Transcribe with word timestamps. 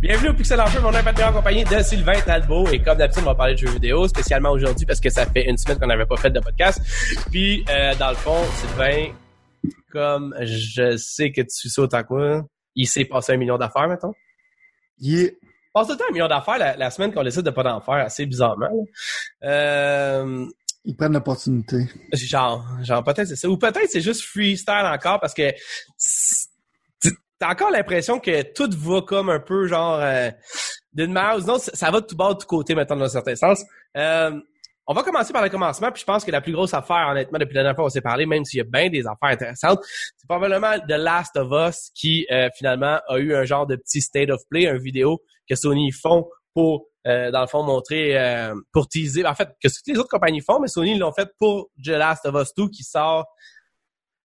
Bienvenue 0.00 0.30
au 0.30 0.34
Pixel 0.34 0.60
Feu, 0.68 0.80
mon 0.80 0.90
nom 0.90 0.98
est 0.98 1.22
en 1.22 1.32
compagnie 1.32 1.64
de 1.64 1.82
Sylvain 1.82 2.20
Talbot. 2.24 2.68
Et 2.68 2.80
comme 2.80 2.98
d'habitude, 2.98 3.22
on 3.24 3.30
va 3.30 3.34
parler 3.34 3.54
de 3.54 3.58
jeux 3.58 3.70
vidéo, 3.70 4.06
spécialement 4.08 4.50
aujourd'hui 4.50 4.86
parce 4.86 5.00
que 5.00 5.10
ça 5.10 5.26
fait 5.26 5.48
une 5.48 5.56
semaine 5.56 5.78
qu'on 5.78 5.86
n'avait 5.86 6.06
pas 6.06 6.16
fait 6.16 6.30
de 6.30 6.40
podcast. 6.40 6.80
Puis, 7.30 7.64
euh, 7.68 7.94
dans 7.96 8.10
le 8.10 8.16
fond, 8.16 8.38
Sylvain, 8.54 9.12
comme 9.90 10.34
je 10.40 10.96
sais 10.96 11.32
que 11.32 11.42
tu 11.42 11.68
sautes 11.68 11.94
à 11.94 12.04
quoi, 12.04 12.42
il 12.74 12.86
s'est 12.86 13.04
passé 13.04 13.32
un 13.32 13.36
million 13.36 13.58
d'affaires, 13.58 13.88
mettons. 13.88 14.12
Yeah. 14.98 15.30
Passe 15.74 15.86
tout 15.86 15.92
le 15.94 15.98
temps 15.98 16.04
un 16.08 16.12
million 16.12 16.28
d'affaires 16.28 16.58
la, 16.58 16.76
la, 16.76 16.90
semaine 16.90 17.12
qu'on 17.12 17.24
décide 17.24 17.42
de 17.42 17.50
pas 17.50 17.62
d'en 17.62 17.80
faire, 17.80 17.94
assez 17.94 18.26
bizarrement. 18.26 18.70
Euh, 19.42 20.46
ils 20.84 20.96
prennent 20.96 21.12
l'opportunité. 21.12 21.88
Genre, 22.12 22.66
genre 22.82 23.04
peut-être 23.04 23.28
c'est 23.28 23.36
ça. 23.36 23.48
Ou 23.48 23.56
peut-être 23.56 23.88
c'est 23.88 24.00
juste 24.00 24.22
freestyle 24.22 24.86
encore 24.86 25.20
parce 25.20 25.34
que 25.34 25.52
t'as 27.42 27.50
encore 27.50 27.72
l'impression 27.72 28.20
que 28.20 28.42
tout 28.52 28.70
va 28.78 29.02
comme 29.02 29.28
un 29.28 29.40
peu 29.40 29.66
genre 29.66 29.98
euh, 30.00 30.30
d'une 30.92 31.12
manière 31.12 31.38
ou 31.38 31.40
d'une 31.40 31.50
autre, 31.50 31.70
ça 31.74 31.90
va 31.90 32.00
de 32.00 32.06
tout 32.06 32.14
bas 32.14 32.34
de 32.34 32.38
tout 32.38 32.46
côté 32.46 32.76
maintenant 32.76 32.94
dans 32.94 33.06
un 33.06 33.08
certain 33.08 33.34
sens. 33.34 33.64
Euh, 33.96 34.30
on 34.86 34.94
va 34.94 35.02
commencer 35.02 35.32
par 35.32 35.42
le 35.42 35.48
commencement, 35.48 35.90
puis 35.90 36.02
je 36.02 36.06
pense 36.06 36.24
que 36.24 36.30
la 36.30 36.40
plus 36.40 36.52
grosse 36.52 36.72
affaire, 36.72 37.08
honnêtement, 37.10 37.40
depuis 37.40 37.54
la 37.54 37.62
dernière 37.62 37.74
fois 37.74 37.86
on 37.86 37.88
s'est 37.88 38.00
parlé, 38.00 38.26
même 38.26 38.44
s'il 38.44 38.58
y 38.58 38.60
a 38.60 38.64
bien 38.64 38.88
des 38.88 39.08
affaires 39.08 39.30
intéressantes, 39.30 39.80
c'est 39.82 40.28
probablement 40.28 40.78
The 40.78 40.92
Last 40.92 41.36
of 41.36 41.48
Us 41.50 41.90
qui 41.96 42.28
euh, 42.30 42.48
finalement 42.56 43.00
a 43.08 43.18
eu 43.18 43.34
un 43.34 43.44
genre 43.44 43.66
de 43.66 43.74
petit 43.74 44.02
state 44.02 44.30
of 44.30 44.40
play, 44.48 44.68
un 44.68 44.78
vidéo 44.78 45.20
que 45.48 45.56
Sony 45.56 45.90
font 45.90 46.28
pour 46.54 46.86
euh, 47.08 47.32
dans 47.32 47.40
le 47.40 47.48
fond 47.48 47.64
montrer 47.64 48.16
euh, 48.16 48.54
pour 48.72 48.86
teaser 48.86 49.26
en 49.26 49.34
fait 49.34 49.48
que 49.60 49.68
ce 49.68 49.80
que 49.80 49.90
les 49.90 49.98
autres 49.98 50.10
compagnies 50.10 50.42
font 50.42 50.60
mais 50.60 50.68
Sony 50.68 50.96
l'ont 50.96 51.12
fait 51.12 51.28
pour 51.40 51.70
The 51.84 51.88
Last 51.88 52.24
of 52.24 52.40
Us 52.40 52.54
2 52.56 52.68
qui 52.68 52.84
sort 52.84 53.26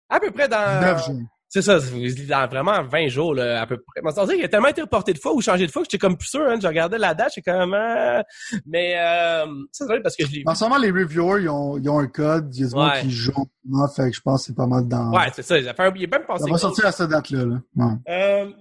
à 0.08 0.20
peu 0.20 0.30
près 0.30 0.48
dans 0.48 0.82
9 0.82 1.06
jours. 1.08 1.22
C'est 1.50 1.62
ça, 1.62 1.80
dans 1.80 2.48
vraiment 2.48 2.84
20 2.84 3.08
jours, 3.08 3.34
là, 3.34 3.62
à 3.62 3.66
peu 3.66 3.78
près. 3.78 4.02
Moi, 4.02 4.12
il 4.36 4.44
a 4.44 4.50
tellement 4.50 4.68
été 4.68 4.82
reporté 4.82 5.14
de 5.14 5.20
fois 5.20 5.34
ou 5.34 5.42
changé 5.42 5.66
de 5.66 5.72
fois 5.72 5.82
que 5.82 5.88
j'étais 5.90 5.98
comme 5.98 6.18
plus 6.18 6.28
sûr, 6.28 6.42
hein. 6.42 6.58
Je 6.62 6.68
regardais 6.68 6.98
la 6.98 7.14
date, 7.14 7.32
j'étais 7.36 7.52
comme, 7.52 7.74
euh... 7.74 8.22
mais, 8.66 8.96
euh, 9.00 9.46
c'est 9.72 9.86
vrai 9.86 10.02
parce 10.02 10.18
que 10.18 10.26
je 10.26 10.32
l'ai. 10.32 10.44
En 10.46 10.56
ce 10.56 10.66
moment, 10.66 10.78
les 10.78 10.92
reviewers, 10.92 11.44
ils 11.44 11.50
ont, 11.50 11.78
ils 11.78 11.90
ont 11.90 12.00
un 12.00 12.08
code, 12.08 12.54
il 12.54 12.62
y 12.62 12.64
a 12.64 12.68
des 12.68 12.72
gens 12.74 13.02
qui 13.02 13.12
jouent, 13.12 13.48
fait 13.96 14.10
que 14.10 14.16
je 14.16 14.22
pense 14.22 14.42
que 14.42 14.48
c'est 14.48 14.56
pas 14.56 14.68
mal 14.68 14.88
dans. 14.90 15.12
Ouais, 15.12 15.32
c'est 15.34 15.42
ça, 15.42 15.58
il, 15.58 15.68
a 15.70 15.74
fait 15.74 15.84
un... 15.84 15.94
il 15.96 16.04
est 16.04 16.12
même 16.12 16.26
passé. 16.26 16.44
Ça 16.44 16.52
va 16.52 16.58
sortir 16.58 16.86
à 16.86 16.92
cette 16.92 17.10
date-là, 17.10 17.46
là. 17.46 17.62
Ouais. 17.78 17.94
Euh, 18.10 18.52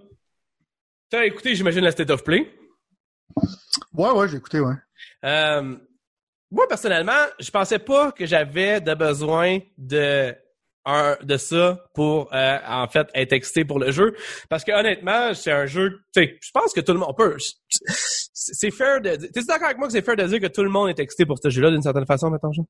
t'as 1.11 1.25
écouté, 1.25 1.57
j'imagine, 1.57 1.83
la 1.83 1.91
State 1.91 2.11
of 2.11 2.23
Play? 2.23 2.49
Ouais, 3.95 4.11
ouais, 4.13 4.29
j'ai 4.29 4.37
écouté, 4.37 4.61
ouais. 4.61 4.75
Euh, 5.25 5.77
moi, 6.53 6.69
personnellement, 6.69 7.25
je 7.41 7.51
pensais 7.51 7.81
pas 7.81 8.13
que 8.13 8.27
j'avais 8.27 8.81
de 8.81 8.95
besoin 8.95 9.59
de 9.77 10.33
un, 10.87 11.17
de 11.23 11.37
ça 11.37 11.85
pour 11.95 12.33
euh, 12.33 12.59
en 12.67 12.89
fait 12.89 13.09
être 13.15 13.33
excité 13.33 13.65
pour 13.65 13.79
le 13.79 13.91
jeu 13.91 14.15
parce 14.49 14.65
que 14.65 14.73
honnêtement 14.73 15.35
c'est 15.35 15.53
un 15.53 15.67
jeu 15.67 16.01
tu 16.15 16.23
sais 16.23 16.39
je 16.41 16.51
pense 16.53 16.73
que 16.73 16.81
tout 16.81 16.93
le 16.93 16.99
monde 16.99 17.15
peut 17.17 17.37
c'est 18.33 18.71
fair 18.71 19.01
de 19.01 19.17
t'es 19.17 19.43
d'accord 19.43 19.67
avec 19.67 19.79
moi 19.79 19.89
que 19.89 19.93
c'est 19.93 20.03
fair 20.03 20.17
de 20.17 20.25
dire 20.25 20.41
que 20.41 20.47
tout 20.47 20.63
le 20.63 20.71
monde 20.71 20.89
est 20.89 20.99
excité 21.01 21.27
pour 21.27 21.39
ce 21.43 21.51
jeu 21.51 21.61
là 21.61 21.71
d'une 21.71 21.83
certaine 21.83 22.07
façon 22.07 22.31
maintenant 22.31 22.53
Jean? 22.53 22.67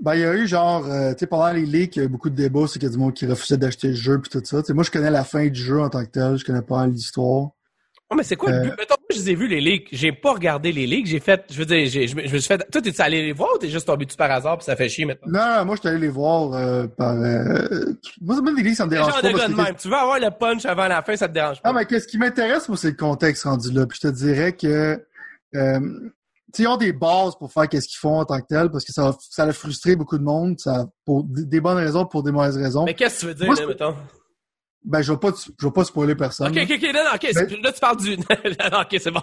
Ben, 0.00 0.14
il 0.14 0.20
y 0.20 0.24
a 0.24 0.34
eu 0.34 0.46
genre, 0.46 0.86
euh, 0.86 1.12
tu 1.12 1.18
sais, 1.20 1.26
pendant 1.26 1.52
les 1.52 1.66
leaks, 1.66 1.96
il 1.96 1.98
y 1.98 2.02
a 2.02 2.06
eu 2.06 2.08
beaucoup 2.08 2.30
de 2.30 2.34
débats, 2.34 2.66
c'est 2.66 2.78
qu'il 2.78 2.84
y 2.84 2.86
a 2.86 2.92
du 2.92 2.96
monde 2.96 3.12
qui 3.12 3.26
refusait 3.26 3.58
d'acheter 3.58 3.88
le 3.88 3.94
jeu 3.94 4.18
puis 4.18 4.30
tout 4.30 4.40
ça. 4.42 4.62
sais 4.62 4.72
moi, 4.72 4.84
je 4.84 4.90
connais 4.90 5.10
la 5.10 5.22
fin 5.22 5.46
du 5.46 5.60
jeu 5.60 5.80
en 5.80 5.90
tant 5.90 6.02
que 6.02 6.10
tel, 6.10 6.38
je 6.38 6.44
connais 6.44 6.62
pas 6.62 6.86
l'histoire. 6.86 7.50
Oh, 8.12 8.16
mais 8.16 8.24
c'est 8.24 8.34
quoi 8.34 8.50
le 8.50 8.62
but? 8.62 8.70
Mettons, 8.76 8.96
moi, 8.98 9.06
je 9.10 9.18
les 9.18 9.30
ai 9.30 9.34
vus, 9.36 9.46
les 9.46 9.60
leaks. 9.60 9.88
J'ai 9.92 10.10
pas 10.10 10.32
regardé 10.32 10.72
les 10.72 10.84
leaks. 10.84 11.06
J'ai 11.06 11.20
fait, 11.20 11.44
je 11.48 11.56
veux 11.56 11.64
dire, 11.64 11.86
j'ai, 11.86 12.08
je, 12.08 12.16
me, 12.16 12.26
suis 12.26 12.40
fait, 12.42 12.58
toi, 12.68 12.82
t'es 12.82 13.00
allé 13.00 13.22
les 13.22 13.32
voir 13.32 13.50
ou 13.54 13.58
t'es 13.58 13.68
juste 13.68 13.86
tombé 13.86 14.04
dessus 14.04 14.16
par 14.16 14.32
hasard 14.32 14.58
puis 14.58 14.64
ça 14.64 14.74
fait 14.74 14.88
chier 14.88 15.04
maintenant? 15.04 15.30
Non, 15.30 15.58
non 15.58 15.64
moi, 15.64 15.76
je 15.76 15.80
suis 15.80 15.88
allé 15.88 15.98
les 15.98 16.08
voir, 16.08 16.52
euh, 16.54 16.88
par, 16.88 17.14
euh... 17.14 17.92
moi, 18.20 18.42
même 18.42 18.56
les 18.56 18.64
leaks, 18.64 18.76
ça 18.76 18.86
me 18.86 18.90
dérange 18.90 19.12
pas. 19.12 19.22
De 19.22 19.54
même. 19.54 19.76
Tu 19.76 19.88
veux 19.88 19.94
avoir 19.94 20.18
le 20.18 20.30
punch 20.30 20.66
avant 20.66 20.88
la 20.88 21.02
fin, 21.02 21.14
ça 21.14 21.28
te 21.28 21.34
dérange 21.34 21.62
pas. 21.62 21.68
Non, 21.68 21.78
mais 21.78 21.86
qu'est-ce 21.86 22.08
qui 22.08 22.18
m'intéresse, 22.18 22.68
moi, 22.68 22.76
c'est 22.76 22.90
le 22.90 22.96
contexte 22.96 23.44
rendu 23.44 23.70
là. 23.70 23.86
Puis 23.86 24.00
je 24.02 24.08
te 24.08 24.12
dirais 24.12 24.54
que, 24.54 25.00
euh, 25.54 25.80
ils 26.58 26.66
ont 26.66 26.76
des 26.76 26.92
bases 26.92 27.36
pour 27.38 27.52
faire 27.52 27.68
qu'est-ce 27.68 27.86
qu'ils 27.86 28.00
font 28.00 28.18
en 28.18 28.24
tant 28.24 28.40
que 28.40 28.46
tel, 28.48 28.70
parce 28.70 28.84
que 28.84 28.92
ça, 28.92 29.16
ça 29.20 29.44
a 29.44 29.52
frustré 29.52 29.94
beaucoup 29.94 30.18
de 30.18 30.24
monde, 30.24 30.58
ça, 30.58 30.86
pour 31.04 31.24
des 31.24 31.60
bonnes 31.60 31.78
raisons, 31.78 32.06
pour 32.06 32.24
des 32.24 32.32
mauvaises 32.32 32.56
raisons. 32.56 32.84
Mais 32.84 32.94
qu'est-ce 32.94 33.14
que 33.14 33.20
tu 33.20 33.26
veux 33.26 33.34
dire, 33.34 33.46
moi, 33.46 33.54
là, 33.54 33.66
mettons? 33.68 33.94
Ben, 34.82 35.02
je 35.02 35.12
vais 35.12 35.18
pas, 35.18 35.28
je 35.58 35.66
vais 35.66 35.72
pas 35.72 35.84
spoiler 35.84 36.14
personne. 36.14 36.48
Ok, 36.48 36.56
ok, 36.62 36.70
ok, 36.76 36.94
non, 36.94 37.04
non, 37.04 37.10
ok, 37.14 37.28
mais... 37.34 37.62
là, 37.62 37.72
tu 37.72 37.80
parles 37.80 37.96
du, 37.98 38.16
non, 38.16 38.80
ok, 38.80 38.96
c'est 38.98 39.10
bon. 39.10 39.20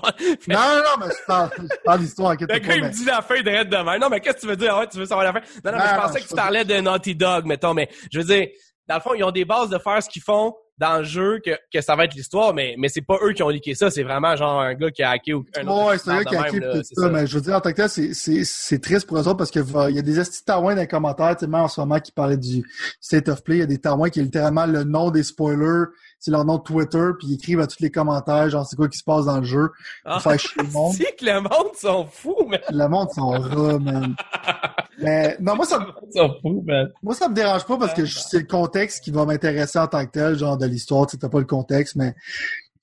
Non, 0.47 0.59
non, 0.59 0.83
non, 0.83 1.05
mais 1.05 1.07
je 1.07 1.25
parle, 1.25 1.49
je 1.57 1.75
parle 1.83 1.99
d'histoire, 1.99 2.31
inquiète 2.31 2.49
pas. 2.49 2.75
il 2.75 2.83
me 2.83 2.89
dit 2.89 3.05
la 3.05 3.21
fin 3.23 3.41
de 3.41 3.63
demain. 3.63 3.97
Non, 3.97 4.09
mais 4.09 4.19
qu'est-ce 4.19 4.35
que 4.35 4.41
tu 4.41 4.47
veux 4.47 4.55
dire? 4.55 4.77
Ouais, 4.77 4.87
tu 4.87 4.99
veux 4.99 5.05
savoir 5.05 5.25
la 5.25 5.33
fin? 5.33 5.39
Non, 5.65 5.71
non, 5.71 5.77
mais 5.79 5.89
je 5.89 5.95
pensais 5.95 6.21
que 6.21 6.27
tu 6.27 6.35
parlais 6.35 6.63
de 6.63 6.79
Naughty 6.79 7.15
Dog, 7.15 7.45
mettons, 7.45 7.73
mais 7.73 7.89
je 8.11 8.19
veux 8.19 8.25
dire, 8.25 8.47
dans 8.87 8.95
le 8.95 9.01
fond, 9.01 9.13
ils 9.15 9.23
ont 9.23 9.31
des 9.31 9.45
bases 9.45 9.69
de 9.69 9.79
faire 9.79 10.01
ce 10.03 10.09
qu'ils 10.09 10.21
font 10.21 10.53
dans 10.77 10.99
le 10.99 11.03
jeu 11.03 11.39
que, 11.43 11.51
que 11.73 11.81
ça 11.81 11.95
va 11.95 12.05
être 12.05 12.13
l'histoire, 12.13 12.53
mais, 12.53 12.75
mais 12.77 12.89
c'est 12.89 13.01
pas 13.01 13.17
eux 13.23 13.33
qui 13.33 13.41
ont 13.43 13.49
leaké 13.49 13.73
ça, 13.73 13.89
c'est 13.89 14.03
vraiment 14.03 14.35
genre 14.35 14.61
un 14.61 14.73
gars 14.75 14.91
qui 14.91 15.03
a 15.03 15.11
hacké 15.11 15.33
ou 15.33 15.45
un 15.55 15.67
autre. 15.67 15.87
Ouais, 15.87 15.97
c'est 15.97 16.09
un 16.09 16.17
gars 16.21 16.25
qui 16.25 16.35
a 16.35 16.41
hacké 16.43 16.59
tout 16.59 16.83
ça, 16.83 17.09
mais 17.09 17.25
je 17.25 17.35
veux 17.35 17.41
dire, 17.41 17.55
en 17.55 17.61
tant 17.61 17.71
que 17.71 17.75
tel, 17.75 17.89
c'est, 17.89 18.13
c'est, 18.13 18.43
c'est 18.43 18.79
triste 18.79 19.07
pour 19.07 19.17
eux 19.17 19.27
autres 19.27 19.37
parce 19.37 19.51
qu'il 19.51 19.63
y 19.63 19.99
a 19.99 20.01
des 20.01 20.19
estis 20.19 20.43
taouins 20.45 20.75
dans 20.75 20.81
les 20.81 20.87
commentaires, 20.87 21.35
tu 21.35 21.45
sais, 21.45 21.51
en 21.53 21.67
ce 21.67 21.79
moment 21.81 21.99
qui 21.99 22.11
parlaient 22.11 22.37
du 22.37 22.63
State 23.01 23.29
of 23.29 23.43
Play, 23.43 23.57
il 23.57 23.59
y 23.59 23.63
a 23.63 23.67
des 23.67 23.79
taouins 23.79 24.09
qui 24.09 24.19
est 24.19 24.23
littéralement 24.23 24.65
le 24.65 24.83
nom 24.83 25.09
des 25.09 25.23
spoilers, 25.23 25.85
c'est 26.19 26.31
leur 26.31 26.45
nom 26.45 26.57
de 26.57 26.63
Twitter, 26.63 27.09
puis 27.17 27.27
ils 27.27 27.33
écrivent 27.35 27.59
à 27.59 27.67
tous 27.67 27.79
les 27.79 27.91
commentaires, 27.91 28.49
genre 28.49 28.65
c'est 28.65 28.75
quoi 28.75 28.87
qui 28.87 28.97
se 28.97 29.03
passe 29.03 29.25
dans 29.25 29.37
le 29.37 29.45
jeu, 29.45 29.69
pour 30.03 30.13
ah, 30.13 30.19
faire 30.19 30.39
chier 30.39 30.61
le 30.63 30.71
monde. 30.71 30.95
Que 31.17 31.25
le 31.25 31.41
monde 31.41 31.75
sont 31.75 32.05
fous, 32.05 32.45
man. 32.47 32.59
Le 32.69 32.87
monde 32.87 33.09
sont 33.11 33.29
rats, 33.29 33.79
man. 33.79 34.15
Mais 34.99 35.35
non, 35.39 35.55
moi 35.55 35.65
ça, 35.65 35.79
man. 35.79 36.91
moi 37.01 37.13
ça 37.15 37.29
me 37.29 37.33
dérange 37.33 37.65
pas 37.65 37.77
parce 37.77 37.93
que 37.93 38.05
c'est 38.05 38.39
le 38.39 38.45
contexte 38.45 39.03
qui 39.03 39.11
va 39.11 39.25
m'intéresser 39.25 39.79
en 39.79 39.87
tant 39.87 40.05
que 40.05 40.11
tel, 40.11 40.37
genre 40.37 40.57
de 40.57 40.65
l'histoire, 40.65 41.07
tu 41.07 41.17
sais, 41.19 41.29
pas 41.29 41.39
le 41.39 41.45
contexte, 41.45 41.95
mais 41.95 42.15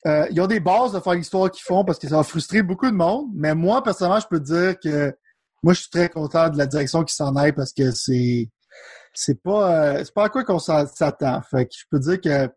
euh, 0.07 0.27
ils 0.31 0.41
ont 0.41 0.47
des 0.47 0.61
bases 0.61 0.93
de 0.93 1.01
faire 1.01 1.15
l'histoire 1.15 1.51
qu'ils 1.51 1.65
font 1.65 1.85
parce 1.85 1.99
que 1.99 2.09
ça 2.09 2.17
va 2.17 2.23
frustrer 2.23 2.63
beaucoup 2.63 2.87
de 2.87 2.95
monde. 2.95 3.29
Mais 3.35 3.55
moi, 3.55 3.83
personnellement, 3.83 4.21
je 4.21 4.27
peux 4.29 4.41
dire 4.41 4.79
que 4.79 5.17
moi, 5.63 5.73
je 5.73 5.81
suis 5.81 5.91
très 5.91 6.09
content 6.09 6.51
de 6.51 6.59
la 6.59 6.67
direction 6.67 7.05
qui 7.05 7.15
s'en 7.15 7.35
aille 7.37 7.53
parce 7.53 7.73
que 7.73 7.91
c'est 7.91 8.51
c'est 9.15 9.41
pas 9.41 9.71
euh, 9.71 10.05
c'est 10.05 10.13
pas 10.13 10.25
à 10.25 10.29
quoi 10.29 10.45
qu'on 10.45 10.59
s'attend. 10.59 11.41
Fait 11.51 11.67
que 11.67 11.73
je 11.75 11.85
peux 11.91 11.99
dire 12.01 12.21
que 12.21 12.51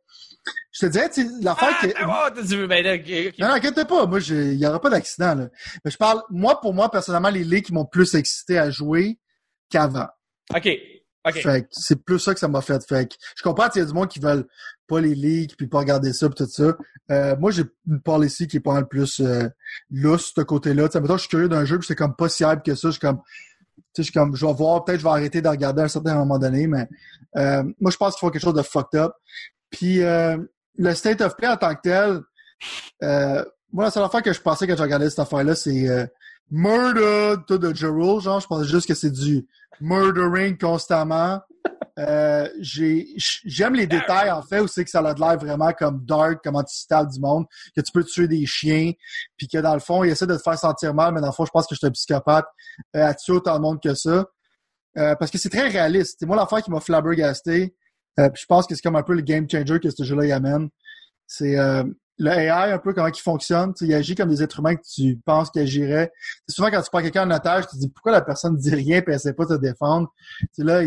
je 0.72 0.86
te 0.86 0.92
dirais, 0.92 1.10
l'affaire 1.42 1.76
ah, 1.82 1.86
que. 1.86 2.68
Ben, 2.68 3.00
okay, 3.00 3.34
Non, 3.40 3.48
non, 3.48 3.54
inquiète 3.56 3.88
pas. 3.88 4.06
Moi, 4.06 4.20
il 4.20 4.56
y 4.56 4.68
aura 4.68 4.80
pas 4.80 4.90
d'accident, 4.90 5.36
là. 5.36 5.50
Mais 5.84 5.92
je 5.92 5.98
parle, 5.98 6.22
moi, 6.30 6.60
pour 6.62 6.74
moi, 6.74 6.90
personnellement, 6.92 7.30
les 7.30 7.44
leaks 7.44 7.72
m'ont 7.72 7.86
plus 7.86 8.16
excité 8.16 8.58
à 8.58 8.70
jouer 8.70 9.20
qu'avant. 9.70 10.08
OK. 10.56 10.70
OK. 11.28 11.42
Fait 11.42 11.62
que 11.64 11.68
c'est 11.72 12.04
plus 12.04 12.20
ça 12.20 12.34
que 12.34 12.40
ça 12.40 12.48
m'a 12.48 12.62
fait. 12.62 12.82
Fait 12.88 13.08
que 13.10 13.16
je 13.36 13.44
comprends 13.44 13.70
qu'il 13.70 13.82
y 13.82 13.84
a 13.84 13.88
du 13.88 13.94
monde 13.94 14.08
qui 14.08 14.20
veulent 14.20 14.48
pas 14.88 15.02
les 15.02 15.14
leaks 15.16 15.58
puis 15.58 15.68
pas 15.68 15.80
regarder 15.80 16.14
ça 16.14 16.30
puis 16.30 16.46
tout 16.46 16.50
ça. 16.50 16.78
Euh, 17.12 17.36
moi, 17.38 17.52
j'ai 17.52 17.64
une 17.88 18.02
policy 18.02 18.48
qui 18.48 18.58
est 18.58 18.62
pas 18.62 18.74
mal 18.74 18.88
plus 18.88 19.20
euh, 19.20 19.48
lousse, 19.90 20.32
ce 20.36 20.42
côté-là. 20.42 20.90
Sais, 20.90 21.02
je 21.06 21.18
suis 21.18 21.30
curieux 21.30 21.50
d'un 21.50 21.66
jeu 21.66 21.78
puis 21.80 21.88
c'est 21.88 21.96
comme 21.96 22.16
pas 22.16 22.30
si 22.30 22.44
hype 22.44 22.64
que 22.64 22.76
ça. 22.76 22.88
Je 22.90 22.92
suis 22.92 23.02
comme, 23.02 23.18
tu 23.18 23.82
sais, 23.82 23.84
je 23.98 24.04
suis 24.04 24.14
comme, 24.14 24.36
je 24.36 24.46
vais 24.46 24.54
voir, 24.54 24.86
peut-être 24.86 25.00
je 25.00 25.04
vais 25.04 25.10
arrêter 25.10 25.42
de 25.42 25.50
regarder 25.50 25.82
à 25.82 25.86
un 25.86 25.90
certain 25.90 26.16
moment 26.16 26.40
donné, 26.40 26.68
mais 26.68 26.88
euh, 27.36 27.64
moi, 27.80 27.92
je 27.92 27.98
pense 27.98 28.14
qu'il 28.14 28.20
faut 28.22 28.32
quelque 28.32 28.42
chose 28.44 28.54
de 28.54 28.62
fucked 28.62 29.00
up. 29.00 29.14
Puis 29.70 30.02
euh, 30.02 30.38
le 30.78 30.94
state 30.94 31.22
of 31.22 31.36
play 31.36 31.48
en 31.48 31.58
tant 31.58 31.76
que 31.76 31.82
tel, 31.82 32.22
euh, 33.04 33.44
moi, 33.72 33.86
la 33.86 33.92
seule 33.92 34.04
affaire 34.04 34.22
que 34.22 34.34
je 34.34 34.42
pensais 34.42 34.68
quand 34.68 34.76
j'ai 34.76 34.84
regardé 34.84 35.10
cette 35.10 35.20
affaire-là, 35.20 35.56
c'est 35.56 35.88
euh, 35.88 36.06
Murder 36.50 37.36
de 37.50 37.74
Jerul, 37.74 38.22
genre, 38.22 38.40
je 38.40 38.48
pensais 38.48 38.68
juste 38.68 38.88
que 38.88 38.94
c'est 38.94 39.12
du 39.12 39.46
murdering 39.82 40.58
constamment. 40.58 41.42
Euh, 42.00 42.48
j'aime 42.60 43.74
les 43.74 43.88
détails, 43.88 44.32
en 44.32 44.42
fait, 44.42 44.60
où 44.62 44.68
c'est 44.68 44.84
que 44.84 44.90
ça 44.90 45.00
a 45.00 45.14
l'air 45.14 45.38
vraiment 45.38 45.74
comme 45.74 46.06
dark, 46.06 46.40
comment 46.44 46.64
tu 46.64 46.76
du 47.12 47.20
monde, 47.20 47.46
que 47.76 47.82
tu 47.82 47.92
peux 47.92 48.04
tuer 48.04 48.28
des 48.28 48.46
chiens, 48.46 48.92
puis 49.36 49.48
que 49.48 49.58
dans 49.58 49.74
le 49.74 49.80
fond, 49.80 50.04
il 50.04 50.12
essaie 50.12 50.28
de 50.28 50.36
te 50.36 50.42
faire 50.42 50.58
sentir 50.58 50.94
mal, 50.94 51.14
mais 51.14 51.22
dans 51.22 51.28
le 51.28 51.34
fond, 51.34 51.46
je 51.46 51.52
pense 51.52 51.66
que 51.68 51.76
je 51.76 51.80
suis 51.80 51.88
un 51.88 51.92
psychopathe 51.92 52.46
euh, 52.96 53.08
à 53.08 53.14
tuer 53.14 53.34
autant 53.34 53.56
de 53.56 53.62
monde 53.62 53.82
que 53.82 53.94
ça. 53.96 54.26
Euh, 54.98 55.16
parce 55.16 55.30
que 55.30 55.38
c'est 55.38 55.50
très 55.50 55.68
réaliste. 55.68 56.18
C'est 56.20 56.26
moi 56.26 56.36
l'affaire 56.36 56.62
qui 56.64 56.72
m'a 56.72 56.80
flabbergasté, 56.80 57.76
euh, 58.20 58.30
je 58.34 58.46
pense 58.46 58.68
que 58.68 58.76
c'est 58.76 58.82
comme 58.82 58.96
un 58.96 59.04
peu 59.04 59.14
le 59.14 59.22
game 59.22 59.50
changer 59.50 59.80
que 59.80 59.90
ce 59.90 60.04
jeu-là 60.04 60.26
y 60.26 60.32
amène. 60.32 60.70
C'est 61.28 61.58
euh, 61.58 61.84
le 62.20 62.32
AI, 62.32 62.72
un 62.72 62.80
peu 62.80 62.94
comment 62.94 63.08
il 63.08 63.20
fonctionne. 63.20 63.74
il 63.82 63.94
agit 63.94 64.16
comme 64.16 64.30
des 64.30 64.42
êtres 64.42 64.60
humains 64.60 64.76
que 64.76 64.82
tu 64.82 65.20
penses 65.24 65.52
qu'il 65.52 65.62
agirait. 65.62 66.12
souvent 66.50 66.70
quand 66.72 66.82
tu 66.82 66.90
prends 66.90 67.02
quelqu'un 67.02 67.30
en 67.30 67.36
otage, 67.36 67.68
tu 67.68 67.76
te 67.76 67.82
dis 67.82 67.90
pourquoi 67.90 68.12
la 68.12 68.22
personne 68.22 68.54
ne 68.54 68.60
dit 68.60 68.74
rien 68.74 68.98
et 68.98 69.04
elle 69.06 69.14
essaie 69.14 69.34
pas 69.34 69.46
te 69.46 69.54
défendre? 69.54 70.12
T'sais, 70.54 70.64
là, 70.64 70.82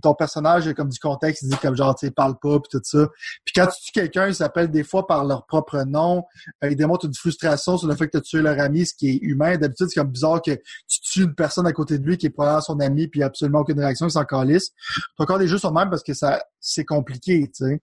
ton 0.00 0.14
personnage 0.14 0.68
a 0.68 0.74
comme 0.74 0.88
du 0.88 0.98
contexte, 0.98 1.42
il 1.42 1.50
dit 1.50 1.56
comme 1.56 1.76
genre, 1.76 1.94
tu 1.94 2.10
parle 2.10 2.38
pas, 2.38 2.58
puis 2.60 2.70
tout 2.70 2.80
ça. 2.82 3.08
Puis 3.44 3.52
quand 3.54 3.66
tu 3.66 3.82
tues 3.82 3.92
quelqu'un, 3.92 4.28
ils 4.28 4.34
s'appellent 4.34 4.70
des 4.70 4.84
fois 4.84 5.06
par 5.06 5.24
leur 5.24 5.46
propre 5.46 5.82
nom. 5.84 6.24
Euh, 6.64 6.70
ils 6.70 6.76
démontrent 6.76 7.06
une 7.06 7.14
frustration 7.14 7.76
sur 7.76 7.86
le 7.86 7.94
fait 7.94 8.06
que 8.06 8.12
tu 8.12 8.18
as 8.18 8.22
tué 8.22 8.42
leur 8.42 8.58
ami, 8.58 8.86
ce 8.86 8.94
qui 8.94 9.10
est 9.10 9.18
humain. 9.22 9.56
D'habitude, 9.56 9.88
c'est 9.90 10.00
comme 10.00 10.10
bizarre 10.10 10.40
que 10.40 10.52
tu 10.52 11.00
tues 11.00 11.24
une 11.24 11.34
personne 11.34 11.66
à 11.66 11.72
côté 11.72 11.98
de 11.98 12.06
lui 12.06 12.16
qui 12.16 12.26
est 12.26 12.30
probablement 12.30 12.60
son 12.60 12.80
ami, 12.80 13.08
puis 13.08 13.22
absolument 13.22 13.60
aucune 13.60 13.78
réaction, 13.78 14.06
il 14.06 14.12
s'en 14.12 14.24
calisse. 14.24 14.70
encore 15.18 15.38
des 15.38 15.48
jeux 15.48 15.58
sur 15.58 15.72
même 15.72 15.90
parce 15.90 16.02
que 16.02 16.14
ça 16.14 16.42
c'est 16.60 16.84
compliqué, 16.84 17.50
tu 17.54 17.64
sais. 17.64 17.80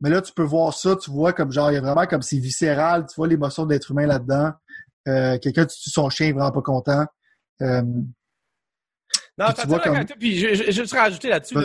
Mais 0.00 0.10
là, 0.10 0.20
tu 0.20 0.32
peux 0.32 0.42
voir 0.42 0.74
ça, 0.74 0.96
tu 0.96 1.10
vois 1.10 1.32
comme 1.32 1.52
genre, 1.52 1.70
il 1.70 1.74
y 1.74 1.78
a 1.78 1.80
vraiment 1.80 2.06
comme 2.06 2.22
c'est 2.22 2.38
viscéral, 2.38 3.06
tu 3.08 3.14
vois 3.16 3.28
l'émotion 3.28 3.64
d'être 3.66 3.90
humain 3.90 4.06
là-dedans. 4.06 4.52
Euh, 5.08 5.38
quelqu'un 5.38 5.66
tu 5.66 5.76
tues 5.78 5.90
son 5.90 6.10
chien, 6.10 6.32
vraiment 6.32 6.52
pas 6.52 6.62
content. 6.62 7.04
Euh, 7.62 7.82
Non, 9.38 9.46
Puis 9.46 9.62
tu 9.62 9.66
vois 9.68 9.78
comme- 9.80 10.04
Puis 10.20 10.38
je, 10.38 10.48
je, 10.48 10.54
je 10.54 10.64
veux 10.66 10.72
juste 10.72 10.92
rajouter 10.92 11.28
là-dessus. 11.30 11.54
Là. 11.54 11.62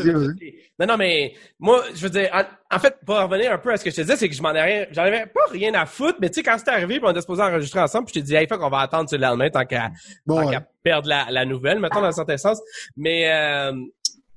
Non, 0.79 0.85
non, 0.87 0.97
mais 0.97 1.33
moi, 1.59 1.83
je 1.93 2.01
veux 2.01 2.09
dire, 2.09 2.29
en, 2.33 2.75
en 2.75 2.79
fait, 2.79 2.95
pour 3.05 3.17
revenir 3.17 3.51
un 3.51 3.57
peu 3.57 3.71
à 3.73 3.77
ce 3.77 3.83
que 3.83 3.89
je 3.91 3.95
te 3.97 4.01
disais, 4.01 4.15
c'est 4.15 4.29
que 4.29 4.35
je 4.35 4.41
m'en 4.41 4.53
ai 4.55 4.61
rien, 4.61 4.85
j'en 4.91 5.01
avais 5.03 5.25
pas 5.25 5.41
rien 5.51 5.73
à 5.73 5.85
foutre, 5.85 6.17
mais 6.21 6.29
tu 6.29 6.35
sais, 6.35 6.43
quand 6.43 6.57
c'était 6.57 6.71
arrivé, 6.71 6.95
puis 6.99 7.03
on 7.05 7.11
était 7.11 7.19
supposé 7.21 7.41
enregistrer 7.43 7.81
ensemble, 7.81 8.05
puis 8.05 8.13
je 8.15 8.19
t'ai 8.21 8.25
dit, 8.25 8.35
hey, 8.35 8.47
fuck, 8.47 8.61
on 8.63 8.69
va 8.69 8.79
attendre 8.79 9.09
le 9.11 9.17
lendemain 9.17 9.49
tant 9.49 9.65
qu'à 9.65 9.91
Bon, 10.25 10.47
ouais. 10.47 10.57
perdre 10.81 11.09
la, 11.09 11.27
la 11.29 11.43
nouvelle, 11.45 11.79
mettons, 11.79 11.99
dans 11.99 12.07
un 12.07 12.11
certain 12.13 12.37
sens. 12.37 12.61
Mais 12.95 13.29
euh, 13.31 13.73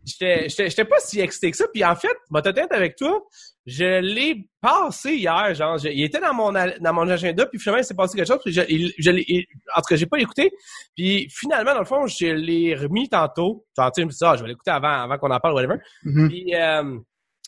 j'étais 0.05 0.85
pas 0.85 0.99
si 0.99 1.21
excité 1.21 1.51
que 1.53 1.57
ça. 1.57 1.67
Puis 1.73 1.85
en 1.85 1.95
fait, 1.95 2.17
ma 2.31 2.43
tête 2.43 2.59
avec 2.73 2.97
toi, 2.97 3.23
je 3.67 4.01
l'ai 4.01 4.49
passé 4.61 5.15
hier, 5.15 5.55
genre, 5.55 5.79
je- 5.79 5.89
il 5.89 6.03
était 6.03 6.21
dans 6.21 6.35
mon 6.35 6.51
dans 6.53 6.93
mon 6.93 7.09
agenda, 7.09 7.47
puis 7.47 7.59
finalement, 7.59 7.83
il 7.83 7.85
s'est 7.85 7.95
passé 7.95 8.17
quelque 8.17 8.27
chose, 8.29 8.41
puis 8.45 8.53
je, 8.53 8.63
il- 8.69 8.93
je 8.99 9.11
il- 9.11 9.47
en 9.77 9.81
tout 9.81 9.87
cas, 9.89 9.97
j'ai 9.97 10.07
pas 10.07 10.19
écouté. 10.19 10.51
Puis 10.97 11.29
finalement, 11.31 11.73
dans 11.75 11.81
le 11.81 11.85
fond, 11.85 12.07
je 12.07 12.27
l'ai 12.27 12.75
remis 12.75 13.09
tantôt. 13.09 13.65
Genre, 13.77 13.93
tu 13.93 14.05
me 14.05 14.11
ah, 14.23 14.37
je 14.37 14.43
vais 14.43 14.49
l'écouter 14.49 14.71
avant, 14.71 15.03
avant 15.03 15.19
qu'on 15.19 15.31
en 15.31 15.41
parle, 15.41 15.55
whatever. 15.55 15.77
Mhm. 16.05 16.29
Puis 16.29 16.55
euh, 16.55 16.83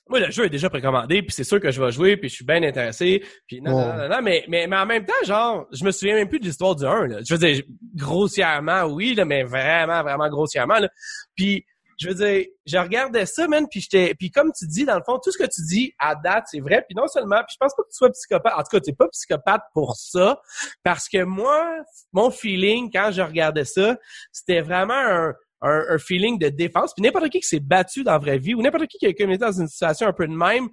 moi, 0.09 0.19
le 0.21 0.31
jeu 0.31 0.45
est 0.47 0.51
déjà 0.51 0.69
précommandé, 0.69 1.23
puis 1.23 1.33
c'est 1.33 1.45
sûr 1.45 1.61
que 1.61 1.71
je 1.71 1.83
vais 1.83 1.93
jouer, 1.93 2.17
puis 2.17 2.29
je 2.29 2.35
suis 2.35 2.45
bien 2.45 2.63
intéressé. 2.63 3.23
Puis 3.47 3.61
non, 3.63 3.71
non, 3.73 3.97
non, 3.97 4.09
non, 4.09 4.23
mais, 4.23 4.45
mais, 4.49 4.67
mais 4.67 4.77
en 4.77 4.85
même 4.87 5.07
temps, 5.07 5.13
genre, 5.25 5.67
je 5.73 5.85
me 5.85 5.91
souviens 5.93 6.17
même 6.17 6.29
plus 6.29 6.41
de 6.41 6.45
l'histoire 6.45 6.75
du 6.77 6.85
1. 6.85 7.07
Là. 7.07 7.19
Je 7.27 7.33
veux 7.35 7.39
dire, 7.39 7.63
grossièrement, 7.95 8.83
oui, 8.85 9.15
là, 9.15 9.25
mais 9.25 9.45
vraiment, 9.45 10.03
vraiment 10.03 10.29
grossièrement. 10.29 10.79
Là. 10.79 10.89
Puis, 11.37 11.65
je 12.03 12.09
veux 12.09 12.15
dire, 12.15 12.47
je 12.67 12.79
regardais 12.79 13.27
ça, 13.27 13.47
man, 13.49 13.67
puis 13.71 13.81
j'étais... 13.81 14.15
Puis 14.15 14.31
comme 14.31 14.51
tu 14.53 14.67
dis, 14.67 14.85
dans 14.85 14.97
le 14.97 15.03
fond, 15.05 15.19
tout 15.23 15.31
ce 15.31 15.39
que 15.39 15.45
tu 15.45 15.63
dis 15.69 15.93
à 15.99 16.15
date, 16.15 16.45
c'est 16.51 16.61
vrai. 16.61 16.85
Puis 16.87 16.97
non 16.97 17.07
seulement, 17.07 17.43
puis 17.47 17.55
je 17.55 17.59
pense 17.59 17.73
pas 17.77 17.83
que 17.83 17.89
tu 17.89 17.97
sois 17.97 18.11
psychopathe. 18.11 18.55
En 18.55 18.63
tout 18.63 18.71
cas, 18.73 18.81
t'es 18.81 18.93
pas 18.93 19.09
psychopathe 19.09 19.63
pour 19.73 19.97
ça. 19.97 20.41
Parce 20.83 21.09
que 21.09 21.23
moi, 21.23 21.77
mon 22.13 22.31
feeling, 22.31 22.91
quand 22.93 23.11
je 23.13 23.23
regardais 23.23 23.65
ça, 23.65 23.97
c'était 24.33 24.61
vraiment 24.61 24.95
un, 24.95 25.35
un, 25.63 25.85
un 25.91 25.99
feeling 25.99 26.39
de 26.39 26.49
défense. 26.49 26.93
Puis 26.95 27.03
n'importe 27.03 27.29
qui 27.31 27.41
qui 27.41 27.49
s'est 27.49 27.61
battu 27.61 28.05
dans 28.05 28.13
la 28.13 28.19
vraie 28.19 28.39
vie 28.39 28.55
ou 28.55 28.63
n'importe 28.63 28.87
qui 28.87 28.99
qui 28.99 29.07
a 29.07 29.15
commis 29.15 29.39
dans 29.39 29.53
une 29.53 29.69
situation 29.69 30.09
un 30.09 30.13
peu 30.13 30.27
de 30.27 30.35
même 30.35 30.69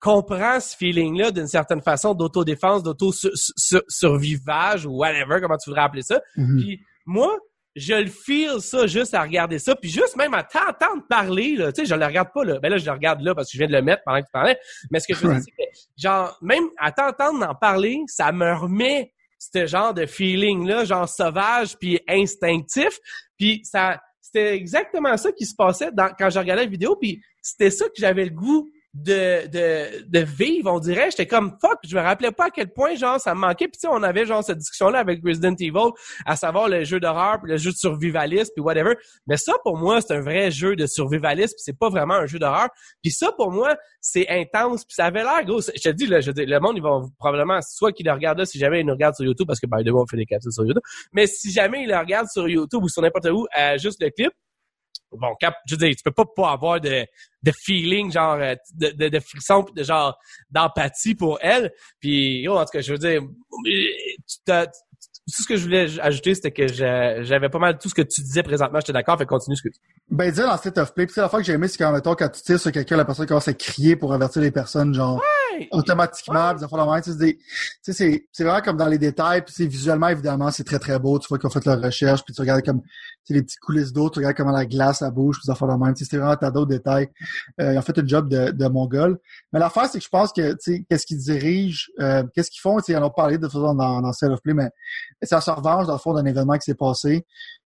comprend 0.00 0.58
ce 0.58 0.76
feeling-là 0.76 1.30
d'une 1.30 1.46
certaine 1.46 1.80
façon 1.80 2.12
d'autodéfense, 2.12 2.82
d'auto-survivage 2.82 4.84
ou 4.84 4.96
whatever, 4.96 5.40
comment 5.40 5.56
tu 5.56 5.70
voudrais 5.70 5.84
appeler 5.84 6.02
ça. 6.02 6.20
Mhm. 6.36 6.58
Puis 6.58 6.80
moi, 7.06 7.38
je 7.74 7.94
le 7.94 8.08
feel 8.08 8.60
ça 8.60 8.86
juste 8.86 9.14
à 9.14 9.22
regarder 9.22 9.58
ça, 9.58 9.74
puis 9.74 9.90
juste 9.90 10.16
même 10.16 10.34
à 10.34 10.42
t'entendre 10.42 11.02
parler, 11.08 11.56
là, 11.56 11.72
tu 11.72 11.82
sais, 11.82 11.86
je 11.86 11.94
le 11.94 12.04
regarde 12.04 12.28
pas, 12.34 12.44
là. 12.44 12.58
Ben 12.58 12.68
là, 12.68 12.76
je 12.76 12.84
le 12.84 12.92
regarde 12.92 13.20
là 13.22 13.34
parce 13.34 13.48
que 13.48 13.52
je 13.54 13.58
viens 13.58 13.68
de 13.68 13.72
le 13.72 13.82
mettre 13.82 14.02
pendant 14.04 14.20
que 14.20 14.26
tu 14.26 14.32
parlais. 14.32 14.58
Mais 14.90 15.00
ce 15.00 15.08
que 15.08 15.14
je 15.14 15.26
veux 15.26 15.34
dire, 15.34 15.42
c'est 15.42 15.50
que, 15.50 15.70
genre, 15.96 16.36
même 16.42 16.64
à 16.78 16.92
t'entendre 16.92 17.46
en 17.48 17.54
parler, 17.54 18.00
ça 18.06 18.30
me 18.32 18.52
remet 18.54 19.12
ce 19.38 19.66
genre 19.66 19.94
de 19.94 20.06
feeling-là, 20.06 20.84
genre 20.84 21.08
sauvage 21.08 21.76
puis 21.78 22.00
instinctif. 22.08 22.98
Puis 23.38 23.60
ça, 23.64 24.00
c'était 24.20 24.54
exactement 24.54 25.16
ça 25.16 25.32
qui 25.32 25.46
se 25.46 25.54
passait 25.56 25.90
quand 26.18 26.30
je 26.30 26.38
regardais 26.38 26.64
la 26.64 26.70
vidéo, 26.70 26.96
puis 26.96 27.20
c'était 27.40 27.70
ça 27.70 27.86
que 27.86 27.94
j'avais 27.96 28.24
le 28.24 28.30
goût 28.30 28.70
de, 28.94 29.46
de, 29.48 30.04
de 30.06 30.18
vivre, 30.18 30.70
on 30.70 30.78
dirait. 30.78 31.10
J'étais 31.10 31.26
comme 31.26 31.56
fuck, 31.60 31.78
je 31.84 31.96
me 31.96 32.02
rappelais 32.02 32.30
pas 32.30 32.46
à 32.46 32.50
quel 32.50 32.70
point 32.72 32.94
genre 32.94 33.18
ça 33.18 33.34
me 33.34 33.40
manquait. 33.40 33.66
Puis 33.66 33.78
tu 33.78 33.80
sais, 33.80 33.88
on 33.90 34.02
avait 34.02 34.26
genre 34.26 34.44
cette 34.44 34.58
discussion-là 34.58 34.98
avec 34.98 35.20
Resident 35.24 35.54
Evil, 35.58 35.92
à 36.26 36.36
savoir 36.36 36.68
le 36.68 36.84
jeu 36.84 37.00
d'horreur, 37.00 37.40
puis 37.42 37.50
le 37.50 37.56
jeu 37.56 37.70
de 37.70 37.76
survivaliste, 37.76 38.52
puis 38.54 38.62
whatever. 38.62 38.94
Mais 39.26 39.38
ça, 39.38 39.54
pour 39.64 39.78
moi, 39.78 40.00
c'est 40.02 40.14
un 40.14 40.20
vrai 40.20 40.50
jeu 40.50 40.76
de 40.76 40.86
survivaliste, 40.86 41.54
puis 41.54 41.62
c'est 41.64 41.78
pas 41.78 41.88
vraiment 41.88 42.14
un 42.14 42.26
jeu 42.26 42.38
d'horreur. 42.38 42.68
Puis 43.02 43.12
ça, 43.12 43.32
pour 43.32 43.50
moi, 43.50 43.76
c'est 44.00 44.28
intense, 44.28 44.84
puis 44.84 44.94
ça 44.94 45.06
avait 45.06 45.22
l'air 45.22 45.42
gros. 45.44 45.60
Je 45.60 45.80
te 45.80 45.88
dis, 45.88 46.06
là, 46.06 46.20
je 46.20 46.30
le 46.30 46.60
monde, 46.60 46.76
ils 46.76 46.82
vont 46.82 47.10
probablement, 47.18 47.60
soit 47.62 47.92
qu'ils 47.92 48.06
le 48.06 48.12
regardent 48.12 48.38
là, 48.38 48.46
si 48.46 48.58
jamais 48.58 48.80
ils 48.80 48.86
nous 48.86 48.92
regardent 48.92 49.14
sur 49.14 49.24
YouTube, 49.24 49.46
parce 49.46 49.60
que 49.60 49.66
by 49.66 49.84
the 49.84 49.92
way, 49.92 50.00
on 50.00 50.06
fait 50.06 50.16
des 50.16 50.26
capsules 50.26 50.52
sur 50.52 50.64
YouTube. 50.64 50.82
Mais 51.12 51.26
si 51.26 51.50
jamais 51.50 51.84
ils 51.84 51.88
le 51.88 51.96
regardent 51.96 52.28
sur 52.28 52.46
YouTube 52.46 52.82
ou 52.82 52.88
sur 52.88 53.00
n'importe 53.00 53.26
où, 53.26 53.46
euh, 53.58 53.78
juste 53.78 54.02
le 54.02 54.10
clip, 54.10 54.32
bon, 55.12 55.34
cap, 55.40 55.54
je 55.66 55.74
veux 55.74 55.78
dire, 55.78 55.94
tu 55.96 56.02
peux 56.02 56.12
pas 56.12 56.24
pas 56.36 56.52
avoir 56.52 56.80
de, 56.80 57.06
de 57.42 57.52
feeling, 57.52 58.10
genre, 58.12 58.34
euh, 58.34 58.54
de, 58.74 58.90
de, 58.90 59.08
de 59.08 59.20
de 59.74 59.82
genre, 59.84 60.18
d'empathie 60.50 61.14
pour 61.14 61.38
elle. 61.40 61.72
Puis, 62.00 62.40
yo, 62.42 62.56
en 62.56 62.64
tout 62.64 62.70
cas, 62.72 62.80
je 62.80 62.92
veux 62.92 62.98
dire, 62.98 63.22
tu 63.64 64.36
t'as- 64.44 64.66
tout 65.28 65.42
ce 65.42 65.46
que 65.48 65.56
je 65.56 65.62
voulais 65.62 66.00
ajouter, 66.00 66.34
c'était 66.34 66.50
que 66.50 66.66
j'avais 66.68 67.48
pas 67.48 67.58
mal 67.58 67.78
tout 67.78 67.88
ce 67.88 67.94
que 67.94 68.02
tu 68.02 68.20
disais 68.22 68.42
présentement. 68.42 68.80
J'étais 68.80 68.92
d'accord, 68.92 69.18
fait 69.18 69.26
continue 69.26 69.56
ce 69.56 69.62
que 69.62 69.68
tu 69.68 69.78
Ben, 70.10 70.30
dire 70.32 70.46
dans 70.46 70.56
State 70.56 70.78
of 70.78 70.94
Play, 70.94 71.06
pis 71.06 71.12
la 71.16 71.28
fois 71.28 71.38
que 71.40 71.44
j'ai 71.46 71.52
aimé, 71.52 71.68
c'est 71.68 71.78
quand, 71.78 71.92
mettons, 71.92 72.14
quand 72.14 72.28
tu 72.28 72.42
tires 72.42 72.58
sur 72.60 72.72
quelqu'un, 72.72 72.96
la 72.96 73.04
personne 73.04 73.26
commence 73.26 73.48
à 73.48 73.54
crier 73.54 73.94
pour 73.96 74.12
avertir 74.12 74.42
les 74.42 74.50
personnes, 74.50 74.92
genre, 74.94 75.22
Hey! 75.58 75.68
automatiquement, 75.70 76.52
la 76.54 76.66
tu 77.02 77.12
sais, 77.12 77.12
c'est 77.92 78.08
des- 78.08 78.26
vraiment 78.44 78.60
comme 78.62 78.76
dans 78.78 78.88
les 78.88 78.98
détails, 78.98 79.42
puis 79.42 79.54
c'est 79.56 79.66
visuellement, 79.66 80.08
évidemment, 80.08 80.50
c'est 80.50 80.64
très, 80.64 80.78
très 80.78 80.98
beau, 80.98 81.18
tu 81.18 81.28
vois 81.28 81.38
qu'ils 81.38 81.46
ont 81.46 81.50
fait 81.50 81.64
leur 81.66 81.80
recherche, 81.80 82.24
puis 82.24 82.34
tu 82.34 82.40
regardes 82.40 82.64
comme, 82.64 82.80
tu 82.80 82.88
sais, 83.24 83.34
les 83.34 83.42
petits 83.42 83.58
coulisses 83.58 83.92
d'eau, 83.92 84.08
tu 84.10 84.18
regardes 84.18 84.36
comment 84.36 84.50
la 84.50 84.66
glace, 84.66 84.98
ça 85.00 85.10
bouge, 85.10 85.38
puis 85.38 85.54
fait 85.54 85.66
la 85.66 85.76
même, 85.78 85.94
tu 85.94 86.04
sais, 86.04 86.10
c'est 86.10 86.16
vraiment, 86.16 86.36
t'as 86.36 86.50
d'autres 86.50 86.70
détails. 86.70 87.08
Euh, 87.60 87.74
ils 87.74 87.78
ont 87.78 87.82
fait 87.82 87.98
un 87.98 88.06
job 88.06 88.28
de, 88.28 88.50
de 88.50 88.66
mongol. 88.66 89.18
Mais 89.52 89.60
l'affaire, 89.60 89.86
c'est 89.86 89.98
que 89.98 90.04
je 90.04 90.08
pense 90.08 90.32
que, 90.32 90.52
tu 90.52 90.56
sais, 90.60 90.84
qu'est-ce 90.88 91.06
qu'ils 91.06 91.18
dirigent, 91.18 91.90
euh, 92.00 92.24
qu'est-ce 92.34 92.50
qu'ils 92.50 92.60
font, 92.60 92.78
tu 92.78 92.84
sais, 92.86 92.92
ils 92.92 92.96
en 92.96 93.04
ont 93.04 93.10
parlé 93.10 93.36
de 93.38 93.42
toute 93.42 93.52
façon 93.52 93.74
dans, 93.74 94.00
dans 94.00 94.12
State 94.12 94.30
of 94.30 94.40
Play, 94.42 94.54
mais 94.54 94.70
ça 95.22 95.40
se 95.40 95.50
revanche, 95.50 95.86
dans 95.86 95.92
le 95.92 95.98
fond, 95.98 96.14
d'un 96.14 96.24
événement 96.24 96.54
qui 96.54 96.64
s'est 96.64 96.74
passé. 96.74 97.24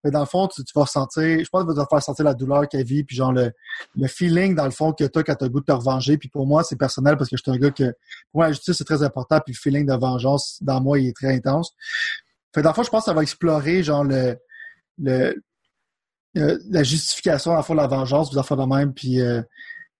Mais 0.04 0.10
dans 0.10 0.20
le 0.20 0.26
fond, 0.26 0.48
tu, 0.48 0.64
tu 0.64 0.72
vas 0.74 0.82
ressentir, 0.82 1.22
je 1.22 1.48
pense 1.48 1.64
que 1.64 1.70
tu 1.70 1.76
vas 1.76 1.84
te 1.84 1.88
faire 1.88 2.02
sentir 2.02 2.24
la 2.24 2.34
douleur 2.34 2.68
qu'elle 2.68 2.84
vit, 2.84 3.04
puis 3.04 3.16
genre 3.16 3.32
le, 3.32 3.52
le 3.94 4.08
feeling, 4.08 4.54
dans 4.54 4.64
le 4.64 4.70
fond, 4.70 4.92
que 4.92 5.04
toi, 5.04 5.22
quand 5.22 5.34
t'as 5.34 5.46
le 5.46 5.50
goût 5.50 5.60
de 5.60 5.66
te 5.66 5.72
revenger. 5.72 6.18
Puis 6.18 6.28
pour 6.28 6.46
moi, 6.46 6.64
c'est 6.64 6.76
personnel 6.76 7.16
parce 7.16 7.30
que 7.30 7.36
je 7.36 7.42
suis 7.42 7.52
un 7.52 7.60
gars 7.60 7.70
que, 7.70 7.84
pour 8.32 8.40
moi, 8.40 8.46
la 8.46 8.52
justice, 8.52 8.76
c'est 8.78 8.84
très 8.84 9.02
important, 9.02 9.38
puis 9.44 9.54
le 9.54 9.58
feeling 9.58 9.86
de 9.86 9.94
vengeance, 9.94 10.58
dans 10.60 10.80
moi, 10.80 10.98
il 10.98 11.08
est 11.08 11.16
très 11.16 11.34
intense. 11.34 11.72
Fait 12.54 12.62
dans 12.62 12.70
le 12.70 12.74
fond, 12.74 12.82
je 12.82 12.90
pense 12.90 13.04
que 13.04 13.10
ça 13.10 13.14
va 13.14 13.22
explorer, 13.22 13.82
genre, 13.82 14.04
le, 14.04 14.36
le, 14.98 15.42
euh, 16.36 16.58
la 16.70 16.82
justification, 16.82 17.52
dans 17.52 17.58
le 17.58 17.62
fond, 17.62 17.74
de 17.74 17.80
la 17.80 17.86
vengeance, 17.86 18.32
vous 18.32 18.38
en 18.38 18.42
faites 18.42 18.58
de 18.58 18.64
même, 18.64 18.92
puis 18.92 19.20
euh, 19.20 19.42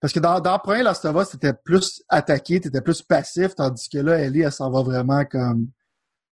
parce 0.01 0.13
que 0.13 0.19
dans, 0.19 0.41
dans 0.41 0.55
le 0.55 0.59
premier 0.59 0.83
Last 0.83 1.05
of 1.05 1.15
Us, 1.15 1.31
t'étais 1.31 1.53
plus 1.53 2.03
attaqué, 2.09 2.61
t'étais 2.61 2.81
plus 2.81 3.03
passif, 3.03 3.55
tandis 3.55 3.89
que 3.89 3.99
là, 3.99 4.19
Ellie, 4.19 4.41
elle 4.41 4.51
s'en 4.51 4.69
va 4.69 4.83
vraiment 4.83 5.25
comme, 5.25 5.69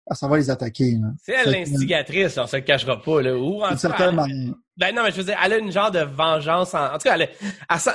elle 0.09 0.17
s'en 0.17 0.29
va 0.29 0.37
les 0.37 0.51
attaquer. 0.51 0.99
C'est 1.23 1.33
elle 1.33 1.45
que- 1.47 1.51
l'instigatrice, 1.51 2.39
on 2.39 2.47
se 2.47 2.57
le 2.57 2.63
cachera 2.63 3.01
pas, 3.03 3.23
là. 3.23 3.37
Ou 3.37 3.63
en 3.63 3.69
D'une 3.69 3.77
tout 3.79 3.89
cas, 3.89 3.97
certaine 3.99 4.21
elle-. 4.29 4.55
Ben 4.77 4.95
non, 4.95 5.03
mais 5.05 5.11
je 5.11 5.17
veux 5.17 5.25
dire, 5.25 5.39
elle 5.45 5.53
a 5.55 5.59
une 5.59 5.73
genre 5.73 5.91
de 5.91 6.01
vengeance 6.01 6.75
en. 6.75 6.87
En 6.95 6.99
tout 6.99 7.09
cas, 7.09 7.15
elle, 7.15 7.23
a- 7.23 7.29
elle 7.71 7.81
sent- 7.81 7.91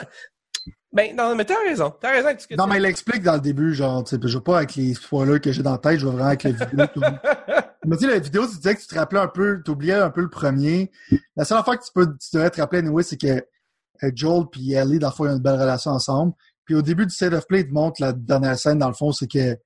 Ben 0.94 1.16
non, 1.16 1.36
mais 1.36 1.46
t'as 1.46 1.58
raison. 1.66 1.94
T'as 2.02 2.12
raison 2.12 2.30
que 2.36 2.56
Non, 2.56 2.66
tu 2.66 2.70
mais 2.72 2.78
il 2.80 2.86
explique 2.86 3.24
dans 3.24 3.36
le 3.36 3.40
début, 3.40 3.74
genre, 3.74 4.04
tu 4.04 4.16
sais, 4.18 4.22
je 4.22 4.38
veux 4.38 4.44
pas 4.44 4.58
avec 4.58 4.76
les 4.76 4.94
spoilers 4.94 5.40
que 5.40 5.52
j'ai 5.54 5.64
dans 5.64 5.72
la 5.72 5.78
tête, 5.78 6.00
je 6.00 6.06
veux 6.06 6.12
vraiment 6.12 6.28
avec 6.28 6.44
les 6.44 6.52
vidéos. 6.52 6.86
tout. 6.94 7.00
Mais 7.86 7.98
tu 7.98 8.04
sais, 8.06 8.12
la 8.12 8.20
vidéo, 8.20 8.46
tu 8.46 8.58
disais 8.58 8.76
que 8.76 8.82
tu 8.82 8.88
te 8.88 8.96
rappelais 8.96 9.22
un 9.22 9.28
peu, 9.28 9.62
t'oubliais 9.64 9.94
un 9.94 10.10
peu 10.12 10.22
le 10.22 10.30
premier. 10.30 10.92
La 11.36 11.46
seule 11.46 11.64
fois 11.64 11.78
que 11.78 11.84
tu 11.84 11.92
peux, 11.96 12.06
tu 12.06 12.28
devrais 12.36 12.50
te 12.52 12.60
rappeler, 12.62 12.80
anyway, 12.80 13.02
c'est 13.04 13.18
que 13.18 13.44
euh, 14.04 14.12
Joel 14.14 14.46
puis 14.52 14.74
Ellie, 14.74 15.00
dans 15.00 15.08
le 15.10 15.14
fond, 15.14 15.26
ils 15.26 15.30
ont 15.30 15.38
une 15.38 15.42
belle 15.42 15.60
relation 15.60 15.92
ensemble. 15.92 16.34
Puis 16.66 16.76
au 16.76 16.82
début 16.84 17.06
du 17.08 17.14
State 17.14 17.34
of 17.34 17.48
Play, 17.48 17.62
ils 17.62 17.68
te 17.70 17.74
montrent 17.74 18.02
la 18.02 18.14
dernière 18.14 18.58
scène, 18.60 18.78
dans 18.78 18.88
le 18.90 18.94
fond, 18.94 19.12
c'est 19.12 19.28
que, 19.28 19.58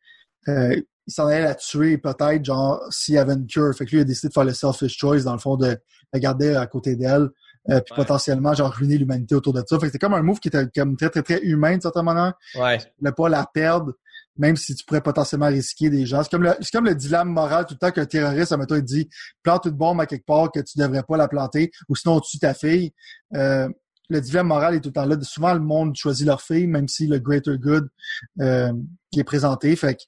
euh, 0.47 0.81
il 1.07 1.13
s'en 1.13 1.27
allait 1.27 1.43
la 1.43 1.55
tuer, 1.55 1.97
peut-être, 1.97 2.43
genre, 2.43 2.81
s'il 2.89 3.15
y 3.15 3.17
avait 3.17 3.33
une 3.33 3.45
cure. 3.47 3.73
Fait 3.75 3.85
que 3.85 3.91
lui, 3.91 3.97
il 3.97 4.01
a 4.01 4.05
décidé 4.05 4.29
de 4.29 4.33
faire 4.33 4.43
le 4.43 4.53
selfish 4.53 4.97
choice, 4.97 5.23
dans 5.23 5.33
le 5.33 5.39
fond, 5.39 5.55
de 5.55 5.77
la 6.13 6.19
garder 6.19 6.55
à 6.55 6.65
côté 6.67 6.95
d'elle. 6.95 7.29
Euh, 7.71 7.81
puis 7.81 7.93
Ouais. 7.93 7.97
potentiellement, 7.97 8.53
genre, 8.53 8.71
ruiner 8.71 8.97
l'humanité 8.97 9.33
autour 9.33 9.51
de 9.53 9.63
ça. 9.67 9.75
Fait 9.77 9.87
que 9.87 9.87
c'était 9.87 9.97
comme 9.97 10.13
un 10.13 10.21
move 10.21 10.39
qui 10.39 10.49
était 10.49 10.67
comme 10.75 10.95
très, 10.97 11.09
très, 11.09 11.23
très 11.23 11.39
humain, 11.41 11.71
d'une 11.71 11.81
certaine 11.81 12.05
manière. 12.05 12.33
Ouais. 12.55 12.77
ne 13.01 13.09
pas 13.09 13.27
la 13.27 13.43
perdre, 13.51 13.93
même 14.37 14.55
si 14.55 14.75
tu 14.75 14.85
pourrais 14.85 15.01
potentiellement 15.01 15.47
risquer 15.47 15.89
des 15.89 16.05
gens. 16.05 16.21
C'est 16.21 16.29
comme 16.29 16.43
le, 16.43 16.53
c'est 16.61 16.71
comme 16.71 16.85
le 16.85 16.93
dilemme 16.93 17.29
moral 17.29 17.65
tout 17.65 17.73
le 17.73 17.79
temps 17.79 17.91
qu'un 17.91 18.05
terroriste, 18.05 18.51
admettons, 18.51 18.75
il 18.75 18.83
dit 18.83 19.09
plante 19.41 19.65
une 19.65 19.71
bombe 19.71 19.99
à 19.99 20.05
quelque 20.05 20.25
part 20.27 20.51
que 20.51 20.59
tu 20.59 20.77
devrais 20.77 21.01
pas 21.01 21.17
la 21.17 21.27
planter, 21.27 21.71
ou 21.89 21.95
sinon 21.95 22.19
tu 22.19 22.37
ta 22.37 22.53
fille. 22.53 22.93
Euh, 23.33 23.67
le 24.09 24.21
dilemme 24.21 24.45
moral 24.45 24.75
est 24.75 24.81
tout 24.81 24.89
le 24.89 24.93
temps 24.93 25.05
là. 25.05 25.15
Souvent, 25.23 25.53
le 25.55 25.59
monde 25.59 25.95
choisit 25.95 26.27
leur 26.27 26.43
fille, 26.43 26.67
même 26.67 26.87
si 26.87 27.07
le 27.07 27.17
greater 27.17 27.57
good 27.57 27.87
euh, 28.41 28.71
qui 29.11 29.21
est 29.21 29.23
présenté. 29.23 29.75
Fait 29.75 29.95
que, 29.95 30.01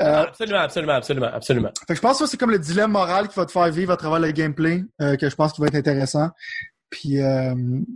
euh, 0.00 0.22
absolument, 0.22 0.58
absolument, 0.58 0.94
absolument, 0.94 1.30
absolument. 1.32 1.70
fait 1.86 1.92
que 1.92 1.94
je 1.94 2.00
pense 2.00 2.18
que 2.18 2.26
c'est 2.26 2.36
comme 2.36 2.50
le 2.50 2.58
dilemme 2.58 2.92
moral 2.92 3.28
qui 3.28 3.36
va 3.36 3.44
te 3.44 3.52
faire 3.52 3.70
vivre 3.70 3.92
à 3.92 3.96
travers 3.96 4.20
le 4.20 4.30
gameplay, 4.30 4.82
euh, 5.00 5.16
que 5.16 5.28
je 5.28 5.36
pense 5.36 5.52
qu'il 5.52 5.62
va 5.62 5.68
être 5.68 5.76
intéressant. 5.76 6.30
Puis, 6.92 7.20
euh, 7.22 7.54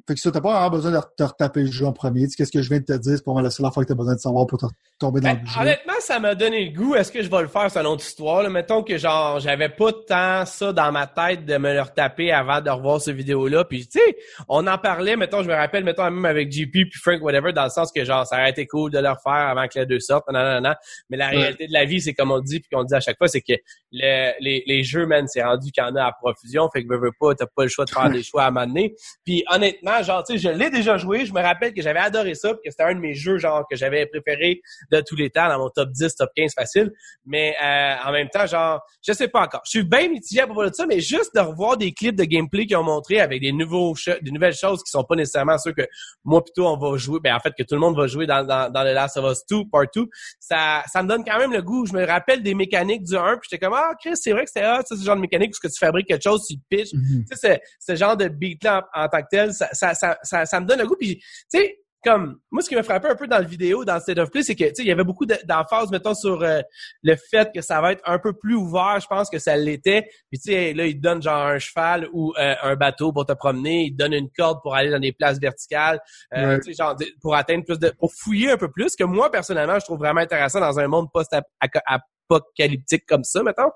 fait 0.09 0.15
que 0.15 0.21
ça, 0.21 0.33
t'as 0.33 0.41
pas 0.41 0.53
vraiment 0.55 0.71
besoin 0.71 0.91
de 0.91 0.99
te 1.19 1.23
retaper 1.23 1.61
le 1.61 1.71
jeu 1.71 1.85
en 1.85 1.93
premier. 1.93 2.23
Tu 2.23 2.31
sais, 2.31 2.37
Qu'est-ce 2.38 2.50
que 2.50 2.62
je 2.62 2.69
viens 2.71 2.79
de 2.81 2.85
te 2.87 2.95
dire, 2.97 3.12
c'est 3.19 3.25
pas 3.25 3.35
mal 3.35 3.45
la 3.45 3.50
seule 3.50 3.71
fois 3.71 3.85
que 3.85 3.88
t'as 3.88 3.95
besoin 3.95 4.15
de 4.15 4.19
savoir 4.21 4.47
pour 4.47 4.59
te 4.59 4.65
tomber 4.99 5.21
dans 5.21 5.35
Ben, 5.35 5.41
le 5.43 5.47
jeu. 5.47 5.61
honnêtement, 5.61 5.93
ça 6.00 6.19
m'a 6.19 6.35
donné 6.35 6.65
le 6.71 6.73
goût. 6.75 6.95
Est-ce 6.95 7.12
que 7.12 7.23
je 7.23 7.29
vais 7.31 7.43
le 7.43 7.49
faire? 7.49 7.71
C'est 7.71 7.79
une 7.79 7.87
autre 7.87 8.03
histoire. 8.03 8.43
Là? 8.43 8.49
Mettons 8.49 8.83
que 8.83 8.97
genre 8.97 9.38
j'avais 9.38 9.69
pas 9.69 9.93
tant 9.93 10.47
ça 10.47 10.73
dans 10.73 10.91
ma 10.93 11.07
tête 11.07 11.45
de 11.45 11.59
me 11.59 11.75
le 11.75 11.83
retaper 11.83 12.33
avant 12.33 12.62
de 12.62 12.71
revoir 12.71 12.99
cette 13.03 13.17
vidéo-là. 13.17 13.65
Puis 13.67 13.87
tu 13.87 13.99
sais, 14.00 14.17
on 14.49 14.67
en 14.67 14.79
parlait, 14.79 15.15
mettons, 15.17 15.43
je 15.43 15.49
me 15.49 15.55
rappelle, 15.55 15.85
mettons 15.85 16.05
même 16.05 16.25
avec 16.25 16.50
JP 16.50 16.71
puis 16.73 16.91
Frank, 17.03 17.23
whatever, 17.23 17.53
dans 17.53 17.65
le 17.65 17.71
sens 17.71 17.93
que 17.95 18.03
genre 18.03 18.26
ça 18.26 18.37
aurait 18.37 18.50
été 18.50 18.67
cool 18.67 18.91
de 18.91 18.99
le 18.99 19.11
refaire 19.11 19.49
avant 19.50 19.69
que 19.69 19.79
les 19.79 19.85
deux 19.85 20.00
sortent. 20.00 20.25
Non, 20.33 20.43
non, 20.43 20.61
non. 20.62 20.75
Mais 21.11 21.19
la 21.19 21.29
Ouais. 21.29 21.37
réalité 21.37 21.67
de 21.67 21.73
la 21.75 21.85
vie, 21.85 22.00
c'est 22.00 22.15
comme 22.15 22.31
on 22.31 22.41
dit, 22.41 22.61
puis 22.61 22.71
qu'on 22.73 22.85
dit 22.85 22.95
à 22.95 23.00
chaque 23.00 23.19
fois, 23.19 23.29
c'est 23.29 23.43
que 23.43 23.53
le- 23.93 24.33
les, 24.41 24.62
les 24.67 24.83
jeux, 24.85 25.05
man, 25.05 25.26
c'est 25.29 25.43
rendu 25.43 25.71
qu'il 25.71 25.85
y 25.85 25.87
en 25.87 25.95
a 25.97 26.05
à 26.05 26.12
profusion. 26.12 26.71
Fait 26.73 26.83
que 26.83 26.88
veux, 26.88 26.99
veux 26.99 27.12
pas, 27.21 27.35
t'as 27.35 27.45
pas 27.55 27.65
le 27.65 27.69
choix 27.69 27.85
de 27.85 27.91
faire 27.91 28.09
des 28.11 28.23
choix 28.23 28.45
à 28.45 28.49
un 28.49 28.50
moment 28.50 28.67
donné. 28.67 28.86
Puis 29.25 29.45
honnêtement, 29.50 30.02
genre, 30.02 30.23
tu 30.25 30.35
sais, 30.35 30.38
je 30.38 30.49
l'ai 30.49 30.71
déjà 30.71 30.97
joué. 30.97 31.26
Je 31.26 31.33
me 31.33 31.40
rappelle 31.40 31.73
que 31.73 31.83
j'avais 31.83 32.00
adoré 32.00 32.35
ça, 32.35 32.52
que 32.52 32.71
c'était 32.71 32.85
un 32.85 32.95
de 32.95 33.00
mes 33.00 33.14
jeux, 33.14 33.38
genre, 33.38 33.64
que 33.71 33.76
j'avais 33.76 34.07
préféré 34.07 34.61
de 34.90 35.02
tous 35.07 35.16
les 35.16 35.31
temps, 35.31 35.49
dans 35.49 35.59
mon 35.59 35.71
top 35.71 35.90
10, 35.90 36.14
top 36.16 36.31
15 36.37 36.52
facile. 36.55 36.93
Mais 37.25 37.55
euh, 37.62 37.95
en 38.05 38.12
même 38.12 38.28
temps, 38.28 38.47
genre, 38.47 38.81
je 39.07 39.12
sais 39.12 39.28
pas 39.28 39.43
encore. 39.43 39.62
Je 39.64 39.71
suis 39.71 39.85
bien 39.85 40.09
mitigé 40.09 40.40
à 40.40 40.47
propos 40.47 40.69
de 40.69 40.75
ça, 40.75 40.87
mais 40.87 41.00
juste 41.00 41.35
de 41.35 41.40
revoir 41.40 41.76
des 41.76 41.93
clips 41.93 42.16
de 42.16 42.25
gameplay 42.25 42.66
qui 42.66 42.76
ont 42.76 42.83
montré 42.83 43.21
avec 43.21 43.40
des 43.40 43.52
nouveaux 43.52 43.95
des 44.23 44.31
nouvelles 44.31 44.55
choses 44.55 44.83
qui 44.83 44.90
sont 44.90 45.05
pas 45.05 45.16
nécessairement 45.16 45.59
ceux 45.59 45.73
que 45.73 45.87
moi 46.25 46.43
plutôt 46.43 46.66
on 46.66 46.76
va 46.76 46.97
jouer, 46.97 47.19
ben 47.23 47.35
en 47.35 47.40
fait 47.40 47.52
que 47.57 47.62
tout 47.62 47.75
le 47.75 47.81
monde 47.81 47.97
va 47.97 48.07
jouer 48.07 48.26
dans, 48.26 48.45
dans, 48.45 48.71
dans 48.71 48.83
le 48.83 48.93
Last 48.93 49.16
of 49.16 49.31
Us 49.31 49.43
2, 49.50 49.64
Part 49.71 49.87
2, 49.95 50.07
ça, 50.38 50.83
ça 50.87 51.02
me 51.02 51.09
donne 51.09 51.25
quand 51.25 51.38
même 51.38 51.52
le 51.52 51.62
goût. 51.62 51.87
Je 51.87 51.93
me 51.93 52.05
rappelle 52.05 52.43
des 52.43 52.55
mécaniques 52.55 53.02
du 53.02 53.16
1, 53.16 53.38
puis 53.38 53.49
j'étais 53.50 53.64
comme, 53.64 53.75
ah, 53.75 53.93
Chris, 54.00 54.12
c'est 54.14 54.33
vrai 54.33 54.45
que 54.45 54.50
c'était 54.50 54.66
c'est 54.87 54.97
ce 54.97 55.05
genre 55.05 55.16
de 55.16 55.21
mécanique 55.21 55.55
où 55.55 55.66
que 55.66 55.73
tu 55.73 55.78
fabriques 55.78 56.09
quelque 56.09 56.23
chose, 56.23 56.45
tu 56.47 56.57
pitches. 56.69 56.93
Mm-hmm. 56.93 57.25
Tu 57.31 57.37
sais, 57.37 57.61
ce 57.78 57.97
genre 57.97 58.16
de 58.16 58.28
beat-là 58.28 58.75
en, 58.95 59.09
tant 59.09 59.23
que 59.23 59.28
tel, 59.30 59.52
ça, 59.52 59.68
ça, 59.73 59.95
ça, 59.95 60.47
ça, 60.47 60.61
me 60.61 60.66
donne 60.66 60.80
le 60.80 60.87
goût. 60.87 60.97
Puis, 60.99 61.16
tu 61.16 61.59
sais, 61.59 61.78
comme 62.06 62.38
moi 62.52 62.62
ce 62.62 62.68
qui 62.68 62.76
me 62.76 62.83
frappait 62.83 63.09
un 63.09 63.16
peu 63.16 63.26
dans 63.26 63.38
le 63.38 63.47
vidéo 63.47 63.85
dans 63.85 63.99
State 63.99 64.18
of 64.18 64.30
Play 64.30 64.42
c'est 64.42 64.54
que 64.54 64.64
tu 64.64 64.76
sais 64.76 64.83
il 64.83 64.87
y 64.87 64.92
avait 64.92 65.04
beaucoup 65.04 65.26
d'emphase 65.26 65.90
mettons 65.90 66.14
sur 66.14 66.40
euh, 66.42 66.61
le 67.02 67.16
fait 67.16 67.50
que 67.52 67.61
ça 67.61 67.80
va 67.80 67.92
être 67.92 68.02
un 68.06 68.21
peu 68.21 68.33
plus 68.33 68.54
ouvert 68.54 68.99
je 69.00 69.06
pense 69.09 69.28
que 69.28 69.38
ça 69.38 69.56
l'était. 69.56 70.02
Puis 70.30 70.38
tu 70.38 70.52
sais 70.52 70.73
là 70.73 70.87
il 70.87 70.97
te 70.97 71.00
donne 71.00 71.21
genre 71.21 71.47
un 71.47 71.59
cheval 71.59 72.09
ou 72.12 72.33
euh, 72.38 72.54
un 72.62 72.76
bateau 72.76 73.12
pour 73.12 73.26
te 73.26 73.33
promener. 73.33 73.87
Il 73.87 73.92
te 73.92 73.97
donne 73.97 74.12
une 74.12 74.30
corde 74.30 74.61
pour 74.62 74.76
aller 74.76 74.90
dans 74.90 75.00
des 75.00 75.12
places 75.12 75.40
verticales 75.40 76.00
euh, 76.37 76.59
tu 76.59 76.73
sais 76.73 76.83
genre 76.83 76.97
pour 77.21 77.35
atteindre 77.35 77.64
plus 77.64 77.78
de 77.78 77.90
pour 77.99 78.12
fouiller 78.14 78.52
un 78.52 78.56
peu 78.56 78.71
plus 78.71 78.95
que 78.95 79.04
moi 79.04 79.30
personnellement 79.30 79.78
je 79.80 79.85
trouve 79.85 79.99
vraiment 79.99 80.21
intéressant 80.21 80.61
dans 80.61 80.78
un 80.78 80.87
monde 80.87 81.09
post 81.12 81.35
apocalyptique 81.61 83.04
comme 83.06 83.25
ça 83.25 83.42
mettons 83.42 83.71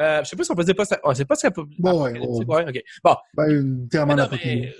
euh, 0.00 0.24
je 0.24 0.28
sais 0.28 0.36
pas 0.36 0.44
si 0.44 0.50
on 0.50 0.54
peut 0.54 0.64
dire 0.64 0.74
pas 0.74 0.84
ça. 0.84 0.98
Oh, 1.04 1.12
c'est 1.14 1.24
pas 1.24 1.34
ça. 1.34 1.50
Bon, 1.78 2.04
ouais, 2.04 2.18
ouais, 2.18 2.68
ok. 2.68 2.82
Bon. 3.04 3.16
Ben, 3.34 3.88
tellement 3.90 4.16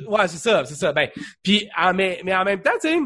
Ouais, 0.08 0.28
c'est 0.28 0.38
ça, 0.38 0.64
c'est 0.64 0.74
ça. 0.74 0.92
Ben, 0.92 1.08
puis, 1.42 1.68
ah, 1.76 1.92
mais, 1.92 2.20
mais 2.24 2.34
en 2.34 2.44
même 2.44 2.62
temps, 2.62 2.70
tu 2.80 2.88
sais, 2.88 2.98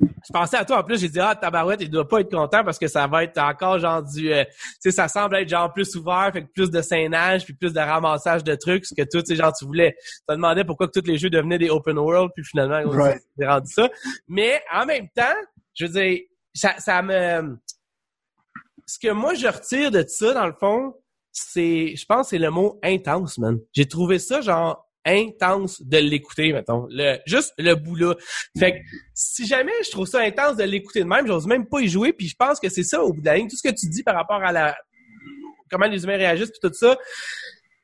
je 0.00 0.32
pensais 0.32 0.56
à 0.56 0.64
toi 0.64 0.78
en 0.78 0.82
plus, 0.82 1.00
j'ai 1.00 1.08
dit 1.08 1.20
ah 1.20 1.34
tabarouette, 1.34 1.80
il 1.82 1.90
doit 1.90 2.08
pas 2.08 2.20
être 2.20 2.30
content 2.30 2.64
parce 2.64 2.78
que 2.78 2.88
ça 2.88 3.06
va 3.06 3.24
être 3.24 3.38
encore 3.38 3.78
genre 3.78 4.02
du 4.02 4.32
euh, 4.32 4.44
tu 4.44 4.54
sais 4.80 4.90
ça 4.90 5.08
semble 5.08 5.36
être 5.36 5.48
genre 5.48 5.72
plus 5.72 5.94
ouvert, 5.96 6.30
fait 6.32 6.42
que 6.42 6.48
plus 6.52 6.70
de 6.70 6.80
scénage 6.80 7.44
puis 7.44 7.54
plus 7.54 7.72
de 7.72 7.78
ramassage 7.80 8.42
de 8.42 8.54
trucs, 8.54 8.86
ce 8.86 8.94
que 8.94 9.02
tout 9.02 9.22
tu 9.22 9.36
genre 9.36 9.52
tu 9.52 9.64
voulais. 9.64 9.94
Tu 9.98 10.20
te 10.28 10.32
demandais 10.32 10.64
pourquoi 10.64 10.88
que 10.88 10.98
tous 10.98 11.06
les 11.06 11.18
jeux 11.18 11.30
devenaient 11.30 11.58
des 11.58 11.70
open 11.70 11.98
world 11.98 12.30
puis 12.34 12.44
finalement 12.44 12.80
on 12.84 12.92
s'est 12.92 13.46
rendu 13.46 13.72
ça. 13.72 13.88
Mais 14.28 14.62
en 14.72 14.86
même 14.86 15.08
temps, 15.14 15.36
je 15.74 15.86
veux 15.86 15.92
dire 15.92 16.20
ça 16.54 16.74
ça 16.78 17.02
me 17.02 17.56
ce 18.86 18.98
que 18.98 19.12
moi 19.12 19.34
je 19.34 19.46
retire 19.46 19.90
de 19.90 20.04
ça 20.06 20.34
dans 20.34 20.46
le 20.46 20.54
fond, 20.58 20.94
c'est, 21.32 21.96
je 21.96 22.04
pense, 22.06 22.28
c'est 22.28 22.38
le 22.38 22.50
mot 22.50 22.78
intense, 22.82 23.38
man. 23.38 23.58
J'ai 23.72 23.86
trouvé 23.86 24.18
ça 24.18 24.40
genre 24.40 24.88
intense 25.04 25.82
de 25.82 25.98
l'écouter, 25.98 26.52
mettons. 26.52 26.86
Le, 26.90 27.18
juste 27.26 27.52
le 27.58 27.74
bout 27.74 27.96
là. 27.96 28.14
Fait 28.56 28.72
que 28.72 28.78
si 29.14 29.46
jamais 29.46 29.72
je 29.84 29.90
trouve 29.90 30.06
ça 30.06 30.20
intense 30.20 30.56
de 30.56 30.64
l'écouter 30.64 31.00
de 31.00 31.08
même, 31.08 31.26
j'ose 31.26 31.46
même 31.46 31.66
pas 31.66 31.80
y 31.80 31.88
jouer, 31.88 32.12
puis 32.12 32.28
je 32.28 32.36
pense 32.38 32.60
que 32.60 32.68
c'est 32.68 32.84
ça 32.84 33.02
au 33.02 33.12
bout 33.12 33.20
de 33.20 33.26
la 33.26 33.36
ligne. 33.36 33.48
Tout 33.48 33.56
ce 33.56 33.68
que 33.68 33.74
tu 33.74 33.88
dis 33.88 34.02
par 34.02 34.14
rapport 34.14 34.42
à 34.42 34.52
la 34.52 34.76
comment 35.70 35.86
les 35.86 36.04
humains 36.04 36.18
réagissent 36.18 36.50
puis 36.50 36.60
tout 36.62 36.74
ça. 36.74 36.96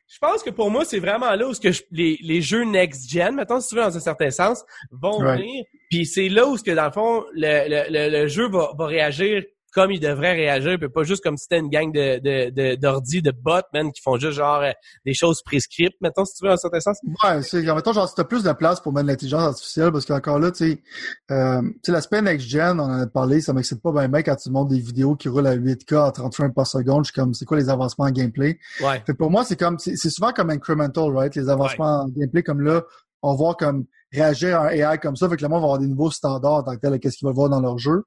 Je 0.09 0.19
pense 0.19 0.43
que 0.43 0.50
pour 0.50 0.71
moi, 0.71 0.85
c'est 0.85 0.99
vraiment 0.99 1.35
là 1.35 1.47
où 1.49 1.55
ce 1.55 1.61
que 1.61 1.69
les, 1.90 2.19
les 2.23 2.43
jeux 2.43 2.64
next-gen, 2.64 3.35
mettons, 3.35 3.61
si 3.61 3.69
tu 3.69 3.76
veux, 3.76 3.83
dans 3.83 3.97
un 3.97 4.00
certain 4.00 4.31
sens, 4.31 4.64
vont 4.90 5.21
venir. 5.21 5.64
Puis 5.90 6.07
c'est 6.07 6.28
là 6.28 6.47
où 6.47 6.57
ce 6.57 6.64
que, 6.64 6.71
dans 6.71 6.87
le 6.87 6.93
fond, 6.93 7.25
le, 7.35 7.87
le, 7.88 8.11
le, 8.11 8.26
jeu 8.26 8.49
va, 8.49 8.73
va 8.76 8.87
réagir 8.87 9.45
comme 9.78 9.92
ils 9.92 10.00
devraient 10.00 10.35
réagir, 10.35 10.76
puis 10.78 10.88
pas 10.88 11.04
juste 11.04 11.23
comme 11.23 11.37
si 11.37 11.44
c'était 11.44 11.61
une 11.61 11.68
gang 11.68 11.92
de 11.92 12.18
de 12.18 12.75
d'ordi, 12.75 13.23
de, 13.23 13.30
bots, 13.30 13.61
man, 13.73 13.92
qui 13.92 14.02
font 14.02 14.16
juste 14.16 14.32
genre 14.32 14.61
euh, 14.61 14.73
des 15.06 15.14
choses 15.14 15.40
prescriptes, 15.42 15.97
mettons, 16.00 16.25
si 16.25 16.35
tu 16.35 16.44
veux, 16.44 16.52
en 16.52 16.56
certain 16.56 16.80
sens. 16.80 16.99
Ouais, 17.25 17.42
c'est, 17.42 17.62
mettons, 17.62 17.92
genre, 17.92 18.08
si 18.08 18.14
t'as 18.16 18.25
plus 18.25 18.42
de 18.42 18.52
place 18.52 18.80
pour 18.80 18.92
mettre 18.92 19.06
l'intelligence 19.06 19.42
artificielle, 19.42 19.92
parce 19.92 20.04
qu'encore 20.04 20.40
là, 20.40 20.50
tu 20.50 20.73
sais, 20.73 20.82
euh, 21.30 21.62
l'aspect 21.87 22.23
next-gen, 22.23 22.80
on 22.80 22.85
en 22.85 23.02
a 23.02 23.06
parlé, 23.06 23.40
ça 23.40 23.52
m'excite 23.52 23.80
pas 23.80 23.92
bien, 23.92 24.08
bien 24.08 24.23
quand 24.23 24.37
tu 24.37 24.50
montres 24.50 24.70
des 24.70 24.80
vidéos 24.80 25.14
qui 25.14 25.28
roulent 25.28 25.47
à 25.47 25.56
8K 25.56 26.08
à 26.08 26.11
30 26.11 26.35
frames 26.35 26.54
par 26.54 26.66
seconde, 26.66 27.04
je 27.04 27.12
suis 27.12 27.20
comme, 27.20 27.35
c'est 27.35 27.44
quoi 27.44 27.56
les 27.56 27.68
avancements 27.68 28.06
en 28.06 28.11
gameplay? 28.11 28.58
Ouais. 28.80 29.02
Fait 29.06 29.14
pour 29.14 29.30
moi, 29.30 29.44
c'est 29.44 29.56
comme, 29.56 29.78
c'est 29.78 29.97
souvent 29.97 30.32
comme 30.32 30.50
incremental, 30.50 31.11
right? 31.16 31.35
Les 31.37 31.49
avancements 31.49 32.02
en 32.02 32.08
gameplay, 32.08 32.42
comme 32.42 32.61
là, 32.62 32.82
on 33.23 33.35
voit 33.35 33.55
comme 33.55 33.85
réagir 34.13 34.59
à 34.59 34.69
un 34.69 34.71
AI 34.71 34.99
comme 34.99 35.17
ça, 35.17 35.29
fait 35.29 35.37
que 35.37 35.43
le 35.43 35.49
monde 35.49 35.61
va 35.61 35.67
avoir 35.67 35.79
des 35.79 35.87
nouveaux 35.87 36.11
standards 36.11 36.53
en 36.53 36.63
tant 36.63 36.75
que 36.77 36.81
tel, 36.81 36.99
qu'est-ce 36.99 37.19
qu'ils 37.19 37.27
veulent 37.27 37.35
voir 37.35 37.51
dans 37.51 37.61
leur 37.61 37.79
jeu. 37.79 38.05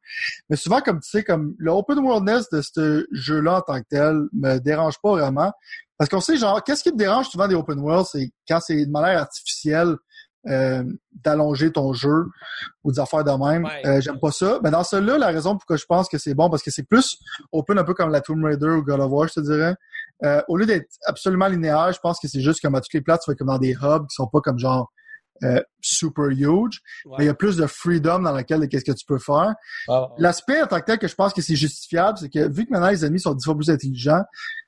Mais 0.50 0.56
souvent, 0.56 0.82
comme 0.82 1.00
tu 1.00 1.10
sais, 1.10 1.24
comme 1.24 1.53
le 1.58 1.72
open 1.72 2.00
worldness 2.00 2.50
de 2.50 2.62
ce 2.62 3.06
jeu-là 3.12 3.58
en 3.58 3.62
tant 3.62 3.80
que 3.80 3.88
tel 3.89 4.24
me 4.34 4.58
dérange 4.58 4.96
pas 5.01 5.12
vraiment. 5.12 5.51
Parce 5.98 6.10
qu'on 6.10 6.22
sait, 6.22 6.38
genre, 6.38 6.63
qu'est-ce 6.63 6.84
qui 6.84 6.91
te 6.91 6.98
dérange 6.98 7.27
souvent 7.27 7.48
des 7.48 7.56
open 7.56 7.80
world, 7.80 8.08
c'est 8.12 8.32
quand 8.48 8.60
c'est 8.60 8.86
de 8.86 8.91
manière 8.91 9.20
artificielle 9.20 9.96
euh, 10.48 10.84
d'allonger 11.24 11.72
ton 11.72 11.94
jeu 11.94 12.25
ou 12.84 12.91
des 12.91 13.00
affaires 13.00 13.24
de 13.24 13.30
même. 13.30 13.70
Euh, 13.86 14.01
J'aime 14.01 14.20
pas 14.20 14.32
ça. 14.32 14.60
Mais 14.63 14.72
dans 14.72 14.84
celui-là, 14.84 15.20
la 15.20 15.27
raison 15.27 15.56
pourquoi 15.56 15.77
je 15.77 15.86
pense 15.86 16.10
que 16.10 16.18
c'est 16.18 16.34
bon, 16.34 16.50
parce 16.50 16.63
que 16.63 16.72
c'est 16.72 16.82
plus 16.82 17.20
open 17.51 17.77
un 17.77 17.84
peu 17.84 17.94
comme 17.94 18.10
la 18.10 18.22
Tomb 18.22 18.44
Raider 18.44 18.70
ou 18.70 18.82
God 18.82 19.01
of 19.01 19.12
War, 19.12 19.27
je 19.27 19.36
te 19.36 19.39
dirais. 19.41 19.75
Euh, 20.24 20.41
au 20.48 20.58
lieu 20.58 20.65
d'être 20.65 20.89
absolument 21.06 21.48
linéaire, 21.48 21.91
je 21.94 22.00
pense 22.00 22.20
que 22.20 22.27
c'est 22.27 22.41
juste 22.41 22.60
comme 22.62 22.74
à 22.74 22.82
toutes 22.82 22.94
les 22.94 23.01
places, 23.01 23.20
tu 23.24 23.30
vas 23.30 23.36
comme 23.36 23.50
dans 23.50 23.60
des 23.60 23.74
hubs 23.74 24.08
qui 24.08 24.15
sont 24.15 24.25
pas 24.25 24.41
comme 24.41 24.58
genre 24.58 24.91
euh, 25.43 25.62
super 25.81 26.25
huge, 26.25 26.81
mais 27.17 27.24
il 27.24 27.25
y 27.25 27.29
a 27.29 27.33
plus 27.33 27.57
de 27.57 27.65
freedom 27.65 28.19
dans 28.19 28.31
laquelle 28.31 28.67
qu'est-ce 28.67 28.86
que 28.86 28.91
tu 28.91 29.05
peux 29.05 29.19
faire. 29.19 29.53
Ah, 29.88 30.07
L'aspect 30.17 30.62
en 30.62 30.67
tant 30.67 30.79
que 30.79 30.86
tel 30.86 31.00
que 31.00 31.07
je 31.07 31.15
pense 31.15 31.33
que 31.33 31.41
c'est 31.41 31.55
justifiable, 31.55 32.17
c'est 32.19 32.29
que 32.29 32.48
vu 32.48 32.65
que 32.65 32.71
maintenant 32.71 32.89
les 32.89 33.05
ennemis 33.05 33.21
sont 33.21 33.33
dix 33.33 33.45
fois 33.45 33.55
plus 33.55 33.69
intelligents, 33.69 34.24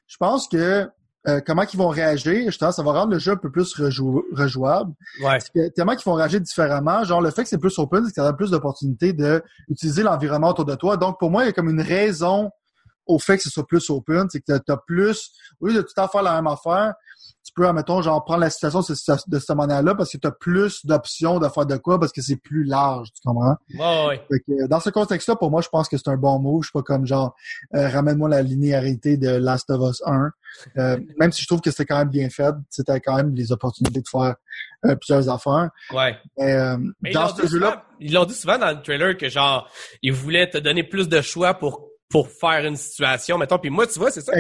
je 0.08 0.18
pense 0.18 0.48
que 0.48 0.88
euh, 1.27 1.39
comment 1.46 1.63
ils 1.63 1.77
vont 1.77 1.88
réagir, 1.88 2.46
justement, 2.48 2.72
ça 2.72 2.84
va 2.84 2.92
rendre 2.92 3.13
le 3.13 3.20
jeu 3.20 3.32
un 3.32 3.38
peu 3.38 3.50
plus 3.50 3.74
rejouable. 3.75 4.94
Ouais. 5.24 5.38
Que, 5.56 5.70
tellement 5.70 5.96
qu'ils 5.96 6.06
vont 6.06 6.15
réagir 6.15 6.42
différemment. 6.42 7.03
Genre, 7.06 7.22
le 7.22 7.32
fait 7.32 7.44
que 7.44 7.50
c'est 7.50 7.58
plus 7.58 7.77
open, 7.80 8.03
c'est 8.03 8.12
que 8.12 8.15
tu 8.15 8.22
as 8.22 8.34
plus 8.34 8.51
d'opportunités 8.51 9.13
d'utiliser 9.13 10.03
l'environnement 10.03 10.50
autour 10.50 10.65
de 10.65 10.75
toi. 10.75 10.98
Donc, 10.98 11.20
pour 11.20 11.32
moi, 11.32 11.44
il 11.44 11.48
y 11.48 11.50
a 11.50 11.53
comme 11.53 11.70
une 11.70 11.82
raison 11.82 12.50
au 13.06 13.20
fait 13.20 13.38
que 13.38 13.44
ce 13.44 13.50
soit 13.50 13.65
plus 13.65 13.89
open. 13.89 14.27
C'est 14.30 14.42
que 14.42 14.58
tu 14.58 14.72
as 14.72 14.77
plus, 14.86 15.32
au 15.62 15.68
lieu 15.68 15.74
de 15.75 15.82
tout 15.82 15.88
le 15.96 16.01
temps 16.01 16.10
faire 16.10 16.24
la 16.24 16.34
même 16.34 16.48
affaire, 16.48 16.94
peux, 17.53 17.67
admettons, 17.67 18.01
genre, 18.01 18.24
prendre 18.24 18.41
la 18.41 18.50
situation 18.50 18.81
de, 18.81 19.39
cette 19.39 19.55
manière-là 19.55 19.95
parce 19.95 20.12
que 20.12 20.17
tu 20.17 20.27
as 20.27 20.31
plus 20.31 20.86
d'options 20.86 21.39
de 21.39 21.48
faire 21.48 21.65
de 21.65 21.77
quoi 21.77 22.00
parce 22.00 22.12
que 22.12 22.22
c'est 22.22 22.36
plus 22.36 22.63
large, 22.63 23.10
tu 23.13 23.22
comprends? 23.24 23.55
Ouais, 23.77 24.22
ouais. 24.29 24.67
dans 24.67 24.79
ce 24.79 24.89
contexte-là, 24.89 25.36
pour 25.36 25.51
moi, 25.51 25.62
je 25.62 25.69
pense 25.69 25.89
que 25.89 25.98
c'est 25.98 26.10
un 26.10 26.17
bon 26.17 26.39
mot. 26.39 26.62
Je 26.62 26.67
suis 26.67 26.74
pas 26.74 26.81
comme 26.81 27.05
genre, 27.05 27.36
euh, 27.75 27.88
ramène-moi 27.89 28.29
la 28.29 28.41
linéarité 28.41 29.17
de 29.17 29.29
Last 29.29 29.69
of 29.69 29.89
Us 29.89 30.01
1. 30.05 30.31
Euh, 30.77 30.98
même 31.19 31.31
si 31.31 31.41
je 31.41 31.48
trouve 31.48 31.62
que 31.62 31.72
c'était 31.72 31.86
quand 31.86 31.98
même 31.98 32.10
bien 32.10 32.29
fait, 32.29 32.53
c'était 32.69 33.00
quand 33.00 33.15
même 33.15 33.33
les 33.36 33.51
opportunités 33.51 34.01
de 34.01 34.07
faire 34.07 34.36
euh, 34.86 34.95
plusieurs 34.95 35.29
affaires. 35.29 35.69
Ouais. 35.91 36.17
Mais 36.38 37.12
dans 37.12 37.36
ce 37.36 37.48
jeu-là. 37.48 37.86
Ils 38.00 38.13
l'ont 38.13 38.25
dit 38.25 38.33
souvent 38.33 38.57
dans 38.57 38.72
le 38.72 38.81
trailer 38.81 39.15
que 39.15 39.29
genre, 39.29 39.69
ils 40.01 40.12
voulaient 40.12 40.50
te 40.50 40.57
donner 40.57 40.83
plus 40.83 41.07
de 41.07 41.22
choix 41.22 41.53
pour 41.53 41.93
pour 42.13 42.29
faire 42.29 42.63
une 42.63 42.75
situation, 42.75 43.39
mettons. 43.39 43.58
Puis 43.58 43.72
moi, 43.72 43.88
tu 43.88 43.98
vois, 43.98 44.12
c'est 44.12 44.22
ça. 44.22 44.34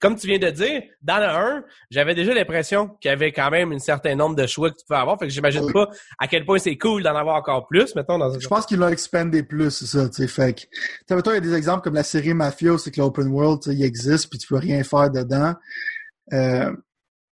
Comme 0.00 0.16
tu, 0.16 0.26
viens 0.26 0.40
de 0.40 0.50
dire, 0.50 0.82
dans 1.00 1.18
le 1.18 1.26
1, 1.26 1.64
j'avais 1.88 2.12
déjà 2.12 2.34
l'impression 2.34 2.88
qu'il 3.00 3.08
y 3.08 3.12
avait 3.12 3.30
quand 3.30 3.50
même 3.52 3.70
un 3.70 3.78
certain 3.78 4.16
nombre 4.16 4.34
de 4.34 4.48
choix 4.48 4.72
que 4.72 4.74
tu 4.74 4.84
peux 4.84 4.96
avoir. 4.96 5.16
Fait 5.20 5.26
que 5.28 5.32
j'imagine 5.32 5.70
pas 5.72 5.88
à 6.18 6.26
quel 6.26 6.44
point 6.44 6.58
c'est 6.58 6.76
cool 6.76 7.04
d'en 7.04 7.14
avoir 7.14 7.36
encore 7.36 7.68
plus, 7.68 7.94
mettons. 7.94 8.18
Dans 8.18 8.36
Je 8.36 8.48
pense 8.48 8.66
qu'il 8.66 8.80
l'a 8.80 8.90
expandé 8.90 9.44
plus, 9.44 9.70
c'est 9.70 9.86
ça, 9.86 10.08
tu 10.08 10.22
sais. 10.22 10.26
Fait 10.26 10.54
que, 10.54 11.14
mettons, 11.14 11.30
il 11.30 11.34
y 11.34 11.36
a 11.36 11.40
des 11.40 11.54
exemples 11.54 11.84
comme 11.84 11.94
la 11.94 12.02
série 12.02 12.34
Mafia, 12.34 12.76
c'est 12.78 12.90
que 12.90 13.00
l'open 13.00 13.28
world, 13.28 13.62
il 13.66 13.84
existe 13.84 14.28
puis 14.28 14.40
tu 14.40 14.48
peux 14.48 14.58
rien 14.58 14.82
faire 14.82 15.08
dedans. 15.08 15.54
Euh, 16.32 16.72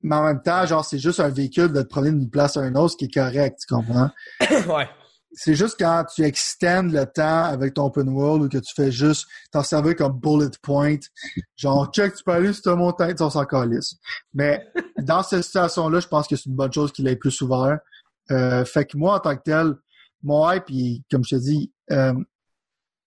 mais 0.00 0.16
en 0.16 0.22
même 0.22 0.40
temps, 0.40 0.64
genre, 0.64 0.86
c'est 0.86 0.98
juste 0.98 1.20
un 1.20 1.28
véhicule 1.28 1.70
de 1.70 1.82
te 1.82 1.88
promener 1.88 2.12
d'une 2.12 2.30
place 2.30 2.56
à 2.56 2.62
une 2.66 2.78
autre, 2.78 2.92
ce 2.92 2.96
qui 2.96 3.04
est 3.04 3.12
correct, 3.12 3.58
tu 3.60 3.74
comprends? 3.74 4.08
ouais. 4.74 4.88
C'est 5.38 5.54
juste 5.54 5.76
quand 5.78 6.04
tu 6.14 6.22
extends 6.24 6.84
le 6.84 7.04
temps 7.04 7.44
avec 7.44 7.74
ton 7.74 7.84
open 7.84 8.08
world 8.08 8.44
ou 8.44 8.48
que 8.48 8.56
tu 8.56 8.74
fais 8.74 8.90
juste 8.90 9.26
t'en 9.52 9.62
servir 9.62 9.94
comme 9.94 10.18
bullet 10.18 10.50
point, 10.62 10.96
genre 11.56 11.90
check, 11.94 12.14
tu 12.14 12.24
peux 12.24 12.32
aller 12.32 12.52
sur 12.54 12.62
ta 12.62 12.74
montagne, 12.74 13.14
tu 13.14 13.30
s'en 13.30 13.44
calisse. 13.44 13.96
Mais 14.32 14.66
dans 14.98 15.22
cette 15.22 15.42
situation-là, 15.42 16.00
je 16.00 16.08
pense 16.08 16.26
que 16.26 16.36
c'est 16.36 16.46
une 16.46 16.56
bonne 16.56 16.72
chose 16.72 16.90
qu'il 16.90 17.06
ait 17.06 17.16
plus 17.16 17.38
ouvert. 17.42 17.78
Euh, 18.30 18.64
fait 18.64 18.86
que 18.86 18.96
moi, 18.96 19.16
en 19.16 19.20
tant 19.20 19.36
que 19.36 19.42
tel, 19.42 19.74
mon 20.22 20.50
hype, 20.50 20.64
puis 20.64 21.04
comme 21.10 21.22
je 21.22 21.36
te 21.36 21.40
dis, 21.40 21.70
euh, 21.92 22.14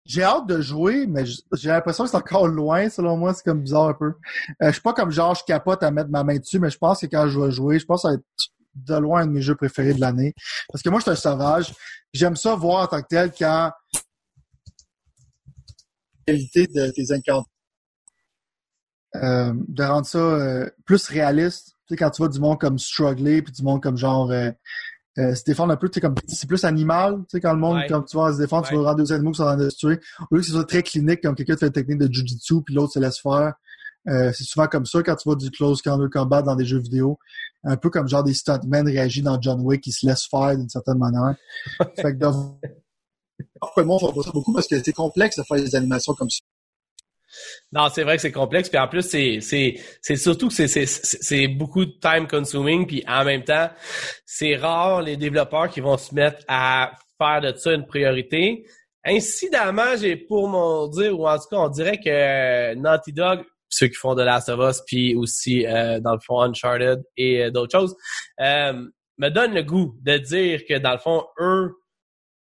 j'ai 0.03 0.23
hâte 0.23 0.47
de 0.47 0.59
jouer, 0.59 1.07
mais 1.07 1.23
j'ai 1.25 1.69
l'impression 1.69 2.03
que 2.03 2.09
c'est 2.09 2.17
encore 2.17 2.47
loin, 2.47 2.89
selon 2.89 3.15
moi. 3.15 3.33
C'est 3.33 3.43
comme 3.43 3.61
bizarre 3.61 3.89
un 3.89 3.93
peu. 3.93 4.15
Euh, 4.61 4.67
je 4.67 4.71
suis 4.71 4.81
pas 4.81 4.93
comme 4.93 5.11
genre, 5.11 5.35
je 5.35 5.43
capote 5.45 5.83
à 5.83 5.91
mettre 5.91 6.09
ma 6.09 6.23
main 6.23 6.38
dessus, 6.38 6.59
mais 6.59 6.69
je 6.69 6.77
pense 6.77 6.99
que 6.99 7.05
quand 7.05 7.27
je 7.27 7.39
vais 7.39 7.51
jouer, 7.51 7.79
je 7.79 7.85
pense 7.85 8.01
que 8.01 8.09
ça 8.09 8.09
va 8.09 8.15
être 8.15 8.25
de 8.75 8.95
loin 8.95 9.21
un 9.21 9.27
de 9.27 9.31
mes 9.31 9.41
jeux 9.41 9.55
préférés 9.55 9.93
de 9.93 10.01
l'année. 10.01 10.33
Parce 10.71 10.81
que 10.81 10.89
moi, 10.89 10.99
je 10.99 11.03
suis 11.03 11.11
un 11.11 11.15
sauvage. 11.15 11.73
J'aime 12.13 12.35
ça 12.35 12.55
voir 12.55 12.83
en 12.83 12.88
tant 12.88 13.01
que 13.01 13.07
tel 13.07 13.31
quand 13.38 13.71
qualité 16.25 16.67
de 16.67 16.91
tes 16.91 17.13
encounters. 17.13 17.45
Euh, 19.15 19.53
de 19.67 19.83
rendre 19.83 20.05
ça 20.05 20.19
euh, 20.19 20.69
plus 20.85 21.07
réaliste. 21.07 21.75
Tu 21.88 21.93
sais, 21.93 21.97
quand 21.97 22.11
tu 22.11 22.21
vois 22.21 22.29
du 22.29 22.39
monde 22.39 22.59
comme 22.59 22.77
struggler, 22.77 23.41
puis 23.41 23.51
du 23.51 23.63
monde 23.63 23.81
comme 23.81 23.97
genre 23.97 24.31
euh, 24.31 24.51
se 25.15 25.43
défendre 25.43 25.73
un 25.73 25.77
peu, 25.77 25.89
tu 25.89 25.95
sais, 25.95 26.01
comme 26.01 26.13
c'est 26.27 26.47
plus 26.47 26.63
animal, 26.63 27.17
tu 27.21 27.25
sais, 27.31 27.41
quand 27.41 27.53
le 27.53 27.59
monde, 27.59 27.81
comme 27.89 28.05
tu 28.05 28.15
vas 28.17 28.31
se 28.33 28.38
défendre, 28.38 28.67
tu 28.67 28.75
vas 28.75 28.83
rendre 28.83 28.97
deux 28.97 29.11
animaux 29.11 29.31
qui 29.31 29.38
sont 29.38 29.43
en 29.43 29.55
train 29.55 29.57
de 29.57 29.69
se 29.69 29.77
tuer. 29.77 29.99
Au 30.29 30.35
lieu 30.35 30.41
que 30.41 30.45
ce 30.47 30.53
soit 30.53 30.65
très 30.65 30.83
clinique, 30.83 31.21
comme 31.23 31.33
quelqu'un 31.33 31.57
fait 31.57 31.67
une 31.67 31.71
technique 31.71 31.97
de 31.97 32.13
jujitsu, 32.13 32.61
puis 32.63 32.75
l'autre 32.75 32.93
se 32.93 32.99
laisse 32.99 33.19
faire. 33.19 33.53
Euh, 34.09 34.31
c'est 34.33 34.43
souvent 34.43 34.67
comme 34.67 34.85
ça 34.85 35.03
quand 35.03 35.15
tu 35.15 35.29
vois 35.29 35.35
du 35.35 35.51
close 35.51 35.81
counter 35.81 36.09
combat 36.11 36.41
dans 36.41 36.55
des 36.55 36.65
jeux 36.65 36.79
vidéo. 36.79 37.19
Un 37.63 37.77
peu 37.77 37.89
comme 37.89 38.07
genre 38.07 38.23
des 38.23 38.33
stuntmen 38.33 38.87
réagis 38.87 39.21
dans 39.21 39.39
John 39.39 39.61
Wick 39.61 39.81
qui 39.81 39.91
se 39.91 40.05
laissent 40.05 40.27
faire 40.29 40.57
d'une 40.57 40.69
certaine 40.69 40.97
manière. 40.97 41.35
fait 41.95 42.13
que 42.13 42.17
de... 42.17 42.25
le 43.77 43.83
monde 43.83 43.99
fait 43.99 44.21
ça 44.23 44.31
beaucoup 44.31 44.53
parce 44.53 44.67
que 44.67 44.81
c'est 44.81 44.93
complexe 44.93 45.37
de 45.37 45.43
faire 45.43 45.57
des 45.57 45.75
animations 45.75 46.13
comme 46.13 46.29
ça. 46.29 46.39
Non, 47.71 47.89
c'est 47.93 48.03
vrai 48.03 48.15
que 48.15 48.23
c'est 48.23 48.31
complexe, 48.31 48.69
puis 48.69 48.79
en 48.79 48.87
plus 48.87 49.03
c'est 49.03 49.39
c'est 49.39 49.79
c'est 50.01 50.15
surtout 50.15 50.47
que 50.47 50.53
c'est 50.53 50.67
c'est 50.67 50.87
c'est 50.87 51.47
beaucoup 51.47 51.85
de 51.85 51.91
time 52.01 52.27
consuming, 52.27 52.87
puis 52.87 53.03
en 53.07 53.23
même 53.23 53.43
temps 53.43 53.69
c'est 54.25 54.55
rare 54.55 55.03
les 55.03 55.15
développeurs 55.15 55.69
qui 55.69 55.79
vont 55.79 55.97
se 55.97 56.15
mettre 56.15 56.43
à 56.47 56.91
faire 57.19 57.41
de 57.41 57.55
ça 57.55 57.73
une 57.73 57.85
priorité. 57.85 58.65
Incidemment, 59.05 59.95
j'ai 59.99 60.15
pour 60.15 60.47
mon 60.47 60.87
dire 60.87 61.17
ou 61.17 61.27
en 61.27 61.37
tout 61.37 61.47
cas 61.51 61.57
on 61.57 61.69
dirait 61.69 61.99
que 61.99 62.73
Naughty 62.73 63.13
Dog 63.13 63.45
ceux 63.69 63.88
qui 63.88 63.95
font 63.95 64.15
de 64.15 64.23
Last 64.23 64.49
of 64.49 64.59
Us, 64.59 64.81
puis 64.85 65.15
aussi 65.15 65.65
euh, 65.65 65.99
dans 65.99 66.13
le 66.13 66.19
fond 66.19 66.41
Uncharted 66.41 67.03
et 67.17 67.43
euh, 67.43 67.51
d'autres 67.51 67.77
choses, 67.77 67.95
euh, 68.41 68.88
me 69.17 69.29
donne 69.29 69.53
le 69.53 69.63
goût 69.63 69.95
de 70.01 70.17
dire 70.17 70.61
que 70.67 70.77
dans 70.77 70.91
le 70.91 70.97
fond 70.97 71.23
eux 71.39 71.75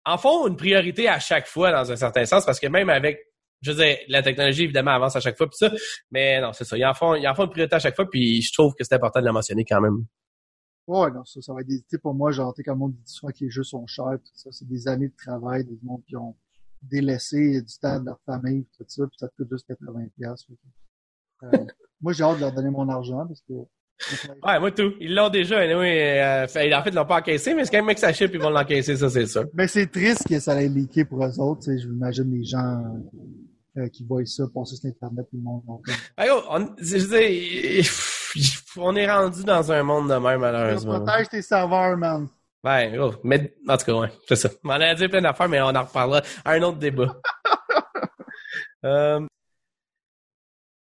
en 0.05 0.17
font 0.17 0.47
une 0.47 0.55
priorité 0.55 1.09
à 1.09 1.19
chaque 1.19 1.47
fois 1.47 1.71
dans 1.71 1.91
un 1.91 1.95
certain 1.95 2.25
sens 2.25 2.45
parce 2.45 2.59
que 2.59 2.67
même 2.67 2.89
avec 2.89 3.19
je 3.61 3.71
veux 3.71 3.83
dire, 3.83 3.97
la 4.07 4.21
technologie, 4.21 4.65
évidemment, 4.65 4.91
avance 4.91 5.15
à 5.15 5.19
chaque 5.19 5.35
fois, 5.35 5.47
puis 5.47 5.57
ça. 5.57 5.71
Mais 6.11 6.39
non, 6.39 6.53
c'est 6.53 6.63
ça. 6.63 6.77
Ils 6.77 6.85
en, 6.85 6.93
font, 6.93 7.15
ils 7.15 7.27
en 7.27 7.33
font 7.33 7.45
une 7.45 7.49
priorité 7.49 7.75
à 7.75 7.79
chaque 7.79 7.95
fois, 7.95 8.07
puis 8.07 8.39
je 8.43 8.53
trouve 8.53 8.75
que 8.75 8.83
c'est 8.83 8.93
important 8.93 9.19
de 9.19 9.25
la 9.25 9.31
mentionner 9.31 9.65
quand 9.65 9.81
même. 9.81 10.05
Ouais, 10.85 11.11
non, 11.11 11.25
ça, 11.25 11.41
ça 11.41 11.53
va 11.53 11.61
être 11.61 11.67
des, 11.67 11.97
pour 11.97 12.13
moi, 12.13 12.31
genre, 12.31 12.53
tu 12.53 12.61
le 12.65 12.75
monde 12.75 12.93
dit 12.93 13.11
souvent 13.11 13.31
que 13.31 13.39
les 13.41 13.49
jeux 13.49 13.63
sont 13.63 13.85
chers, 13.87 14.19
tout 14.23 14.31
ça, 14.35 14.51
c'est 14.51 14.67
des 14.67 14.87
années 14.87 15.09
de 15.09 15.15
travail, 15.17 15.65
des 15.65 15.77
gens 15.83 16.01
qui 16.07 16.15
ont 16.15 16.35
délaissé 16.81 17.61
du 17.61 17.77
temps 17.79 17.99
de 17.99 18.05
leur 18.05 18.19
famille, 18.25 18.65
tout 18.77 18.85
ça, 18.87 19.05
puis 19.07 19.17
ça 19.19 19.27
te 19.27 19.35
coûte 19.35 19.49
juste 19.51 19.67
80 19.67 20.05
euh, 20.23 20.35
moi, 22.01 22.13
j'ai 22.13 22.23
hâte 22.23 22.37
de 22.37 22.41
leur 22.41 22.51
donner 22.51 22.69
mon 22.69 22.87
argent, 22.89 23.25
parce 23.27 23.41
que 23.41 23.53
Ouais, 24.43 24.59
moi 24.59 24.71
tout. 24.71 24.93
Ils 24.99 25.13
l'ont 25.15 25.29
déjà. 25.29 25.59
Anyway, 25.59 26.21
euh, 26.21 26.45
en 26.45 26.47
fait, 26.47 26.89
ils 26.89 26.95
l'ont 26.95 27.05
pas 27.05 27.17
encaissé, 27.17 27.53
mais 27.53 27.65
c'est 27.65 27.71
quand 27.71 27.83
même 27.83 27.95
que 27.95 27.99
ça 27.99 28.13
chip, 28.13 28.31
ils 28.33 28.39
vont 28.39 28.49
l'encaisser, 28.49 28.95
ça, 28.95 29.09
c'est 29.09 29.25
sûr. 29.25 29.45
Mais 29.53 29.67
c'est 29.67 29.87
triste 29.87 30.27
que 30.27 30.39
ça 30.39 30.61
ait 30.61 30.69
leaké 30.69 31.03
pour 31.03 31.25
eux 31.25 31.39
autres. 31.39 31.63
Je 31.65 31.87
m'imagine 31.87 32.31
les 32.31 32.43
gens 32.43 32.83
euh, 33.77 33.87
qui 33.89 34.05
voient 34.05 34.23
ça 34.25 34.43
passer 34.53 34.75
sur 34.75 34.89
Internet, 34.89 35.27
tout 35.29 35.37
le 35.37 35.43
monde. 35.43 35.63
Ben, 36.15 36.27
on, 36.49 36.75
je 36.79 36.97
dis, 36.97 37.89
on 38.77 38.95
est 38.95 39.11
rendu 39.11 39.43
dans 39.43 39.71
un 39.71 39.83
monde 39.83 40.09
de 40.09 40.15
même, 40.15 40.41
malheureusement. 40.41 40.99
Protège 40.99 41.29
tes 41.29 41.41
serveurs, 41.41 41.97
man. 41.97 42.27
Ouais, 42.63 42.97
oh, 42.99 43.13
mais 43.23 43.55
en 43.67 43.77
tout 43.77 43.85
cas, 43.85 43.93
ouais, 43.93 44.11
c'est 44.27 44.35
ça. 44.35 44.49
On 44.63 44.69
a 44.69 44.93
dit 44.93 45.07
plein 45.07 45.21
d'affaires, 45.21 45.49
mais 45.49 45.61
on 45.61 45.67
en 45.67 45.83
reparlera 45.83 46.21
à 46.43 46.51
un 46.51 46.61
autre 46.61 46.77
débat. 46.77 47.19
euh, 48.85 49.21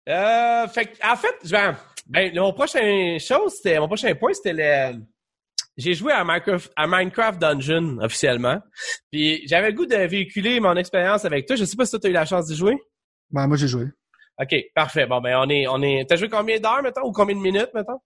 euh, 0.08 0.66
fait 0.68 0.98
en 1.04 1.16
fait, 1.16 1.34
vais 1.44 1.74
ben, 2.06 2.34
mon 2.34 2.52
prochain 2.52 3.16
chose, 3.18 3.54
c'était, 3.56 3.78
mon 3.78 3.86
prochain 3.86 4.14
point, 4.14 4.32
c'était 4.32 4.52
le, 4.52 5.00
j'ai 5.76 5.94
joué 5.94 6.12
à 6.12 6.24
Minecraft, 6.24 6.72
à 6.76 6.86
Minecraft 6.86 7.40
Dungeon 7.40 7.98
officiellement. 8.00 8.60
Puis 9.10 9.46
j'avais 9.46 9.70
le 9.70 9.76
goût 9.76 9.86
de 9.86 9.96
véhiculer 9.96 10.60
mon 10.60 10.76
expérience 10.76 11.24
avec 11.24 11.46
toi. 11.46 11.56
Je 11.56 11.64
sais 11.64 11.76
pas 11.76 11.86
si 11.86 11.98
tu 11.98 12.06
as 12.06 12.10
eu 12.10 12.12
la 12.12 12.26
chance 12.26 12.46
d'y 12.46 12.56
jouer. 12.56 12.76
Ben, 13.30 13.46
moi 13.46 13.56
j'ai 13.56 13.68
joué. 13.68 13.86
OK, 14.40 14.54
parfait. 14.74 15.06
Bon 15.06 15.20
ben 15.20 15.36
on 15.38 15.48
est 15.48 15.66
on 15.68 15.80
est 15.82 16.04
t'as 16.08 16.16
joué 16.16 16.28
combien 16.28 16.58
d'heures 16.58 16.82
maintenant 16.82 17.04
ou 17.04 17.12
combien 17.12 17.36
de 17.36 17.40
minutes 17.40 17.70
maintenant? 17.72 18.02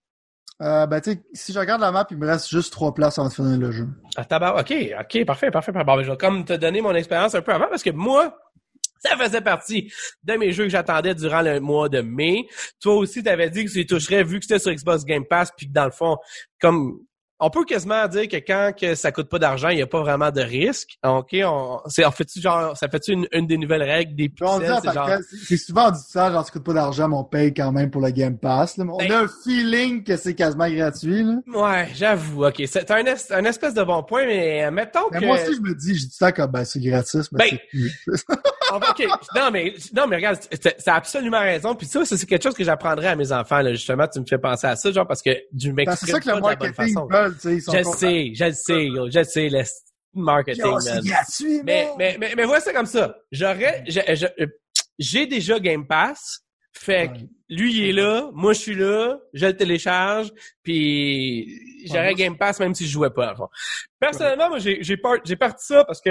Euh, 0.62 0.87
ben, 0.87 1.00
tu 1.00 1.12
sais, 1.12 1.23
si 1.35 1.53
je 1.53 1.59
regarde 1.59 1.83
la 1.83 1.93
map, 1.93 2.07
il 2.11 2.17
me 2.17 2.26
reste 2.26 2.49
juste 2.49 2.73
trois 2.73 2.95
places 2.95 3.19
avant 3.19 3.29
de 3.29 3.35
finir 3.35 3.59
le 3.59 3.71
jeu. 3.73 3.88
Ah, 4.17 4.25
tabac. 4.25 4.59
OK, 4.59 4.73
OK, 5.00 5.25
parfait, 5.26 5.50
parfait. 5.50 5.73
Bon, 5.73 5.85
ben, 5.85 6.03
je 6.03 6.11
vais 6.11 6.17
comme 6.17 6.47
te 6.47 6.55
donner 6.55 6.81
mon 6.81 6.95
expérience 6.95 7.35
un 7.35 7.43
peu 7.43 7.53
avant 7.53 7.69
parce 7.69 7.83
que 7.83 7.91
moi, 7.91 8.38
ça 9.05 9.17
faisait 9.17 9.41
partie 9.41 9.93
de 10.23 10.35
mes 10.35 10.53
jeux 10.53 10.65
que 10.65 10.71
j'attendais 10.71 11.15
durant 11.15 11.43
le 11.43 11.61
mois 11.61 11.88
de 11.88 12.00
mai. 12.00 12.47
Toi 12.81 12.95
aussi, 12.97 13.23
tu 13.23 13.29
avais 13.29 13.50
dit 13.50 13.65
que 13.65 13.71
tu 13.71 13.79
les 13.79 13.87
toucherais 13.87 14.25
vu 14.25 14.38
que 14.38 14.45
c'était 14.47 14.59
sur 14.59 14.73
Xbox 14.73 15.05
Game 15.05 15.25
Pass, 15.25 15.50
puis 15.57 15.67
que 15.67 15.73
dans 15.73 15.85
le 15.85 15.91
fond, 15.91 16.17
comme 16.61 17.00
on 17.38 17.50
peut 17.50 17.64
quasiment 17.64 18.07
dire 18.09 18.28
que 18.28 18.37
quand 18.37 18.73
que 18.78 18.95
ça 18.95 19.12
coûte 19.12 19.28
pas 19.28 19.38
d'argent, 19.38 19.69
il 19.69 19.76
n'y 19.76 19.83
a 19.83 19.87
pas 19.87 20.00
vraiment 20.00 20.31
de 20.31 20.40
risque. 20.40 20.99
OK, 21.05 21.37
on, 21.45 21.81
c'est, 21.87 22.05
en 22.05 22.11
fait, 22.11 22.28
genre, 22.38 22.76
ça 22.76 22.88
fait 22.88 23.09
une, 23.09 23.26
une 23.33 23.47
des 23.47 23.59
nouvelles 23.59 23.83
règles 23.83 24.16
des 24.16 24.28
pixels, 24.28 24.78
c'est, 24.83 24.93
genre... 24.93 25.11
souvent 25.59 25.90
dit 25.90 26.00
ça, 26.07 26.33
genre, 26.33 26.45
ça 26.45 26.50
coûte 26.50 26.64
pas 26.64 26.73
d'argent, 26.73 27.09
mais 27.09 27.16
on 27.16 27.25
paye 27.25 27.52
quand 27.52 27.73
même 27.73 27.90
pour 27.90 28.00
le 28.00 28.11
Game 28.11 28.38
Pass. 28.38 28.78
On 28.78 28.97
ben 28.97 29.12
a 29.12 29.19
un 29.21 29.28
feeling 29.45 30.02
que 30.02 30.16
c'est 30.16 30.35
quasiment 30.35 30.69
gratuit. 30.69 31.23
Là. 31.23 31.35
Ouais, 31.55 31.88
j'avoue. 31.95 32.47
OK, 32.47 32.62
c'est 32.66 32.90
un, 32.90 33.05
un, 33.05 33.45
espèce 33.45 33.75
de 33.75 33.83
bon 33.83 34.02
point, 34.02 34.26
mais 34.26 34.64
euh, 34.64 34.71
mettons 34.71 35.09
mais 35.12 35.21
que... 35.21 35.25
Moi 35.26 35.37
aussi, 35.37 35.57
je 35.57 35.61
me 35.61 35.75
dis, 35.75 35.95
je 35.95 36.07
dis 36.07 36.16
ça 36.16 36.33
comme, 36.33 36.50
ben, 36.50 36.64
c'est 36.64 36.81
gratis, 36.81 37.31
mais 37.33 37.61
ben... 37.73 38.16
OK, 38.75 39.07
non, 39.35 39.50
mais, 39.52 39.75
non, 39.95 40.07
mais 40.07 40.16
regarde, 40.16 40.39
t'as 40.60 40.95
absolument 40.95 41.41
raison. 41.41 41.75
Puis 41.75 41.87
ça, 41.87 42.04
c'est 42.04 42.26
quelque 42.26 42.43
chose 42.43 42.54
que 42.54 42.65
j'apprendrais 42.65 43.08
à 43.08 43.17
mes 43.17 43.30
enfants, 43.30 43.60
là, 43.60 43.73
justement. 43.73 44.08
Tu 44.08 44.21
me 44.21 44.26
fais 44.26 44.39
penser 44.39 44.67
à 44.67 44.76
ça, 44.76 44.91
genre, 44.91 45.06
parce 45.06 45.23
que 45.23 45.30
du 45.52 45.73
m'exprime 45.73 46.13
pas 46.13 46.21
de 46.21 46.47
la 46.49 46.56
bonne 46.56 46.75
façon 46.75 47.06
je 47.28 47.82
sais, 47.97 48.32
je 48.34 48.50
sais, 48.52 48.89
je 49.10 49.23
sais, 49.23 49.49
le 49.49 49.62
marketing, 50.15 50.65
gratuit, 51.04 51.62
mais, 51.65 51.89
mais, 51.99 52.17
mais, 52.19 52.34
mais, 52.36 52.45
voilà, 52.45 52.60
c'est 52.60 52.73
comme 52.73 52.86
ça. 52.86 53.17
J'aurais, 53.30 53.84
j'ai 54.99 55.26
déjà 55.26 55.58
Game 55.58 55.86
Pass. 55.86 56.41
Fait 56.73 57.08
que 57.08 57.19
lui, 57.49 57.75
il 57.75 57.89
est 57.89 57.93
là, 57.93 58.30
moi, 58.34 58.52
je 58.52 58.60
suis 58.60 58.75
là, 58.75 59.19
je 59.32 59.47
le 59.47 59.56
télécharge, 59.56 60.30
puis 60.62 61.58
j'aurais 61.86 62.15
Game 62.15 62.36
Pass 62.36 62.60
même 62.60 62.75
si 62.75 62.86
je 62.86 62.91
jouais 62.91 63.10
pas. 63.10 63.34
Personnellement, 63.99 64.50
moi, 64.50 64.58
j'ai, 64.58 64.82
j'ai, 64.82 65.00
j'ai 65.25 65.36
parti 65.36 65.65
ça 65.65 65.84
parce 65.84 66.02
que 66.02 66.10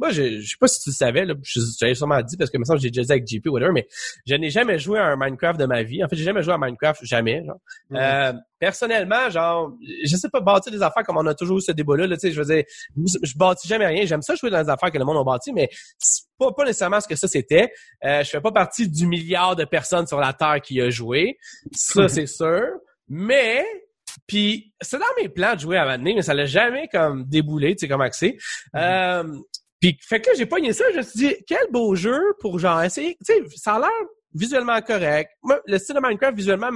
moi, 0.00 0.10
je, 0.10 0.40
je 0.40 0.48
sais 0.48 0.56
pas 0.58 0.66
si 0.66 0.80
tu 0.80 0.88
le 0.88 0.94
savais, 0.94 1.26
là, 1.26 1.34
je, 1.42 1.60
t'avais 1.78 1.94
sûrement 1.94 2.22
dit 2.22 2.38
parce 2.38 2.50
que 2.50 2.56
maintenant 2.56 2.78
j'ai 2.78 2.90
déjà 2.90 3.02
dit 3.02 3.12
avec 3.12 3.28
JP 3.28 3.46
ou 3.48 3.50
whatever, 3.50 3.72
mais 3.72 3.86
je 4.26 4.34
n'ai 4.34 4.48
jamais 4.48 4.78
joué 4.78 4.98
à 4.98 5.04
un 5.04 5.16
Minecraft 5.16 5.60
de 5.60 5.66
ma 5.66 5.82
vie. 5.82 6.02
En 6.02 6.08
fait, 6.08 6.16
j'ai 6.16 6.24
jamais 6.24 6.42
joué 6.42 6.54
à 6.54 6.58
Minecraft, 6.58 7.04
jamais. 7.04 7.44
Genre. 7.44 7.58
Euh, 7.92 8.32
personnellement, 8.58 9.28
genre, 9.28 9.72
je 10.04 10.16
sais 10.16 10.30
pas 10.30 10.40
bâtir 10.40 10.72
des 10.72 10.80
affaires 10.80 11.04
comme 11.04 11.18
on 11.18 11.26
a 11.26 11.34
toujours 11.34 11.58
eu 11.58 11.60
ce 11.60 11.72
débat-là. 11.72 12.06
Là, 12.06 12.16
tu 12.16 12.22
sais, 12.22 12.32
je 12.32 12.40
veux 12.40 12.54
dire, 12.54 12.64
je 13.22 13.36
bâtis 13.36 13.68
jamais 13.68 13.86
rien. 13.86 14.06
J'aime 14.06 14.22
ça 14.22 14.34
jouer 14.34 14.48
dans 14.48 14.62
des 14.62 14.70
affaires 14.70 14.90
que 14.90 14.98
le 14.98 15.04
monde 15.04 15.18
a 15.18 15.24
bâti, 15.24 15.52
mais 15.52 15.68
c'est 15.98 16.24
pas, 16.38 16.50
pas 16.52 16.64
nécessairement 16.64 17.00
ce 17.00 17.08
que 17.08 17.16
ça 17.16 17.28
c'était. 17.28 17.70
Euh, 18.02 18.24
je 18.24 18.30
fais 18.30 18.40
pas 18.40 18.52
partie 18.52 18.88
du 18.88 19.06
milliard 19.06 19.54
de 19.54 19.66
personnes 19.66 20.06
sur 20.06 20.18
la 20.18 20.32
Terre 20.32 20.62
qui 20.62 20.80
a 20.80 20.88
joué. 20.88 21.36
Ça, 21.72 22.08
c'est 22.08 22.26
sûr. 22.26 22.62
Mais 23.06 23.66
puis 24.26 24.72
c'est 24.80 24.98
dans 24.98 25.04
mes 25.20 25.28
plans 25.28 25.54
de 25.54 25.60
jouer 25.60 25.76
à 25.76 25.84
Madney, 25.84 26.14
mais 26.14 26.22
ça 26.22 26.34
l'a 26.34 26.46
jamais 26.46 26.88
comme 26.88 27.24
déboulé, 27.24 27.74
tu 27.74 27.80
sais, 27.80 27.88
comme 27.88 28.00
accès. 28.00 28.36
Euh, 28.74 29.24
puis 29.80 29.98
fait 30.00 30.20
que 30.20 30.28
là, 30.28 30.34
j'ai 30.36 30.46
pogné 30.46 30.72
ça, 30.72 30.84
je 30.92 30.98
me 30.98 31.02
suis 31.02 31.18
dit, 31.18 31.34
quel 31.46 31.70
beau 31.70 31.94
jeu 31.94 32.20
pour 32.40 32.58
genre 32.58 32.82
essayer. 32.82 33.16
Tu 33.24 33.32
sais, 33.32 33.42
ça 33.56 33.74
a 33.74 33.80
l'air 33.80 33.90
visuellement 34.34 34.80
correct. 34.82 35.30
Moi, 35.42 35.60
le 35.66 35.78
style 35.78 35.96
de 35.96 36.00
Minecraft 36.00 36.36
visuellement 36.36 36.70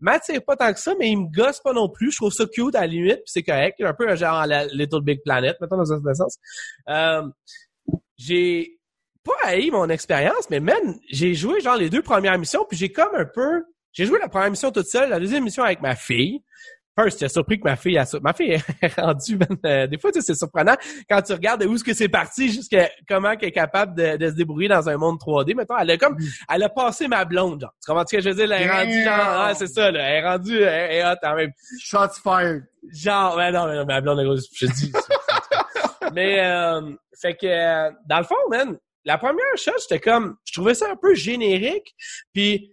m'attire 0.00 0.42
pas 0.44 0.56
tant 0.56 0.72
que 0.72 0.80
ça, 0.80 0.94
mais 0.98 1.10
il 1.10 1.18
me 1.18 1.30
gosse 1.30 1.60
pas 1.60 1.72
non 1.72 1.88
plus. 1.88 2.12
Je 2.12 2.16
trouve 2.16 2.32
ça 2.32 2.46
cute 2.46 2.74
à 2.74 2.82
la 2.82 2.86
limite, 2.86 3.16
puis 3.16 3.24
c'est 3.26 3.42
correct. 3.42 3.80
Un 3.80 3.94
peu 3.94 4.14
genre 4.16 4.46
la 4.46 4.66
Little 4.66 5.02
Big 5.02 5.22
Planet, 5.24 5.56
mettons 5.60 5.76
dans 5.76 5.92
un 5.92 6.14
sens. 6.14 6.38
Euh, 6.88 7.22
j'ai 8.16 8.78
pas 9.24 9.34
haï 9.42 9.70
mon 9.70 9.88
expérience, 9.88 10.48
mais 10.50 10.60
même 10.60 10.98
j'ai 11.10 11.34
joué 11.34 11.60
genre 11.60 11.76
les 11.76 11.90
deux 11.90 12.02
premières 12.02 12.38
missions, 12.38 12.64
puis 12.68 12.78
j'ai 12.78 12.92
comme 12.92 13.14
un 13.14 13.26
peu. 13.26 13.64
J'ai 13.92 14.06
joué 14.06 14.18
la 14.18 14.28
première 14.28 14.50
mission 14.50 14.70
toute 14.70 14.86
seule, 14.86 15.10
la 15.10 15.18
deuxième 15.18 15.44
mission 15.44 15.64
avec 15.64 15.80
ma 15.80 15.96
fille. 15.96 16.42
First, 16.98 17.18
j'étais 17.18 17.28
surpris 17.28 17.58
que 17.58 17.64
ma 17.64 17.76
fille 17.76 17.98
a 17.98 18.06
ma 18.22 18.32
fille 18.32 18.52
est 18.52 18.94
rendue 18.98 19.38
euh, 19.66 19.86
des 19.86 19.98
fois 19.98 20.10
c'est 20.14 20.34
surprenant 20.34 20.76
quand 21.10 21.20
tu 21.20 21.34
regardes 21.34 21.62
où 21.64 21.74
est-ce 21.74 21.84
que 21.84 21.92
c'est 21.92 22.08
parti 22.08 22.48
jusqu'à 22.48 22.88
comment 23.06 23.32
elle 23.32 23.48
est 23.48 23.52
capable 23.52 23.94
de, 23.94 24.16
de, 24.16 24.30
se 24.30 24.34
débrouiller 24.34 24.68
dans 24.68 24.88
un 24.88 24.96
monde 24.96 25.18
3D 25.18 25.54
mettons. 25.54 25.76
Elle 25.76 25.90
a 25.90 25.98
comme 25.98 26.16
elle 26.48 26.62
a 26.62 26.68
passé 26.70 27.06
ma 27.06 27.26
blonde 27.26 27.60
genre. 27.60 27.74
Tu 27.84 27.90
comprends 27.90 28.06
ce 28.06 28.16
que 28.16 28.22
je 28.22 28.30
veux 28.30 28.34
dire? 28.34 28.50
Elle 28.50 28.62
est 28.62 28.70
rendue 28.70 29.04
genre 29.04 29.14
ah, 29.18 29.52
c'est 29.54 29.66
ça 29.66 29.90
là. 29.90 30.08
Elle 30.08 30.24
est 30.24 30.26
rendue 30.26 30.62
elle 30.62 30.92
est 30.92 31.04
hot 31.04 31.16
quand 31.22 31.34
même. 31.34 31.50
Shots 31.78 32.20
fired. 32.22 32.64
Genre 32.94 33.36
ouais 33.36 33.52
non 33.52 33.66
mais 33.66 33.84
ma 33.84 34.00
blonde 34.00 34.40
je 34.54 34.66
dis 34.66 34.92
mais 36.14 36.42
euh, 36.46 36.80
fait 37.20 37.34
que 37.34 37.46
euh, 37.46 37.90
dans 38.08 38.18
le 38.18 38.24
fond 38.24 38.36
man 38.50 38.78
la 39.04 39.18
première 39.18 39.44
chose 39.56 39.86
j'étais 39.88 40.00
comme 40.00 40.36
je 40.46 40.54
trouvais 40.54 40.74
ça 40.74 40.90
un 40.90 40.96
peu 40.96 41.14
générique 41.14 41.94
puis 42.32 42.72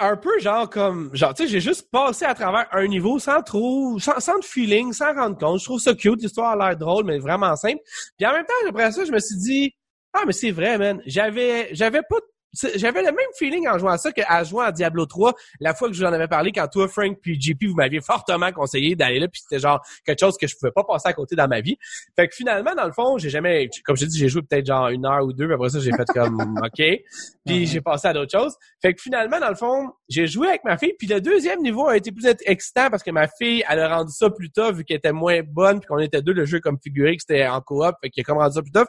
un 0.00 0.16
peu 0.16 0.38
genre 0.40 0.68
comme 0.68 1.10
genre 1.14 1.34
tu 1.34 1.42
sais 1.44 1.48
j'ai 1.48 1.60
juste 1.60 1.90
passé 1.90 2.24
à 2.24 2.34
travers 2.34 2.66
un 2.72 2.86
niveau 2.86 3.18
sans 3.18 3.42
trop 3.42 3.98
sans, 3.98 4.18
sans 4.18 4.38
de 4.38 4.44
feeling 4.44 4.92
sans 4.92 5.12
rendre 5.14 5.38
compte. 5.38 5.60
Je 5.60 5.64
trouve 5.64 5.80
ça 5.80 5.94
cute 5.94 6.22
l'histoire 6.22 6.52
a 6.52 6.68
l'air 6.68 6.76
drôle 6.76 7.04
mais 7.04 7.18
vraiment 7.18 7.54
simple. 7.56 7.80
Puis 8.16 8.26
en 8.26 8.32
même 8.32 8.44
temps 8.46 8.68
après 8.68 8.90
ça 8.92 9.04
je 9.04 9.12
me 9.12 9.18
suis 9.18 9.36
dit 9.36 9.74
ah 10.12 10.22
mais 10.26 10.32
c'est 10.32 10.50
vrai 10.50 10.78
man. 10.78 11.00
J'avais 11.06 11.68
j'avais 11.74 12.02
pas 12.02 12.16
j'avais 12.52 13.02
le 13.02 13.12
même 13.12 13.30
feeling 13.38 13.68
en 13.68 13.78
jouant 13.78 13.90
à 13.90 13.98
ça 13.98 14.12
qu'à 14.12 14.42
jouer 14.44 14.64
à 14.64 14.72
Diablo 14.72 15.06
3 15.06 15.34
la 15.60 15.74
fois 15.74 15.88
que 15.88 15.94
je 15.94 16.00
vous 16.00 16.08
en 16.08 16.12
avais 16.12 16.28
parlé 16.28 16.52
quand 16.52 16.66
toi 16.68 16.88
Frank 16.88 17.18
puis 17.22 17.40
JP 17.40 17.64
vous 17.68 17.74
m'aviez 17.74 18.00
fortement 18.00 18.50
conseillé 18.52 18.96
d'aller 18.96 19.20
là 19.20 19.28
puis 19.28 19.40
c'était 19.42 19.60
genre 19.60 19.80
quelque 20.04 20.18
chose 20.18 20.36
que 20.36 20.46
je 20.46 20.56
pouvais 20.56 20.72
pas 20.72 20.84
passer 20.84 21.08
à 21.08 21.12
côté 21.12 21.36
dans 21.36 21.48
ma 21.48 21.60
vie. 21.60 21.76
Fait 22.16 22.28
que 22.28 22.34
finalement 22.34 22.74
dans 22.74 22.86
le 22.86 22.92
fond 22.92 23.18
j'ai 23.18 23.30
jamais 23.30 23.68
comme 23.84 23.96
je 23.96 24.06
dis 24.06 24.18
j'ai 24.18 24.28
joué 24.28 24.42
peut-être 24.42 24.66
genre 24.66 24.88
une 24.88 25.06
heure 25.06 25.24
ou 25.24 25.32
deux 25.32 25.46
puis 25.46 25.54
après 25.54 25.68
ça 25.68 25.80
j'ai 25.80 25.92
fait 25.92 26.06
comme 26.12 26.60
ok. 26.64 26.82
Puis 27.46 27.66
j'ai 27.66 27.80
passé 27.80 28.08
à 28.08 28.12
d'autres 28.12 28.36
choses. 28.36 28.56
Fait 28.82 28.94
que 28.94 29.00
finalement 29.00 29.38
dans 29.38 29.50
le 29.50 29.54
fond 29.54 29.90
j'ai 30.08 30.26
joué 30.26 30.48
avec 30.48 30.64
ma 30.64 30.76
fille 30.76 30.94
puis 30.98 31.06
le 31.06 31.20
deuxième 31.20 31.62
niveau 31.62 31.88
a 31.88 31.96
été 31.96 32.10
plus 32.10 32.26
excitant 32.46 32.90
parce 32.90 33.02
que 33.02 33.10
ma 33.10 33.28
fille 33.28 33.64
elle 33.68 33.80
a 33.80 33.96
rendu 33.96 34.12
ça 34.12 34.30
plus 34.30 34.50
tôt 34.50 34.72
vu 34.72 34.84
qu'elle 34.84 34.98
était 34.98 35.12
moins 35.12 35.40
bonne 35.42 35.80
puis 35.80 35.86
qu'on 35.86 35.98
était 35.98 36.22
deux 36.22 36.32
le 36.32 36.44
jeu 36.44 36.60
comme 36.60 36.78
figuré 36.82 37.16
que 37.16 37.22
c'était 37.26 37.46
en 37.46 37.60
coop 37.60 37.94
fait 38.02 38.10
qu'il 38.10 38.22
a 38.22 38.24
comme 38.24 38.38
rendu 38.38 38.54
ça 38.54 38.62
plus 38.62 38.72
tôt 38.72 38.84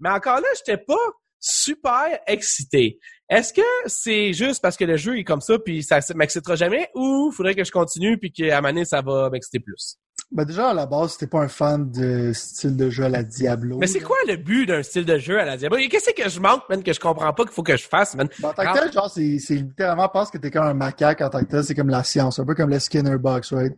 mais 0.00 0.10
encore 0.10 0.36
là 0.36 0.48
j'étais 0.56 0.82
pas 0.82 0.94
super 1.42 2.20
excité. 2.26 2.98
Est-ce 3.28 3.52
que 3.52 3.62
c'est 3.86 4.32
juste 4.32 4.62
parce 4.62 4.76
que 4.76 4.84
le 4.84 4.96
jeu 4.96 5.18
est 5.18 5.24
comme 5.24 5.40
ça 5.40 5.58
puis 5.58 5.82
ça 5.82 6.00
m'excitera 6.14 6.54
jamais 6.54 6.88
ou 6.94 7.30
faudrait 7.32 7.54
que 7.54 7.64
je 7.64 7.72
continue 7.72 8.16
puis 8.16 8.32
qu'à 8.32 8.60
moment 8.60 8.84
ça 8.84 9.02
va 9.02 9.28
m'exciter 9.30 9.58
plus? 9.58 9.98
Ben 10.34 10.46
déjà, 10.46 10.70
à 10.70 10.74
la 10.74 10.86
base, 10.86 11.18
t'es 11.18 11.26
pas 11.26 11.40
un 11.40 11.48
fan 11.48 11.90
de 11.90 12.32
style 12.32 12.74
de 12.74 12.88
jeu 12.88 13.04
à 13.04 13.10
la 13.10 13.22
Diablo. 13.22 13.76
Mais 13.76 13.86
c'est 13.86 14.00
quoi 14.00 14.16
le 14.26 14.36
but 14.36 14.64
d'un 14.64 14.82
style 14.82 15.04
de 15.04 15.18
jeu 15.18 15.38
à 15.38 15.44
la 15.44 15.58
Diablo? 15.58 15.78
Qu'est-ce 15.90 16.10
que 16.10 16.26
je 16.26 16.40
manque, 16.40 16.62
man, 16.70 16.82
que 16.82 16.94
je 16.94 17.00
comprends 17.00 17.34
pas 17.34 17.42
qu'il 17.44 17.52
faut 17.52 17.62
que 17.62 17.76
je 17.76 17.86
fasse, 17.86 18.14
man? 18.16 18.30
Ben, 18.40 18.48
en 18.48 18.52
tant 18.54 18.72
que 18.72 18.78
tel, 18.78 18.92
genre, 18.92 19.10
c'est, 19.10 19.22
littéralement, 19.50 20.08
pense 20.08 20.30
que 20.30 20.38
t'es 20.38 20.50
comme 20.50 20.64
un 20.64 20.72
macaque 20.72 21.20
en 21.20 21.28
tant 21.28 21.40
que 21.40 21.50
tel, 21.50 21.64
c'est 21.64 21.74
comme 21.74 21.90
la 21.90 22.02
science, 22.02 22.38
un 22.38 22.46
peu 22.46 22.54
comme 22.54 22.70
le 22.70 22.78
Skinner 22.78 23.18
Box, 23.18 23.52
right? 23.52 23.76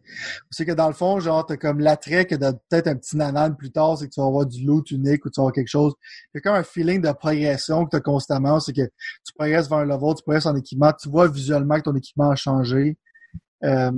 C'est 0.50 0.64
que 0.64 0.70
dans 0.70 0.86
le 0.86 0.94
fond, 0.94 1.18
genre, 1.18 1.44
t'as 1.44 1.56
comme 1.56 1.80
l'attrait 1.80 2.24
que 2.24 2.36
t'as 2.36 2.52
peut-être 2.52 2.86
un 2.86 2.94
petit 2.94 3.16
nanan 3.16 3.56
plus 3.56 3.72
tard, 3.72 3.98
c'est 3.98 4.06
que 4.06 4.12
tu 4.14 4.20
vas 4.20 4.26
avoir 4.28 4.46
du 4.46 4.64
loot 4.64 4.88
unique 4.92 5.24
ou 5.24 5.30
tu 5.30 5.40
vas 5.40 5.42
avoir 5.42 5.54
quelque 5.54 5.66
chose. 5.66 5.92
A 6.36 6.40
comme 6.40 6.54
un 6.54 6.62
feeling 6.62 7.02
de 7.02 7.10
progression 7.10 7.84
que 7.84 7.90
t'as 7.90 8.00
constamment, 8.00 8.60
c'est 8.60 8.72
que 8.72 8.82
tu 8.82 9.32
progresses 9.36 9.68
vers 9.68 9.78
un 9.78 9.86
level, 9.86 10.14
tu 10.16 10.22
progresses 10.22 10.46
en 10.46 10.54
équipement, 10.54 10.92
tu 10.92 11.08
vois 11.08 11.26
visuellement 11.26 11.76
que 11.78 11.82
ton 11.82 11.96
équipement 11.96 12.30
a 12.30 12.36
changé. 12.36 12.96
Euh, 13.64 13.90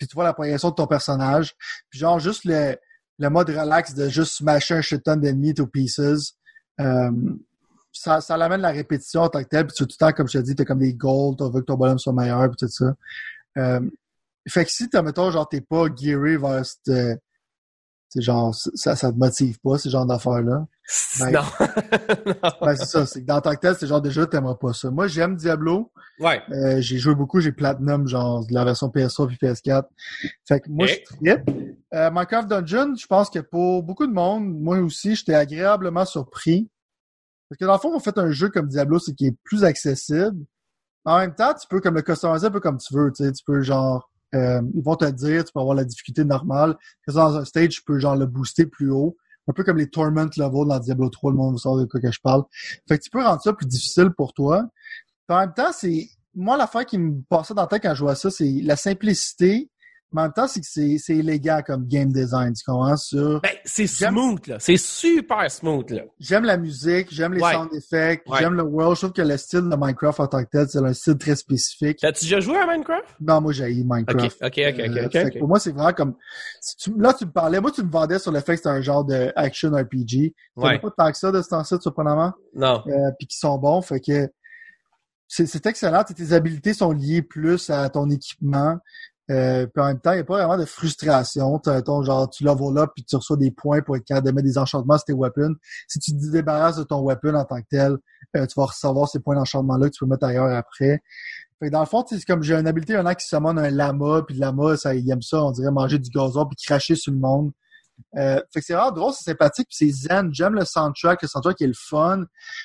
puis 0.00 0.08
tu 0.08 0.14
vois 0.14 0.24
la 0.24 0.32
progression 0.32 0.70
de 0.70 0.74
ton 0.74 0.86
personnage. 0.86 1.54
Puis 1.90 2.00
genre 2.00 2.18
juste 2.18 2.44
le, 2.46 2.74
le 3.18 3.28
mode 3.28 3.50
relax 3.50 3.94
de 3.94 4.08
juste 4.08 4.32
smasher 4.36 4.74
un 4.74 4.80
shit 4.80 5.02
ton 5.02 5.16
d'ennemis 5.16 5.52
to 5.52 5.66
pieces. 5.66 6.34
Euh, 6.80 7.10
ça, 7.92 8.22
ça 8.22 8.36
l'amène 8.38 8.62
la 8.62 8.70
répétition 8.70 9.22
en 9.22 9.28
tant 9.28 9.42
que 9.42 9.48
tel, 9.48 9.66
puis 9.66 9.76
tu 9.76 9.84
tout 9.84 9.90
le 9.90 9.96
temps, 10.06 10.12
comme 10.12 10.26
je 10.26 10.38
te 10.38 10.42
dis, 10.42 10.54
t'as 10.54 10.64
comme 10.64 10.78
des 10.78 10.94
goals, 10.94 11.36
t'as 11.36 11.48
vu 11.48 11.60
que 11.60 11.66
ton 11.66 11.74
bonhomme 11.74 11.98
soit 11.98 12.14
meilleur, 12.14 12.48
puis 12.48 12.56
tout 12.56 12.68
ça. 12.68 12.94
Euh, 13.58 13.80
fait 14.48 14.64
que 14.64 14.70
si, 14.70 14.88
t'as, 14.88 15.02
mettons, 15.02 15.30
genre, 15.30 15.46
t'es 15.46 15.60
pas 15.60 15.86
gearé 15.94 16.38
vers 16.38 16.64
cette, 16.64 17.20
c'est 18.10 18.22
genre, 18.22 18.52
ça, 18.52 18.96
ça 18.96 19.12
te 19.12 19.16
motive 19.16 19.58
pas, 19.60 19.78
ce 19.78 19.88
genre 19.88 20.04
d'affaires-là. 20.04 20.66
Ben, 21.20 21.30
non. 21.30 21.42
ben, 22.60 22.74
c'est 22.74 22.84
ça. 22.84 23.06
C'est 23.06 23.22
que 23.22 23.26
dans 23.26 23.40
tant 23.40 23.54
que 23.54 23.60
tel, 23.60 23.76
c'est 23.76 23.86
genre 23.86 24.02
déjà, 24.02 24.26
t'aimerais 24.26 24.56
pas 24.60 24.72
ça. 24.72 24.90
Moi, 24.90 25.06
j'aime 25.06 25.36
Diablo. 25.36 25.92
Ouais. 26.18 26.42
Euh, 26.50 26.80
j'ai 26.80 26.98
joué 26.98 27.14
beaucoup, 27.14 27.40
j'ai 27.40 27.52
Platinum, 27.52 28.08
genre, 28.08 28.44
de 28.44 28.52
la 28.52 28.64
version 28.64 28.88
PS3 28.88 29.28
puis 29.28 29.38
PS4. 29.40 29.84
Fait 30.46 30.58
que 30.60 30.68
moi, 30.68 30.86
je 30.86 30.96
trip. 31.04 31.50
Euh, 31.94 32.10
Minecraft 32.10 32.48
Dungeon, 32.48 32.94
je 32.96 33.06
pense 33.06 33.30
que 33.30 33.38
pour 33.38 33.84
beaucoup 33.84 34.08
de 34.08 34.12
monde, 34.12 34.60
moi 34.60 34.78
aussi, 34.78 35.14
j'étais 35.14 35.34
agréablement 35.34 36.04
surpris. 36.04 36.68
Parce 37.48 37.58
que 37.60 37.64
dans 37.64 37.74
le 37.74 37.78
fond, 37.78 37.94
on 37.94 38.00
fait 38.00 38.18
un 38.18 38.32
jeu 38.32 38.48
comme 38.48 38.66
Diablo, 38.66 38.98
c'est 38.98 39.14
qui 39.14 39.26
est 39.28 39.36
plus 39.44 39.62
accessible. 39.62 40.44
En 41.04 41.18
même 41.18 41.34
temps, 41.34 41.54
tu 41.54 41.66
peux 41.68 41.80
comme 41.80 41.94
le 41.94 42.02
customiser 42.02 42.48
un 42.48 42.50
peu 42.50 42.60
comme 42.60 42.78
tu 42.78 42.92
veux, 42.92 43.12
tu 43.12 43.24
sais. 43.24 43.32
Tu 43.32 43.44
peux 43.44 43.62
genre 43.62 44.09
euh, 44.34 44.62
ils 44.74 44.82
vont 44.82 44.96
te 44.96 45.04
dire, 45.06 45.44
tu 45.44 45.52
peux 45.52 45.60
avoir 45.60 45.74
la 45.74 45.84
difficulté 45.84 46.24
normale. 46.24 46.76
Dans 47.08 47.36
un 47.36 47.44
stage, 47.44 47.70
tu 47.70 47.82
peux 47.82 47.98
genre 47.98 48.16
le 48.16 48.26
booster 48.26 48.66
plus 48.66 48.90
haut. 48.90 49.16
Un 49.48 49.52
peu 49.52 49.64
comme 49.64 49.78
les 49.78 49.88
Torment 49.88 50.30
level 50.36 50.68
dans 50.68 50.78
Diablo 50.78 51.08
3, 51.08 51.32
le 51.32 51.36
monde 51.36 51.58
vous 51.62 51.80
de 51.80 51.86
quoi 51.86 52.00
que 52.00 52.12
je 52.12 52.20
parle. 52.20 52.44
Fait 52.88 52.98
que 52.98 53.02
tu 53.02 53.10
peux 53.10 53.22
rendre 53.22 53.42
ça 53.42 53.52
plus 53.52 53.66
difficile 53.66 54.10
pour 54.10 54.32
toi. 54.32 54.68
en 55.28 55.40
même 55.40 55.52
temps, 55.54 55.72
c'est 55.72 56.08
moi 56.34 56.56
l'affaire 56.56 56.86
qui 56.86 56.98
me 56.98 57.20
passait 57.28 57.54
dans 57.54 57.62
la 57.62 57.68
tête 57.68 57.82
quand 57.82 57.94
je 57.94 58.04
vois 58.04 58.14
ça, 58.14 58.30
c'est 58.30 58.60
la 58.62 58.76
simplicité 58.76 59.68
mais 60.12 60.22
en 60.22 60.24
même 60.24 60.32
temps, 60.32 60.48
c'est 60.48 60.60
que 60.60 60.66
c'est 60.66 61.16
élégant 61.16 61.60
comme 61.64 61.86
game 61.86 62.12
design, 62.12 62.52
tu 62.52 62.64
comprends? 62.64 62.96
Sur... 62.96 63.40
Ben, 63.40 63.52
c'est 63.64 63.86
smooth, 63.86 64.44
là. 64.48 64.56
C'est 64.58 64.76
super 64.76 65.48
smooth, 65.50 65.90
là. 65.90 66.02
J'aime 66.18 66.44
la 66.44 66.56
musique, 66.56 67.08
j'aime 67.12 67.34
les 67.34 67.40
sound 67.40 67.72
effects, 67.74 68.24
j'aime 68.38 68.54
le 68.54 68.62
world. 68.64 68.96
Je 68.96 69.00
trouve 69.02 69.12
que 69.12 69.22
le 69.22 69.36
style 69.36 69.68
de 69.68 69.76
Minecraft 69.76 70.20
en 70.20 70.26
tant 70.26 70.42
que 70.42 70.48
tel, 70.50 70.68
c'est 70.68 70.78
un 70.78 70.92
style 70.92 71.16
très 71.16 71.36
spécifique. 71.36 71.98
T'as-tu 72.00 72.24
déjà 72.24 72.40
joué 72.40 72.58
à 72.58 72.66
Minecraft? 72.66 73.06
Non, 73.20 73.40
moi, 73.40 73.52
j'ai 73.52 73.66
Minecraft. 73.84 74.42
OK, 74.42 74.60
OK, 74.68 74.80
OK, 74.80 75.04
OK. 75.06 75.16
Euh, 75.16 75.30
pour 75.38 75.48
moi, 75.48 75.60
c'est 75.60 75.70
vraiment 75.70 75.92
comme... 75.92 76.14
là, 76.98 77.14
tu 77.14 77.26
me 77.26 77.30
parlais, 77.30 77.60
moi, 77.60 77.70
tu 77.70 77.82
me 77.82 77.90
vendais 77.90 78.18
sur 78.18 78.32
le 78.32 78.40
fait 78.40 78.52
que 78.52 78.56
c'était 78.56 78.68
un 78.70 78.80
genre 78.80 79.04
de 79.04 79.32
action 79.36 79.70
RPG. 79.70 80.34
Ouais. 80.56 80.78
pas 80.78 80.90
tant 80.90 81.12
que 81.12 81.18
ça 81.18 81.30
de 81.30 81.40
ce 81.40 81.48
temps-ci, 81.48 81.76
surprenamment? 81.80 82.32
Non. 82.54 82.82
Euh, 82.86 83.10
Puis 83.18 83.28
qui 83.28 83.36
sont 83.36 83.56
bons, 83.58 83.80
fait 83.82 84.00
que... 84.00 84.28
C'est 85.32 85.64
excellent. 85.66 86.02
Tes 86.02 86.32
habilités 86.32 86.74
sont 86.74 86.90
liées 86.90 87.22
plus 87.22 87.70
à 87.70 87.88
ton 87.88 88.10
équipement. 88.10 88.78
Euh, 89.30 89.66
puis 89.66 89.82
en 89.82 89.86
même 89.86 90.00
temps, 90.00 90.12
il 90.12 90.16
n'y 90.16 90.20
a 90.20 90.24
pas 90.24 90.38
vraiment 90.38 90.58
de 90.58 90.64
frustration. 90.64 91.58
Ton, 91.58 92.02
genre, 92.02 92.28
tu 92.30 92.44
level 92.44 92.78
up 92.78 92.90
puis 92.94 93.04
tu 93.04 93.16
reçois 93.16 93.36
des 93.36 93.50
points 93.50 93.80
pour 93.80 93.96
être 93.96 94.04
capable 94.04 94.26
de 94.26 94.32
mettre 94.32 94.46
des 94.46 94.58
enchantements 94.58 94.98
sur 94.98 95.04
tes 95.04 95.12
weapons. 95.12 95.54
Si 95.88 95.98
tu 96.00 96.12
te 96.12 96.32
débarrasses 96.32 96.76
de 96.76 96.82
ton 96.82 97.02
weapon 97.06 97.34
en 97.34 97.44
tant 97.44 97.60
que 97.60 97.66
tel, 97.70 97.96
euh, 98.36 98.46
tu 98.46 98.54
vas 98.56 98.66
recevoir 98.66 99.08
ces 99.08 99.20
points 99.20 99.36
d'enchantement-là 99.36 99.86
que 99.88 99.94
tu 99.94 100.04
peux 100.04 100.10
mettre 100.10 100.26
ailleurs 100.26 100.52
après. 100.54 101.02
Fait 101.60 101.66
que 101.66 101.72
dans 101.72 101.80
le 101.80 101.86
fond, 101.86 102.04
c'est 102.08 102.24
comme 102.24 102.42
j'ai 102.42 102.54
une 102.54 102.66
habilité, 102.66 102.94
il 102.94 102.96
y 102.96 102.98
en 102.98 103.06
a 103.06 103.14
qui 103.14 103.26
summon 103.26 103.56
un 103.56 103.70
lama, 103.70 104.22
puis 104.26 104.34
le 104.34 104.40
lama, 104.40 104.76
ça, 104.76 104.94
il 104.94 105.08
aime 105.10 105.22
ça, 105.22 105.44
on 105.44 105.52
dirait 105.52 105.70
manger 105.70 105.98
du 105.98 106.10
gazon 106.10 106.46
puis 106.46 106.56
cracher 106.56 106.96
sur 106.96 107.12
le 107.12 107.18
monde. 107.18 107.52
Euh, 108.16 108.40
fait 108.52 108.60
que 108.60 108.66
c'est 108.66 108.72
vraiment 108.72 108.92
drôle, 108.92 109.12
c'est 109.12 109.24
sympathique, 109.24 109.68
puis 109.68 109.76
c'est 109.92 110.08
zen. 110.08 110.30
J'aime 110.32 110.54
le 110.54 110.64
soundtrack, 110.64 111.20
le 111.20 111.28
soundtrack 111.28 111.60
est 111.60 111.66
le 111.66 111.74
fun. 111.74 112.24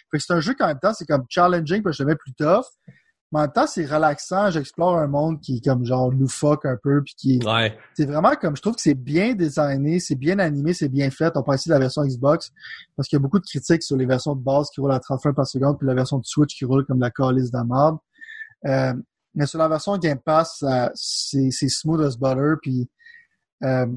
Fait 0.10 0.17
que 0.17 0.23
c'est 0.23 0.34
un 0.34 0.39
jeu 0.39 0.54
qu'en 0.54 0.67
même 0.67 0.80
temps, 0.80 0.93
c'est 0.93 1.06
comme 1.06 1.25
challenging, 1.30 1.84
puis 1.84 1.93
je 1.93 2.04
le 2.04 2.08
mets 2.08 2.15
plus 2.15 2.34
tough. 2.34 2.65
Mais 3.36 3.41
en 3.41 3.43
même 3.43 3.52
temps, 3.52 3.67
c'est 3.67 3.86
relaxant. 3.86 4.50
J'explore 4.50 4.98
un 4.98 5.08
monde 5.08 5.41
qui 5.41 5.58
est 5.58 5.65
comme 5.65 5.84
genre 5.84 6.10
loufoque 6.10 6.65
un 6.65 6.78
peu, 6.82 7.04
puis 7.04 7.15
qui 7.17 7.39
ouais. 7.45 7.78
c'est 7.93 8.06
vraiment 8.06 8.32
comme 8.39 8.56
je 8.56 8.62
trouve 8.62 8.76
que 8.76 8.82
c'est 8.82 8.93
bien 8.93 9.34
designé, 9.34 10.00
c'est 10.00 10.15
bien 10.15 10.39
animé, 10.39 10.74
c'est 10.74 10.88
bien 10.88 11.12
fait. 11.12 11.36
On 11.36 11.43
pense 11.43 11.58
ici 11.58 11.67
de 11.67 11.74
la 11.74 11.80
version 11.80 12.04
Xbox 12.04 12.52
parce 12.95 13.10
qu'il 13.10 13.17
y 13.17 13.19
a 13.19 13.21
beaucoup 13.21 13.39
de 13.39 13.43
critiques 13.43 13.84
sur 13.84 13.98
les 13.98 14.06
versions 14.06 14.36
de 14.36 14.41
base 14.41 14.69
qui 14.74 14.80
roulent 14.80 14.93
à 14.93 15.02
30 15.02 15.19
frames 15.19 15.36
par 15.36 15.48
seconde, 15.48 15.78
puis 15.78 15.86
la 15.86 15.95
version 15.95 16.17
de 16.17 16.24
Switch 16.24 16.58
qui 16.58 16.63
roule 16.63 16.86
comme 16.86 17.02
la 17.02 17.12
calice 17.12 17.52
d'amade. 17.52 17.95
Euh, 18.67 18.93
mais 19.34 19.45
sur 19.45 19.60
la 19.60 19.67
version 19.67 19.98
Game 19.98 20.19
Pass, 20.24 20.63
c'est 20.93 21.52
smooth 21.52 22.06
as 22.06 22.15
butter, 22.15 22.54
puis 22.62 22.89
euh, 23.65 23.88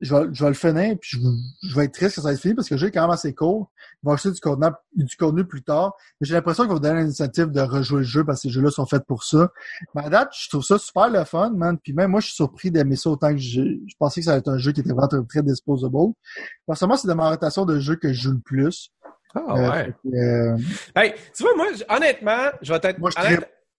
je 0.00 0.14
vais, 0.14 0.26
je 0.32 0.44
vais 0.44 0.50
le 0.50 0.54
finir, 0.54 0.96
puis 1.00 1.18
je, 1.62 1.74
vais 1.74 1.84
être 1.84 1.92
triste 1.92 2.16
que 2.16 2.20
ça 2.22 2.32
ait 2.32 2.36
fini 2.36 2.54
parce 2.54 2.68
que 2.68 2.76
j'ai 2.76 2.90
quand 2.90 3.02
même 3.02 3.10
assez 3.10 3.34
court. 3.34 3.70
Il 4.02 4.06
va 4.06 4.12
acheter 4.12 4.30
du 4.30 4.40
contenu, 4.40 4.68
du 4.94 5.16
contenu 5.16 5.44
plus 5.44 5.62
tard. 5.62 5.94
Mais 6.20 6.26
j'ai 6.26 6.34
l'impression 6.34 6.62
qu'il 6.62 6.68
va 6.68 6.74
vous 6.74 6.80
donner 6.80 7.00
l'initiative 7.00 7.50
de 7.50 7.60
rejouer 7.60 7.98
le 7.98 8.04
jeu 8.04 8.24
parce 8.24 8.42
que 8.42 8.48
ces 8.48 8.54
jeux-là 8.54 8.70
sont 8.70 8.86
faits 8.86 9.04
pour 9.06 9.24
ça. 9.24 9.50
Mais 9.94 10.04
à 10.04 10.08
date, 10.08 10.30
je 10.38 10.48
trouve 10.48 10.62
ça 10.62 10.78
super 10.78 11.08
le 11.08 11.24
fun, 11.24 11.50
man. 11.50 11.78
Puis 11.78 11.92
même 11.92 12.12
moi, 12.12 12.20
je 12.20 12.26
suis 12.26 12.36
surpris 12.36 12.70
d'aimer 12.70 12.96
ça 12.96 13.10
autant 13.10 13.32
que 13.32 13.38
je, 13.38 13.62
je 13.62 13.94
pensais 13.98 14.20
que 14.20 14.26
ça 14.26 14.32
allait 14.32 14.40
être 14.40 14.48
un 14.48 14.58
jeu 14.58 14.72
qui 14.72 14.80
était 14.80 14.92
vraiment 14.92 15.08
très 15.28 15.42
disposable. 15.42 16.12
Personnellement, 16.66 16.96
c'est 16.96 17.08
de 17.08 17.14
ma 17.14 17.30
rotation 17.30 17.64
de 17.64 17.80
jeux 17.80 17.96
que 17.96 18.12
je 18.12 18.22
joue 18.22 18.32
le 18.32 18.40
plus. 18.40 18.90
Ah 19.34 19.40
euh, 19.50 19.70
ouais. 19.70 19.94
Euh, 20.14 20.56
hey, 20.96 21.14
tu 21.36 21.42
vois, 21.42 21.54
moi, 21.56 21.66
honnêtement, 21.88 22.50
je 22.62 22.72
vais 22.72 22.80
être... 22.82 22.98
Moi, 22.98 23.10
je 23.10 23.36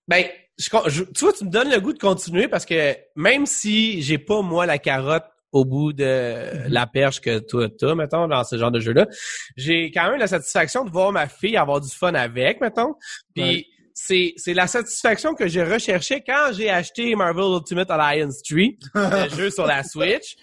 ben, 0.07 0.25
je, 0.57 1.03
tu 1.03 1.23
vois, 1.23 1.33
tu 1.33 1.45
me 1.45 1.51
donnes 1.51 1.69
le 1.69 1.79
goût 1.79 1.93
de 1.93 1.99
continuer 1.99 2.47
parce 2.47 2.65
que 2.65 2.95
même 3.15 3.45
si 3.45 4.01
j'ai 4.01 4.17
pas, 4.17 4.41
moi, 4.41 4.65
la 4.65 4.79
carotte 4.79 5.25
au 5.51 5.65
bout 5.65 5.93
de 5.93 6.03
mm-hmm. 6.03 6.67
la 6.67 6.87
perche 6.87 7.21
que 7.21 7.39
toi 7.39 7.67
as, 7.81 7.95
mettons, 7.95 8.27
dans 8.27 8.43
ce 8.43 8.57
genre 8.57 8.71
de 8.71 8.79
jeu-là. 8.79 9.07
J'ai 9.55 9.91
quand 9.91 10.09
même 10.09 10.19
la 10.19 10.27
satisfaction 10.27 10.85
de 10.85 10.91
voir 10.91 11.11
ma 11.11 11.27
fille 11.27 11.57
avoir 11.57 11.81
du 11.81 11.89
fun 11.89 12.13
avec, 12.13 12.61
mettons. 12.61 12.95
Puis 13.35 13.67
c'est, 13.93 14.33
c'est 14.37 14.53
la 14.53 14.67
satisfaction 14.67 15.33
que 15.33 15.47
j'ai 15.47 15.63
recherché 15.63 16.23
quand 16.25 16.51
j'ai 16.53 16.69
acheté 16.69 17.15
Marvel 17.15 17.45
Ultimate 17.45 17.89
Alliance 17.91 18.41
3, 18.43 18.61
le 19.25 19.29
jeu 19.35 19.49
sur 19.49 19.65
la 19.65 19.83
Switch. 19.83 20.35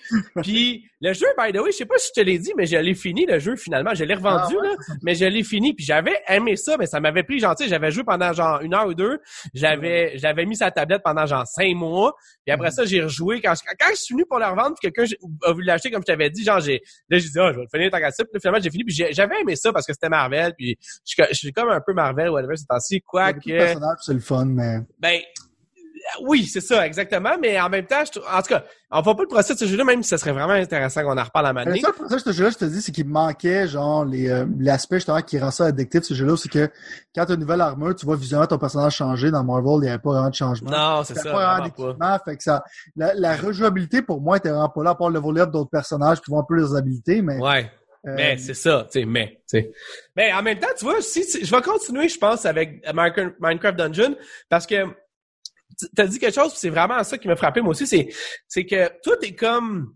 Puis 0.42 0.84
le 1.06 1.12
jeu, 1.12 1.26
by 1.38 1.52
the 1.52 1.60
way, 1.60 1.70
je 1.70 1.76
sais 1.76 1.86
pas 1.86 1.98
si 1.98 2.08
je 2.14 2.20
te 2.20 2.24
l'ai 2.24 2.38
dit, 2.38 2.52
mais 2.56 2.66
je 2.66 2.76
l'ai 2.76 2.94
fini, 2.94 3.26
le 3.26 3.38
jeu, 3.38 3.54
finalement. 3.56 3.94
Je 3.94 4.04
l'ai 4.04 4.14
revendu, 4.14 4.56
ah 4.60 4.66
là, 4.66 4.74
mais 5.02 5.14
je 5.14 5.24
l'ai 5.24 5.44
fini. 5.44 5.72
Puis 5.72 5.84
j'avais 5.84 6.18
aimé 6.28 6.56
ça, 6.56 6.76
mais 6.78 6.86
ça 6.86 7.00
m'avait 7.00 7.22
pris, 7.22 7.38
genre, 7.38 7.54
j'avais 7.58 7.90
joué 7.90 8.02
pendant 8.04 8.32
genre 8.32 8.60
une 8.60 8.74
heure 8.74 8.88
ou 8.88 8.94
deux. 8.94 9.18
J'avais 9.54 10.18
j'avais 10.18 10.44
mis 10.46 10.56
sa 10.56 10.70
tablette 10.70 11.02
pendant 11.04 11.26
genre 11.26 11.46
cinq 11.46 11.74
mois. 11.74 12.14
Puis 12.44 12.52
après 12.52 12.70
ça, 12.70 12.84
j'ai 12.84 13.02
rejoué. 13.02 13.40
Quand 13.40 13.54
je, 13.54 13.62
quand 13.78 13.90
je 13.90 13.96
suis 13.96 14.14
venu 14.14 14.24
pour 14.26 14.38
le 14.38 14.46
revendre, 14.46 14.76
quelqu'un 14.80 15.04
a 15.44 15.52
voulu 15.52 15.64
l'acheter, 15.64 15.90
comme 15.90 16.02
je 16.02 16.12
t'avais 16.12 16.30
dit, 16.30 16.42
genre, 16.42 16.60
j'ai, 16.60 16.82
là, 17.08 17.18
j'ai 17.18 17.28
dit, 17.28 17.38
ah, 17.38 17.52
je 17.52 17.56
vais 17.56 17.62
le 17.62 17.68
finir 17.72 17.90
tant 17.90 17.98
qu'à 17.98 18.10
ça. 18.10 18.24
Puis 18.24 18.40
finalement, 18.40 18.62
j'ai 18.62 18.70
fini. 18.70 18.84
Puis 18.84 19.06
j'avais 19.10 19.40
aimé 19.40 19.54
ça 19.56 19.72
parce 19.72 19.86
que 19.86 19.92
c'était 19.92 20.08
Marvel. 20.08 20.54
Puis 20.58 20.76
je, 21.04 21.24
suis 21.32 21.52
comme 21.52 21.68
un 21.68 21.80
peu 21.80 21.92
Marvel, 21.92 22.30
whatever, 22.30 22.56
c'est 22.56 22.66
temps-ci. 22.66 23.00
Quoi 23.02 23.32
que... 23.32 23.74
c'est 24.00 24.12
le 24.12 24.20
fun, 24.20 24.46
mais... 24.46 24.78
Ben, 24.98 25.20
oui, 26.22 26.46
c'est 26.46 26.60
ça, 26.60 26.86
exactement. 26.86 27.36
Mais 27.40 27.60
en 27.60 27.68
même 27.68 27.86
temps, 27.86 28.02
je, 28.04 28.20
en 28.20 28.42
tout 28.42 28.48
cas, 28.48 28.64
on 28.90 29.00
va 29.00 29.14
pas 29.14 29.22
le 29.22 29.28
procès 29.28 29.54
de 29.54 29.58
ce 29.58 29.64
jeu-là, 29.66 29.84
même 29.84 30.02
si 30.02 30.10
ce 30.10 30.16
serait 30.16 30.32
vraiment 30.32 30.52
intéressant 30.52 31.02
qu'on 31.02 31.18
en 31.18 31.24
reparle 31.24 31.46
à 31.46 31.52
ma 31.52 31.64
Ça, 31.64 31.92
pour 31.92 32.08
ça, 32.08 32.18
ce 32.18 32.32
jeu-là, 32.32 32.50
je 32.50 32.58
te 32.58 32.64
dis, 32.64 32.80
c'est 32.80 32.92
qu'il 32.92 33.08
manquait, 33.08 33.66
genre, 33.66 34.04
les, 34.04 34.28
euh, 34.28 34.46
l'aspect, 34.58 34.96
justement, 34.96 35.20
qui 35.22 35.38
rend 35.38 35.50
ça 35.50 35.66
addictif, 35.66 36.02
ce 36.02 36.14
jeu-là, 36.14 36.36
c'est 36.36 36.48
que 36.48 36.70
quand 37.14 37.26
tu 37.26 37.32
as 37.32 37.34
une 37.34 37.40
nouvelle 37.40 37.60
armure, 37.60 37.94
tu 37.94 38.06
vois 38.06 38.16
visuellement 38.16 38.46
ton 38.46 38.58
personnage 38.58 38.94
changer. 38.94 39.30
Dans 39.30 39.42
Marvel, 39.42 39.78
il 39.78 39.80
n'y 39.80 39.88
avait 39.88 39.98
pas 39.98 40.10
vraiment 40.10 40.30
de 40.30 40.34
changement. 40.34 40.70
Non, 40.70 41.04
c'est 41.04 41.14
ça. 41.14 41.22
Il 41.24 41.32
n'y 41.32 41.42
avait 41.42 41.70
pas 41.70 41.82
vraiment 41.92 42.18
Fait 42.24 42.36
que 42.36 42.42
ça, 42.42 42.62
la, 42.94 43.36
rejouabilité, 43.36 44.02
pour 44.02 44.20
moi, 44.20 44.36
était 44.36 44.50
vraiment 44.50 44.68
pas 44.68 44.84
là, 44.84 44.90
à 44.90 44.94
part 44.94 45.10
le 45.10 45.18
volet 45.18 45.46
d'autres 45.46 45.70
personnages 45.70 46.20
qui 46.20 46.30
vont 46.30 46.40
un 46.40 46.44
peu 46.48 46.54
leurs 46.54 46.76
habilités, 46.76 47.22
mais. 47.22 47.38
Ouais. 47.38 47.70
Euh, 48.06 48.14
mais 48.14 48.36
c'est 48.36 48.54
ça, 48.54 48.86
tu 48.90 49.00
sais, 49.00 49.04
mais, 49.04 49.40
tu 49.48 49.58
sais. 49.58 49.72
Mais 50.14 50.32
en 50.32 50.40
même 50.40 50.60
temps, 50.60 50.68
tu 50.78 50.84
vois, 50.84 51.00
si, 51.00 51.24
je 51.44 51.50
vais 51.50 51.62
continuer, 51.62 52.08
je 52.08 52.18
pense, 52.18 52.46
avec 52.46 52.86
Minecraft 53.40 53.76
Dungeon, 53.76 54.14
parce 54.48 54.64
que 54.64 54.84
t'as 55.94 56.06
dit 56.06 56.18
quelque 56.18 56.34
chose, 56.34 56.52
c'est 56.54 56.70
vraiment 56.70 57.02
ça 57.04 57.18
qui 57.18 57.28
m'a 57.28 57.36
frappé 57.36 57.60
moi 57.60 57.70
aussi, 57.70 57.86
c'est 57.86 58.08
c'est 58.48 58.64
que 58.66 58.90
tout 59.02 59.16
est 59.22 59.34
comme 59.34 59.94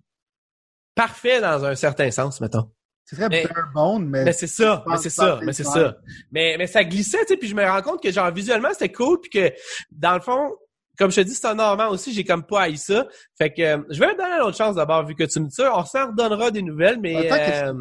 parfait 0.95 1.40
dans 1.40 1.64
un 1.64 1.75
certain 1.75 2.11
sens, 2.11 2.40
mettons. 2.40 2.71
C'est 3.05 3.16
très 3.16 3.29
mais, 3.29 3.47
bone, 3.75 4.09
mais. 4.09 4.25
Mais 4.25 4.33
c'est 4.33 4.47
ça, 4.47 4.85
mais 4.87 4.97
c'est 4.97 5.11
ça, 5.11 5.40
mais 5.43 5.53
c'est 5.53 5.64
ça. 5.64 5.97
Mais, 6.31 6.55
mais 6.59 6.66
ça 6.69 6.85
glissait, 6.85 7.19
tu 7.23 7.29
sais, 7.29 7.37
puis 7.37 7.49
je 7.49 7.57
me 7.57 7.64
rends 7.64 7.83
compte 7.83 8.03
que 8.03 8.12
genre 8.12 8.31
visuellement 8.31 8.69
c'était 8.73 8.93
cool, 8.93 9.21
puis 9.21 9.31
que 9.31 9.53
dans 9.90 10.14
le 10.14 10.21
fond, 10.21 10.53
comme 11.01 11.11
je 11.11 11.16
te 11.16 11.27
dis, 11.27 11.35
c'est 11.35 11.47
un 11.47 11.55
normand 11.55 11.88
aussi, 11.88 12.12
j'ai 12.12 12.25
comme 12.25 12.45
pas 12.45 12.62
haï 12.62 12.77
ça. 12.77 13.09
Fait 13.37 13.51
que 13.53 13.85
je 13.88 13.99
vais 13.99 14.12
te 14.12 14.19
donner 14.19 14.35
une 14.35 14.43
autre 14.43 14.57
chance 14.57 14.77
d'abord, 14.77 15.05
vu 15.07 15.14
que 15.14 15.25
tu 15.25 15.40
me 15.40 15.47
dis 15.47 15.55
ça. 15.55 15.77
On 15.77 15.85
s'en 15.85 16.09
redonnera 16.09 16.51
des 16.51 16.62
nouvelles, 16.62 17.01
mais. 17.01 17.31
Euh... 17.33 17.73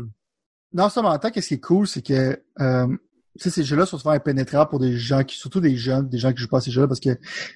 Non, 0.72 0.88
seulement 0.88 1.10
en 1.10 1.20
tant 1.20 1.30
qu'est-ce 1.30 1.50
qui 1.50 1.56
est 1.56 1.60
cool, 1.60 1.86
c'est 1.86 2.02
que 2.02 2.42
euh, 2.62 2.88
tu 3.38 3.44
sais, 3.44 3.50
ces 3.52 3.64
jeux-là 3.64 3.86
sont 3.86 3.98
souvent 3.98 4.12
impénétrables 4.12 4.70
pour 4.70 4.80
des 4.80 4.98
gens 4.98 5.24
qui, 5.24 5.38
surtout 5.38 5.60
des 5.62 5.76
jeunes, 5.78 6.10
des 6.10 6.18
gens 6.18 6.32
qui 6.34 6.42
jouent 6.42 6.48
pas 6.48 6.58
à 6.58 6.62
ces 6.62 6.72
jeux-là, 6.72 6.88
parce 6.88 7.00
que 7.00 7.10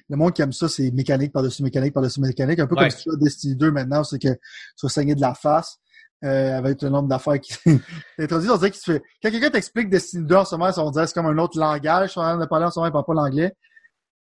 le 0.08 0.16
monde 0.16 0.32
qui 0.32 0.40
aime 0.42 0.52
ça, 0.52 0.68
c'est 0.68 0.90
mécanique 0.92 1.32
par-dessus 1.32 1.62
mécanique 1.62 1.92
par-dessus 1.92 2.20
mécanique. 2.20 2.58
Un 2.60 2.66
peu 2.66 2.74
Ouais. 2.76 2.82
comme 2.88 2.90
si 2.90 3.02
tu 3.04 3.10
as 3.10 3.16
Destiny 3.16 3.56
2 3.56 3.70
maintenant, 3.72 4.04
c'est 4.04 4.18
que 4.18 4.28
tu 4.28 4.38
vas 4.84 4.88
saigner 4.88 5.14
de 5.14 5.20
la 5.20 5.34
face, 5.34 5.78
euh, 6.24 6.56
avec 6.56 6.80
le 6.80 6.88
nombre 6.88 7.08
d'affaires 7.08 7.40
qui 7.40 7.54
introduit. 8.18 8.48
On 8.50 8.56
dirait 8.56 8.70
qu'il 8.70 8.80
se 8.80 8.92
fait, 8.92 9.02
quand 9.22 9.30
quelqu'un 9.30 9.50
t'explique 9.50 9.90
Destiny 9.90 10.24
2 10.26 10.34
en 10.36 10.44
ce 10.44 10.54
moment, 10.54 10.70
on 10.76 10.90
dirait 10.90 11.04
que 11.04 11.08
c'est 11.10 11.14
comme 11.14 11.26
un 11.26 11.38
autre 11.38 11.58
langage, 11.58 12.12
on 12.16 12.20
en 12.22 12.40
a 12.40 12.46
parlé 12.46 12.64
en 12.66 12.70
ce 12.70 12.78
moment, 12.78 12.88
il 12.88 12.92
parle 12.92 13.04
pas 13.06 13.14
l'anglais. 13.14 13.54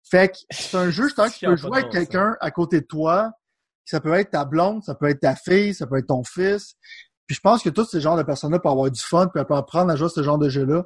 Fait 0.09 0.29
que 0.29 0.35
c'est 0.51 0.75
un 0.75 0.89
jeu, 0.89 1.03
justement, 1.03 1.27
que 1.27 1.33
tu 1.33 1.45
peux 1.45 1.55
jouer 1.55 1.77
avec 1.79 1.91
quelqu'un 1.91 2.35
à 2.41 2.51
côté 2.51 2.81
de 2.81 2.85
toi. 2.85 3.31
Ça 3.85 3.99
peut 4.01 4.13
être 4.13 4.31
ta 4.31 4.43
blonde, 4.43 4.83
ça 4.83 4.95
peut 4.95 5.07
être 5.07 5.19
ta 5.21 5.35
fille, 5.35 5.73
ça 5.73 5.87
peut 5.87 5.97
être 5.97 6.07
ton 6.07 6.23
fils. 6.23 6.75
Puis 7.25 7.35
je 7.35 7.41
pense 7.41 7.63
que 7.63 7.69
tous 7.69 7.85
ces 7.85 8.01
genres 8.01 8.17
de 8.17 8.23
personnes-là 8.23 8.59
peuvent 8.59 8.71
avoir 8.73 8.91
du 8.91 8.99
fun, 8.99 9.27
puis 9.27 9.39
elles 9.39 9.45
peuvent 9.47 9.57
apprendre 9.57 9.91
à 9.91 9.95
jouer 9.95 10.07
à 10.07 10.09
ce 10.09 10.23
genre 10.23 10.37
de 10.37 10.49
jeu-là. 10.49 10.83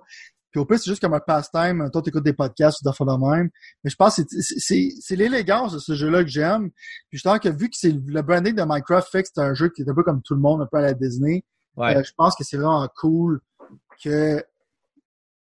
Puis 0.51 0.60
au 0.62 0.65
pire, 0.65 0.79
c'est 0.79 0.89
juste 0.89 1.01
comme 1.01 1.13
un 1.13 1.19
passe-time. 1.19 1.89
Toi, 1.91 2.01
t'écoutes 2.01 2.23
des 2.23 2.33
podcasts 2.33 2.79
ou 2.81 2.86
d'affaires 2.86 3.05
de 3.07 3.17
même. 3.36 3.49
Mais 3.83 3.89
je 3.89 3.95
pense 3.95 4.15
que 4.15 4.23
c'est- 4.29 5.15
l'élégance 5.15 5.73
de 5.73 5.79
ce 5.79 5.93
jeu-là 5.93 6.23
que 6.23 6.29
j'aime. 6.29 6.69
Puis 7.10 7.19
je 7.19 7.23
pense 7.23 7.39
que 7.39 7.49
vu 7.49 7.69
que 7.69 7.75
c'est 7.77 7.91
le 7.91 8.21
branding 8.21 8.55
de 8.55 8.63
Minecraft 8.63 9.10
fait 9.12 9.23
que 9.23 9.29
c'est 9.33 9.41
un 9.41 9.53
jeu 9.53 9.69
qui 9.69 9.81
est 9.81 9.89
un 9.89 9.93
peu 9.93 10.03
comme 10.03 10.21
tout 10.21 10.33
le 10.36 10.39
monde, 10.41 10.62
un 10.62 10.65
peu 10.71 10.77
à 10.77 10.81
la 10.81 10.93
Disney, 10.93 11.43
Ouais. 11.75 11.97
euh, 11.97 12.03
je 12.03 12.12
pense 12.17 12.36
que 12.36 12.43
c'est 12.43 12.57
vraiment 12.57 12.88
cool 12.97 13.39
que 14.03 14.43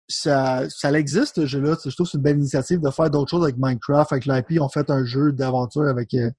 ça, 0.08 0.64
ça 0.68 0.92
existe, 0.98 1.36
ce 1.36 1.46
jeu-là. 1.46 1.76
Je 1.84 1.90
trouve 1.94 2.06
que 2.06 2.10
c'est 2.12 2.18
une 2.18 2.22
belle 2.22 2.36
initiative 2.38 2.80
de 2.80 2.90
faire 2.90 3.10
d'autres 3.10 3.30
choses 3.30 3.44
avec 3.44 3.56
Minecraft. 3.58 4.12
Avec 4.12 4.26
l'IP, 4.26 4.60
ont 4.60 4.68
fait 4.68 4.90
un 4.90 5.04
jeu 5.04 5.32
d'aventure 5.32 5.86
avec 5.88 6.12
euh, 6.14 6.30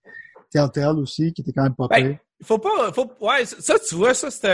Telltale 0.51 0.97
aussi, 0.99 1.31
qui 1.33 1.41
était 1.41 1.53
quand 1.53 1.63
même 1.63 1.75
pas 1.75 1.87
Ben. 1.87 2.17
Faut 2.43 2.57
pas, 2.57 2.91
faut, 2.93 3.11
ouais, 3.19 3.45
ça, 3.45 3.75
tu 3.79 3.95
vois, 3.95 4.13
ça, 4.15 4.31
c'est 4.31 4.47
un, 4.47 4.49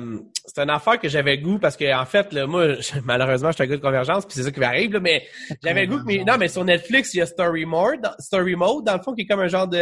euh, 0.00 0.18
c'est 0.44 0.60
une 0.60 0.70
affaire 0.70 0.98
que 0.98 1.08
j'avais 1.08 1.38
goût 1.38 1.58
parce 1.60 1.76
que, 1.76 1.94
en 1.94 2.04
fait, 2.04 2.32
là, 2.32 2.46
moi, 2.46 2.74
je- 2.80 2.98
malheureusement, 3.04 3.50
je 3.50 3.54
suis 3.54 3.62
un 3.64 3.66
gars 3.66 3.76
de 3.76 3.80
convergence 3.82 4.24
puis 4.26 4.34
c'est 4.34 4.42
ça 4.42 4.50
qui 4.50 4.58
m'arrive, 4.60 4.92
là, 4.92 5.00
mais 5.00 5.24
j'avais 5.62 5.86
goût 5.86 5.98
que, 5.98 6.04
mais, 6.04 6.24
non, 6.24 6.36
mais 6.38 6.48
sur 6.48 6.64
Netflix, 6.64 7.14
il 7.14 7.18
y 7.18 7.20
a 7.20 7.26
Story 7.26 7.64
Mode, 7.64 8.10
Story 8.18 8.56
Mode, 8.56 8.84
dans 8.84 8.96
le 8.96 9.02
fond, 9.02 9.14
qui 9.14 9.22
est 9.22 9.26
comme 9.26 9.40
un 9.40 9.48
genre 9.48 9.68
de. 9.68 9.78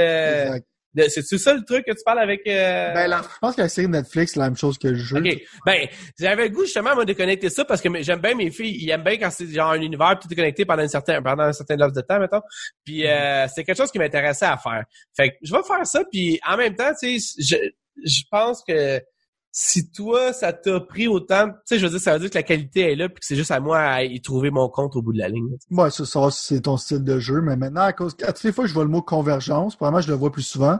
De 0.94 1.04
c'est 1.08 1.22
ça 1.38 1.54
le 1.54 1.64
truc 1.64 1.84
que 1.86 1.92
tu 1.92 2.02
parles 2.04 2.18
avec, 2.18 2.40
euh... 2.46 2.92
Ben, 2.94 3.06
la- 3.08 3.22
je 3.22 3.38
pense 3.40 3.54
que 3.56 3.60
la 3.62 3.68
série 3.68 3.88
Netflix, 3.88 4.32
c'est 4.32 4.40
la 4.40 4.46
même 4.46 4.56
chose 4.56 4.76
que 4.78 4.88
le 4.88 4.96
jeu. 4.96 5.18
OK. 5.18 5.38
Ben, 5.64 5.86
j'avais 6.18 6.48
le 6.48 6.54
goût 6.54 6.64
justement 6.64 6.94
moi 6.94 7.04
de 7.04 7.12
connecter 7.12 7.48
ça 7.50 7.64
parce 7.64 7.80
que 7.80 7.88
j'aime 8.02 8.20
bien 8.20 8.34
mes 8.34 8.50
filles, 8.50 8.76
ils 8.80 8.90
aiment 8.90 9.04
bien 9.04 9.16
quand 9.18 9.30
c'est 9.30 9.46
genre 9.46 9.70
un 9.70 9.80
univers 9.80 10.18
puis 10.18 10.26
tout 10.28 10.32
est 10.32 10.36
connecté 10.36 10.64
pendant 10.64 10.82
un 10.82 10.88
certain 10.88 11.22
pendant 11.22 11.44
un 11.44 11.52
certain 11.52 11.76
laps 11.76 11.94
de 11.96 12.00
temps 12.02 12.18
mettons. 12.18 12.42
Puis 12.84 13.06
euh, 13.06 13.46
c'est 13.54 13.62
quelque 13.64 13.76
chose 13.76 13.90
qui 13.92 13.98
m'intéressait 13.98 14.46
à 14.46 14.56
faire. 14.56 14.82
Fait 15.16 15.30
que 15.30 15.34
je 15.42 15.52
vais 15.52 15.62
faire 15.62 15.86
ça 15.86 16.02
puis 16.10 16.40
en 16.46 16.56
même 16.56 16.74
temps, 16.74 16.92
tu 17.00 17.18
sais, 17.20 17.34
je 17.38 17.56
je 18.04 18.22
pense 18.30 18.62
que 18.66 19.00
si 19.52 19.90
toi 19.90 20.32
ça 20.32 20.52
t'a 20.52 20.80
pris 20.80 21.08
autant, 21.08 21.48
tu 21.48 21.54
sais, 21.64 21.78
je 21.78 21.86
veux 21.86 21.90
dire 21.90 22.00
ça 22.00 22.12
veut 22.12 22.20
dire 22.20 22.30
que 22.30 22.38
la 22.38 22.42
qualité 22.42 22.92
est 22.92 22.96
là 22.96 23.08
puis 23.08 23.20
que 23.20 23.26
c'est 23.26 23.36
juste 23.36 23.50
à 23.50 23.60
moi 23.60 23.80
à 23.80 24.02
y 24.04 24.20
trouver 24.20 24.50
mon 24.50 24.68
compte 24.68 24.94
au 24.96 25.02
bout 25.02 25.12
de 25.12 25.18
la 25.18 25.28
ligne. 25.28 25.56
Ouais, 25.70 25.90
ça, 25.90 26.04
ça, 26.04 26.28
c'est 26.30 26.62
ton 26.62 26.76
style 26.76 27.02
de 27.04 27.18
jeu. 27.18 27.40
Mais 27.40 27.56
maintenant, 27.56 27.82
à 27.82 27.92
cause, 27.92 28.16
à 28.22 28.32
toutes 28.32 28.44
les 28.44 28.52
fois 28.52 28.64
que 28.64 28.68
je 28.68 28.74
vois 28.74 28.84
le 28.84 28.90
mot 28.90 29.02
convergence, 29.02 29.76
probablement, 29.76 30.02
je 30.02 30.08
le 30.08 30.14
vois 30.14 30.30
plus 30.30 30.42
souvent. 30.42 30.78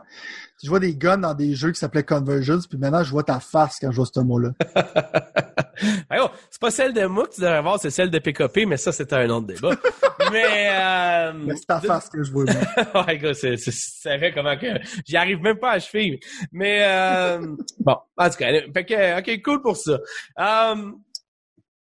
Je 0.63 0.69
vois 0.69 0.81
des 0.81 0.95
guns 0.95 1.17
dans 1.17 1.33
des 1.33 1.55
jeux 1.55 1.73
qui 1.73 1.79
s'appelaient 1.79 2.05
Convergence, 2.05 2.67
puis 2.67 2.77
maintenant, 2.77 3.03
je 3.03 3.11
vois 3.11 3.23
ta 3.23 3.41
face 3.41 3.79
quand 3.81 3.91
je 3.91 3.97
vois 3.97 4.07
ce 4.13 4.21
mot-là. 4.21 4.51
C'est 6.61 6.67
pas 6.67 6.71
celle 6.73 6.93
de 6.93 7.07
moi 7.07 7.27
que 7.27 7.37
tu 7.37 7.41
devrais 7.41 7.63
voir, 7.63 7.81
c'est 7.81 7.89
celle 7.89 8.11
de 8.11 8.19
PKP, 8.19 8.67
mais 8.67 8.77
ça 8.77 8.93
c'est 8.93 9.11
un 9.15 9.31
autre 9.31 9.47
débat. 9.47 9.71
mais 10.31 10.69
euh, 10.71 11.33
Mais 11.33 11.57
c'est 11.57 11.65
ta 11.65 11.81
face 11.81 12.11
que 12.11 12.23
je 12.23 12.31
vois, 12.31 12.45
moi. 12.45 13.05
ouais, 13.07 13.17
gars, 13.17 13.33
c'est, 13.33 13.57
c'est, 13.57 13.71
tu 13.71 13.79
savais 13.79 14.31
comment 14.31 14.59
que 14.59 14.67
j'y 15.07 15.17
arrive 15.17 15.41
même 15.41 15.59
pas 15.59 15.71
à 15.71 15.79
cheville. 15.79 16.21
Mais 16.53 16.83
euh, 16.83 17.57
bon, 17.79 17.97
en 18.15 18.29
tout 18.29 18.37
cas, 18.37 18.53
fait 18.75 18.85
que, 18.85 19.19
ok, 19.21 19.43
cool 19.43 19.63
pour 19.63 19.75
ça. 19.75 20.01
Euh, 20.39 20.93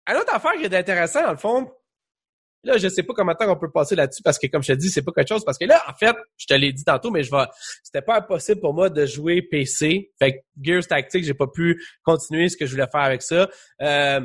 une 0.06 0.16
autre 0.16 0.32
affaire 0.32 0.52
qui 0.52 0.62
est 0.62 0.74
intéressante, 0.76 1.24
dans 1.24 1.32
le 1.32 1.36
fond, 1.36 1.68
là, 2.62 2.76
je 2.76 2.86
sais 2.86 3.02
pas 3.02 3.12
comment 3.12 3.34
temps 3.34 3.50
on 3.50 3.56
peut 3.56 3.72
passer 3.72 3.96
là-dessus 3.96 4.22
parce 4.22 4.38
que, 4.38 4.46
comme 4.46 4.62
je 4.62 4.72
te 4.72 4.78
dis, 4.78 4.88
c'est 4.88 5.02
pas 5.02 5.10
quelque 5.10 5.30
chose. 5.30 5.44
Parce 5.44 5.58
que 5.58 5.64
là, 5.64 5.82
en 5.88 5.94
fait, 5.94 6.14
je 6.36 6.46
te 6.46 6.54
l'ai 6.54 6.72
dit 6.72 6.84
tantôt, 6.84 7.10
mais 7.10 7.24
je 7.24 7.30
vais, 7.32 7.44
c'était 7.82 8.02
pas 8.02 8.18
impossible 8.18 8.60
pour 8.60 8.72
moi 8.72 8.88
de 8.88 9.04
jouer 9.04 9.42
PC. 9.42 10.12
Fait 10.16 10.32
que 10.34 10.38
Gears 10.60 10.86
Tactics, 10.86 11.24
j'ai 11.24 11.34
pas 11.34 11.48
pu 11.48 11.82
continuer 12.04 12.48
ce 12.48 12.56
que 12.56 12.66
je 12.66 12.72
voulais 12.72 12.88
faire 12.90 13.02
avec 13.02 13.22
ça. 13.22 13.48
Euh, 13.82 14.20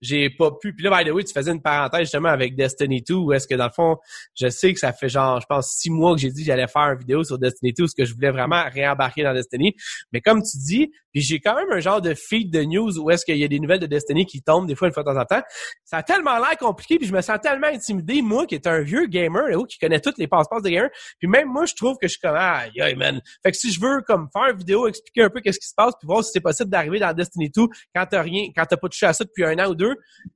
j'ai 0.00 0.30
pas 0.30 0.50
pu. 0.52 0.74
Puis 0.74 0.84
là, 0.84 0.96
by 0.96 1.08
the 1.08 1.12
way, 1.12 1.24
tu 1.24 1.32
faisais 1.32 1.50
une 1.50 1.62
parenthèse 1.62 2.02
justement 2.02 2.28
avec 2.28 2.56
Destiny 2.56 3.02
2, 3.02 3.14
où 3.14 3.32
est-ce 3.32 3.46
que 3.46 3.54
dans 3.54 3.66
le 3.66 3.72
fond, 3.72 3.96
je 4.38 4.48
sais 4.48 4.72
que 4.72 4.80
ça 4.80 4.92
fait 4.92 5.08
genre, 5.08 5.40
je 5.40 5.46
pense, 5.46 5.72
six 5.76 5.90
mois 5.90 6.14
que 6.14 6.20
j'ai 6.20 6.30
dit 6.30 6.42
que 6.42 6.46
j'allais 6.46 6.68
faire 6.68 6.90
une 6.92 6.98
vidéo 6.98 7.24
sur 7.24 7.38
Destiny 7.38 7.72
2, 7.72 7.84
parce 7.84 7.94
que 7.94 8.04
je 8.04 8.14
voulais 8.14 8.30
vraiment 8.30 8.64
réembarquer 8.72 9.22
dans 9.22 9.34
Destiny. 9.34 9.74
Mais 10.12 10.20
comme 10.20 10.42
tu 10.42 10.58
dis, 10.58 10.90
puis 11.12 11.22
j'ai 11.22 11.40
quand 11.40 11.54
même 11.56 11.70
un 11.72 11.80
genre 11.80 12.00
de 12.00 12.14
feed 12.14 12.52
de 12.52 12.62
news 12.62 12.98
où 12.98 13.10
est-ce 13.10 13.24
qu'il 13.24 13.36
y 13.36 13.44
a 13.44 13.48
des 13.48 13.58
nouvelles 13.58 13.80
de 13.80 13.86
Destiny 13.86 14.26
qui 14.26 14.42
tombent 14.42 14.66
des 14.66 14.74
fois 14.74 14.88
une 14.88 14.94
fois 14.94 15.02
de 15.02 15.08
temps 15.08 15.20
en 15.20 15.24
temps. 15.24 15.42
Ça 15.84 15.98
a 15.98 16.02
tellement 16.02 16.38
l'air 16.38 16.56
compliqué, 16.58 16.98
puis 16.98 17.06
je 17.06 17.12
me 17.12 17.20
sens 17.20 17.38
tellement 17.42 17.66
intimidé, 17.66 18.22
moi 18.22 18.46
qui 18.46 18.54
est 18.54 18.66
un 18.66 18.80
vieux 18.80 19.06
gamer, 19.06 19.48
là, 19.48 19.64
qui 19.66 19.78
connaît 19.78 20.00
toutes 20.00 20.18
les 20.18 20.28
passe-passe 20.28 20.62
de 20.62 20.68
gamer. 20.68 20.90
Puis 21.18 21.28
même 21.28 21.48
moi, 21.48 21.66
je 21.66 21.74
trouve 21.74 21.96
que 22.00 22.06
je 22.06 22.12
suis 22.12 22.20
comme, 22.20 22.36
ah, 22.36 22.64
yeah, 22.74 22.94
man. 22.94 23.20
Fait 23.42 23.50
que 23.50 23.56
si 23.56 23.72
je 23.72 23.80
veux 23.80 24.02
comme 24.06 24.28
faire 24.32 24.50
une 24.50 24.58
vidéo, 24.58 24.86
expliquer 24.86 25.22
un 25.22 25.30
peu 25.30 25.40
qu'est-ce 25.40 25.58
qui 25.58 25.68
se 25.68 25.74
passe, 25.76 25.94
puis 25.98 26.06
voir 26.06 26.24
si 26.24 26.30
c'est 26.32 26.40
possible 26.40 26.70
d'arriver 26.70 26.98
dans 27.00 27.12
Destiny 27.12 27.50
2 27.50 27.62
quand 27.94 28.06
t'as 28.06 28.22
rien, 28.22 28.48
quand 28.54 28.64
t'as 28.64 28.76
pas 28.76 28.88
touché 28.88 29.06
à 29.06 29.12
ça 29.12 29.24
depuis 29.24 29.44
un 29.44 29.58
an 29.58 29.70
ou 29.70 29.74
deux, 29.74 29.89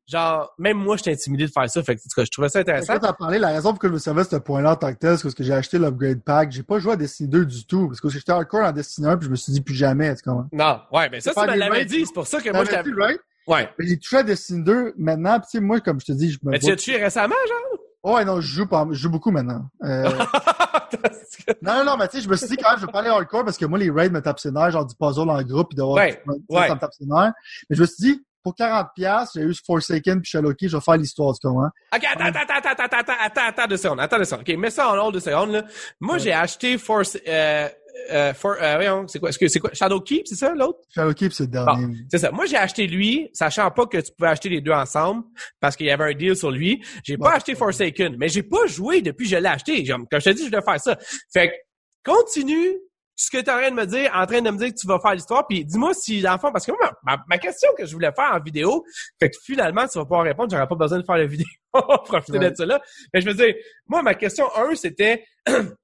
genre, 0.07 0.55
même 0.59 0.77
moi, 0.77 0.97
je 0.97 1.03
suis 1.03 1.11
intimidé 1.11 1.47
de 1.47 1.51
faire 1.51 1.69
ça. 1.69 1.83
Fait 1.83 1.97
que, 1.97 2.01
en 2.01 2.03
tout 2.03 2.15
cas, 2.17 2.25
je 2.25 2.31
trouvais 2.31 2.49
ça 2.49 2.61
intéressant. 2.61 2.95
Quand 2.95 3.01
t'as 3.01 3.13
parlé, 3.13 3.39
la 3.39 3.49
raison 3.49 3.71
pour 3.71 3.75
laquelle 3.75 3.91
je 3.91 3.95
me 3.95 3.99
servais 3.99 4.25
de 4.25 4.29
ce 4.29 4.37
point-là 4.37 4.73
en 4.73 4.77
tant 4.77 4.93
que 4.93 4.99
tel, 4.99 5.17
c'est 5.17 5.23
parce 5.23 5.35
que 5.35 5.45
j'ai 5.45 5.53
acheté 5.53 5.79
l'upgrade 5.79 6.23
pack. 6.23 6.53
J'ai 6.53 6.63
pas 6.63 6.79
joué 6.79 6.93
à 6.93 6.97
Destiny 6.97 7.29
2 7.29 7.47
du 7.47 7.67
tout, 7.67 7.89
parce 7.89 8.01
que 8.01 8.09
j'étais 8.09 8.33
hardcore 8.33 8.65
en 8.65 8.73
Destiny 8.73 9.07
1, 9.09 9.17
puis 9.17 9.27
je 9.27 9.31
me 9.31 9.37
suis 9.37 9.53
dit 9.53 9.61
plus 9.61 9.75
jamais, 9.75 10.15
tu 10.15 10.23
comprends? 10.23 10.49
Non, 10.53 10.81
ouais, 10.93 11.09
mais 11.11 11.21
ça, 11.21 11.33
C'est 11.35 11.53
tu 11.53 11.59
l'avais 11.59 11.85
dit. 11.85 12.07
C'est 12.07 12.15
pour 12.15 12.27
ça 12.27 12.41
que 12.41 12.51
moi, 12.51 12.65
dit, 12.65 12.93
right? 12.97 13.21
Ouais. 13.47 13.69
J'ai 13.79 13.99
touché 13.99 14.17
à 14.19 14.23
Destiny 14.23 14.63
2 14.65 14.95
maintenant, 14.97 15.39
puis 15.39 15.49
tu 15.51 15.59
sais, 15.59 15.61
moi, 15.61 15.81
comme 15.81 16.01
je 16.01 16.07
te 16.07 16.13
dis, 16.13 16.31
je 16.31 16.39
me 16.43 16.51
Mais 16.53 16.59
tu 16.59 16.71
as 16.71 16.77
tué 16.77 16.97
récemment, 16.97 17.35
genre? 17.49 17.81
Oh, 18.07 18.15
ouais, 18.17 18.25
non, 18.27 18.39
je 18.41 18.47
joue 18.47 18.67
pas, 18.67 18.87
je 18.91 18.99
joue 18.99 19.11
beaucoup 19.11 19.31
maintenant. 19.31 19.67
Euh, 19.83 20.11
non, 21.63 21.79
non, 21.79 21.85
non, 21.85 21.97
mais 21.97 22.09
tu 22.09 22.19
sais, 22.19 22.23
je 22.23 22.29
me 22.29 22.37
suis 22.37 22.49
dit 22.49 22.57
quand 22.57 22.71
même, 22.71 22.79
je 22.81 22.87
vais 22.87 22.93
pas 22.93 23.01
aller 23.01 23.09
hardcore 23.09 23.45
parce 23.45 23.57
que 23.57 23.65
moi, 23.65 23.79
les 23.79 23.91
raids 23.91 24.11
me 24.11 24.21
tapent 24.21 24.41
ses 24.41 24.51
nerfs, 24.51 24.73
genre 24.73 24.85
du 24.87 24.95
puzzle 24.95 25.31
en 25.31 25.43
groupe, 25.43 25.69
puis 25.71 25.77
d'avoir, 25.77 25.97
Ouais, 25.97 26.23
ouais. 26.49 26.69
ça 26.69 26.75
me 26.75 26.81
tape 26.81 26.93
ses 26.93 27.07
nerfs. 27.07 27.33
Mais 27.71 27.77
je 27.77 27.81
me 27.81 27.87
suis 27.87 27.97
dit, 28.03 28.25
pour 28.45 28.55
40$, 28.55 29.29
j'ai 29.35 29.41
eu 29.41 29.55
Forsaken 29.67 30.21
puis 30.21 30.31
Shallow 30.31 30.53
je 30.61 30.77
vais 30.77 30.81
faire 30.81 30.97
l'histoire 30.99 31.33
du 31.33 31.39
comment. 31.41 31.65
Hein. 31.65 31.71
OK, 31.95 32.05
attends, 32.05 32.25
attends, 32.27 32.55
attends, 32.55 32.71
attends, 32.71 32.97
attends, 32.99 33.13
attends, 33.19 33.41
attends 33.49 33.67
deux 33.67 33.77
secondes, 33.79 34.01
attends 34.01 34.19
deux 34.19 34.25
secondes. 34.25 34.45
OK, 34.47 34.57
mets 34.59 34.71
ça 34.71 34.91
en 34.91 34.97
ordre 34.97 35.13
deux 35.13 35.21
secondes, 35.21 35.51
là. 35.51 35.65
Moi, 35.99 36.19
j'ai 36.19 36.33
acheté 36.33 36.77
Force, 36.77 37.17
euh, 37.27 37.69
euh, 38.13 38.33
euh 38.45 39.05
c'est 39.09 39.19
quoi, 39.19 39.33
c'est 39.33 39.59
quoi, 39.59 39.71
Shadow 39.73 39.99
Keep, 40.03 40.29
c'est 40.29 40.35
ça, 40.35 40.55
l'autre? 40.55 40.81
Shadow 40.95 41.15
Keep, 41.15 41.33
c'est 41.33 41.45
le 41.45 41.49
dernier. 41.49 41.97
C'est 42.11 42.19
ça. 42.19 42.31
Moi, 42.33 42.45
j'ai 42.45 42.59
acheté 42.59 42.87
lui, 42.87 43.31
sachant 43.33 43.71
pas 43.71 43.87
que 43.87 43.97
tu 43.97 44.13
pouvais 44.13 44.29
acheter 44.29 44.51
les 44.51 44.61
deux 44.61 44.73
ensemble, 44.73 45.25
parce 45.59 45.75
qu'il 45.75 45.87
y 45.87 45.91
avait 45.91 46.13
un 46.13 46.15
deal 46.15 46.37
sur 46.37 46.51
lui. 46.51 46.85
J'ai 47.03 47.17
pas 47.17 47.33
acheté 47.33 47.55
Forsaken, 47.55 48.17
mais 48.19 48.29
j'ai 48.29 48.43
pas 48.43 48.67
joué 48.67 49.01
depuis 49.01 49.25
que 49.25 49.31
je 49.31 49.37
l'ai 49.37 49.49
acheté. 49.49 49.83
Comme 49.87 50.07
je 50.13 50.19
te 50.19 50.31
dis, 50.31 50.45
je 50.45 50.51
dois 50.51 50.61
faire 50.61 50.81
ça. 50.81 50.99
Fait 51.33 51.49
que, 51.49 52.13
continue 52.13 52.77
ce 53.17 53.31
que 53.31 53.39
tu 53.39 53.45
es 53.45 53.51
en 53.53 53.59
train 53.59 53.71
de 53.71 53.77
me 53.77 53.87
dire, 53.87 54.11
en 54.15 54.27
train 54.27 54.41
de 54.43 54.51
me 54.51 54.59
dire 54.59 54.69
que 54.69 54.75
tu 54.79 54.87
vas 54.87 54.99
faire 55.01 55.15
l'histoire, 55.15 55.47
puis 55.47 55.65
dis-moi 55.65 55.93
si, 55.95 56.21
dans 56.23 56.33
le 56.33 56.39
fond, 56.39 56.51
parce 56.53 56.67
que 56.67 56.73
moi, 56.73 56.93
ma, 57.05 57.17
ma 57.29 57.39
question 57.39 57.69
que 57.79 57.87
je 57.87 57.93
voulais 57.93 58.13
faire 58.15 58.33
en 58.33 58.41
vidéo, 58.41 58.85
fait 59.21 59.31
que 59.31 59.37
finalement, 59.43 59.87
tu 59.87 59.99
vas 59.99 60.05
pouvoir 60.05 60.23
répondre, 60.25 60.51
j'aurais 60.51 60.67
pas 60.67 60.75
besoin 60.75 60.99
de 60.99 61.05
faire 61.05 61.17
la 61.17 61.27
vidéo, 61.27 61.47
profiter 61.73 62.39
Ouais. 62.39 62.51
de 62.51 62.55
ça 62.57 62.67
là. 62.67 62.81
Mais 63.13 63.21
je 63.21 63.27
veux 63.27 63.35
dire, 63.35 63.55
moi, 63.87 64.03
ma 64.03 64.15
question 64.15 64.47
1, 64.57 64.75
c'était, 64.75 65.25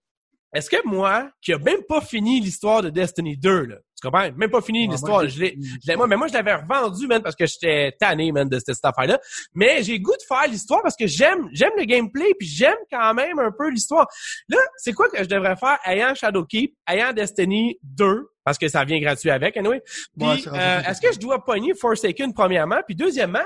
est-ce 0.52 0.68
que 0.70 0.76
moi, 0.84 1.30
qui 1.42 1.52
a 1.52 1.58
même 1.58 1.82
pas 1.88 2.00
fini 2.00 2.40
l'histoire 2.40 2.82
de 2.82 2.90
Destiny 2.90 3.36
2, 3.36 3.64
là, 3.66 3.76
tu 4.00 4.08
comprends? 4.08 4.30
Même 4.36 4.50
pas 4.50 4.60
fini 4.62 4.86
l'histoire, 4.88 5.28
je 5.28 5.38
l'ai, 5.40 5.46
j'ai- 5.60 5.68
je 5.84 5.86
l'ai- 5.88 5.96
moi, 5.96 6.06
mais 6.06 6.16
moi, 6.16 6.26
je 6.26 6.32
l'avais 6.32 6.54
revendu, 6.54 7.06
man, 7.06 7.22
parce 7.22 7.36
que 7.36 7.46
j'étais 7.46 7.92
tanné, 8.00 8.32
man, 8.32 8.48
de 8.48 8.58
cette, 8.58 8.74
cette 8.74 8.84
affaire-là. 8.84 9.20
Mais 9.54 9.82
j'ai 9.82 9.92
le 9.98 9.98
goût 10.02 10.12
de 10.16 10.22
faire 10.26 10.48
l'histoire 10.50 10.82
parce 10.82 10.96
que 10.96 11.06
j'aime, 11.06 11.48
j'aime 11.52 11.72
le 11.76 11.84
gameplay, 11.84 12.32
puis 12.38 12.48
j'aime 12.48 12.76
quand 12.90 13.12
même 13.14 13.38
un 13.38 13.52
peu 13.56 13.68
l'histoire. 13.70 14.06
Là, 14.48 14.58
c'est 14.78 14.92
quoi 14.92 15.08
que 15.08 15.22
je 15.22 15.28
devrais 15.28 15.56
faire 15.56 15.78
ayant 15.84 16.14
Shadowkeep, 16.14 16.74
ayant 16.88 17.12
Destiny 17.12 17.78
2, 17.82 18.28
parce 18.42 18.56
que 18.58 18.68
ça 18.68 18.84
vient 18.84 19.00
gratuit 19.00 19.30
avec, 19.30 19.56
anyway? 19.56 19.82
Puis, 20.18 20.26
Ouais, 20.26 20.38
euh, 20.48 20.80
est-ce 20.88 21.00
que 21.00 21.12
je 21.12 21.18
dois 21.18 21.44
pogner 21.44 21.74
Forsaken 21.74 22.32
premièrement? 22.34 22.80
Puis 22.86 22.96
deuxièmement, 22.96 23.38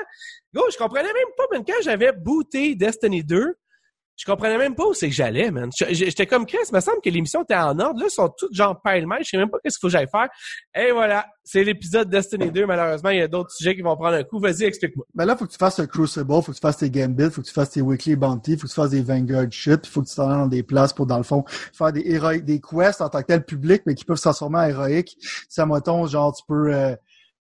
gros, 0.54 0.70
je 0.72 0.78
comprenais 0.78 1.12
même 1.12 1.32
pas, 1.36 1.44
man, 1.52 1.64
quand 1.66 1.82
j'avais 1.82 2.12
booté 2.12 2.74
Destiny 2.76 3.22
2, 3.24 3.56
je 4.16 4.24
comprenais 4.24 4.58
même 4.58 4.74
pas 4.76 4.86
où 4.86 4.94
c'est 4.94 5.08
que 5.08 5.14
j'allais, 5.14 5.50
man. 5.50 5.70
J'étais 5.90 6.26
comme 6.26 6.46
Chris, 6.46 6.58
il 6.70 6.74
me 6.74 6.80
semble 6.80 7.00
que 7.02 7.10
l'émission 7.10 7.42
était 7.42 7.56
en 7.56 7.78
ordre. 7.80 7.98
Là, 7.98 8.06
ils 8.08 8.12
sont 8.12 8.28
toutes 8.28 8.54
genre 8.54 8.80
pile-mêle. 8.80 9.24
Je 9.24 9.30
sais 9.30 9.36
même 9.36 9.50
pas 9.50 9.58
qu'est-ce 9.62 9.76
qu'il 9.76 9.80
faut 9.80 9.88
que 9.88 9.92
j'aille 9.92 10.08
faire. 10.10 10.28
Et 10.76 10.92
voilà, 10.92 11.26
c'est 11.42 11.64
l'épisode 11.64 12.08
Destiny 12.08 12.52
2. 12.52 12.64
Malheureusement, 12.64 13.10
il 13.10 13.18
y 13.18 13.22
a 13.22 13.28
d'autres 13.28 13.50
sujets 13.50 13.74
qui 13.74 13.82
vont 13.82 13.96
prendre 13.96 14.16
un 14.16 14.22
coup. 14.22 14.38
Vas-y, 14.38 14.64
explique-moi. 14.64 15.04
Ben 15.14 15.24
là, 15.24 15.36
faut 15.36 15.46
que 15.46 15.50
tu 15.50 15.58
fasses 15.58 15.80
un 15.80 15.86
Crucible, 15.86 16.26
faut 16.28 16.42
que 16.42 16.52
tu 16.52 16.60
fasses 16.60 16.76
tes 16.76 16.90
Gambit, 16.90 17.30
faut 17.30 17.42
que 17.42 17.46
tu 17.46 17.52
fasses 17.52 17.70
tes 17.70 17.80
Weekly 17.80 18.14
Bounty, 18.14 18.56
faut 18.56 18.62
que 18.62 18.72
tu 18.72 18.74
fasses 18.74 18.90
des 18.90 19.02
Vanguard 19.02 19.50
shit, 19.50 19.84
faut 19.86 20.02
que 20.02 20.08
tu 20.08 20.14
t'en 20.14 20.28
dans 20.28 20.46
des 20.46 20.62
places 20.62 20.92
pour, 20.92 21.06
dans 21.06 21.18
le 21.18 21.24
fond, 21.24 21.44
faire 21.72 21.92
des 21.92 22.02
héroïques, 22.06 22.44
des 22.44 22.60
quests 22.60 23.00
en 23.00 23.08
tant 23.08 23.20
que 23.20 23.26
tel 23.26 23.44
public, 23.44 23.82
mais 23.84 23.94
qui 23.94 24.04
peuvent 24.04 24.16
se 24.16 24.22
transformer 24.22 24.58
en 24.58 24.64
héroïques. 24.64 25.16
À 25.56 25.66
mettons, 25.66 26.06
genre, 26.06 26.32
tu 26.34 26.44
peux, 26.46 26.72
euh, 26.72 26.94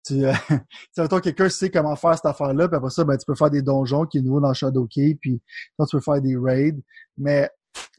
tu, 0.04 0.24
euh, 0.24 0.32
mettons, 0.96 1.20
quelqu'un 1.20 1.48
sait 1.48 1.70
comment 1.70 1.96
faire 1.96 2.14
cette 2.14 2.26
affaire-là, 2.26 2.68
puis 2.68 2.76
après 2.76 2.90
ça, 2.90 3.04
ben, 3.04 3.16
tu 3.16 3.26
peux 3.26 3.34
faire 3.34 3.50
des 3.50 3.62
donjons 3.62 4.06
qui 4.06 4.18
est 4.18 4.22
nouveau 4.22 4.40
dans 4.40 4.54
Shadowkey, 4.54 5.18
puis 5.20 5.40
là, 5.78 5.86
tu 5.86 5.96
peux 5.96 6.02
faire 6.02 6.20
des 6.20 6.36
raids. 6.36 6.82
Mais 7.18 7.48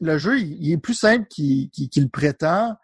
le 0.00 0.18
jeu, 0.18 0.38
il, 0.38 0.64
il 0.64 0.72
est 0.72 0.78
plus 0.78 0.94
simple 0.94 1.26
qu'il 1.28 1.70
le 1.78 2.08
prétend, 2.08 2.76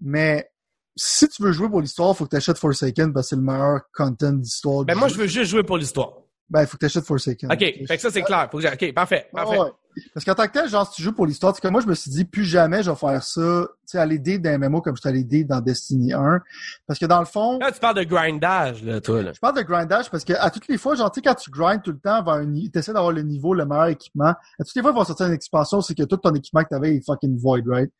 mais 0.00 0.50
si 0.96 1.28
tu 1.28 1.42
veux 1.42 1.52
jouer 1.52 1.68
pour 1.68 1.80
l'histoire, 1.80 2.16
faut 2.16 2.24
que 2.24 2.30
tu 2.30 2.36
achètes 2.36 2.58
Forsaken 2.58 3.12
parce 3.12 3.26
que 3.26 3.30
c'est 3.30 3.36
le 3.36 3.42
meilleur 3.42 3.80
content 3.92 4.32
d'histoire. 4.32 4.84
Ben 4.84 4.94
moi, 4.94 5.08
jeu. 5.08 5.14
je 5.14 5.20
veux 5.20 5.26
juste 5.26 5.50
jouer 5.50 5.62
pour 5.62 5.76
l'histoire. 5.76 6.12
Ben, 6.48 6.62
il 6.62 6.66
faut 6.66 6.76
que 6.76 6.80
tu 6.80 6.86
achètes 6.86 7.04
Forsaken. 7.04 7.50
OK, 7.50 7.58
fait 7.58 7.96
que 7.96 7.98
ça, 7.98 8.10
c'est 8.10 8.22
clair. 8.22 8.48
Faut 8.50 8.58
que 8.58 8.66
OK, 8.66 8.94
parfait, 8.94 9.28
parfait. 9.32 9.58
Ouais, 9.58 9.64
ouais. 9.64 9.70
Parce 10.12 10.24
qu'en 10.24 10.34
tant 10.34 10.46
que 10.46 10.52
tel, 10.52 10.68
genre, 10.68 10.86
si 10.88 10.96
tu 10.96 11.02
joues 11.02 11.12
pour 11.12 11.26
l'histoire, 11.26 11.54
c'est 11.54 11.60
que 11.60 11.68
moi, 11.68 11.80
je 11.80 11.86
me 11.86 11.94
suis 11.94 12.10
dit, 12.10 12.24
plus 12.24 12.44
jamais 12.44 12.82
je 12.82 12.90
vais 12.90 12.96
faire 12.96 13.22
ça, 13.22 13.40
tu 13.70 13.76
sais, 13.86 13.98
aller 13.98 14.18
date 14.18 14.42
d'un 14.42 14.58
MMO 14.58 14.80
comme 14.80 14.96
je 14.96 15.00
suis 15.00 15.08
allé 15.08 15.24
date 15.24 15.46
dans 15.46 15.60
Destiny 15.60 16.12
1. 16.12 16.40
Parce 16.86 16.98
que 16.98 17.06
dans 17.06 17.20
le 17.20 17.26
fond, 17.26 17.58
Là, 17.58 17.70
tu 17.72 17.80
parles 17.80 17.96
de 17.96 18.02
grindage, 18.04 18.82
là, 18.82 19.00
toi, 19.00 19.22
là. 19.22 19.32
je 19.32 19.38
parle 19.40 19.56
de 19.56 19.62
grindage 19.62 20.10
parce 20.10 20.24
que 20.24 20.32
à 20.32 20.50
toutes 20.50 20.68
les 20.68 20.78
fois, 20.78 20.94
genre, 20.96 21.10
tu 21.12 21.20
sais, 21.20 21.22
quand 21.22 21.34
tu 21.34 21.50
grindes 21.50 21.82
tout 21.82 21.92
le 21.92 21.98
temps 21.98 22.22
vers 22.24 22.34
un, 22.34 22.44
ni- 22.46 22.70
t'essaies 22.70 22.92
d'avoir 22.92 23.12
le 23.12 23.22
niveau, 23.22 23.54
le 23.54 23.64
meilleur 23.66 23.86
équipement, 23.86 24.34
à 24.58 24.64
toutes 24.64 24.74
les 24.74 24.82
fois, 24.82 24.92
il 24.92 24.98
va 24.98 25.04
sortir 25.04 25.26
une 25.26 25.32
expansion, 25.32 25.80
c'est 25.80 25.94
que 25.94 26.02
tout 26.04 26.16
ton 26.16 26.34
équipement 26.34 26.62
que 26.62 26.68
t'avais 26.70 26.96
est 26.96 27.04
fucking 27.04 27.38
void, 27.38 27.62
right? 27.66 27.90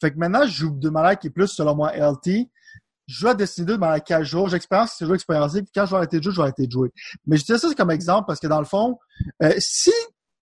Fait 0.00 0.10
que 0.12 0.18
maintenant, 0.18 0.46
je 0.46 0.52
joue 0.52 0.70
de 0.70 0.88
manière 0.90 1.18
qui 1.18 1.26
est 1.26 1.30
plus, 1.30 1.48
selon 1.48 1.74
moi, 1.74 1.92
LT. 1.94 2.48
Je 3.06 3.18
joue 3.18 3.28
à 3.28 3.34
Destiny 3.34 3.66
2 3.66 3.74
de 3.74 3.78
manière 3.78 4.02
casual. 4.02 4.48
J'expérience 4.48 4.94
ce 4.98 5.04
jeu 5.04 5.14
expérimenté, 5.14 5.60
puis 5.62 5.70
quand 5.74 5.84
je 5.84 5.90
vais 5.90 5.96
arrêter 5.98 6.16
de 6.18 6.22
jouer, 6.22 6.32
je 6.32 6.36
vais 6.38 6.42
arrêter 6.44 6.66
de 6.66 6.72
jouer. 6.72 6.90
Mais 7.26 7.36
je 7.36 7.44
dis 7.44 7.58
ça 7.58 7.68
comme 7.76 7.90
exemple 7.90 8.24
parce 8.26 8.40
que 8.40 8.46
dans 8.46 8.60
le 8.60 8.64
fond, 8.64 8.98
euh, 9.42 9.52
si, 9.58 9.92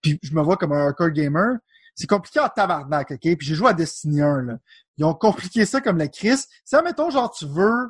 puis 0.02 0.18
je 0.22 0.34
me 0.34 0.42
vois 0.42 0.56
comme 0.56 0.72
un 0.72 0.86
hardcore 0.86 1.10
gamer, 1.10 1.56
c'est 1.94 2.06
compliqué 2.06 2.40
en 2.40 2.48
tabarnak, 2.48 3.10
ok? 3.12 3.20
Puis 3.20 3.46
j'ai 3.46 3.54
joué 3.54 3.68
à 3.68 3.72
Destiny 3.74 4.22
1, 4.22 4.42
là. 4.42 4.58
Ils 4.98 5.04
ont 5.04 5.14
compliqué 5.14 5.64
ça 5.64 5.80
comme 5.80 5.98
la 5.98 6.08
crise. 6.08 6.46
Si, 6.64 6.76
admettons, 6.76 7.10
genre, 7.10 7.30
tu 7.30 7.46
veux 7.46 7.88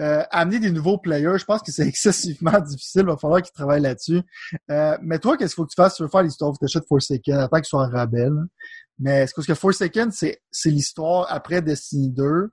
euh, 0.00 0.22
amener 0.30 0.58
des 0.58 0.70
nouveaux 0.70 0.96
players, 0.96 1.38
je 1.38 1.44
pense 1.44 1.62
que 1.62 1.70
c'est 1.70 1.86
excessivement 1.86 2.58
difficile. 2.60 3.02
Il 3.02 3.08
va 3.08 3.16
falloir 3.16 3.42
qu'ils 3.42 3.52
travaillent 3.52 3.82
là-dessus. 3.82 4.22
Euh, 4.70 4.96
mais 5.02 5.18
toi, 5.18 5.36
qu'est-ce 5.36 5.54
qu'il 5.54 5.62
faut 5.62 5.66
que 5.66 5.72
tu 5.72 5.76
fasses? 5.76 5.96
Tu 5.96 6.02
veux 6.02 6.08
faire 6.08 6.22
l'histoire, 6.22 6.52
tu 6.58 6.64
achètes 6.64 6.86
Forsaken, 6.88 7.36
attends 7.36 7.56
qu'il 7.56 7.66
soit 7.66 7.84
en 7.84 7.90
rabais, 7.90 8.28
là. 8.28 8.42
Mais 8.98 9.26
c'est 9.26 9.34
parce 9.34 9.46
que 9.46 9.54
Forsaken, 9.54 10.10
c'est, 10.12 10.40
l'histoire 10.66 11.26
après 11.30 11.62
Destiny 11.62 12.10
2. 12.10 12.50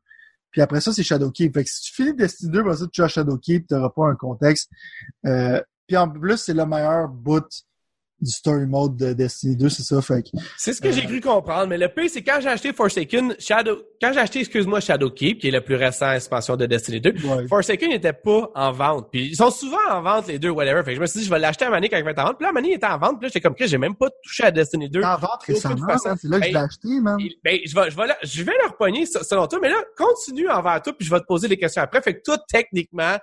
Puis 0.51 0.61
après 0.61 0.79
ça, 0.79 0.93
c'est 0.93 1.03
Shadowkeep. 1.03 1.53
Fait 1.53 1.63
que 1.65 1.69
si 1.69 1.81
tu 1.81 1.93
finis 1.93 2.13
Destiny 2.13 2.51
2, 2.51 2.59
après 2.61 2.77
ça, 2.77 2.85
tu 2.91 3.03
as 3.03 3.07
Shadowkeep, 3.09 3.67
tu 3.67 3.73
n'auras 3.73 3.89
pas 3.89 4.07
un 4.07 4.15
contexte. 4.15 4.69
Euh, 5.25 5.61
puis 5.87 5.97
en 5.97 6.09
plus, 6.09 6.37
c'est 6.37 6.53
le 6.53 6.65
meilleur 6.65 7.09
bout 7.09 7.45
du 8.19 8.31
story 8.31 8.65
mode 8.65 8.97
de 8.97 9.13
Destiny 9.13 9.55
2, 9.55 9.69
c'est 9.69 9.83
ça. 9.83 10.01
Fait 10.01 10.23
C'est 10.57 10.73
ce 10.73 10.81
que 10.81 10.91
j'ai 10.91 11.05
cru 11.05 11.21
comprendre, 11.21 11.67
mais 11.67 11.77
le 11.77 11.87
pire, 11.87 12.09
c'est 12.11 12.23
quand 12.23 12.39
j'ai 12.41 12.49
acheté 12.49 12.73
Forsaken, 12.73 13.35
Shadow, 13.37 13.77
quand 14.01 14.11
j'ai 14.11 14.19
acheté, 14.19 14.39
excuse-moi, 14.39 14.79
Shadowkeep, 14.79 15.39
qui 15.39 15.47
est 15.49 15.51
le 15.51 15.61
plus 15.61 15.75
récent 15.75 16.11
expansion 16.11 16.55
de 16.55 16.65
Destiny 16.65 16.99
2, 16.99 17.11
ouais. 17.11 17.47
Forsaken 17.47 17.89
n'était 17.89 18.13
pas 18.13 18.49
en 18.55 18.71
vente. 18.71 19.09
Puis 19.11 19.27
ils 19.27 19.35
sont 19.35 19.51
souvent 19.51 19.77
en 19.91 20.01
vente, 20.01 20.27
les 20.27 20.39
deux, 20.39 20.49
whatever. 20.49 20.81
Fait 20.83 20.91
que 20.91 20.95
je 20.95 21.01
me 21.01 21.05
suis 21.05 21.19
dit, 21.19 21.25
je 21.25 21.29
vais 21.29 21.37
l'acheter 21.39 21.65
à 21.65 21.69
Manic 21.69 21.91
quand 21.91 21.97
il 21.97 22.03
va 22.03 22.11
être 22.11 22.19
en 22.19 22.25
vente. 22.25 22.37
Puis 22.37 22.45
là, 22.47 22.51
Manic 22.51 22.71
était 22.73 22.87
en 22.87 22.97
vente. 22.97 23.19
Puis 23.19 23.25
là, 23.25 23.27
j'étais 23.27 23.41
comme, 23.41 23.55
j'ai 23.59 23.77
même 23.77 23.95
pas 23.95 24.07
touché 24.23 24.43
à 24.45 24.51
Destiny 24.51 24.89
2. 24.89 24.99
T'es 24.99 25.05
en 25.05 25.17
vente 25.17 25.43
récemment, 25.45 25.75
man. 25.85 25.97
c'est 25.99 26.27
là 26.27 26.39
que 26.39 26.45
je 26.45 26.49
l'ai 26.51 26.55
Hey, 26.55 26.55
acheté, 26.55 26.99
man. 27.01 27.17
Ben, 27.43 27.59
je 27.65 27.75
vais, 27.75 27.91
je 27.91 27.95
vais, 27.95 28.07
la- 28.07 28.17
je 28.23 28.43
vais 28.43 28.53
leur 28.63 28.75
pogner 28.77 29.05
selon 29.05 29.45
toi, 29.47 29.59
mais 29.61 29.69
là, 29.69 29.77
continue 29.95 30.49
envers 30.49 30.81
toi, 30.81 30.93
puis 30.97 31.05
je 31.05 31.11
vais 31.13 31.19
te 31.19 31.25
poser 31.25 31.47
des 31.47 31.57
questions 31.57 31.83
après. 31.83 32.01
Fait 32.01 32.15
que 32.15 32.21
toi, 32.23 32.37
techniquement, 32.51 33.17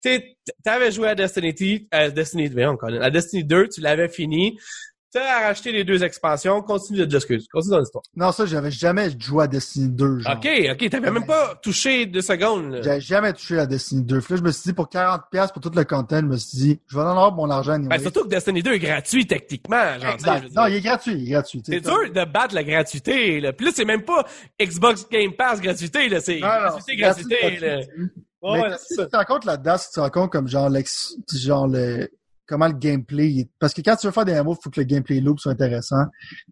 t'es- 0.00 0.36
t'avais 0.64 0.90
joué 0.92 1.08
à 1.08 1.14
Destiny, 1.14 1.54
T- 1.54 1.88
à 1.90 2.10
Destiny, 2.10 2.48
voyons, 2.48 2.76
Colin, 2.76 3.00
à 3.02 3.10
Destiny 3.10 3.44
2, 3.44 3.68
tu 3.68 3.80
l'avais 3.80 4.08
fini, 4.08 4.58
t'as 5.12 5.46
racheté 5.46 5.72
les 5.72 5.82
deux 5.84 6.04
expansions, 6.04 6.60
continue 6.60 7.06
de 7.06 7.10
l'excuse, 7.12 7.48
continue 7.50 7.72
dans 7.72 7.78
l'histoire. 7.78 8.02
Non, 8.16 8.32
ça, 8.32 8.44
j'avais 8.44 8.70
jamais 8.70 9.08
joué 9.18 9.44
à 9.44 9.46
Destiny 9.46 9.88
2, 9.88 10.18
genre. 10.18 10.34
Ok, 10.36 10.46
ok, 10.72 10.90
t'avais 10.90 11.10
même 11.10 11.24
pas 11.24 11.54
touché 11.62 12.04
deux 12.04 12.20
secondes. 12.20 12.80
J'avais 12.84 13.00
jamais 13.00 13.32
touché 13.32 13.58
à 13.58 13.64
Destiny 13.66 14.02
2. 14.02 14.20
Puis 14.20 14.34
là, 14.34 14.36
je 14.40 14.42
me 14.42 14.50
suis 14.52 14.62
dit, 14.64 14.72
pour 14.74 14.88
40$ 14.90 15.52
pour 15.52 15.62
tout 15.62 15.70
le 15.74 15.84
content, 15.84 16.18
je 16.20 16.26
me 16.26 16.36
suis 16.36 16.58
dit, 16.58 16.80
je 16.86 16.96
vais 16.96 17.02
en 17.02 17.08
avoir 17.10 17.32
mon 17.32 17.48
argent 17.48 17.72
anyway. 17.72 17.96
Ben, 17.96 18.02
surtout 18.02 18.24
que 18.24 18.28
Destiny 18.28 18.62
2 18.62 18.74
est 18.74 18.78
gratuit, 18.78 19.26
techniquement, 19.26 19.92
genre, 19.98 20.00
tu 20.18 20.28
Exact. 20.28 20.54
Non, 20.54 20.66
il 20.66 20.74
est 20.74 20.80
gratuit, 20.82 21.12
il 21.14 21.28
est 21.28 21.30
gratuit. 21.30 21.62
tu 21.62 21.72
C'est 21.72 21.80
dur 21.80 22.12
de 22.12 22.24
battre 22.30 22.54
la 22.54 22.64
gratuité, 22.64 23.40
là. 23.40 23.52
Puis 23.54 23.66
là, 23.66 23.72
c'est 23.74 23.86
même 23.86 24.02
pas 24.02 24.26
Xbox 24.60 25.08
Game 25.10 25.32
Pass 25.32 25.62
gratuité. 25.62 26.08
C'est 26.20 26.40
gratuité, 26.40 26.96
gratuité, 26.96 27.58
là. 27.60 27.80
Ouais, 28.52 28.62
Mais 28.62 28.68
ouais, 28.70 28.76
si 28.78 28.96
tu 28.96 29.06
te 29.08 29.16
rends 29.16 29.24
compte 29.24 29.44
là-dedans, 29.44 29.76
si 29.78 29.88
tu 29.88 29.94
te 29.94 30.00
rends 30.00 30.10
compte 30.10 30.32
comme 30.32 30.48
genre, 30.48 30.68
l'ex- 30.68 31.14
genre 31.34 31.66
le, 31.68 32.08
comment 32.46 32.66
le 32.68 32.74
gameplay. 32.74 33.48
Parce 33.58 33.74
que 33.74 33.80
quand 33.82 33.96
tu 33.96 34.06
veux 34.06 34.12
faire 34.12 34.24
des 34.24 34.32
MMO, 34.34 34.54
il 34.54 34.62
faut 34.62 34.70
que 34.70 34.80
le 34.80 34.86
gameplay 34.86 35.20
loop 35.20 35.40
soit 35.40 35.52
intéressant. 35.52 36.04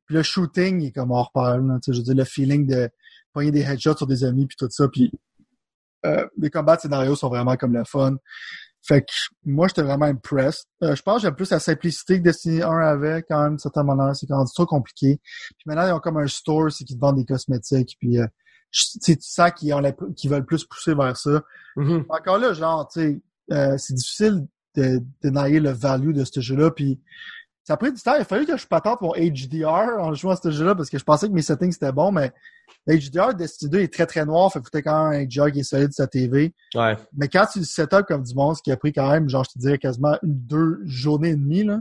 Puis 0.07 0.17
le 0.17 0.23
shooting 0.23 0.81
il 0.83 0.89
est 0.89 0.93
comme 0.93 1.11
hors 1.11 1.31
pair, 1.33 1.59
sais, 1.83 1.93
je 1.93 1.99
veux 1.99 2.05
dire, 2.05 2.15
le 2.15 2.25
feeling 2.25 2.67
de 2.67 2.91
pogner 3.33 3.51
des 3.51 3.63
headshots 3.63 3.97
sur 3.97 4.07
des 4.07 4.25
ennemis 4.25 4.47
puis 4.47 4.57
tout 4.57 4.69
ça. 4.71 4.89
Puis 4.89 5.11
euh, 6.07 6.27
les 6.39 6.51
combats 6.51 6.77
de 6.77 6.83
scénario 6.83 7.15
sont 7.17 7.29
vraiment 7.29 7.57
comme 7.57 7.73
le 7.75 7.85
fun. 7.85 8.17
Fait 8.87 9.01
que 9.01 9.13
moi, 9.47 9.67
j'étais 9.67 9.81
vraiment 9.83 10.05
impressed. 10.05 10.67
Euh, 10.83 10.95
je 10.95 11.01
pense 11.01 11.17
que 11.17 11.23
j'aime 11.23 11.35
plus 11.35 11.51
la 11.51 11.59
simplicité 11.59 12.19
que 12.19 12.25
Destiny 12.25 12.61
1 12.63 12.69
avait 12.71 13.23
quand 13.27 13.43
même, 13.43 13.57
de 13.57 13.61
certaine 13.61 13.87
manière. 13.87 14.15
C'est 14.15 14.27
quand 14.27 14.37
même 14.37 14.47
trop 14.55 14.67
compliqué. 14.67 15.21
Puis 15.23 15.65
maintenant, 15.65 15.87
ils 15.89 15.93
ont 15.93 16.01
comme 16.01 16.19
un 16.19 16.27
store, 16.27 16.71
c'est 16.71 16.85
qu'ils 16.85 16.97
te 16.97 17.01
vendent 17.01 17.17
des 17.17 17.25
cosmétiques. 17.25 17.97
Puis 17.99 18.19
euh, 18.19 18.27
tu 19.03 19.17
sens 19.21 19.51
qu'ils 19.53 19.75
qu'ils 20.17 20.31
veulent 20.31 20.45
plus 20.47 20.65
pousser 20.65 20.95
vers 20.95 21.17
ça. 21.17 21.43
Mhm. 21.77 22.05
Encore 22.09 22.39
là, 22.39 22.53
genre, 22.53 22.89
tu 22.89 23.01
sais, 23.01 23.21
euh, 23.53 23.77
c'est 23.79 23.95
difficile 23.95 24.47
de 24.77 25.01
dénailler 25.23 25.61
le 25.61 25.71
value 25.71 26.13
de 26.13 26.25
ce 26.25 26.41
jeu-là. 26.41 26.71
Puis 26.71 27.01
ça 27.63 27.75
a 27.75 27.77
pris 27.77 27.93
du 27.93 28.01
temps. 28.03 28.15
Il 28.17 28.23
a 28.23 28.25
fallu 28.25 28.47
que 28.47 28.57
je 28.57 28.67
patente 28.67 29.01
mon 29.01 29.13
HDR 29.13 29.99
en 29.99 30.13
jouant 30.15 30.33
à 30.33 30.37
ce 30.37 30.51
jeu-là 30.51 30.75
parce 30.75 30.91
que 30.91 30.99
je 30.99 31.05
pensais 31.05 31.29
que 31.29 31.33
mes 31.33 31.43
settings 31.43 31.73
c'était 31.73 31.93
bon, 31.93 32.11
mais 32.13 32.33
le 32.87 32.97
HDR 32.97 33.29
de 33.33 33.39
Destiny 33.39 33.71
2 33.71 33.79
est 33.81 33.93
très 33.93 34.07
très 34.07 34.25
noir. 34.27 34.53
Fait 34.53 34.59
que 34.61 34.65
faut 34.65 34.83
quand 34.83 35.11
même 35.11 35.21
un 35.23 35.25
HDR 35.25 35.53
qui 35.53 35.61
est 35.61 35.65
solide 35.65 35.93
sur 35.93 36.05
ta 36.05 36.09
TV. 36.09 36.53
Ouais. 36.75 36.97
Mais 37.17 37.29
quand 37.29 37.47
tu 37.53 37.61
le 37.61 37.65
setup 37.65 38.03
comme 38.09 38.23
du 38.23 38.35
monstre, 38.35 38.63
qui 38.63 38.73
a 38.73 38.77
pris 38.77 38.93
quand 38.93 39.11
même, 39.11 39.29
genre, 39.29 39.45
je 39.45 39.53
te 39.53 39.59
dirais 39.59 39.79
quasiment 39.79 40.19
une, 40.23 40.35
deux 40.35 40.81
journées 40.85 41.31
et 41.31 41.37
demie, 41.37 41.65
là, 41.65 41.81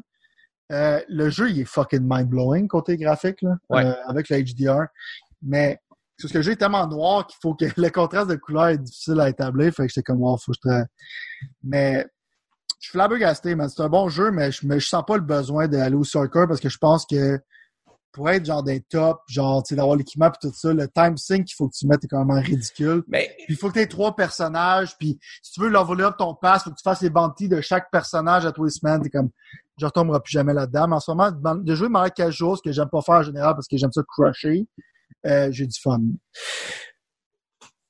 euh, 0.71 1.01
le 1.09 1.29
jeu, 1.29 1.49
il 1.49 1.59
est 1.59 1.65
fucking 1.65 2.01
mind-blowing 2.03 2.67
côté 2.67 2.95
graphique, 2.97 3.41
là, 3.41 3.57
Ouais. 3.69 3.85
euh, 3.85 3.93
avec 4.07 4.29
le 4.29 4.37
HDR. 4.41 4.85
Mais, 5.41 5.79
parce 6.21 6.31
que 6.31 6.37
le 6.37 6.43
jeu 6.43 6.51
est 6.53 6.57
tellement 6.57 6.87
noir 6.87 7.27
qu'il 7.27 7.37
faut 7.41 7.53
que 7.55 7.65
le 7.77 7.89
contraste 7.89 8.29
de 8.29 8.35
couleur 8.35 8.67
est 8.67 8.77
difficile 8.77 9.19
à 9.19 9.29
établir. 9.29 9.73
Fait 9.73 9.83
que 9.83 9.89
j'étais 9.89 10.03
comme, 10.03 10.21
wow, 10.21 10.37
faut 10.37 10.51
que 10.51 10.57
je 10.63 10.69
tra- 10.69 10.85
Mais, 11.63 12.05
je 12.79 12.87
suis 12.87 12.91
flabbergasté, 12.91 13.55
man. 13.55 13.69
C'est 13.69 13.81
un 13.81 13.89
bon 13.89 14.09
jeu, 14.09 14.31
mais 14.31 14.51
je, 14.51 14.65
mais 14.67 14.79
je 14.79 14.87
sens 14.87 15.03
pas 15.07 15.15
le 15.15 15.23
besoin 15.23 15.67
d'aller 15.67 15.95
au 15.95 16.03
soccer 16.03 16.47
parce 16.47 16.59
que 16.59 16.69
je 16.69 16.77
pense 16.77 17.05
que 17.05 17.39
pour 18.11 18.29
être 18.29 18.45
genre 18.45 18.61
des 18.61 18.81
top, 18.81 19.21
genre, 19.27 19.63
d'avoir 19.71 19.95
l'équipement 19.95 20.29
puis 20.29 20.47
tout 20.47 20.55
ça, 20.55 20.71
le 20.71 20.87
time 20.87 21.17
sync 21.17 21.45
qu'il 21.45 21.55
faut 21.55 21.67
que 21.67 21.73
tu 21.73 21.87
mettes 21.87 22.03
est 22.03 22.07
quand 22.07 22.23
même 22.23 22.37
ridicule. 22.43 23.03
Mais, 23.07 23.33
Puis 23.37 23.47
il 23.49 23.55
faut 23.55 23.69
que 23.69 23.73
tu 23.73 23.79
aies 23.79 23.87
trois 23.87 24.15
personnages. 24.15 24.95
Puis 24.99 25.17
si 25.41 25.53
tu 25.53 25.61
veux 25.61 25.69
leveler 25.69 26.03
up 26.03 26.15
ton 26.19 26.35
pass, 26.35 26.63
faut 26.63 26.69
que 26.69 26.75
tu 26.75 26.83
fasses 26.83 27.01
les 27.01 27.09
bounties 27.09 27.49
de 27.49 27.59
chaque 27.59 27.89
personnage 27.89 28.45
à 28.45 28.51
tous 28.51 28.65
les 28.65 28.69
semaines. 28.69 29.01
T'es 29.01 29.09
comme, 29.09 29.29
je 29.79 29.85
retomberai 29.87 30.19
plus 30.19 30.31
jamais 30.31 30.53
là-dedans. 30.53 30.87
Mais 30.89 30.95
en 30.95 30.99
ce 30.99 31.09
moment, 31.09 31.31
de 31.31 31.75
jouer 31.75 31.87
de 31.87 31.91
manière 31.91 32.13
casual, 32.13 32.55
ce 32.55 32.61
que 32.61 32.71
j'aime 32.71 32.89
pas 32.89 33.01
faire 33.01 33.15
en 33.15 33.23
général 33.23 33.55
parce 33.55 33.67
que 33.67 33.77
j'aime 33.77 33.91
ça 33.91 34.03
crusher, 34.07 34.67
euh, 35.25 35.49
j'ai 35.51 35.67
du 35.67 35.79
fun. 35.79 35.99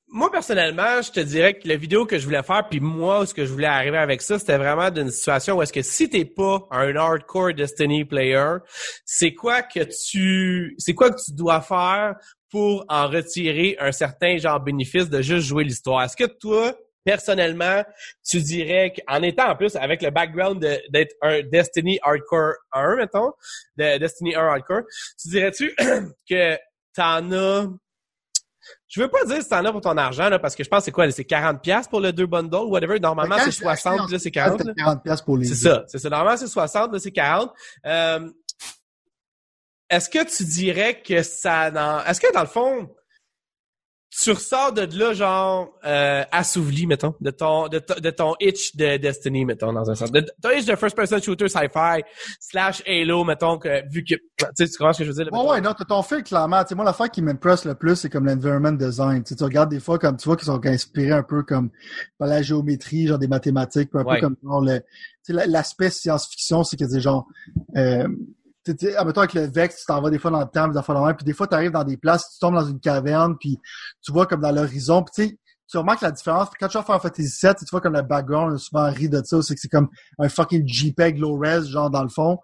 moi, 0.07 0.31
personnellement, 0.31 1.01
je 1.01 1.11
te 1.11 1.19
dirais 1.19 1.55
que 1.55 1.67
la 1.67 1.75
vidéo 1.75 2.05
que 2.05 2.19
je 2.19 2.25
voulais 2.25 2.43
faire, 2.43 2.67
puis 2.69 2.79
moi, 2.79 3.25
ce 3.25 3.33
que 3.33 3.45
je 3.45 3.51
voulais 3.51 3.67
arriver 3.67 3.97
avec 3.97 4.21
ça, 4.21 4.37
c'était 4.37 4.57
vraiment 4.57 4.91
d'une 4.91 5.09
situation 5.09 5.57
où 5.57 5.61
est-ce 5.63 5.73
que 5.73 5.81
si 5.81 6.09
t'es 6.09 6.25
pas 6.25 6.67
un 6.69 6.95
hardcore 6.95 7.53
Destiny 7.53 8.05
player, 8.05 8.57
c'est 9.05 9.33
quoi 9.33 9.63
que 9.63 9.79
tu, 9.83 10.75
c'est 10.77 10.93
quoi 10.93 11.09
que 11.09 11.19
tu 11.23 11.33
dois 11.33 11.61
faire 11.61 12.15
pour 12.51 12.85
en 12.89 13.07
retirer 13.07 13.75
un 13.79 13.91
certain 13.91 14.37
genre 14.37 14.59
bénéfice 14.59 15.09
de 15.09 15.21
juste 15.21 15.47
jouer 15.47 15.63
l'histoire? 15.63 16.03
Est-ce 16.03 16.15
que 16.15 16.25
toi, 16.39 16.75
personnellement, 17.03 17.83
tu 18.23 18.39
dirais 18.39 18.93
qu'en 18.93 19.21
étant 19.23 19.49
en 19.49 19.55
plus 19.55 19.75
avec 19.75 20.01
le 20.01 20.11
background 20.11 20.59
d'être 20.89 21.15
un 21.21 21.41
Destiny 21.41 21.99
Hardcore 22.01 22.53
1, 22.71 22.97
mettons, 22.97 23.31
de 23.77 23.97
Destiny 23.97 24.35
1 24.35 24.39
Hardcore, 24.39 24.83
tu 25.21 25.29
dirais-tu 25.29 25.75
que 26.29 26.57
t'en 26.93 27.31
as 27.31 27.67
je 28.87 29.01
veux 29.01 29.09
pas 29.09 29.25
dire 29.25 29.41
si 29.41 29.49
t'en 29.49 29.63
as 29.65 29.71
pour 29.71 29.81
ton 29.81 29.97
argent, 29.97 30.29
là, 30.29 30.39
parce 30.39 30.55
que 30.55 30.63
je 30.63 30.69
pense 30.69 30.79
que 30.79 30.85
c'est 30.85 30.91
quoi, 30.91 31.09
c'est 31.11 31.23
40$ 31.23 31.59
piastres 31.59 31.89
pour 31.89 31.99
le 31.99 32.13
deux 32.13 32.27
bundles, 32.27 32.67
whatever. 32.67 32.99
Normalement, 32.99 33.35
c'est 33.39 33.51
j'ai 33.51 33.65
acheté 33.65 33.81
60, 33.81 33.99
en 33.99 34.07
là, 34.07 34.19
c'est 34.19 34.31
40. 34.31 34.59
C'était 34.59 34.69
là. 34.69 34.73
40 34.77 35.03
pièces 35.03 35.21
pour 35.21 35.37
les 35.37 35.45
C'est 35.47 35.55
ça, 35.55 35.83
c'est 35.87 35.97
ça. 35.99 36.09
Normalement, 36.09 36.37
c'est 36.37 36.47
60, 36.47 36.93
là, 36.93 36.99
c'est 36.99 37.11
40. 37.11 37.51
Euh, 37.85 38.29
est-ce 39.89 40.09
que 40.09 40.23
tu 40.25 40.45
dirais 40.45 41.01
que 41.01 41.23
ça... 41.23 41.71
Dans... 41.71 42.03
Est-ce 42.05 42.21
que, 42.21 42.31
dans 42.33 42.41
le 42.41 42.47
fond, 42.47 42.89
tu 44.21 44.31
ressors 44.31 44.71
de 44.73 44.87
là, 44.97 45.13
genre, 45.13 45.69
euh, 45.85 46.23
assouveli, 46.31 46.85
mettons, 46.87 47.15
de 47.19 47.31
ton, 47.31 47.67
de, 47.67 47.81
de 47.99 48.09
ton 48.11 48.35
itch 48.39 48.75
de 48.75 48.97
Destiny, 48.97 49.43
mettons, 49.45 49.73
dans 49.73 49.89
un 49.89 49.95
sens. 49.95 50.11
De, 50.11 50.21
ton 50.41 50.49
itch 50.51 50.65
de 50.65 50.75
first-person 50.75 51.19
shooter 51.21 51.47
sci-fi 51.47 52.03
slash 52.39 52.83
Halo, 52.87 53.23
mettons, 53.23 53.57
que, 53.57 53.81
vu 53.89 54.03
que... 54.03 54.15
Tu 54.15 54.45
sais, 54.55 54.67
tu 54.67 54.77
comprends 54.77 54.93
ce 54.93 54.99
que 54.99 55.03
je 55.05 55.09
veux 55.09 55.15
dire? 55.15 55.25
là, 55.25 55.31
Ouais, 55.31 55.39
mettons? 55.39 55.51
ouais, 55.53 55.61
non, 55.61 55.73
t'as 55.73 55.85
ton 55.85 56.01
fait 56.03 56.21
clairement. 56.23 56.61
Tu 56.63 56.69
sais, 56.69 56.75
moi, 56.75 56.85
l'affaire 56.85 57.09
qui 57.09 57.21
m'impresse 57.21 57.65
le 57.65 57.75
plus, 57.75 57.95
c'est 57.95 58.09
comme 58.09 58.25
l'environment 58.25 58.71
design. 58.71 59.23
Tu, 59.23 59.29
sais, 59.29 59.35
tu 59.35 59.43
regardes 59.43 59.69
des 59.71 59.79
fois 59.79 59.97
comme 59.97 60.17
tu 60.17 60.25
vois 60.25 60.35
qu'ils 60.37 60.45
sont 60.45 60.63
inspirés 60.65 61.11
un 61.11 61.23
peu 61.23 61.43
comme 61.43 61.69
par 62.17 62.27
la 62.27 62.41
géométrie, 62.41 63.07
genre 63.07 63.19
des 63.19 63.27
mathématiques, 63.27 63.89
un 63.93 64.03
Ouais. 64.03 64.15
peu 64.19 64.21
comme 64.27 64.35
genre, 64.43 64.61
le, 64.61 64.79
tu 64.79 64.85
sais, 65.23 65.33
la- 65.33 65.47
l'aspect 65.47 65.89
science-fiction, 65.89 66.63
c'est 66.63 66.77
que 66.77 66.87
c'est 66.87 67.01
genre 67.01 67.25
euh, 67.77 68.07
tu 68.65 68.75
sais, 68.77 68.95
admettons 68.95 69.21
avec 69.21 69.33
le 69.33 69.41
Vex, 69.47 69.79
tu 69.79 69.85
t'en 69.85 70.01
vas 70.01 70.09
des 70.09 70.19
fois 70.19 70.31
dans 70.31 70.39
le 70.39 70.47
temps, 70.47 70.67
des 70.67 70.77
affaires 70.77 70.95
de 70.95 71.05
même, 71.05 71.15
puis 71.15 71.25
des 71.25 71.33
fois 71.33 71.47
tu 71.47 71.55
arrives 71.55 71.71
dans 71.71 71.83
des 71.83 71.97
places, 71.97 72.31
tu 72.33 72.39
tombes 72.39 72.55
dans 72.55 72.65
une 72.65 72.79
caverne, 72.79 73.37
puis 73.37 73.59
tu 74.01 74.11
vois 74.11 74.25
comme 74.25 74.41
dans 74.41 74.51
l'horizon, 74.51 75.03
puis 75.03 75.13
tu 75.13 75.29
sais, 75.29 75.39
tu 75.69 75.77
remarques 75.77 76.01
la 76.01 76.11
différence. 76.11 76.49
Puis 76.49 76.57
quand 76.59 76.67
tu 76.67 76.77
vas 76.77 76.83
faire 76.83 77.01
Fantasy 77.01 77.29
7, 77.29 77.57
tu 77.59 77.65
vois 77.71 77.81
comme 77.81 77.93
le 77.93 78.01
background, 78.01 78.53
on 78.53 78.57
souvent 78.57 78.89
ri 78.91 79.09
de 79.09 79.21
ça, 79.23 79.41
c'est 79.41 79.55
que 79.55 79.59
c'est 79.59 79.69
comme 79.69 79.89
un 80.19 80.29
fucking 80.29 80.67
JPEG 80.67 81.17
low 81.17 81.37
res, 81.37 81.65
genre 81.65 81.89
dans 81.89 82.03
le 82.03 82.09
fond. 82.09 82.37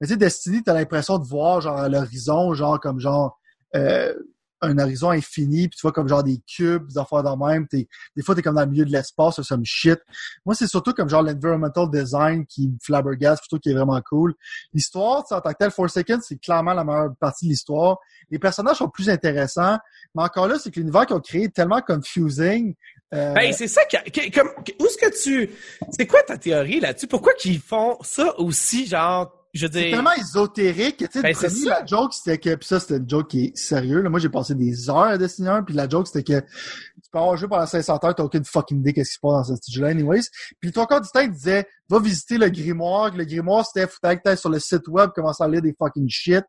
Mais 0.00 0.06
tu 0.06 0.14
sais, 0.14 0.16
Destiny, 0.16 0.62
t'as 0.62 0.72
l'impression 0.72 1.18
de 1.18 1.26
voir 1.26 1.60
genre 1.60 1.76
à 1.76 1.88
l'horizon, 1.88 2.54
genre 2.54 2.80
comme 2.80 2.98
genre 2.98 3.38
euh, 3.76 4.14
un 4.62 4.78
horizon 4.78 5.10
infini, 5.10 5.68
puis 5.68 5.76
tu 5.76 5.82
vois 5.82 5.92
comme 5.92 6.08
genre 6.08 6.22
des 6.22 6.38
cubes, 6.46 6.86
des 6.88 6.98
affaires 6.98 7.22
dans 7.22 7.36
même. 7.36 7.66
T'es, 7.68 7.88
des 8.16 8.22
fois, 8.22 8.34
t'es 8.34 8.42
comme 8.42 8.54
dans 8.56 8.60
le 8.64 8.70
milieu 8.70 8.84
de 8.84 8.92
l'espace, 8.92 9.36
ça 9.36 9.42
some 9.42 9.64
shit. 9.64 9.98
Moi, 10.44 10.54
c'est 10.54 10.66
surtout 10.66 10.92
comme 10.92 11.08
genre 11.08 11.22
l'environmental 11.22 11.90
design 11.90 12.44
qui 12.46 12.68
me 12.68 12.76
flabbergasse, 12.82 13.40
plutôt 13.40 13.58
qui 13.58 13.70
est 13.70 13.74
vraiment 13.74 14.00
cool. 14.02 14.34
L'histoire, 14.72 15.24
en 15.30 15.40
tant 15.40 15.50
que 15.52 15.56
tel, 15.58 15.70
Forsaken, 15.70 16.20
c'est 16.22 16.36
clairement 16.40 16.74
la 16.74 16.84
meilleure 16.84 17.14
partie 17.18 17.46
de 17.46 17.50
l'histoire. 17.50 17.98
Les 18.30 18.38
personnages 18.38 18.76
sont 18.76 18.88
plus 18.88 19.08
intéressants, 19.10 19.78
mais 20.14 20.22
encore 20.22 20.46
là, 20.46 20.58
c'est 20.58 20.70
que 20.70 20.78
l'univers 20.80 21.06
qu'ils 21.06 21.16
ont 21.16 21.20
créé 21.20 21.44
est 21.44 21.54
tellement 21.54 21.80
confusing. 21.80 22.74
Euh, 23.12 23.34
Ben, 23.34 23.52
c'est 23.52 23.66
ça 23.66 23.82
que- 23.86 24.30
comme, 24.32 24.50
où 24.80 24.86
est-ce 24.86 24.96
que 24.98 25.22
tu, 25.22 25.50
c'est 25.90 26.06
quoi 26.06 26.22
ta 26.22 26.38
théorie 26.38 26.78
là-dessus? 26.80 27.08
Pourquoi 27.08 27.32
qu'ils 27.34 27.58
font 27.60 27.96
ça 28.02 28.38
aussi, 28.38 28.86
genre, 28.86 29.32
je 29.52 29.66
c'est 29.66 29.90
tellement 29.90 30.12
ésotérique. 30.12 30.98
Tu 30.98 31.06
sais, 31.10 31.22
Ben, 31.22 31.34
premier, 31.34 31.64
la 31.64 31.84
joke, 31.84 32.14
c'était 32.14 32.38
que... 32.38 32.54
Puis 32.54 32.68
ça, 32.68 32.78
c'était 32.78 32.98
une 32.98 33.08
joke 33.08 33.28
qui 33.28 33.46
est 33.46 33.56
sérieux. 33.56 34.00
Là. 34.00 34.08
Moi, 34.08 34.20
j'ai 34.20 34.28
passé 34.28 34.54
des 34.54 34.88
heures 34.88 34.98
à 34.98 35.18
Destiny 35.18 35.48
1, 35.48 35.64
puis 35.64 35.74
la 35.74 35.88
joke, 35.88 36.06
c'était 36.06 36.22
que 36.22 36.40
tu 36.40 37.10
peux 37.10 37.18
avoir 37.18 37.36
joué 37.36 37.48
pendant 37.48 37.66
500 37.66 37.98
heures, 38.04 38.14
t'as 38.14 38.22
aucune 38.22 38.44
fucking 38.44 38.78
idée 38.78 38.92
qu'est-ce 38.92 39.10
qui 39.10 39.14
se 39.14 39.20
passe 39.20 39.48
dans 39.48 39.56
ce 39.56 39.72
jeu-là, 39.72 39.88
anyways. 39.88 40.22
Puis 40.60 40.70
toi, 40.70 40.84
encore 40.84 41.00
du 41.00 41.08
temps, 41.08 41.20
il 41.20 41.32
disait, 41.32 41.66
va 41.88 41.98
visiter 41.98 42.38
le 42.38 42.48
grimoire. 42.48 43.14
Le 43.14 43.24
grimoire, 43.24 43.66
c'était, 43.66 43.86
faut 43.86 43.98
que 44.00 44.36
sur 44.36 44.50
le 44.50 44.60
site 44.60 44.86
web, 44.86 45.10
commencer 45.10 45.42
à 45.42 45.48
lire 45.48 45.62
des 45.62 45.74
fucking 45.76 46.08
shit. 46.08 46.44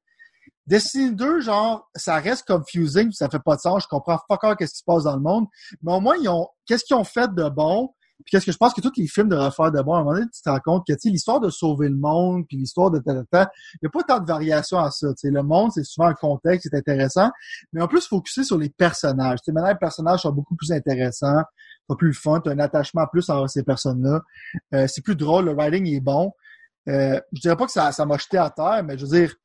Destiny 0.68 1.16
2, 1.16 1.42
genre, 1.42 1.90
ça 1.96 2.18
reste 2.18 2.46
confusing, 2.48 3.06
puis 3.08 3.16
ça 3.16 3.30
fait 3.30 3.42
pas 3.44 3.56
de 3.56 3.62
sens. 3.62 3.84
Je 3.84 3.88
comprends 3.88 4.20
fuck 4.30 4.44
all 4.44 4.56
qu'est-ce 4.56 4.74
qui 4.74 4.80
se 4.80 4.84
passe 4.86 5.04
dans 5.04 5.16
le 5.16 5.22
monde. 5.22 5.48
Mais 5.82 5.92
au 5.92 6.00
moins, 6.00 6.16
ils 6.22 6.30
ont, 6.30 6.48
qu'est-ce 6.68 6.86
qu'ils 6.86 6.96
ont 6.96 7.04
fait 7.04 7.34
de 7.34 7.50
bon? 7.50 7.94
Puis 8.24 8.32
qu'est-ce 8.32 8.46
que 8.46 8.52
je 8.52 8.58
pense 8.58 8.74
que 8.74 8.82
tous 8.82 8.92
les 8.98 9.08
films 9.08 9.30
devraient 9.30 9.52
faire 9.52 9.72
de 9.72 9.82
bon? 9.82 9.94
À 9.94 9.98
un 9.98 10.04
moment 10.04 10.14
donné, 10.14 10.26
tu 10.34 10.42
te 10.42 10.50
rends 10.50 10.60
compte 10.60 10.88
que, 10.88 10.94
l'histoire 11.06 11.40
de 11.40 11.50
sauver 11.50 11.90
le 11.90 11.96
monde, 11.96 12.46
puis 12.48 12.58
l'histoire 12.58 12.92
de 12.92 13.00
tel, 13.00 13.24
tel, 13.32 13.48
il 13.76 13.80
n'y 13.84 13.88
a 13.88 13.90
pas 13.90 14.04
tant 14.04 14.20
de 14.20 14.28
variations 14.28 14.80
à 14.80 14.92
ça. 14.92 15.08
Tu 15.10 15.28
sais, 15.28 15.32
le 15.32 15.44
monde, 15.44 15.72
c'est 15.74 15.84
souvent 15.84 16.08
un 16.08 16.14
contexte, 16.14 16.70
c'est 16.70 16.78
intéressant. 16.78 17.30
Mais 17.74 17.82
en 17.82 17.88
plus, 17.88 18.08
focuser 18.08 18.44
sur 18.44 18.58
les 18.58 18.70
personnages. 18.70 19.40
Tu 19.40 19.46
sais, 19.46 19.52
maintenant, 19.52 19.70
les 19.70 19.76
personnages 19.76 20.22
sont 20.22 20.32
beaucoup 20.32 20.56
plus 20.56 20.72
intéressants, 20.72 21.44
pas 21.88 21.96
plus 21.96 22.14
fun, 22.14 22.40
tu 22.42 22.50
as 22.50 22.54
un 22.54 22.60
attachement 22.60 23.06
plus 23.12 23.30
envers 23.30 23.50
ces 23.50 23.64
personnes-là. 23.64 24.22
Euh, 24.74 24.88
c'est 24.88 25.02
plus 25.02 25.16
drôle, 25.16 25.46
le 25.46 25.54
writing 25.54 25.88
est 25.88 26.00
bon. 26.00 26.34
Euh, 26.90 27.20
je 27.34 27.42
dirais 27.42 27.56
pas 27.56 27.66
que 27.68 27.72
ça 27.72 27.92
ça 27.92 28.06
m'a 28.06 28.18
jeté 28.18 28.38
à 28.38 28.50
terre, 28.50 28.82
mais 28.84 28.98
je 28.98 29.06
veux 29.06 29.20
dire, 29.20 29.36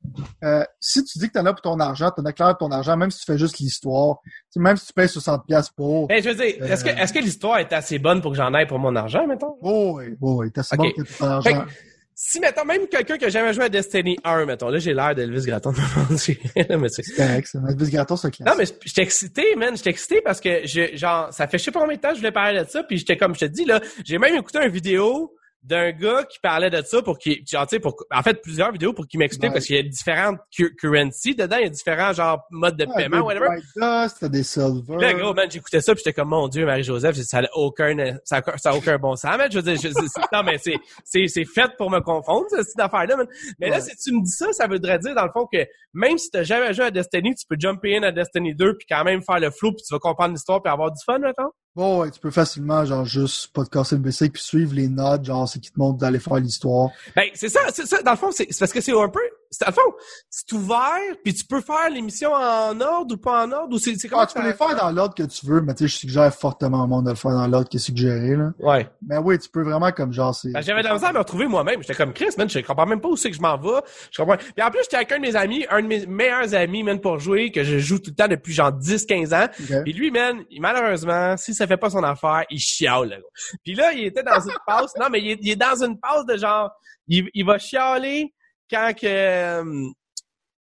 euh, 0.43 0.65
si 0.81 1.05
tu 1.05 1.19
dis 1.19 1.29
que 1.29 1.35
t'en 1.35 1.45
as 1.45 1.53
pour 1.53 1.61
ton 1.61 1.79
argent, 1.81 2.11
t'en 2.11 2.25
as 2.25 2.33
clair 2.33 2.57
pour 2.57 2.69
ton 2.69 2.75
argent, 2.75 2.97
même 2.97 3.11
si 3.11 3.19
tu 3.21 3.27
fais 3.31 3.37
juste 3.39 3.59
l'histoire, 3.59 4.17
même 4.57 4.77
si 4.79 4.87
tu 4.87 4.93
payes 4.95 5.09
60 5.09 5.47
pièces 5.47 5.69
pour. 5.69 6.07
ben, 6.09 6.23
je 6.23 6.31
veux 6.31 6.35
dire, 6.35 6.65
est-ce 6.65 6.83
que, 6.83 6.89
Euh. 6.91 6.97
est-ce 6.97 7.13
que 7.13 7.19
l'histoire 7.19 7.59
est 7.59 7.73
assez 7.75 7.99
bonne 7.99 8.23
pour 8.23 8.31
que 8.31 8.39
j'en 8.39 8.55
aille 8.55 8.67
pour 8.67 8.79
mon 8.79 8.97
argent, 8.97 9.27
mettons? 9.27 9.57
Oh 9.61 9.99
oui, 9.99 10.17
oh 10.23 10.41
oui, 10.41 10.51
t'as 10.51 10.63
assez 10.63 10.77
Ok. 10.79 10.87
bon 10.97 11.03
que 11.05 11.19
ton 11.19 11.27
argent. 11.27 11.65
que, 11.67 11.71
si, 12.19 12.41
mettons, 12.41 12.65
même 12.65 12.87
quelqu'un 12.87 13.19
qui 13.19 13.27
a 13.27 13.29
jamais 13.29 13.53
joué 13.53 13.65
à 13.65 13.69
Destiny 13.69 14.17
1, 14.25 14.47
mettons, 14.47 14.71
là, 14.71 14.79
j'ai 14.79 14.95
l'air 14.95 15.15
d'Elvis 15.15 15.45
Gratton 15.45 15.73
de 15.73 15.77
mais 16.79 16.89
c'est, 16.89 17.03
correct. 17.15 17.55
Elvis 17.69 17.91
Gratton, 17.91 18.17
c'est 18.17 18.31
classe. 18.31 18.49
Non, 18.49 18.55
mais 18.57 18.65
j'étais 18.87 19.03
excité, 19.03 19.55
man. 19.57 19.77
J'étais 19.77 19.91
excité 19.91 20.23
parce 20.23 20.41
que, 20.41 20.67
je, 20.67 20.97
genre, 20.97 21.31
ça 21.35 21.47
fait 21.47 21.59
je 21.59 21.65
sais 21.65 21.71
pas 21.71 21.81
combien 21.81 21.97
de 21.97 22.01
temps 22.01 22.09
que 22.09 22.15
je 22.15 22.21
voulais 22.21 22.33
parler 22.33 22.65
de 22.65 22.71
ça, 22.71 22.83
puis 22.85 22.97
j'étais 22.97 23.19
comme 23.19 23.35
je 23.35 23.41
te 23.41 23.45
dis, 23.45 23.67
là, 23.67 23.83
j'ai 24.03 24.17
même 24.17 24.35
écouté 24.35 24.59
une 24.65 24.71
vidéo 24.73 25.36
d'un 25.67 25.91
gars 25.91 26.25
qui 26.25 26.39
parlait 26.39 26.71
de 26.71 26.81
ça 26.83 27.03
pour 27.03 27.19
tu 27.19 27.43
sais, 27.45 27.81
pour, 27.81 27.97
en 28.15 28.23
fait, 28.23 28.41
plusieurs 28.41 28.71
vidéos 28.73 28.93
pour 28.93 29.07
qu'il 29.07 29.19
m'explique 29.19 29.51
Ouais. 29.51 29.55
parce 29.55 29.67
qu'il 29.67 29.77
y 29.77 29.79
a 29.81 29.83
différentes 29.83 30.39
cu- 30.55 30.75
currencies 30.77 31.35
dedans, 31.35 31.57
il 31.57 31.65
y 31.65 31.67
a 31.67 31.71
différents, 31.71 32.13
genre, 32.13 32.41
modes 32.51 32.77
de 32.77 32.85
Ouais, 32.87 32.95
paiement, 32.95 33.21
whatever. 33.23 33.49
Dust, 33.77 34.25
des 34.25 34.43
silver. 34.45 34.97
Là, 34.99 35.13
gros, 35.15 35.35
man, 35.35 35.51
j'écoutais 35.51 35.81
ça, 35.81 35.93
puis 35.95 36.03
j'étais 36.05 36.15
comme, 36.15 36.29
mon 36.29 36.47
Dieu, 36.49 36.65
Marie-Joseph, 36.65 37.17
ça 37.17 37.39
a 37.41 37.47
aucun, 37.55 37.97
ça 38.25 38.37
a, 38.47 38.59
ça 38.59 38.71
a 38.71 38.75
aucun 38.77 38.97
bon 38.99 39.17
sens, 39.17 39.37
man. 39.37 39.49
Je 39.51 39.59
veux 39.59 39.63
dire, 39.75 39.77
je- 39.81 39.89
non, 40.33 40.43
mais 40.45 40.59
c'est, 40.59 40.77
c'est, 41.05 41.27
c'est 41.27 41.45
fait 41.45 41.71
pour 41.77 41.91
me 41.91 42.01
confondre, 42.01 42.47
cette 42.51 42.61
petite 42.65 42.81
affaire-là, 42.81 43.17
man. 43.17 43.27
Mais 43.59 43.69
là, 43.69 43.81
si 43.81 43.97
tu 43.97 44.13
me 44.15 44.23
dis 44.23 44.31
ça, 44.33 44.53
ça 44.53 44.67
voudrait 44.69 44.99
dire, 45.01 45.15
dans 45.15 45.25
le 45.25 45.33
fond, 45.33 45.47
que 45.53 45.67
même 45.93 46.17
si 46.19 46.31
t'as 46.31 46.43
jamais 46.45 46.73
joué 46.75 46.85
à 46.87 46.91
Destiny, 46.91 47.35
tu 47.35 47.45
peux 47.49 47.57
jumper 47.59 47.97
in 47.97 48.03
à 48.05 48.13
Destiny 48.13 48.55
2, 48.55 48.77
puis 48.77 48.87
quand 48.89 49.03
même 49.05 49.23
faire 49.23 49.41
le 49.41 49.51
flow, 49.51 49.73
puis 49.73 49.83
tu 49.87 49.93
vas 49.93 49.99
comprendre 49.99 50.33
l'histoire, 50.35 50.63
puis 50.63 50.73
avoir 50.73 50.91
du 50.91 51.03
fun, 51.05 51.19
mettons. 51.19 51.51
Bon, 51.77 52.01
ouais, 52.01 52.11
tu 52.11 52.19
peux 52.19 52.31
facilement, 52.31 52.87
genre, 52.87 53.05
juste 53.05 53.49
pas 53.53 53.63
te 53.63 53.69
casser 53.69 53.97
le 53.97 54.01
BC 54.01 54.31
puis 54.31 54.43
suivre 54.43 54.75
les 54.75 54.89
notes, 54.89 55.27
genre, 55.27 55.47
c'est 55.47 55.61
qui 55.61 55.71
te 55.71 55.79
montre 55.79 55.99
d'aller 55.99 56.19
faire 56.19 56.37
l'histoire. 56.37 56.89
Ben, 57.15 57.29
c'est 57.35 57.51
ça, 57.51 57.61
c'est 57.71 57.85
ça. 57.85 58.01
Dans 58.01 58.13
le 58.13 58.17
fond, 58.17 58.31
c'est 58.33 58.49
parce 58.59 58.73
que 58.73 58.81
c'est 58.81 58.99
un 58.99 59.09
peu, 59.11 59.21
le 59.67 59.73
fond, 59.73 59.93
c'est 60.31 60.53
ouvert, 60.53 60.99
puis 61.25 61.35
tu 61.35 61.45
peux 61.45 61.61
faire 61.61 61.89
l'émission 61.91 62.33
en 62.33 62.81
ordre 62.81 63.15
ou 63.15 63.19
pas 63.19 63.45
en 63.47 63.53
ordre, 63.53 63.75
ou 63.75 63.79
c'est, 63.79 63.95
c'est 63.97 64.09
comment 64.09 64.23
Ah, 64.23 64.27
tu 64.27 64.35
peux 64.35 64.47
les 64.47 64.53
faire 64.55 64.75
dans 64.77 64.91
l'ordre 64.91 65.15
que 65.15 65.23
tu 65.23 65.47
veux, 65.47 65.61
mais 65.61 65.75
tu 65.75 65.85
sais, 65.85 65.89
je 65.89 65.97
suggère 65.99 66.35
fortement 66.35 66.85
au 66.85 66.87
monde 66.87 67.05
de 67.07 67.11
le 67.11 67.17
faire 67.17 67.33
dans 67.33 67.47
l'ordre 67.47 67.69
qui 67.69 67.77
est 67.77 67.81
suggéré, 67.81 68.37
là. 68.37 68.53
Ouais. 68.59 68.89
Mais 69.07 69.19
oui, 69.19 69.39
tu 69.39 69.49
peux 69.49 69.63
vraiment, 69.63 69.91
comme 69.93 70.13
genre, 70.13 70.35
c'est... 70.35 70.51
Ben, 70.53 70.61
j'avais 70.63 70.83
de 70.83 70.89
la 70.89 70.95
misère 70.95 71.09
à 71.11 71.13
me 71.13 71.19
retrouver 71.19 71.47
moi-même. 71.47 71.81
J'étais 71.83 71.95
comme 71.95 72.13
Chris, 72.13 72.29
man, 72.39 72.49
je 72.49 72.59
comprends 72.61 72.87
même 72.87 73.01
pas 73.01 73.09
où 73.09 73.17
c'est 73.17 73.31
que 73.31 73.37
je 73.37 73.41
m'en 73.43 73.57
vais. 73.57 73.81
Je 74.11 74.21
comprends. 74.23 74.37
Puis 74.37 74.63
en 74.65 74.71
plus, 74.71 74.81
j'étais 74.83 74.97
avec 74.97 75.13
un 75.13 75.17
de 75.17 75.23
mes 75.23 75.37
amis, 75.37 75.67
un 75.71 75.83
de 75.83 75.87
mes 75.87 76.07
meilleurs 76.07 76.55
amis, 76.55 76.83
man, 76.83 77.01
pour 77.01 77.19
jouer, 77.19 77.51
que 77.53 77.63
je 77.65 77.79
joue 77.79 77.99
tout 77.99 78.11
le 78.11 78.17
temps 78.17 78.29
depuis 78.29 78.53
genre 78.53 78.73
10-15 78.73 79.35
ans. 79.35 79.49
Ok. 79.61 79.83
Puis 79.85 79.93
lui, 79.93 80.11
man, 80.11 80.43
il- 80.51 80.61
malheureusement, 80.61 81.37
si 81.37 81.55
ça 81.55 81.67
fait 81.67 81.77
pas 81.77 81.91
son 81.91 82.03
affaire, 82.03 82.45
il 82.51 82.59
chiale, 82.59 83.09
là. 83.11 83.17
Puis 83.65 83.75
là, 83.75 83.93
il 83.93 84.05
était 84.07 84.23
dans 84.23 84.41
une 84.41 84.53
pause. 84.67 84.93
Non, 85.01 85.07
mais 85.11 85.21
il 85.21 85.31
est, 85.33 85.39
il 85.43 85.51
est 85.51 85.57
dans 85.57 85.83
une 85.85 85.99
pause 85.99 86.27
de 86.27 86.37
genre, 86.37 86.71
il, 87.09 87.29
il 87.35 87.45
va 87.45 87.59
chialer 87.59 88.33
quand 88.71 88.93
que... 89.01 89.07
euh, 89.07 89.65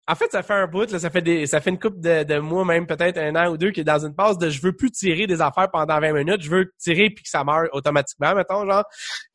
en 0.06 0.16
fait, 0.16 0.30
ça 0.30 0.44
fait 0.44 0.54
un 0.54 0.68
bout, 0.68 0.92
là, 0.92 1.00
ça 1.00 1.10
fait 1.10 1.22
des, 1.22 1.48
ça 1.48 1.62
fait 1.62 1.70
une 1.70 1.80
couple 1.80 2.02
de, 2.02 2.24
de 2.24 2.38
mois, 2.38 2.66
même 2.66 2.86
peut-être 2.86 3.18
un 3.18 3.34
an 3.38 3.50
ou 3.52 3.58
deux, 3.58 3.72
qui 3.72 3.80
est 3.80 3.86
dans 3.86 4.06
une 4.06 4.14
pause 4.14 4.38
de 4.38 4.50
je 4.50 4.62
veux 4.62 4.74
plus 4.74 4.92
tirer 4.92 5.28
des 5.28 5.40
affaires 5.40 5.72
pendant 5.72 5.98
20 5.98 6.12
minutes, 6.12 6.42
je 6.42 6.50
veux 6.50 6.74
tirer 6.78 7.10
puis 7.10 7.24
que 7.24 7.30
ça 7.30 7.46
meurt 7.46 7.70
automatiquement, 7.72 8.36
mettons, 8.36 8.66
genre. 8.70 8.84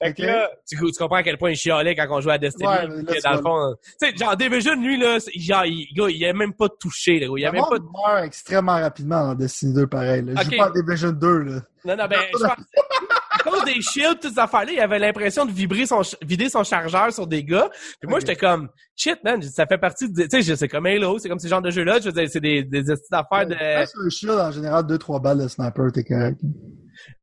Fait 0.03 0.13
que 0.13 0.21
Ok. 0.21 0.29
là, 0.29 0.51
tu, 0.69 0.77
tu 0.77 0.93
comprends 0.99 1.17
à 1.17 1.23
quel 1.23 1.39
point 1.39 1.53
il 1.53 1.57
chialait 1.57 1.95
quand 1.97 2.07
on 2.11 2.21
jouait 2.21 2.35
à 2.35 2.39
Destiny. 2.39 2.69
Ouais, 2.69 2.87
là, 2.87 3.03
que 3.03 3.23
dans 3.23 3.33
le 3.33 3.41
fond, 3.41 3.75
tu 3.99 4.11
sais, 4.11 4.15
genre 4.15 4.37
Division, 4.37 4.75
lui, 4.75 4.99
là, 4.99 5.17
genre, 5.35 5.65
il, 5.65 5.89
gars, 5.95 6.11
il 6.11 6.23
a 6.27 6.35
même 6.35 6.53
pas 6.53 6.69
touché, 6.69 7.19
là, 7.19 7.29
il 7.35 7.47
a 7.47 7.49
Le 7.49 7.53
même 7.55 7.63
pas 7.63 7.79
meurt 7.79 8.25
extrêmement 8.27 8.79
rapidement 8.79 9.29
dans 9.29 9.35
Destiny 9.37 9.73
2, 9.73 9.87
pareil. 9.87 10.21
Là. 10.23 10.33
Je 10.37 10.41
Ok. 10.49 10.53
joue 10.53 10.59
pas 10.59 10.67
à 10.67 10.71
Division 10.71 11.13
2, 11.13 11.39
là. 11.39 11.61
Non, 11.87 11.97
non, 11.97 12.07
ben, 12.09 12.19
je 12.31 12.39
pense, 12.45 12.57
cause 13.51 13.65
des 13.65 13.81
shields, 13.81 14.19
toutes 14.21 14.33
ces 14.33 14.39
affaires-là, 14.39 14.73
il 14.73 14.81
avait 14.81 14.99
l'impression 14.99 15.45
de 15.47 15.53
vibrer 15.53 15.87
son, 15.87 16.03
vider 16.23 16.49
son 16.49 16.65
chargeur 16.65 17.13
sur 17.13 17.27
des 17.27 17.45
gars. 17.45 17.69
Puis 18.01 18.09
moi, 18.09 18.21
j'étais 18.21 18.37
comme, 18.37 18.69
shit, 18.97 19.23
man, 19.25 19.41
ça 19.43 19.67
fait 19.67 19.79
partie 19.79 20.11
de, 20.11 20.23
tu 20.25 20.43
sais, 20.43 20.57
c'est 20.57 20.69
comme 20.69 20.87
Halo, 20.87 21.19
c'est 21.19 21.29
comme 21.29 21.39
ces 21.39 21.49
genres 21.49 21.63
de 21.63 21.71
jeux-là, 21.71 21.99
je 22.01 22.07
veux 22.07 22.13
dire, 22.13 22.29
c'est 22.31 22.41
des, 22.41 22.63
des 22.65 22.83
petites 22.83 23.13
affaires 23.13 23.47
de, 23.47 23.87
sur 23.87 24.01
le 24.01 24.11
shield, 24.11 24.39
en 24.39 24.51
général, 24.53 24.85
2-3 24.85 25.23
balles 25.23 25.39
de 25.43 25.49
sniper, 25.49 25.93
t'es 25.93 26.05
correct. 26.05 26.41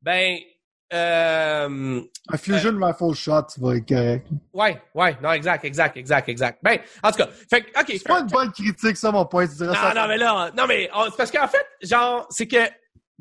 ben, 0.02 0.38
euh, 0.94 2.02
Un 2.30 2.38
fusion 2.38 2.72
rifle 2.80 3.14
shot, 3.16 3.44
tu 3.54 3.60
vas 3.60 3.76
être 3.76 3.88
correct. 3.88 4.28
ouais, 4.54 4.82
ouais, 4.94 5.18
non, 5.22 5.32
exact, 5.32 5.66
exact, 5.66 5.98
exact, 5.98 6.30
exact. 6.30 6.60
Ben, 6.62 6.78
en 7.04 7.12
tout 7.12 7.18
cas, 7.18 7.28
fait 7.50 7.64
que, 7.64 7.80
ok. 7.80 7.86
C'est 7.88 8.08
pas 8.08 8.20
une 8.22 8.28
bonne 8.28 8.52
critique, 8.52 8.96
ça, 8.96 9.12
mon 9.12 9.26
point. 9.26 9.48
Tu 9.48 9.56
dirais 9.56 9.76
ça. 9.76 9.94
Non, 9.94 10.02
non, 10.02 10.08
mais 10.08 10.18
là, 10.18 10.52
non, 10.56 10.66
mais 10.68 10.90
c'est 11.10 11.18
parce 11.18 11.32
qu'en 11.32 11.48
fait, 11.48 11.66
genre, 11.82 12.28
c'est 12.30 12.48
que 12.48 12.58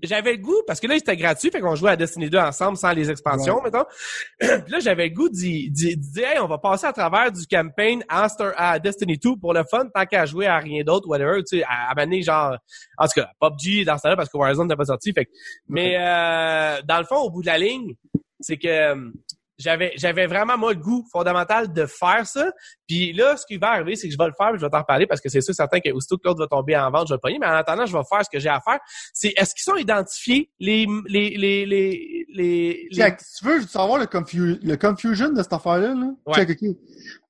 j'avais 0.03 0.32
le 0.32 0.38
goût, 0.38 0.61
parce 0.66 0.80
que 0.80 0.86
là, 0.86 0.95
c'était 0.99 1.16
gratuit, 1.16 1.51
fait 1.51 1.61
qu'on 1.61 1.74
jouait 1.76 1.92
à 1.92 1.97
Destiny 1.97 2.28
2 2.28 2.36
ensemble 2.38 2.76
sans 2.76 2.92
les 2.92 3.11
expansions, 3.11 3.61
mettons. 3.62 3.84
Puis 4.40 4.49
là, 4.72 4.80
j'avais 4.80 5.09
le 5.09 5.14
goût 5.14 5.28
d'y 5.28 5.70
d'y- 5.70 5.97
d'y 5.97 6.11
dire, 6.12 6.28
hey, 6.28 6.38
on 6.40 6.47
va 6.49 6.59
passer 6.59 6.86
à 6.86 6.92
travers 6.92 7.30
du 7.30 7.47
campaign 7.47 8.05
à, 8.09 8.28
Star- 8.28 8.53
à 8.57 8.78
Destiny 8.78 9.16
2 9.18 9.36
pour 9.40 9.55
le 9.55 9.62
fun, 9.70 9.86
tant 9.95 10.05
qu'à 10.05 10.26
jouer 10.26 10.47
à 10.47 10.59
rien 10.59 10.82
d'autre, 10.82 11.09
whatever, 11.09 11.38
tu 11.45 11.59
sais, 11.59 11.64
à, 11.64 11.90
à 11.90 11.95
mener 11.95 12.22
genre, 12.22 12.57
en 12.99 13.07
tout 13.07 13.20
cas, 13.20 13.28
PUBG 13.40 13.84
dans 13.84 13.97
ce 13.97 14.03
temps-là, 14.03 14.16
parce 14.16 14.28
que 14.28 14.36
Warzone 14.36 14.66
n'était 14.66 14.76
pas 14.76 14.84
sorti, 14.84 15.12
fait 15.12 15.26
que, 15.26 15.30
mais, 15.68 15.97
euh, 15.99 16.80
dans 16.86 16.99
le 16.99 17.05
fond, 17.05 17.16
au 17.18 17.30
bout 17.30 17.42
de 17.42 17.47
la 17.47 17.59
ligne, 17.59 17.95
c'est 18.40 18.57
que, 18.59 18.66
euh, 18.68 19.11
j'avais 19.59 19.92
j'avais 19.96 20.26
vraiment 20.26 20.59
moi 20.59 20.72
le 20.72 20.80
goût 20.80 21.07
fondamental 21.12 21.72
de 21.72 21.86
faire 21.86 22.26
ça 22.26 22.50
puis 22.88 23.12
là 23.12 23.36
ce 23.36 23.46
qui 23.46 23.57
va 23.57 23.70
arriver 23.70 23.94
c'est 23.96 24.09
que 24.09 24.12
je 24.12 24.18
vais 24.18 24.26
le 24.26 24.32
faire 24.36 24.50
puis 24.50 24.59
je 24.61 24.64
vais 24.66 24.70
t'en 24.70 24.78
reparler 24.80 25.07
parce 25.07 25.20
que 25.20 25.28
c'est 25.28 25.40
sûr 25.40 25.55
certain 25.55 25.78
que 25.80 25.90
aussitôt 25.92 26.16
que 26.18 26.22
l'autre 26.26 26.40
va 26.40 26.48
tomber 26.48 26.76
en 26.76 26.90
vente 26.90 27.07
je 27.09 27.12
vais 27.14 27.16
le 27.16 27.20
pogner 27.20 27.38
mais 27.38 27.46
en 27.46 27.52
attendant 27.55 27.86
je 27.86 27.96
vais 27.96 28.02
faire 28.09 28.24
ce 28.24 28.30
que 28.30 28.38
j'ai 28.40 28.48
à 28.48 28.61
faire 28.61 28.78
c'est 29.12 29.32
est-ce 29.36 29.55
qu'ils 29.55 29.62
sont 29.62 29.76
identifiés 29.76 30.50
les 30.59 30.86
les 31.07 31.30
les 31.36 31.66
les 31.66 32.24
les, 32.28 32.88
les- 32.90 32.96
Check, 32.96 33.20
si 33.20 33.36
tu 33.38 33.44
veux 33.44 33.61
savoir 33.62 33.98
le, 34.00 34.07
confu- 34.07 34.59
le 34.61 34.76
confusion 34.76 35.28
de 35.30 35.40
cette 35.40 35.52
affaire-là, 35.52 35.94
là, 35.94 36.07
Ouais. 36.26 36.34
check. 36.34 36.59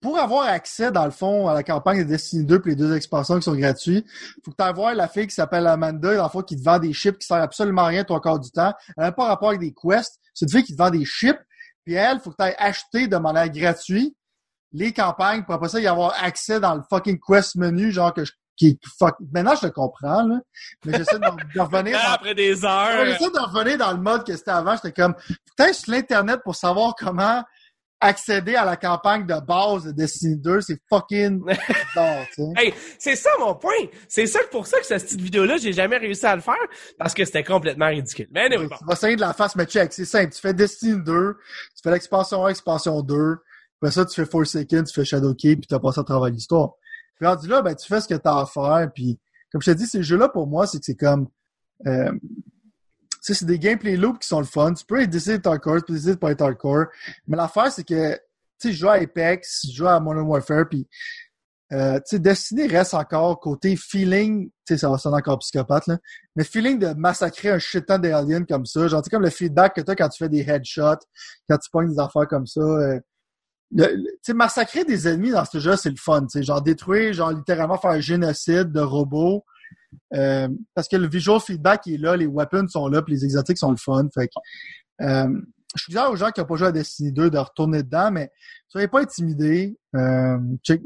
Pour 0.00 0.18
avoir 0.18 0.46
accès, 0.46 0.90
dans 0.90 1.04
le 1.04 1.10
fond, 1.10 1.46
à 1.48 1.52
la 1.52 1.62
campagne 1.62 1.98
de 1.98 2.08
Destiny 2.08 2.44
2 2.46 2.56
et 2.64 2.68
les 2.70 2.74
deux 2.76 2.96
expansions 2.96 3.36
qui 3.36 3.42
sont 3.42 3.54
gratuites, 3.54 4.06
faut 4.44 4.50
que 4.50 4.56
tu 4.62 4.74
voir 4.74 4.94
la 4.94 5.08
fille 5.08 5.26
qui 5.26 5.34
s'appelle 5.34 5.66
Amanda, 5.66 6.14
dans 6.16 6.22
le 6.22 6.28
fond, 6.30 6.40
qui 6.42 6.56
te 6.56 6.62
vend 6.62 6.78
des 6.78 6.94
chips 6.94 7.18
qui 7.18 7.26
servent 7.26 7.42
absolument 7.42 7.82
à 7.82 7.88
rien 7.88 8.04
toi 8.04 8.16
encore 8.16 8.40
du 8.40 8.50
temps. 8.50 8.72
Elle 8.96 9.04
n'a 9.04 9.12
pas 9.12 9.26
rapport 9.26 9.48
avec 9.48 9.60
des 9.60 9.74
quests. 9.74 10.18
C'est 10.32 10.46
une 10.46 10.52
fille 10.52 10.64
qui 10.64 10.72
te 10.72 10.78
vend 10.78 10.90
des 10.90 11.04
chips. 11.04 11.38
Puis 11.84 11.94
elle, 11.94 12.20
faut 12.20 12.30
que 12.30 12.36
tu 12.36 12.42
ailles 12.42 12.56
acheter 12.58 13.08
de 13.08 13.16
manière 13.16 13.48
gratuite 13.48 14.16
les 14.72 14.92
campagnes 14.92 15.44
pour 15.44 15.54
après 15.54 15.68
ça 15.68 15.80
y 15.80 15.86
avoir 15.86 16.14
accès 16.22 16.58
dans 16.60 16.74
le 16.74 16.82
fucking 16.90 17.18
quest 17.24 17.54
menu, 17.54 17.92
genre 17.92 18.12
que 18.12 18.24
je, 18.24 18.32
qui, 18.56 18.78
fuck. 18.98 19.16
Maintenant, 19.32 19.54
je 19.60 19.66
le 19.66 19.72
comprends, 19.72 20.26
là. 20.26 20.40
Mais 20.84 20.96
j'essaie 20.98 21.18
de, 21.18 21.54
de 21.54 21.60
revenir 21.60 21.98
dans 22.04 22.12
après 22.12 22.34
des 22.34 22.64
heures 22.64 23.06
J'essaie 23.06 23.30
de 23.30 23.38
revenir 23.38 23.78
dans 23.78 23.92
le 23.92 23.98
mode 23.98 24.24
que 24.24 24.36
c'était 24.36 24.50
avant. 24.50 24.74
J'étais 24.76 24.92
comme, 24.92 25.14
peut-être 25.56 25.74
sur 25.74 25.92
l'Internet 25.92 26.40
pour 26.44 26.56
savoir 26.56 26.94
comment 26.98 27.42
accéder 28.04 28.54
à 28.54 28.64
la 28.64 28.76
campagne 28.76 29.26
de 29.26 29.34
base 29.46 29.84
de 29.84 29.92
Destiny 29.92 30.36
2. 30.36 30.60
C'est 30.60 30.78
fucking 30.88 31.42
bizarre, 31.44 32.26
tu 32.34 32.42
sais. 32.42 32.52
Hey, 32.56 32.74
c'est 32.98 33.16
ça 33.16 33.30
mon 33.40 33.54
point. 33.54 33.72
C'est 34.08 34.26
ça 34.26 34.40
pour 34.50 34.66
ça 34.66 34.78
que 34.78 34.86
cette 34.86 35.02
petite 35.02 35.20
vidéo-là, 35.20 35.56
j'ai 35.56 35.72
jamais 35.72 35.96
réussi 35.96 36.26
à 36.26 36.36
le 36.36 36.42
faire 36.42 36.54
parce 36.98 37.14
que 37.14 37.24
c'était 37.24 37.44
complètement 37.44 37.88
ridicule. 37.88 38.28
Mais 38.30 38.42
anyway, 38.42 38.66
bon. 38.66 38.76
Tu 38.76 38.84
vas 38.84 38.96
saigner 38.96 39.16
de 39.16 39.22
la 39.22 39.32
face, 39.32 39.56
mais 39.56 39.64
check, 39.64 39.92
c'est 39.92 40.04
simple. 40.04 40.32
Tu 40.34 40.40
fais 40.40 40.52
Destiny 40.52 41.02
2, 41.02 41.36
tu 41.74 41.82
fais 41.82 41.90
l'expansion 41.90 42.44
1, 42.44 42.50
expansion 42.50 43.00
2, 43.00 43.36
après 43.80 43.90
ça, 43.90 44.04
tu 44.04 44.14
fais 44.14 44.26
Forsaken, 44.26 44.84
tu 44.84 44.92
fais 44.92 45.04
Shadowkeep, 45.04 45.60
puis 45.60 45.66
tu 45.66 45.74
as 45.74 45.80
passé 45.80 46.00
à 46.00 46.04
travers 46.04 46.30
l'histoire. 46.30 46.72
Puis 47.16 47.26
rendu 47.26 47.48
là, 47.48 47.62
ben, 47.62 47.74
tu 47.74 47.86
fais 47.86 48.00
ce 48.00 48.08
que 48.08 48.14
tu 48.14 48.28
as 48.28 48.38
à 48.38 48.46
faire, 48.46 48.90
puis 48.94 49.18
comme 49.50 49.62
je 49.62 49.70
te 49.70 49.76
dis, 49.76 49.86
ces 49.86 50.02
jeux-là, 50.02 50.28
pour 50.28 50.46
moi, 50.46 50.66
c'est 50.66 50.78
que 50.78 50.84
c'est 50.84 50.96
comme, 50.96 51.28
euh, 51.86 52.12
c'est 53.32 53.46
des 53.46 53.58
gameplay 53.58 53.96
loops 53.96 54.18
qui 54.18 54.28
sont 54.28 54.40
le 54.40 54.46
fun. 54.46 54.74
Tu 54.74 54.84
peux 54.84 55.06
décider 55.06 55.36
d'être 55.36 55.46
hardcore, 55.46 55.76
tu 55.76 55.84
peux 55.86 55.92
décider 55.94 56.14
de 56.14 56.18
pas 56.18 56.32
être 56.32 56.42
hardcore. 56.42 56.86
Mais 57.26 57.36
l'affaire, 57.36 57.72
c'est 57.72 57.84
que, 57.84 58.12
tu 58.14 58.18
sais, 58.58 58.72
je 58.72 58.78
joue 58.78 58.88
à 58.88 58.94
Apex, 58.94 59.66
je 59.66 59.72
joue 59.72 59.86
à 59.86 59.98
Modern 59.98 60.26
Warfare, 60.26 60.68
puis 60.68 60.86
euh, 61.72 61.94
tu 61.96 62.02
sais, 62.04 62.18
Destiny 62.18 62.66
reste 62.66 62.92
encore 62.92 63.40
côté 63.40 63.74
feeling, 63.76 64.48
tu 64.48 64.52
sais, 64.68 64.78
ça 64.78 64.90
va 64.90 64.98
sonner 64.98 65.16
encore 65.16 65.38
psychopathe, 65.38 65.86
là, 65.86 65.98
mais 66.36 66.44
feeling 66.44 66.78
de 66.78 66.88
massacrer 66.88 67.50
un 67.50 67.58
shit 67.58 67.86
ton 67.86 67.98
d'aliens 67.98 68.44
comme 68.44 68.66
ça, 68.66 68.86
genre, 68.86 69.02
tu 69.02 69.08
comme 69.08 69.22
le 69.22 69.30
feedback 69.30 69.74
que 69.74 69.80
t'as 69.80 69.94
quand 69.94 70.08
tu 70.10 70.22
fais 70.22 70.28
des 70.28 70.42
headshots, 70.42 71.06
quand 71.48 71.58
tu 71.58 71.70
pognes 71.70 71.90
des 71.90 71.98
affaires 71.98 72.28
comme 72.28 72.46
ça, 72.46 72.60
euh, 72.60 73.00
tu 73.76 73.84
sais, 74.22 74.34
massacrer 74.34 74.84
des 74.84 75.08
ennemis 75.08 75.30
dans 75.30 75.44
ce 75.44 75.58
jeu, 75.58 75.74
c'est 75.76 75.90
le 75.90 75.96
fun, 75.96 76.22
tu 76.22 76.38
sais, 76.38 76.42
genre 76.44 76.60
détruire, 76.60 77.14
genre 77.14 77.32
littéralement 77.32 77.78
faire 77.78 77.92
un 77.92 78.00
génocide 78.00 78.70
de 78.70 78.80
robots, 78.80 79.44
euh, 80.14 80.48
parce 80.74 80.88
que 80.88 80.96
le 80.96 81.08
visual 81.08 81.40
feedback 81.40 81.86
est 81.86 81.98
là, 81.98 82.16
les 82.16 82.26
weapons 82.26 82.68
sont 82.68 82.88
là, 82.88 83.02
puis 83.02 83.14
les 83.14 83.24
exotiques 83.24 83.58
sont 83.58 83.70
le 83.70 83.76
fun, 83.76 84.08
fait 84.14 84.28
que, 84.28 85.04
euh, 85.04 85.40
je 85.76 85.82
suis 85.82 85.98
aux 85.98 86.16
gens 86.16 86.30
qui 86.30 86.40
n'ont 86.40 86.46
pas 86.46 86.56
joué 86.56 86.68
à 86.68 86.72
Destiny 86.72 87.12
2 87.12 87.30
de 87.30 87.38
retourner 87.38 87.82
dedans, 87.82 88.10
mais 88.12 88.30
soyez 88.68 88.88
pas 88.88 89.00
intimidés. 89.00 89.76
Euh, 89.96 90.38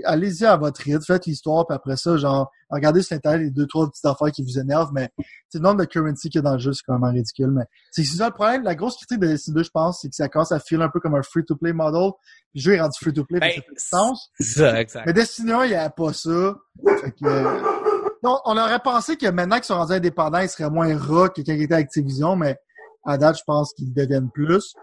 allez-y 0.04 0.44
à 0.44 0.56
votre 0.56 0.80
rythme, 0.82 1.02
faites 1.06 1.26
l'histoire, 1.26 1.66
puis 1.66 1.76
après 1.76 1.96
ça, 1.96 2.16
genre, 2.16 2.50
regardez 2.70 3.02
sur 3.02 3.16
Internet 3.16 3.40
les 3.40 3.50
deux, 3.50 3.66
trois 3.66 3.88
petites 3.88 4.04
affaires 4.06 4.30
qui 4.32 4.42
vous 4.42 4.58
énervent, 4.58 4.90
mais 4.92 5.10
le 5.54 5.60
nombre 5.60 5.80
de 5.80 5.84
currency 5.84 6.30
qu'il 6.30 6.38
y 6.38 6.40
a 6.40 6.42
dans 6.42 6.54
le 6.54 6.58
jeu, 6.58 6.72
c'est 6.72 6.82
quand 6.86 6.98
même 6.98 7.12
ridicule. 7.12 7.50
Mais 7.50 7.64
c'est 7.90 8.04
ça 8.04 8.26
le 8.26 8.34
problème. 8.34 8.62
La 8.62 8.74
grosse 8.74 8.96
critique 8.96 9.18
de 9.18 9.26
Destiny 9.26 9.56
2, 9.56 9.62
je 9.64 9.70
pense, 9.70 10.00
c'est 10.00 10.08
que 10.08 10.14
ça 10.14 10.28
commence 10.28 10.52
à 10.52 10.60
filer 10.60 10.82
un 10.82 10.88
peu 10.88 11.00
comme 11.00 11.14
un 11.14 11.22
free-to-play 11.22 11.72
model. 11.72 12.12
le 12.54 12.60
jeu 12.60 12.74
est 12.74 12.80
rendu 12.80 12.96
free-to-play, 13.00 13.40
ben, 13.40 13.52
ça 13.76 14.02
Ça, 14.40 14.80
exact. 14.80 15.06
Mais 15.06 15.12
Destiny 15.12 15.52
1, 15.52 15.64
il 15.64 15.70
n'y 15.70 15.74
avait 15.74 15.92
pas 15.94 16.12
ça. 16.12 16.54
Fait 17.02 17.12
que, 17.12 17.24
euh, 17.24 17.87
on 18.22 18.56
aurait 18.56 18.80
pensé 18.80 19.16
que 19.16 19.26
maintenant 19.26 19.56
qu'ils 19.56 19.64
sont 19.64 19.76
rendus 19.76 19.94
indépendants, 19.94 20.40
ils 20.40 20.48
seraient 20.48 20.70
moins 20.70 20.96
rock 20.98 21.36
que 21.36 21.42
quand 21.42 21.52
ils 21.52 21.62
étaient 21.62 21.74
Activision, 21.74 22.36
mais 22.36 22.56
à 23.04 23.16
date, 23.16 23.38
je 23.38 23.44
pense 23.44 23.72
qu'ils 23.72 23.92
deviennent 23.92 24.30
plus. 24.30 24.74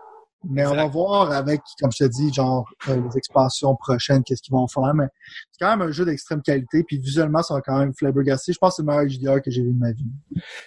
Mais 0.50 0.66
on 0.66 0.76
va 0.76 0.88
voir 0.88 1.32
avec, 1.32 1.62
comme 1.80 1.91
je 1.91 2.06
te 2.06 2.10
dis, 2.10 2.34
genre 2.34 2.68
euh, 2.88 2.96
les 2.96 3.18
expansions 3.18 3.76
prochaines, 3.76 4.24
qu'est-ce 4.24 4.41
qu'ils 4.41 4.54
vont 4.54 4.68
faire. 4.68 4.93
Mais 4.93 5.06
c'est 5.52 5.64
quand 5.64 5.76
même 5.76 5.88
un 5.88 5.91
jeu 5.91 6.06
d'extrême 6.06 6.41
qualité. 6.41 6.84
Puis 6.84 6.98
visuellement, 7.00 7.41
va 7.50 7.62
quand 7.62 7.80
même 7.80 7.93
flabbergasté. 7.93 8.54
Je 8.54 8.58
pense 8.58 8.72
que 8.72 8.76
c'est 8.78 8.82
le 8.82 8.88
meilleur 8.88 9.38
HDR 9.38 9.41
que 9.41 9.52
j'ai 9.52 9.62
vu 9.62 9.74
de 9.74 9.80
ma 9.80 9.91
vie. 9.91 10.06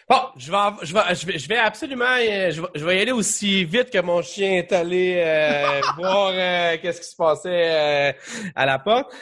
Bon, 0.08 0.20
je 0.36 0.50
vais, 0.50 0.86
je 0.86 0.94
vais, 1.26 1.38
je 1.38 1.48
vais, 1.48 1.56
absolument, 1.56 2.04
euh, 2.04 2.50
je 2.50 2.60
vais, 2.60 2.68
je 2.74 2.84
vais, 2.84 2.98
y 2.98 3.00
aller 3.00 3.12
aussi 3.12 3.64
vite 3.64 3.90
que 3.90 4.00
mon 4.00 4.22
chien 4.22 4.52
est 4.52 4.72
allé 4.72 5.22
euh, 5.24 5.80
voir 5.96 6.32
qu'est-ce 6.80 7.00
qui 7.00 7.08
se 7.08 7.16
passait 7.16 8.14
à 8.54 8.66
la 8.66 8.78
porte. 8.78 9.12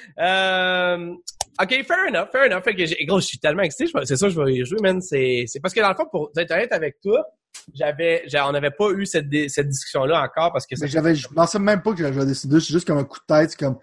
OK, 1.58 1.70
fair 1.84 2.08
enough, 2.08 2.28
fair 2.30 2.44
enough. 2.44 2.62
Fait 2.62 2.74
que 2.74 3.06
gros, 3.06 3.20
je 3.20 3.26
suis 3.26 3.38
tellement 3.38 3.62
excité. 3.62 3.90
C'est 4.04 4.16
ça, 4.16 4.28
je 4.28 4.40
vais 4.40 4.52
y 4.52 4.64
jouer, 4.64 4.78
man. 4.82 5.00
C'est, 5.00 5.44
c'est 5.46 5.60
parce 5.60 5.72
que 5.72 5.80
dans 5.80 5.88
le 5.88 5.94
fond, 5.94 6.06
pour 6.10 6.30
être 6.36 6.50
honnête 6.50 6.72
avec 6.72 7.00
toi, 7.00 7.24
j'avais, 7.74 8.24
on 8.46 8.52
n'avait 8.52 8.70
pas 8.70 8.90
eu 8.90 9.06
cette, 9.06 9.26
cette 9.48 9.68
discussion-là 9.68 10.22
encore 10.22 10.52
parce 10.52 10.66
que 10.66 10.74
Mais 10.80 10.88
j'avais, 10.88 11.14
je 11.14 11.28
pensais 11.28 11.58
même 11.58 11.82
pas 11.82 11.92
que 11.92 11.98
j'avais 11.98 12.26
décidé. 12.26 12.60
C'est 12.60 12.72
juste 12.72 12.86
comme 12.86 12.98
un 12.98 13.04
coup 13.04 13.18
de 13.18 13.34
tête, 13.34 13.56
comme. 13.56 13.78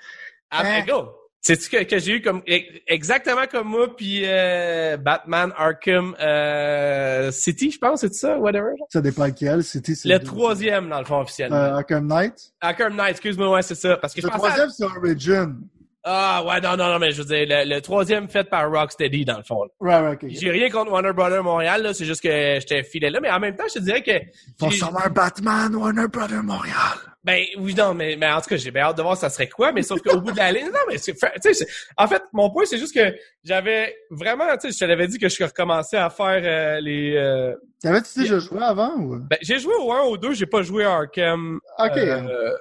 Après, 0.49 0.82
hein? 0.82 0.86
go! 0.88 1.09
C'est-tu 1.45 1.69
que, 1.69 1.84
que 1.84 1.99
j'ai 1.99 2.13
eu 2.13 2.21
comme, 2.21 2.41
e, 2.47 2.61
exactement 2.88 3.45
comme 3.51 3.67
moi, 3.67 3.93
puis 3.93 4.21
euh, 4.24 4.95
Batman 4.95 5.51
Arkham 5.57 6.15
euh, 6.21 7.32
City, 7.32 7.69
je 7.69 7.78
pense, 7.78 7.99
c'est 7.99 8.13
ça, 8.13 8.38
whatever? 8.38 8.71
Ça 8.88 9.01
dépend 9.01 9.26
lequel, 9.26 9.61
City, 9.61 9.93
c'est... 9.93 10.07
Le 10.07 10.19
troisième, 10.19 10.88
dans 10.88 10.99
le 10.99 11.05
fond, 11.05 11.19
officiellement. 11.19 11.57
Euh, 11.57 11.76
Arkham 11.76 12.07
Knight? 12.07 12.53
Arkham 12.61 12.95
Knight, 12.95 13.11
excuse-moi, 13.11 13.51
ouais, 13.51 13.61
c'est 13.61 13.76
ça. 13.76 13.97
Parce 13.97 14.13
que 14.13 14.21
le 14.21 14.30
troisième, 14.30 14.69
c'est 14.69 14.86
Origin. 14.86 15.59
Ah 16.06 16.43
ouais, 16.45 16.60
non, 16.60 16.76
non, 16.76 16.91
non, 16.91 16.99
mais 16.99 17.12
je 17.12 17.22
veux 17.22 17.28
dire, 17.28 17.45
le, 17.47 17.80
troisième 17.80 18.28
fait 18.28 18.43
par 18.43 18.70
Rocksteady, 18.70 19.24
dans 19.24 19.38
le 19.38 19.43
fond. 19.43 19.68
Ouais, 19.80 19.99
ouais, 19.99 20.12
ok. 20.14 20.26
J'ai 20.28 20.51
rien 20.51 20.70
contre 20.70 20.91
Warner 20.91 21.14
Brother 21.14 21.41
Montréal, 21.41 21.82
là, 21.82 21.93
c'est 21.93 22.04
juste 22.04 22.22
que 22.22 22.30
j'étais 22.60 22.84
filé 22.84 23.10
là, 23.10 23.20
mais 23.22 23.32
en 23.32 23.39
même 23.39 23.56
temps, 23.56 23.64
je 23.70 23.76
te 23.76 23.80
dirais 23.80 24.04
que... 24.04 24.12
Faut 24.60 24.68
un 24.86 25.10
Batman, 25.10 25.74
Warner 25.74 26.08
Brother 26.12 26.43
Montréal. 26.43 26.97
Ben 27.24 27.41
oui, 27.58 27.74
non, 27.74 27.93
mais, 27.93 28.18
mais 28.18 28.30
en 28.30 28.41
tout 28.41 28.49
cas, 28.49 28.58
j'ai 28.58 28.72
bien 28.72 28.84
hâte 28.84 28.97
de 28.97 29.01
voir 29.01 29.16
ça 29.16 29.30
serait 29.30 29.47
quoi, 29.47 29.72
mais 29.72 29.82
sauf 29.82 30.01
qu'au 30.01 30.20
bout 30.22 30.34
de 30.34 30.38
la 30.38 30.51
ligne, 30.51 30.66
non, 30.66 30.80
mais 30.89 30.97
c'est, 30.97 31.14
tu 31.14 31.54
sais, 31.54 31.66
en 31.95 32.08
fait, 32.08 32.22
mon 32.34 32.49
point, 32.51 32.66
c'est 32.66 32.78
juste 32.78 32.93
que 32.93 33.16
j'avais 33.45 33.95
vraiment, 34.10 34.45
tu 34.58 34.68
sais, 34.68 34.72
je 34.74 34.80
te 34.80 34.86
l'avais 34.86 35.08
dit 35.08 35.20
que 35.20 35.30
je 35.30 35.43
recommençais 35.43 35.97
à 35.97 36.10
faire 36.10 36.41
euh, 36.43 36.82
les... 36.82 37.16
Euh, 37.16 37.56
T'avais-tu 37.82 38.20
déjà 38.20 38.39
joué 38.39 38.62
avant 38.62 38.97
ou? 38.97 39.20
Ben, 39.20 39.38
j'ai 39.41 39.60
joué 39.60 39.74
au 39.76 39.93
1, 39.93 40.01
au 40.01 40.18
2, 40.18 40.34
j'ai 40.34 40.45
pas 40.47 40.64
joué 40.64 40.84
à 40.84 40.95
Arkham. 40.95 41.60
Ok. 41.80 41.97
Euh, 41.97 42.58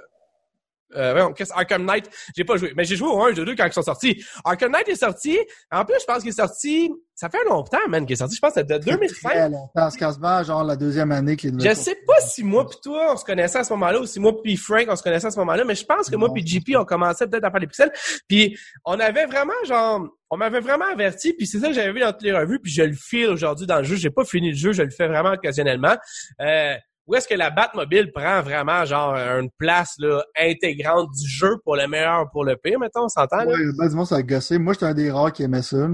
euh, 0.96 1.30
Arkham 1.54 1.84
Knight, 1.84 2.08
j'ai 2.36 2.44
pas 2.44 2.56
joué, 2.56 2.72
mais 2.76 2.84
j'ai 2.84 2.96
joué 2.96 3.08
au 3.08 3.22
1 3.22 3.34
et 3.34 3.40
au 3.40 3.44
2 3.44 3.54
quand 3.54 3.66
ils 3.66 3.72
sont 3.72 3.82
sortis. 3.82 4.24
Arkham 4.44 4.72
Knight 4.72 4.88
est 4.88 4.96
sorti. 4.96 5.38
En 5.70 5.84
plus, 5.84 5.96
je 6.00 6.04
pense 6.04 6.20
qu'il 6.20 6.30
est 6.30 6.32
sorti. 6.32 6.90
Ça 7.14 7.28
fait 7.28 7.44
longtemps, 7.48 7.78
man, 7.88 8.04
qu'il 8.04 8.14
est 8.14 8.16
sorti. 8.16 8.36
Je 8.36 8.40
pense 8.40 8.54
que 8.54 8.60
c'est 8.60 8.68
de 8.68 8.78
2005. 8.78 9.28
Très 9.28 9.48
longtemps. 9.48 9.90
C'est 9.90 9.98
quasiment 9.98 10.42
genre 10.42 10.64
la 10.64 10.76
deuxième 10.76 11.12
année 11.12 11.36
qu'il 11.36 11.54
est 11.54 11.68
Je 11.68 11.74
sais 11.74 11.96
pas 12.06 12.20
si 12.20 12.42
moi 12.42 12.68
pis 12.68 12.78
toi, 12.82 13.12
on 13.12 13.16
se 13.16 13.24
connaissait 13.24 13.58
à 13.58 13.64
ce 13.64 13.72
moment-là, 13.74 14.00
ou 14.00 14.06
si 14.06 14.18
moi 14.18 14.32
pis 14.42 14.56
Frank, 14.56 14.86
on 14.88 14.96
se 14.96 15.02
connaissait 15.02 15.26
à 15.26 15.30
ce 15.30 15.38
moment-là, 15.38 15.64
mais 15.64 15.74
je 15.74 15.84
pense 15.84 16.08
que 16.10 16.16
moi 16.16 16.32
pis 16.32 16.46
JP, 16.46 16.76
on 16.76 16.84
commençait 16.84 17.26
peut-être 17.26 17.44
à 17.44 17.50
faire 17.50 17.60
des 17.60 17.66
pixels. 17.66 17.92
Puis 18.28 18.56
on 18.84 18.98
avait 18.98 19.26
vraiment, 19.26 19.52
genre, 19.66 20.08
on 20.30 20.36
m'avait 20.36 20.60
vraiment 20.60 20.86
averti, 20.90 21.34
puis 21.34 21.46
c'est 21.46 21.58
ça 21.58 21.68
que 21.68 21.74
j'avais 21.74 21.92
vu 21.92 22.00
dans 22.00 22.12
toutes 22.12 22.22
les 22.22 22.32
revues, 22.32 22.58
puis 22.58 22.72
je 22.72 22.82
le 22.82 22.94
file 22.94 23.26
aujourd'hui 23.26 23.66
dans 23.66 23.78
le 23.78 23.84
jeu. 23.84 23.96
J'ai 23.96 24.10
pas 24.10 24.24
fini 24.24 24.50
le 24.50 24.56
jeu, 24.56 24.72
je 24.72 24.82
le 24.82 24.90
fais 24.90 25.06
vraiment 25.06 25.32
occasionnellement. 25.32 25.96
Euh, 26.40 26.74
où 27.06 27.14
est-ce 27.14 27.26
que 27.26 27.34
la 27.34 27.50
Batmobile 27.50 28.12
prend 28.12 28.42
vraiment 28.42 28.84
genre 28.84 29.14
une 29.14 29.50
place 29.58 29.94
là, 29.98 30.22
intégrante 30.38 31.10
du 31.10 31.28
jeu 31.28 31.56
pour 31.64 31.76
le 31.76 31.86
meilleur 31.88 32.30
pour 32.30 32.44
le 32.44 32.56
pire, 32.56 32.78
mettons, 32.78 33.04
on 33.04 33.08
s'entend? 33.08 33.44
Ouais, 33.44 33.56
ben, 33.78 33.88
du 33.88 34.06
ça 34.06 34.16
a 34.16 34.22
gossé. 34.22 34.58
Moi, 34.58 34.72
j'étais 34.74 34.86
un 34.86 34.94
des 34.94 35.10
rares 35.10 35.32
qui 35.32 35.42
aimait 35.42 35.62
ça. 35.62 35.88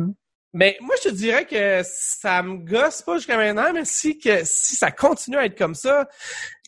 Mais 0.55 0.79
moi, 0.81 0.95
je 1.03 1.11
te 1.11 1.15
dirais 1.15 1.45
que 1.45 1.83
ça 1.85 2.43
me 2.43 2.57
gosse 2.57 3.03
pas 3.03 3.17
jusqu'à 3.17 3.37
maintenant, 3.37 3.71
mais 3.75 3.85
si 3.85 4.19
que 4.19 4.41
si 4.45 4.77
ça 4.77 4.91
continue 4.91 5.37
à 5.37 5.45
être 5.45 5.59
comme 5.59 5.75
ça, 5.75 6.09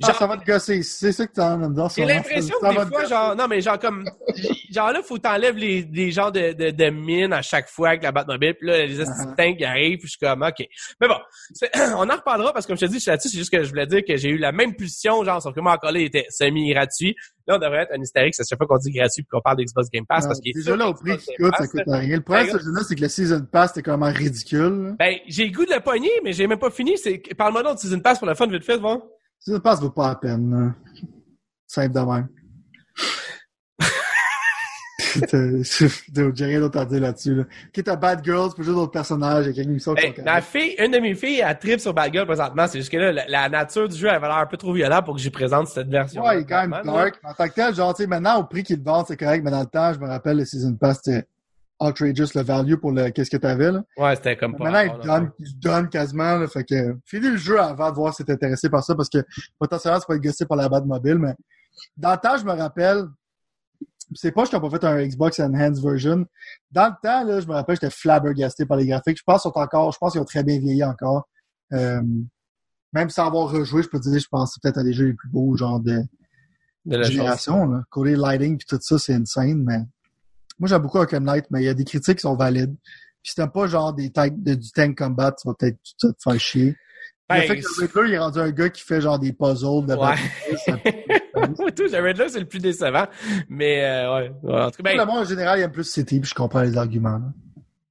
ah, 0.02 0.06
genre, 0.06 0.16
ça 0.18 0.26
va 0.26 0.36
te 0.38 0.44
gosser. 0.44 0.82
C'est 0.82 1.12
ça 1.12 1.26
que 1.26 1.32
tu 1.32 1.40
en 1.40 1.76
as 1.76 1.94
J'ai 1.94 2.06
l'impression 2.06 2.54
que 2.60 2.84
des 2.84 2.86
fois, 2.90 3.04
genre, 3.04 3.36
non, 3.36 3.46
mais 3.48 3.60
genre 3.60 3.78
comme, 3.78 4.04
genre 4.70 4.92
là, 4.92 5.02
faut 5.02 5.18
t'enlèves 5.18 5.56
les, 5.56 5.86
les 5.92 6.10
genres 6.10 6.32
de, 6.32 6.52
de, 6.52 6.70
de 6.70 6.90
mines 6.90 7.34
à 7.34 7.42
chaque 7.42 7.68
fois 7.68 7.90
avec 7.90 8.02
la 8.02 8.12
Batmobile, 8.12 8.54
puis 8.54 8.68
là, 8.68 8.86
les 8.86 8.98
uh 8.98 9.04
-huh. 9.04 9.56
qui 9.56 9.64
arrivent, 9.64 9.98
puis 9.98 10.08
je 10.08 10.16
suis 10.16 10.18
comme, 10.18 10.42
ok. 10.42 10.66
Mais 11.00 11.08
bon, 11.08 11.18
on 11.96 12.08
en 12.08 12.16
reparlera 12.16 12.52
parce 12.52 12.64
que 12.64 12.72
comme 12.72 12.78
je 12.78 12.86
te 12.86 12.90
dis, 12.90 12.96
je 12.96 13.00
suis 13.00 13.10
là-dessus, 13.10 13.28
c'est 13.28 13.38
juste 13.38 13.52
que 13.52 13.62
je 13.62 13.68
voulais 13.68 13.86
dire 13.86 14.02
que 14.06 14.16
j'ai 14.16 14.30
eu 14.30 14.38
la 14.38 14.52
même 14.52 14.74
pulsion, 14.74 15.22
genre, 15.22 15.42
sauf 15.42 15.54
que 15.54 15.60
moi, 15.60 15.74
encore 15.74 15.92
là, 15.92 16.00
il 16.00 16.06
était 16.06 16.26
semi-gratuit. 16.30 17.14
Là, 17.46 17.56
on 17.56 17.58
devrait 17.58 17.82
être 17.82 17.92
un 17.92 18.00
hystérique, 18.00 18.34
c'est 18.34 18.44
chaque 18.48 18.58
fois 18.58 18.66
qu'on 18.66 18.78
dit 18.78 18.92
gratuit 18.92 19.22
puis 19.22 19.28
qu'on 19.30 19.40
parle 19.40 19.56
d'Xbox 19.58 19.90
Game 19.90 20.06
Pass, 20.06 20.26
parce 20.26 20.40
qu'il 20.40 20.54
Déjà 20.54 20.76
là, 20.76 20.88
au 20.88 20.94
prix 20.94 21.18
qui 21.18 21.34
coûte, 21.36 21.54
ça 21.58 21.66
coûte 21.66 21.82
rien. 21.86 22.16
Le 22.16 22.22
problème 22.22 22.46
jeu-là, 22.46 22.82
c'est 22.86 22.94
que 22.94 23.02
le 23.02 23.08
Season 23.08 23.44
Pass, 23.50 23.72
c'était 23.80 23.90
quand 23.90 23.98
même 23.98 24.14
ridicule. 24.14 24.94
Ben, 24.98 25.16
j'ai 25.26 25.46
le 25.46 25.52
goût 25.52 25.64
de 25.64 25.70
la 25.70 25.80
poignée, 25.80 26.10
mais 26.22 26.32
j'ai 26.32 26.46
même 26.46 26.58
pas 26.58 26.70
fini. 26.70 26.98
C'est, 26.98 27.18
parle-moi 27.36 27.62
donc 27.62 27.76
de 27.76 27.80
Season 27.80 28.00
Pass 28.00 28.18
pour 28.18 28.26
la 28.26 28.34
fun, 28.34 28.46
vite 28.46 28.64
fait, 28.64 28.78
bon. 28.78 29.02
Ça 29.38 29.58
passe 29.60 29.80
vaut 29.80 29.90
pas 29.90 30.08
la 30.08 30.14
peine. 30.16 30.74
Simple 31.66 31.94
de 31.94 32.00
même. 32.00 32.28
J'ai 36.34 36.44
rien 36.44 36.60
d'autre 36.60 36.78
à 36.78 36.84
dire 36.84 37.00
là-dessus. 37.00 37.34
Là. 37.34 37.44
Qui 37.72 37.80
est 37.80 37.96
Bad 37.96 38.22
Girls, 38.22 38.50
pour 38.54 38.62
jouer 38.62 38.74
d'autres 38.74 38.92
personnages, 38.92 39.46
il 39.46 39.48
y 39.48 39.50
a 39.50 39.54
quelques 39.54 39.68
émissions 39.68 39.94
ben, 39.94 40.12
Ma 40.24 40.40
fille, 40.40 40.76
une 40.78 40.92
de 40.92 40.98
mes 40.98 41.14
filles, 41.14 41.42
elle 41.44 41.58
tripe 41.58 41.80
sur 41.80 41.94
Bad 41.94 42.12
Girl 42.12 42.26
présentement. 42.26 42.66
C'est 42.66 42.78
juste 42.78 42.92
que 42.92 42.98
là, 42.98 43.24
la, 43.26 43.48
nature 43.48 43.88
du 43.88 43.96
jeu, 43.96 44.08
elle 44.08 44.16
avait 44.16 44.28
l'air 44.28 44.36
un 44.36 44.46
peu 44.46 44.56
trop 44.56 44.72
violente 44.72 45.04
pour 45.04 45.14
que 45.14 45.20
j'y 45.20 45.30
présente 45.30 45.68
cette 45.68 45.88
version. 45.88 46.22
Ouais, 46.22 46.38
il 46.38 46.40
est 46.42 46.44
quand 46.44 46.68
même 46.68 46.84
dark. 46.84 47.18
En 47.24 47.32
tant 47.32 47.48
que 47.48 47.54
tel, 47.54 47.74
genre, 47.74 47.94
tu 47.94 48.02
sais, 48.02 48.08
maintenant, 48.08 48.40
au 48.40 48.44
prix 48.44 48.62
qu'ils 48.62 48.82
vendent, 48.82 49.06
c'est 49.08 49.16
correct, 49.16 49.42
mais 49.42 49.50
dans 49.50 49.60
le 49.60 49.66
temps, 49.66 49.92
je 49.92 49.98
me 49.98 50.06
rappelle, 50.06 50.36
le 50.36 50.44
Season 50.44 50.74
Pass, 50.74 51.00
c'était 51.02 51.26
outrageous 51.80 52.34
le 52.34 52.42
value 52.42 52.74
pour 52.74 52.92
le 52.92 53.10
qu'est-ce 53.10 53.30
que 53.30 53.36
t'avais 53.36 53.72
là. 53.72 53.82
Ouais, 53.96 54.14
c'était 54.16 54.36
comme 54.36 54.56
pas. 54.56 54.70
Maintenant, 54.70 54.94
il 55.00 55.06
donne, 55.06 55.30
il 55.38 55.58
donne 55.58 55.88
quasiment 55.88 56.36
là, 56.36 56.46
fait 56.46 56.64
que 56.64 56.96
finis 57.04 57.30
le 57.30 57.36
jeu 57.36 57.60
avant 57.60 57.90
de 57.90 57.94
voir 57.94 58.14
si 58.14 58.24
t'es 58.24 58.32
intéressé 58.32 58.68
par 58.68 58.84
ça 58.84 58.94
parce 58.94 59.08
que 59.08 59.24
potentiellement 59.58 59.98
ça 59.98 60.06
peut 60.06 60.14
être 60.14 60.22
gossé 60.22 60.46
par 60.46 60.56
la 60.56 60.68
bande 60.68 60.86
mobile, 60.86 61.18
mais 61.18 61.34
dans 61.96 62.12
le 62.12 62.18
temps, 62.18 62.36
je 62.36 62.44
me 62.44 62.52
rappelle, 62.52 63.06
c'est 64.14 64.32
pas 64.32 64.44
que 64.44 64.50
j'ai 64.50 64.60
pas 64.60 64.70
fait 64.70 64.84
un 64.84 65.06
Xbox 65.06 65.40
Enhanced 65.40 65.82
version. 65.82 66.26
Dans 66.70 66.88
le 66.88 66.94
temps, 67.02 67.24
là, 67.24 67.40
je 67.40 67.46
me 67.46 67.52
rappelle, 67.52 67.76
j'étais 67.76 67.90
flabbergasté 67.90 68.66
par 68.66 68.76
les 68.76 68.86
graphiques. 68.86 69.18
Je 69.18 69.22
pense 69.24 69.42
qu'ils 69.42 69.52
sont 69.52 69.58
encore, 69.58 69.92
je 69.92 69.98
pense 69.98 70.12
qu'ils 70.12 70.20
ont 70.20 70.24
très 70.24 70.42
bien 70.42 70.58
vieilli 70.58 70.84
encore. 70.84 71.28
Euh, 71.72 72.02
même 72.92 73.08
sans 73.08 73.26
avoir 73.26 73.50
rejoué, 73.50 73.82
je 73.82 73.88
peux 73.88 74.00
te 74.00 74.08
dire, 74.08 74.18
je 74.18 74.28
pense 74.28 74.58
peut-être 74.58 74.78
à 74.78 74.82
des 74.82 74.92
jeux 74.92 75.06
les 75.06 75.14
plus 75.14 75.28
beaux, 75.28 75.56
genre 75.56 75.78
de, 75.80 76.02
de 76.86 76.96
la 76.96 77.04
génération. 77.04 77.66
Là. 77.66 77.82
Côté 77.88 78.16
lighting 78.16 78.58
puis 78.58 78.66
tout 78.68 78.78
ça, 78.80 78.98
c'est 78.98 79.14
insane, 79.14 79.62
mais 79.62 79.80
moi, 80.60 80.68
j'aime 80.68 80.82
beaucoup 80.82 80.98
Arkham 80.98 81.24
Knight, 81.24 81.46
mais 81.50 81.62
il 81.62 81.64
y 81.64 81.68
a 81.68 81.74
des 81.74 81.84
critiques 81.84 82.16
qui 82.16 82.22
sont 82.22 82.36
valides. 82.36 82.76
Puis 83.22 83.30
si 83.30 83.34
t'aimes 83.34 83.50
pas 83.50 83.66
genre 83.66 83.92
des 83.92 84.10
tank, 84.10 84.34
de, 84.36 84.54
du 84.54 84.70
tank 84.70 84.96
combat, 84.96 85.32
tu 85.32 85.48
vas 85.48 85.54
peut-être 85.54 85.78
te 85.98 86.06
faire 86.22 86.38
chier. 86.38 86.76
Ben, 87.28 87.36
le 87.36 87.42
fait 87.42 87.60
que 87.60 87.62
le 87.62 87.86
Riddler, 87.86 88.08
il 88.08 88.14
est 88.14 88.18
rendu 88.18 88.38
un 88.40 88.50
gars 88.50 88.68
qui 88.68 88.82
fait 88.82 89.00
genre 89.00 89.18
des 89.18 89.32
puzzles 89.32 89.86
de 89.86 89.94
ouais. 89.94 90.16
tout, 91.76 91.84
le 91.90 92.02
Riddler, 92.02 92.28
c'est 92.28 92.40
le 92.40 92.46
plus 92.46 92.58
décevant. 92.58 93.06
Mais, 93.48 93.84
euh, 93.84 94.16
ouais. 94.16 94.32
En 94.52 94.70
tout 94.70 94.82
cas, 94.82 94.90
ben... 94.90 94.98
Le 94.98 95.06
monde, 95.06 95.18
en 95.18 95.24
général, 95.24 95.58
il 95.58 95.62
aime 95.62 95.70
plus 95.70 95.84
City, 95.84 96.20
puis 96.20 96.28
je 96.28 96.34
comprends 96.34 96.62
les 96.62 96.76
arguments. 96.76 97.18
Là. 97.18 97.32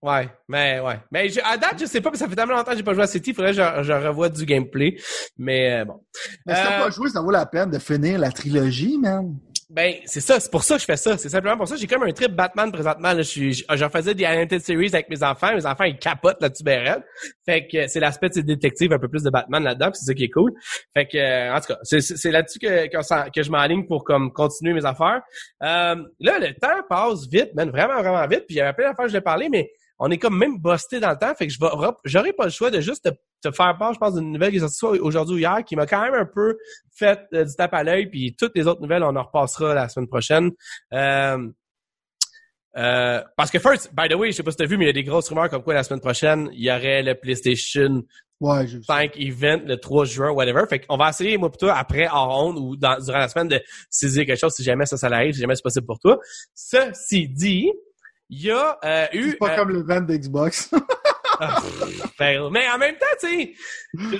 Ouais, 0.01 0.29
mais 0.47 0.79
ouais. 0.79 0.97
Mais 1.11 1.29
à 1.43 1.57
date, 1.57 1.75
je 1.79 1.85
sais 1.85 1.99
pas, 1.99 2.09
mais 2.09 2.17
ça 2.17 2.27
fait 2.29 2.35
tellement 2.35 2.55
longtemps 2.55 2.71
que 2.71 2.77
j'ai 2.77 2.83
pas 2.83 2.93
joué 2.93 3.03
à 3.03 3.07
City, 3.07 3.31
il 3.31 3.35
faudrait 3.35 3.51
que 3.51 3.57
je, 3.57 3.83
je 3.83 3.91
revoie 3.91 4.29
du 4.29 4.45
gameplay. 4.45 4.97
Mais 5.37 5.81
euh, 5.81 5.85
bon. 5.85 6.01
Mais 6.45 6.55
si 6.55 6.61
t'as 6.61 6.79
euh, 6.79 6.83
pas 6.85 6.89
joué, 6.89 7.09
ça 7.09 7.21
vaut 7.21 7.31
la 7.31 7.45
peine 7.45 7.69
de 7.69 7.79
finir 7.79 8.17
la 8.17 8.31
trilogie, 8.31 8.97
man. 8.97 9.35
Ben, 9.69 9.97
c'est 10.05 10.21
ça, 10.21 10.39
c'est 10.39 10.49
pour 10.49 10.63
ça 10.63 10.75
que 10.75 10.81
je 10.81 10.85
fais 10.85 10.97
ça. 10.97 11.15
C'est 11.19 11.29
simplement 11.29 11.55
pour 11.55 11.67
ça. 11.67 11.75
J'ai 11.75 11.85
comme 11.85 12.01
un 12.01 12.11
trip 12.11 12.31
Batman 12.31 12.71
présentement. 12.71 13.13
Là. 13.13 13.21
Je 13.21 13.63
j'en 13.71 13.89
faisais 13.89 14.15
des 14.15 14.25
Animated 14.25 14.61
Series 14.61 14.89
avec 14.93 15.09
mes 15.11 15.21
enfants. 15.21 15.53
Mes 15.53 15.65
enfants, 15.67 15.83
ils 15.83 15.99
capotent 15.99 16.41
là-dessus, 16.41 16.63
Fait 17.45 17.67
que 17.67 17.87
c'est 17.87 17.99
l'aspect 17.99 18.29
de 18.29 18.41
détective, 18.41 18.91
un 18.93 18.97
peu 18.97 19.07
plus 19.07 19.21
de 19.21 19.29
Batman 19.29 19.63
là-dedans, 19.63 19.91
c'est 19.93 20.05
ça 20.05 20.13
qui 20.15 20.23
est 20.23 20.29
cool. 20.29 20.53
Fait 20.95 21.05
que, 21.05 21.17
euh, 21.17 21.55
en 21.55 21.59
tout 21.59 21.73
cas, 21.73 21.79
c'est, 21.83 22.31
là-dessus 22.31 22.57
que, 22.57 22.87
que, 22.87 23.43
je 23.43 23.51
m'aligne 23.51 23.85
pour 23.85 24.03
comme 24.03 24.33
continuer 24.33 24.73
mes 24.73 24.85
affaires. 24.85 25.21
Euh, 25.61 25.95
là, 26.19 26.39
le 26.39 26.53
temps 26.59 26.81
passe 26.89 27.27
vite, 27.31 27.53
man, 27.53 27.69
vraiment, 27.69 28.01
vraiment 28.01 28.25
vite. 28.27 28.45
Puis 28.47 28.55
il 28.55 28.57
y 28.57 28.61
avait 28.61 28.73
plein 28.73 28.89
d'affaires 28.89 29.05
que 29.05 29.11
je 29.11 29.13
voulais 29.17 29.21
parler, 29.21 29.49
mais 29.49 29.69
on 29.99 30.09
est 30.09 30.17
comme 30.17 30.37
même 30.37 30.57
busté 30.57 30.99
dans 30.99 31.11
le 31.11 31.17
temps. 31.17 31.33
Fait 31.35 31.47
que 31.47 31.53
je 31.53 31.59
vais, 31.59 31.67
j'aurais 32.05 32.33
pas 32.33 32.45
le 32.45 32.51
choix 32.51 32.71
de 32.71 32.79
juste 32.79 33.09
te, 33.41 33.51
faire 33.51 33.77
part, 33.77 33.93
je 33.93 33.99
pense, 33.99 34.15
d'une 34.15 34.31
nouvelle 34.31 34.51
qui 34.51 34.57
est 34.57 34.61
sortie 34.61 34.77
soit 34.77 34.91
aujourd'hui 35.01 35.35
ou 35.35 35.39
hier, 35.39 35.63
qui 35.65 35.75
m'a 35.75 35.85
quand 35.85 36.01
même 36.01 36.13
un 36.13 36.25
peu 36.25 36.57
fait 36.95 37.19
euh, 37.33 37.43
du 37.43 37.53
tape 37.55 37.73
à 37.73 37.83
l'œil. 37.83 38.07
Puis 38.07 38.35
toutes 38.37 38.55
les 38.55 38.65
autres 38.65 38.81
nouvelles, 38.81 39.03
on 39.03 39.15
en 39.15 39.23
repassera 39.23 39.73
la 39.73 39.89
semaine 39.89 40.07
prochaine. 40.07 40.51
Euh, 40.93 41.37
euh, 42.77 43.21
parce 43.35 43.51
que 43.51 43.59
first, 43.59 43.93
by 43.93 44.07
the 44.07 44.15
way, 44.15 44.31
je 44.31 44.37
sais 44.37 44.43
pas 44.43 44.51
si 44.51 44.57
t'as 44.57 44.65
vu, 44.65 44.77
mais 44.77 44.85
il 44.85 44.87
y 44.87 44.91
a 44.91 44.93
des 44.93 45.03
grosses 45.03 45.27
rumeurs 45.29 45.49
comme 45.49 45.63
quoi 45.63 45.73
la 45.73 45.83
semaine 45.83 45.99
prochaine, 45.99 46.49
il 46.53 46.63
y 46.63 46.71
aurait 46.71 47.03
le 47.03 47.15
PlayStation 47.15 48.03
ouais, 48.39 48.67
5 48.87 49.17
event 49.17 49.61
le 49.65 49.77
3 49.77 50.05
juin, 50.05 50.31
whatever. 50.31 50.63
Fait 50.69 50.79
qu'on 50.79 50.95
va 50.95 51.09
essayer, 51.09 51.37
moi, 51.37 51.49
plutôt 51.49 51.69
après, 51.69 52.07
en 52.07 52.29
ronde 52.29 52.57
ou 52.57 52.77
dans, 52.77 52.97
durant 53.03 53.17
la 53.17 53.27
semaine, 53.27 53.47
de 53.47 53.61
saisir 53.89 54.25
quelque 54.25 54.39
chose 54.39 54.53
si 54.53 54.63
jamais 54.63 54.85
ça, 54.85 54.97
ça 54.97 55.07
arrive, 55.07 55.33
si 55.33 55.41
jamais 55.41 55.55
c'est 55.55 55.63
possible 55.63 55.85
pour 55.85 55.99
toi. 55.99 56.19
Ceci 56.53 57.27
dit, 57.27 57.69
il 58.29 58.43
y 58.43 58.51
a 58.51 58.77
euh, 58.83 59.07
eu... 59.13 59.31
C'est 59.31 59.37
pas 59.37 59.53
euh, 59.53 59.55
comme 59.55 59.69
le 59.69 59.81
vent 59.81 60.01
d'Xbox. 60.01 60.71
Ah, 61.41 61.61
ben, 62.19 62.49
mais 62.51 62.67
en 62.67 62.77
même 62.77 62.97
temps, 62.97 63.05
tu 63.17 63.55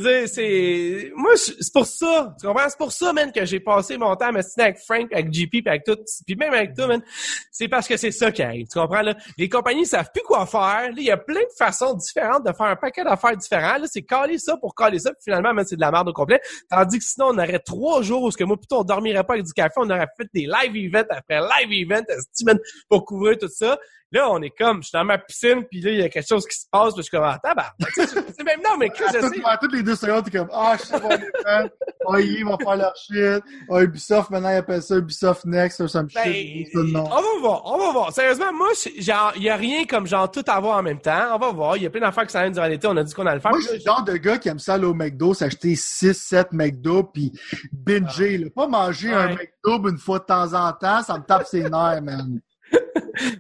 sais, 0.01 0.28
c'est, 0.28 1.12
moi, 1.16 1.34
c'est 1.36 1.74
pour 1.74 1.86
ça, 1.86 2.34
tu 2.39 2.47
comprends? 2.47 2.70
C'est 2.70 2.78
pour 2.78 2.93
ça, 2.93 3.12
man, 3.12 3.30
que 3.34 3.43
j'ai 3.43 3.60
passé 3.60 3.97
mon 3.97 4.16
temps 4.16 4.28
à 4.28 4.32
m'assister 4.32 4.62
avec 4.62 4.78
Frank, 4.78 5.12
avec 5.12 5.34
JP, 5.34 5.49
puis 5.51 5.64
avec 5.68 5.84
tout, 5.84 5.97
puis 6.26 6.38
même 6.38 6.53
avec 6.53 6.76
toi, 6.76 6.88
man. 6.88 7.03
C'est 7.51 7.68
parce 7.68 7.89
que 7.89 7.97
c'est 7.97 8.12
ça 8.12 8.32
qui 8.32 8.41
arrive, 8.41 8.68
tu 8.72 8.80
comprends, 8.80 9.01
là? 9.01 9.18
Les 9.38 9.49
compagnies 9.49 9.86
savent 9.86 10.10
plus 10.14 10.24
quoi 10.24 10.45
faire. 10.45 10.62
Là, 10.62 10.95
il 10.95 11.03
y 11.03 11.12
a 11.12 11.18
plein 11.18 11.41
de 11.41 11.53
façons 11.57 11.93
différentes 11.93 12.45
de 12.45 12.53
faire 12.53 12.68
un 12.68 12.78
paquet 12.78 13.03
d'affaires 13.03 13.36
différents. 13.36 13.80
Là, 13.80 13.86
c'est 13.88 14.03
caler 14.03 14.38
ça 14.38 14.55
pour 14.55 14.74
caler 14.74 14.99
ça, 14.99 15.12
puis 15.12 15.24
finalement, 15.26 15.53
man, 15.53 15.66
c'est 15.68 15.76
de 15.76 15.82
la 15.82 15.91
merde 15.91 16.07
au 16.07 16.14
complet. 16.14 16.39
Tandis 16.70 16.99
que 16.99 17.03
sinon, 17.03 17.32
on 17.32 17.38
aurait 17.38 17.60
trois 17.60 18.01
jours 18.01 18.24
où, 18.24 18.32
que 18.32 18.45
moi, 18.45 18.55
plutôt, 18.55 18.80
on 18.80 18.84
dormirait 18.86 19.26
pas 19.26 19.34
avec 19.34 19.45
du 19.45 19.51
café, 19.51 19.74
on 19.76 19.89
aurait 19.89 20.07
fait 20.16 20.28
des 20.34 20.47
live 20.47 20.74
events 20.74 21.07
après 21.10 21.41
live 21.41 21.86
events, 21.86 22.60
pour 22.88 23.03
couvrir 23.03 23.38
tout 23.38 23.49
ça. 23.49 23.78
Là, 24.12 24.28
on 24.32 24.41
est 24.41 24.49
comme, 24.49 24.82
je 24.82 24.89
suis 24.89 24.97
dans 24.97 25.05
ma 25.05 25.20
piscine, 25.20 25.64
puis 25.70 25.82
là, 25.82 25.91
il 25.91 25.99
y 25.99 26.01
a 26.01 26.10
quelque 26.10 26.28
chose 26.28 26.47
qui 26.47 26.57
se 26.57 26.66
passe, 26.72 26.93
puis 26.93 26.97
je 26.97 27.01
suis 27.03 27.12
comme, 27.12 27.26
attends, 27.26 27.53
bah, 27.55 27.74
c'est 27.80 28.43
même 28.43 28.60
non, 28.64 28.76
mais 28.78 28.89
que 28.89 28.97
je 29.14 29.20
sais. 29.20 29.41
Toutes 29.62 29.74
les 29.74 29.84
deux 29.84 29.95
secondes, 29.95 30.26
t'es 30.26 30.38
comme, 30.38 30.49
ah, 30.51 30.76
je 30.80 30.86
sais 30.86 30.99
pas, 30.99 31.16
les 31.16 31.32
fans, 31.45 31.70
ah, 32.07 32.20
ils 32.20 32.43
vont 32.43 32.57
faire 32.57 32.76
leur 32.76 32.95
shit. 32.95 33.43
Ah, 33.70 33.84
Ubisoft, 33.84 34.32
maintenant, 34.32 34.49
ils 34.49 34.55
appellent 34.55 34.82
ça 34.82 34.97
Ubisoft 34.97 35.45
Next, 35.45 35.80
ou 35.82 35.88
some 35.88 36.07
ben, 36.14 36.24
shit. 36.24 36.70
On 36.76 36.82
va 36.84 37.22
voir, 37.39 37.62
on 37.66 37.78
va 37.78 37.91
voir. 37.91 38.12
Sérieusement, 38.12 38.51
moi, 38.51 38.70
genre, 38.97 39.34
il 39.36 39.43
y 39.43 39.49
a 39.49 39.55
rien 39.55 39.86
comme 39.86 40.07
genre 40.07 40.32
tout 40.32 40.43
avoir 40.47 40.78
en 40.78 40.84
même 40.84 40.99
temps. 40.99 41.36
On 41.36 41.38
va 41.38 41.51
voir. 41.51 41.78
Il 41.78 41.84
y 41.84 41.86
a 41.86 41.89
plein 41.89 42.01
d'affaires 42.01 42.26
qui 42.26 42.32
s'arrêtent 42.32 42.53
durant 42.53 42.68
l'été. 42.68 42.88
On 42.88 42.97
a 42.97 43.03
dit 43.03 43.14
qu'on 43.14 43.26
allait 43.26 43.36
le 43.36 43.41
faire. 43.41 43.51
Moi, 43.51 43.60
je 43.60 43.68
suis 43.68 43.78
le 43.78 43.84
genre 43.84 44.03
de 44.03 44.18
gars 44.18 44.38
qui 44.38 44.49
aime 44.49 44.60
ça 44.60 44.76
aller 44.76 44.86
au 44.86 44.93
McDo, 44.93 45.34
s'acheter 45.34 45.76
6, 45.76 46.14
7 46.14 46.53
McDo, 46.53 47.03
puis 47.03 47.32
binger, 47.72 48.45
ah. 48.47 48.49
Pas 48.55 48.68
manger 48.68 49.14
un 49.14 49.36
McDo 49.36 49.89
une 49.89 49.97
fois 49.97 50.20
de 50.20 50.26
temps 50.26 50.53
en 50.53 50.72
temps, 50.74 51.03
ça 51.03 51.18
me 51.18 51.24
tape 51.24 51.45
ses 51.45 51.64
nerfs, 51.64 52.01
man. 52.01 52.41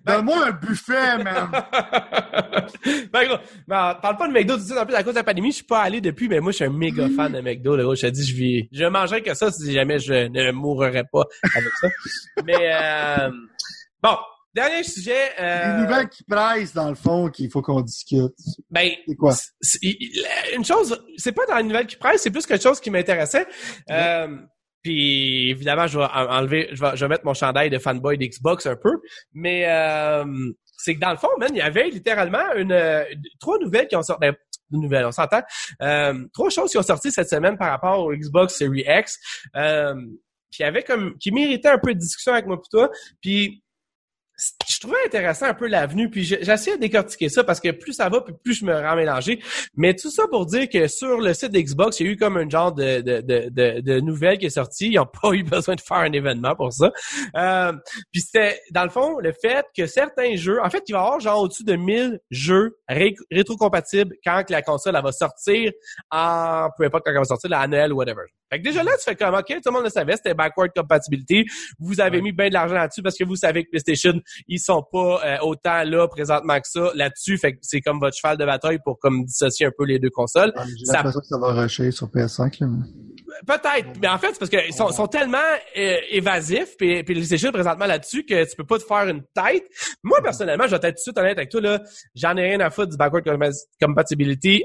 Ben, 0.05 0.15
Donne-moi 0.15 0.47
un 0.47 0.51
buffet, 0.51 1.17
man! 1.23 1.49
ben, 3.13 3.27
gros, 3.27 3.37
ben, 3.67 3.95
parle 4.01 4.17
pas 4.17 4.27
de 4.27 4.33
McDo 4.33 4.55
tout 4.55 4.61
de 4.61 4.65
suite. 4.65 4.77
En 4.77 4.85
plus, 4.85 4.95
à 4.95 5.03
cause 5.03 5.13
de 5.13 5.19
la 5.19 5.23
pandémie, 5.23 5.51
je 5.51 5.57
suis 5.57 5.65
pas 5.65 5.81
allé 5.81 6.01
depuis, 6.01 6.27
mais 6.27 6.39
moi, 6.39 6.51
je 6.51 6.57
suis 6.57 6.65
un 6.65 6.69
méga 6.69 7.07
fan 7.15 7.31
de 7.31 7.41
McDo, 7.41 7.75
là. 7.75 7.93
Je 7.95 8.01
te 8.01 8.07
dis, 8.07 8.25
je 8.25 8.35
vis, 8.35 8.69
je 8.71 8.85
mangerais 8.85 9.21
que 9.21 9.33
ça 9.33 9.51
si 9.51 9.71
jamais 9.71 9.99
je 9.99 10.27
ne 10.27 10.51
mourrais 10.51 11.05
pas 11.11 11.25
avec 11.55 11.73
ça. 11.81 11.87
mais, 12.45 12.73
euh, 12.73 13.31
bon. 14.01 14.17
Dernier 14.55 14.83
sujet. 14.83 15.29
Euh... 15.39 15.77
Les 15.77 15.83
nouvelles 15.83 16.09
qui 16.09 16.23
pressent, 16.23 16.73
dans 16.73 16.89
le 16.89 16.95
fond, 16.95 17.29
qu'il 17.29 17.51
faut 17.51 17.61
qu'on 17.61 17.81
discute. 17.81 18.33
Ben, 18.71 18.89
c'est 19.07 19.15
quoi? 19.15 19.35
une 20.55 20.65
chose, 20.65 20.99
c'est 21.17 21.33
pas 21.33 21.45
dans 21.45 21.57
les 21.57 21.63
nouvelles 21.63 21.85
qui 21.85 21.97
pressent, 21.97 22.23
c'est 22.23 22.31
plus 22.31 22.47
quelque 22.47 22.63
chose 22.63 22.79
qui 22.79 22.89
m'intéressait. 22.89 23.45
Euh, 23.91 24.37
puis 24.81 25.49
évidemment, 25.49 25.87
je 25.87 25.99
vais 25.99 26.05
enlever, 26.05 26.69
je 26.71 26.81
vais, 26.81 26.95
je 26.95 27.05
vais 27.05 27.09
mettre 27.09 27.25
mon 27.25 27.33
chandail 27.33 27.69
de 27.69 27.77
fanboy 27.77 28.17
d'Xbox 28.17 28.65
un 28.65 28.75
peu, 28.75 28.99
mais 29.33 29.65
euh, 29.67 30.25
c'est 30.77 30.95
que 30.95 30.99
dans 30.99 31.11
le 31.11 31.17
fond, 31.17 31.29
man, 31.37 31.49
il 31.53 31.57
y 31.57 31.61
avait 31.61 31.89
littéralement 31.89 32.53
une, 32.55 33.05
trois 33.39 33.57
nouvelles 33.59 33.87
qui 33.87 33.95
ont 33.95 34.03
sorti. 34.03 34.21
Ben, 34.21 34.35
nouvelles, 34.71 35.05
on 35.05 35.11
s'entend. 35.11 35.41
Euh, 35.81 36.13
trois 36.31 36.49
choses 36.49 36.71
qui 36.71 36.77
ont 36.77 36.83
sorti 36.83 37.11
cette 37.11 37.29
semaine 37.29 37.57
par 37.57 37.71
rapport 37.71 38.05
au 38.05 38.13
Xbox 38.13 38.55
Series 38.55 38.85
X. 38.87 39.17
Euh, 39.55 39.95
qui 40.51 40.63
avait 40.63 40.83
comme 40.83 41.17
qui 41.17 41.31
méritait 41.31 41.69
un 41.69 41.77
peu 41.77 41.93
de 41.93 41.99
discussion 41.99 42.33
avec 42.33 42.47
moi 42.47 42.59
toi. 42.71 42.89
Puis 43.21 43.63
je 44.67 44.79
trouvais 44.79 44.97
intéressant 45.05 45.47
un 45.47 45.53
peu 45.53 45.67
l'avenue, 45.67 46.09
puis 46.09 46.23
j'essayais 46.23 46.77
de 46.77 46.81
décortiquer 46.81 47.29
ça 47.29 47.43
parce 47.43 47.59
que 47.59 47.71
plus 47.71 47.93
ça 47.93 48.09
va, 48.09 48.21
plus 48.21 48.53
je 48.53 48.65
me 48.65 48.73
rends 48.73 48.95
mélangé. 48.95 49.41
Mais 49.75 49.95
tout 49.95 50.09
ça 50.09 50.23
pour 50.29 50.45
dire 50.45 50.69
que 50.69 50.87
sur 50.87 51.19
le 51.19 51.33
site 51.33 51.51
d'Xbox, 51.51 51.99
il 51.99 52.05
y 52.05 52.09
a 52.09 52.11
eu 52.13 52.17
comme 52.17 52.37
un 52.37 52.49
genre 52.49 52.73
de, 52.73 53.01
de, 53.01 53.21
de, 53.21 53.81
de, 53.81 53.99
nouvelle 53.99 54.37
qui 54.37 54.45
est 54.45 54.51
sortie. 54.51 54.87
Ils 54.87 54.95
n'ont 54.95 55.05
pas 55.05 55.31
eu 55.33 55.43
besoin 55.43 55.75
de 55.75 55.81
faire 55.81 55.97
un 55.97 56.11
événement 56.11 56.55
pour 56.55 56.71
ça. 56.71 56.91
Euh, 57.35 57.73
puis 58.11 58.21
c'était, 58.21 58.59
dans 58.71 58.83
le 58.83 58.89
fond, 58.89 59.19
le 59.19 59.33
fait 59.33 59.65
que 59.75 59.85
certains 59.87 60.35
jeux, 60.35 60.59
en 60.63 60.69
fait, 60.69 60.83
il 60.87 60.93
va 60.93 60.99
y 60.99 61.01
avoir 61.01 61.19
genre 61.19 61.41
au-dessus 61.41 61.63
de 61.63 61.75
1000 61.75 62.19
jeux 62.31 62.77
rétrocompatibles 63.31 64.15
quand 64.23 64.49
la 64.49 64.61
console 64.61 64.95
elle 64.95 65.03
va 65.03 65.11
sortir 65.11 65.71
en, 66.11 66.69
peu 66.77 66.85
importe 66.85 67.05
quand 67.05 67.11
elle 67.11 67.17
va 67.17 67.23
sortir, 67.25 67.51
à 67.53 67.67
Noël 67.67 67.93
ou 67.93 67.97
whatever. 67.97 68.23
Fait 68.51 68.57
que 68.57 68.63
déjà 68.63 68.83
là, 68.83 68.91
tu 68.97 69.03
fais 69.03 69.15
comme, 69.15 69.35
OK, 69.35 69.45
tout 69.47 69.61
le 69.65 69.71
monde 69.71 69.83
le 69.83 69.89
savait, 69.89 70.15
c'était 70.15 70.33
backward 70.33 70.71
compatibility. 70.75 71.45
Vous 71.77 72.01
avez 72.01 72.21
mis 72.21 72.31
bien 72.31 72.49
de 72.49 72.53
l'argent 72.53 72.75
là-dessus 72.75 73.03
parce 73.03 73.15
que 73.15 73.23
vous 73.23 73.35
savez 73.35 73.63
que 73.63 73.69
PlayStation, 73.69 74.19
ils 74.47 74.59
sont 74.59 74.83
pas 74.91 75.21
euh, 75.25 75.37
autant 75.41 75.83
là 75.83 76.07
présentement 76.07 76.59
que 76.59 76.67
ça 76.67 76.91
là-dessus. 76.95 77.37
Fait 77.37 77.53
que 77.53 77.59
c'est 77.61 77.81
comme 77.81 77.99
votre 77.99 78.15
cheval 78.15 78.37
de 78.37 78.45
bataille 78.45 78.79
pour 78.83 78.99
comme 78.99 79.25
dissocier 79.25 79.67
un 79.67 79.71
peu 79.77 79.85
les 79.85 79.99
deux 79.99 80.09
consoles. 80.09 80.53
J'ai 80.55 80.91
l'impression 80.91 81.19
que 81.19 81.27
ça 81.27 81.37
va 81.37 81.53
rusher 81.53 81.91
sur 81.91 82.07
PS5. 82.07 82.61
Là. 82.61 82.67
Peut-être, 83.45 83.99
mais 84.01 84.07
en 84.07 84.17
fait, 84.17 84.33
c'est 84.33 84.39
parce 84.39 84.49
qu'ils 84.49 84.73
sont, 84.73 84.91
sont, 84.91 85.07
tellement 85.07 85.37
euh, 85.77 85.95
évasifs, 86.09 86.75
puis, 86.77 87.03
puis 87.03 87.13
PlayStation 87.13 87.51
présentement 87.51 87.85
là-dessus 87.85 88.25
que 88.25 88.49
tu 88.49 88.55
peux 88.55 88.65
pas 88.65 88.79
te 88.79 88.83
faire 88.83 89.07
une 89.07 89.23
tête. 89.33 89.65
Moi, 90.03 90.19
personnellement, 90.21 90.65
je 90.65 90.71
vais 90.71 90.77
être 90.77 90.83
tout 90.83 90.91
de 90.91 90.97
suite 90.99 91.17
honnête 91.17 91.37
avec 91.37 91.49
toi, 91.49 91.61
là, 91.61 91.81
j'en 92.15 92.35
ai 92.37 92.49
rien 92.49 92.59
à 92.59 92.69
foutre 92.69 92.89
du 92.89 92.97
backward 92.97 93.23
compatibility. 93.81 94.63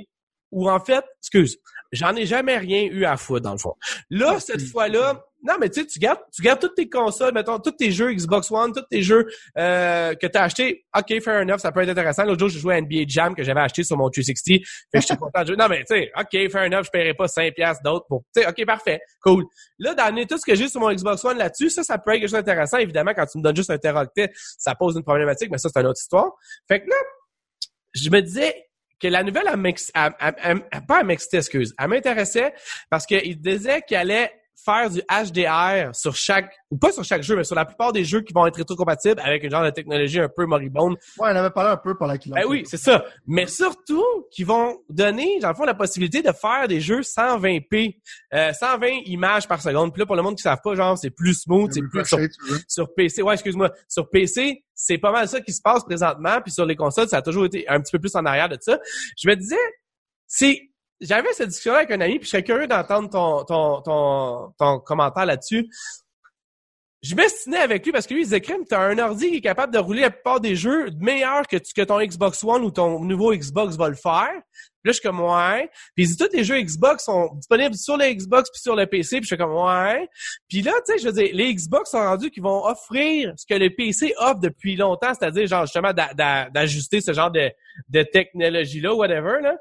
Ou 0.51 0.71
en 0.71 0.79
fait, 0.79 1.05
excuse, 1.21 1.59
j'en 1.91 2.15
ai 2.15 2.27
jamais 2.27 2.57
rien 2.59 2.85
eu 2.85 3.05
à 3.05 3.17
foutre 3.17 3.43
dans 3.43 3.53
le 3.53 3.59
fond. 3.59 3.75
Là, 4.11 4.39
cette 4.39 4.62
fois-là, 4.62 5.25
non, 5.45 5.55
mais 5.61 5.68
tu 5.68 5.82
sais, 5.82 5.86
tu 5.86 5.99
gardes, 5.99 6.20
tu 6.32 6.40
gardes 6.40 6.59
toutes 6.59 6.74
tes 6.74 6.88
consoles, 6.88 7.34
mettons, 7.34 7.59
tous 7.59 7.72
tes 7.72 7.90
jeux 7.90 8.12
Xbox 8.14 8.51
One, 8.51 8.72
tous 8.72 8.82
tes 8.90 9.03
jeux 9.03 9.26
euh, 9.59 10.14
que 10.14 10.26
tu 10.26 10.38
as 10.38 10.42
achetés. 10.42 10.86
OK, 10.97 11.20
fair 11.20 11.42
enough, 11.42 11.59
ça 11.59 11.70
peut 11.70 11.82
être 11.82 11.90
intéressant. 11.90 12.24
L'autre 12.24 12.40
jour, 12.40 12.49
je 12.49 12.59
jouais 12.59 12.76
à 12.76 12.80
NBA 12.80 13.05
Jam 13.07 13.34
que 13.34 13.42
j'avais 13.42 13.61
acheté 13.61 13.84
sur 13.84 13.99
mon 13.99 14.09
360. 14.09 14.62
Fait 14.90 15.01
j'étais 15.01 15.16
content 15.16 15.42
de 15.42 15.49
jouer. 15.49 15.57
Non, 15.57 15.68
mais 15.68 15.84
tu 15.84 15.95
sais, 15.95 16.11
OK, 16.18 16.51
fair 16.51 16.62
enough, 16.62 16.86
je 16.86 16.90
paierai 16.90 17.12
pas 17.12 17.28
5 17.28 17.55
piastres 17.55 17.82
d'autres 17.82 18.07
pour... 18.09 18.24
Tu 18.34 18.42
sais, 18.42 18.49
OK, 18.49 18.64
parfait, 18.64 19.01
cool. 19.20 19.45
Là, 19.78 19.92
d'amener 19.95 20.26
tout 20.26 20.38
ce 20.38 20.47
que 20.47 20.55
j'ai 20.55 20.68
sur 20.68 20.80
mon 20.80 20.90
Xbox 20.90 21.22
One 21.26 21.36
là-dessus, 21.36 21.68
ça, 21.68 21.82
ça 21.82 21.99
peut 21.99 22.12
être 22.12 22.20
quelque 22.20 22.30
chose 22.30 22.38
d'intéressant. 22.38 22.78
Évidemment, 22.78 23.12
quand 23.14 23.26
tu 23.26 23.36
me 23.36 23.42
donnes 23.42 23.57
juste 23.57 23.70
un 23.70 23.78
teraoctet, 23.78 24.32
ça 24.57 24.74
pose 24.74 24.97
une 24.97 25.05
problématique, 25.05 25.51
mais 25.51 25.59
ça, 25.59 25.68
c'est 25.68 25.80
une 25.80 25.86
autre 25.88 26.01
histoire. 26.01 26.32
Fait 26.68 26.80
que 26.80 26.88
là, 26.88 26.97
je 27.92 28.09
me 28.09 28.20
disais, 28.20 28.55
que 29.01 29.09
la 29.09 29.22
nouvelle, 29.22 29.51
elle, 29.53 30.84
pas 30.86 31.01
à 31.01 31.03
m'exciter, 31.03 31.36
excuse, 31.36 31.74
elle 31.78 31.88
m'intéressait 31.88 32.55
parce 32.88 33.05
qu'il 33.05 33.38
disait 33.38 33.82
qu'il 33.82 33.99
allait 33.99 34.32
faire 34.64 34.90
du 34.90 35.00
HDR 35.00 35.94
sur 35.94 36.14
chaque, 36.14 36.52
ou 36.70 36.78
pas 36.78 36.92
sur 36.92 37.05
chaque 37.05 37.22
jeu, 37.22 37.36
mais 37.36 37.44
sur 37.44 37.57
la 37.57 37.64
plupart 37.64 37.92
des 37.92 38.05
jeux 38.05 38.20
qui 38.22 38.32
vont 38.32 38.46
être 38.46 38.57
rétrocompatibles 38.57 39.20
avec 39.20 39.42
une 39.42 39.50
genre 39.50 39.64
de 39.64 39.70
technologie 39.70 40.20
un 40.20 40.28
peu 40.28 40.46
moribonde. 40.46 40.96
Ouais, 41.18 41.30
on 41.32 41.36
avait 41.36 41.50
parlé 41.50 41.70
un 41.70 41.76
peu 41.76 41.96
par 41.96 42.09
la 42.09 42.16
Ben 42.16 42.44
oui, 42.48 42.62
c'est 42.66 42.76
ça. 42.76 43.05
Mais 43.26 43.46
surtout, 43.46 44.05
qui 44.30 44.44
vont 44.44 44.78
donner, 44.88 45.38
dans 45.40 45.48
le 45.48 45.55
fond, 45.55 45.64
la 45.64 45.74
possibilité 45.74 46.22
de 46.22 46.32
faire 46.32 46.68
des 46.68 46.80
jeux 46.80 47.00
120p, 47.00 47.96
euh, 48.32 48.52
120 48.52 48.86
images 49.07 49.48
par 49.48 49.61
seconde. 49.61 49.92
Puis 49.92 50.00
là, 50.00 50.07
pour 50.07 50.16
le 50.16 50.22
monde 50.22 50.36
qui 50.36 50.46
ne 50.46 50.50
savent 50.50 50.62
pas, 50.62 50.74
genre, 50.74 50.96
c'est 50.96 51.11
plus 51.11 51.34
smooth, 51.34 51.72
c'est 51.72 51.82
plus 51.82 52.05
sur, 52.05 52.18
sur, 52.68 52.94
PC. 52.94 53.22
Ouais, 53.22 53.34
excuse-moi. 53.34 53.70
Sur 53.88 54.09
PC, 54.09 54.64
c'est 54.74 54.98
pas 54.98 55.12
mal 55.12 55.28
ça 55.28 55.40
qui 55.40 55.52
se 55.52 55.61
passe 55.62 55.84
présentement. 55.84 56.40
Puis 56.42 56.52
sur 56.52 56.64
les 56.64 56.76
consoles, 56.76 57.09
ça 57.09 57.18
a 57.18 57.22
toujours 57.22 57.44
été 57.44 57.68
un 57.68 57.80
petit 57.80 57.92
peu 57.92 57.98
plus 57.98 58.14
en 58.14 58.24
arrière 58.24 58.48
de 58.48 58.57
ça. 58.61 58.78
Je 59.16 59.28
me 59.28 59.36
disais, 59.36 59.57
c'est 60.26 60.70
j'avais 61.05 61.32
cette 61.32 61.48
discussion 61.48 61.74
avec 61.74 61.90
un 61.90 62.00
ami, 62.00 62.18
puis 62.18 62.26
je 62.26 62.30
serais 62.30 62.42
curieux 62.42 62.66
d'entendre 62.66 63.11
ton, 63.11 63.44
ton, 63.44 63.82
ton, 63.82 64.52
ton 64.59 64.80
commentaire 64.80 65.26
là-dessus. 65.26 65.68
Je 67.05 67.14
m'estinais 67.14 67.59
avec 67.59 67.84
lui 67.84 67.92
parce 67.92 68.07
que 68.07 68.14
lui, 68.14 68.22
il 68.22 68.24
disait, 68.24 68.40
Crème, 68.40 68.64
t'as 68.66 68.80
un 68.80 68.96
ordi 68.98 69.28
qui 69.30 69.36
est 69.36 69.42
capable 69.42 69.74
de 69.74 69.78
rouler 69.78 70.00
la 70.00 70.11
plupart 70.11 70.40
des 70.40 70.57
jeux 70.57 70.88
meilleurs 70.98 71.46
que, 71.46 71.59
que 71.59 71.82
ton 71.82 72.00
Xbox 72.00 72.42
One 72.42 72.64
ou 72.64 72.70
ton 72.70 73.05
nouveau 73.05 73.34
Xbox 73.34 73.76
va 73.76 73.90
le 73.90 73.94
faire. 73.94 74.32
Puis 74.32 74.88
là, 74.88 74.92
je 74.92 74.92
suis 74.92 75.02
comme, 75.02 75.20
ouais. 75.20 75.68
Puis 75.94 76.05
il 76.05 76.09
dit, 76.09 76.16
tous 76.16 76.34
les 76.34 76.44
jeux 76.44 76.59
Xbox 76.62 77.05
sont 77.05 77.34
disponibles 77.34 77.74
sur 77.74 77.98
le 77.98 78.07
Xbox 78.07 78.50
puis 78.50 78.59
sur 78.59 78.74
le 78.74 78.86
PC. 78.86 79.16
Puis 79.16 79.24
je 79.24 79.26
suis 79.26 79.36
comme, 79.36 79.52
ouais. 79.52 80.09
Puis 80.48 80.62
là, 80.62 80.72
tu 80.86 80.94
sais, 80.94 80.98
je 80.98 81.07
veux 81.07 81.12
dire, 81.12 81.28
les 81.34 81.55
Xbox 81.55 81.90
sont 81.90 81.98
rendus 81.98 82.30
qui 82.30 82.40
vont 82.40 82.64
offrir 82.64 83.34
ce 83.36 83.44
que 83.44 83.59
le 83.59 83.68
PC 83.68 84.14
offre 84.16 84.40
depuis 84.40 84.74
longtemps, 84.76 85.12
c'est-à-dire, 85.12 85.46
genre, 85.46 85.66
justement, 85.66 85.92
d'ajuster 85.92 87.02
ce 87.02 87.12
genre 87.12 87.30
de, 87.30 87.50
de 87.90 88.02
technologie-là, 88.02 88.94
whatever, 88.94 89.42
là. 89.42 89.59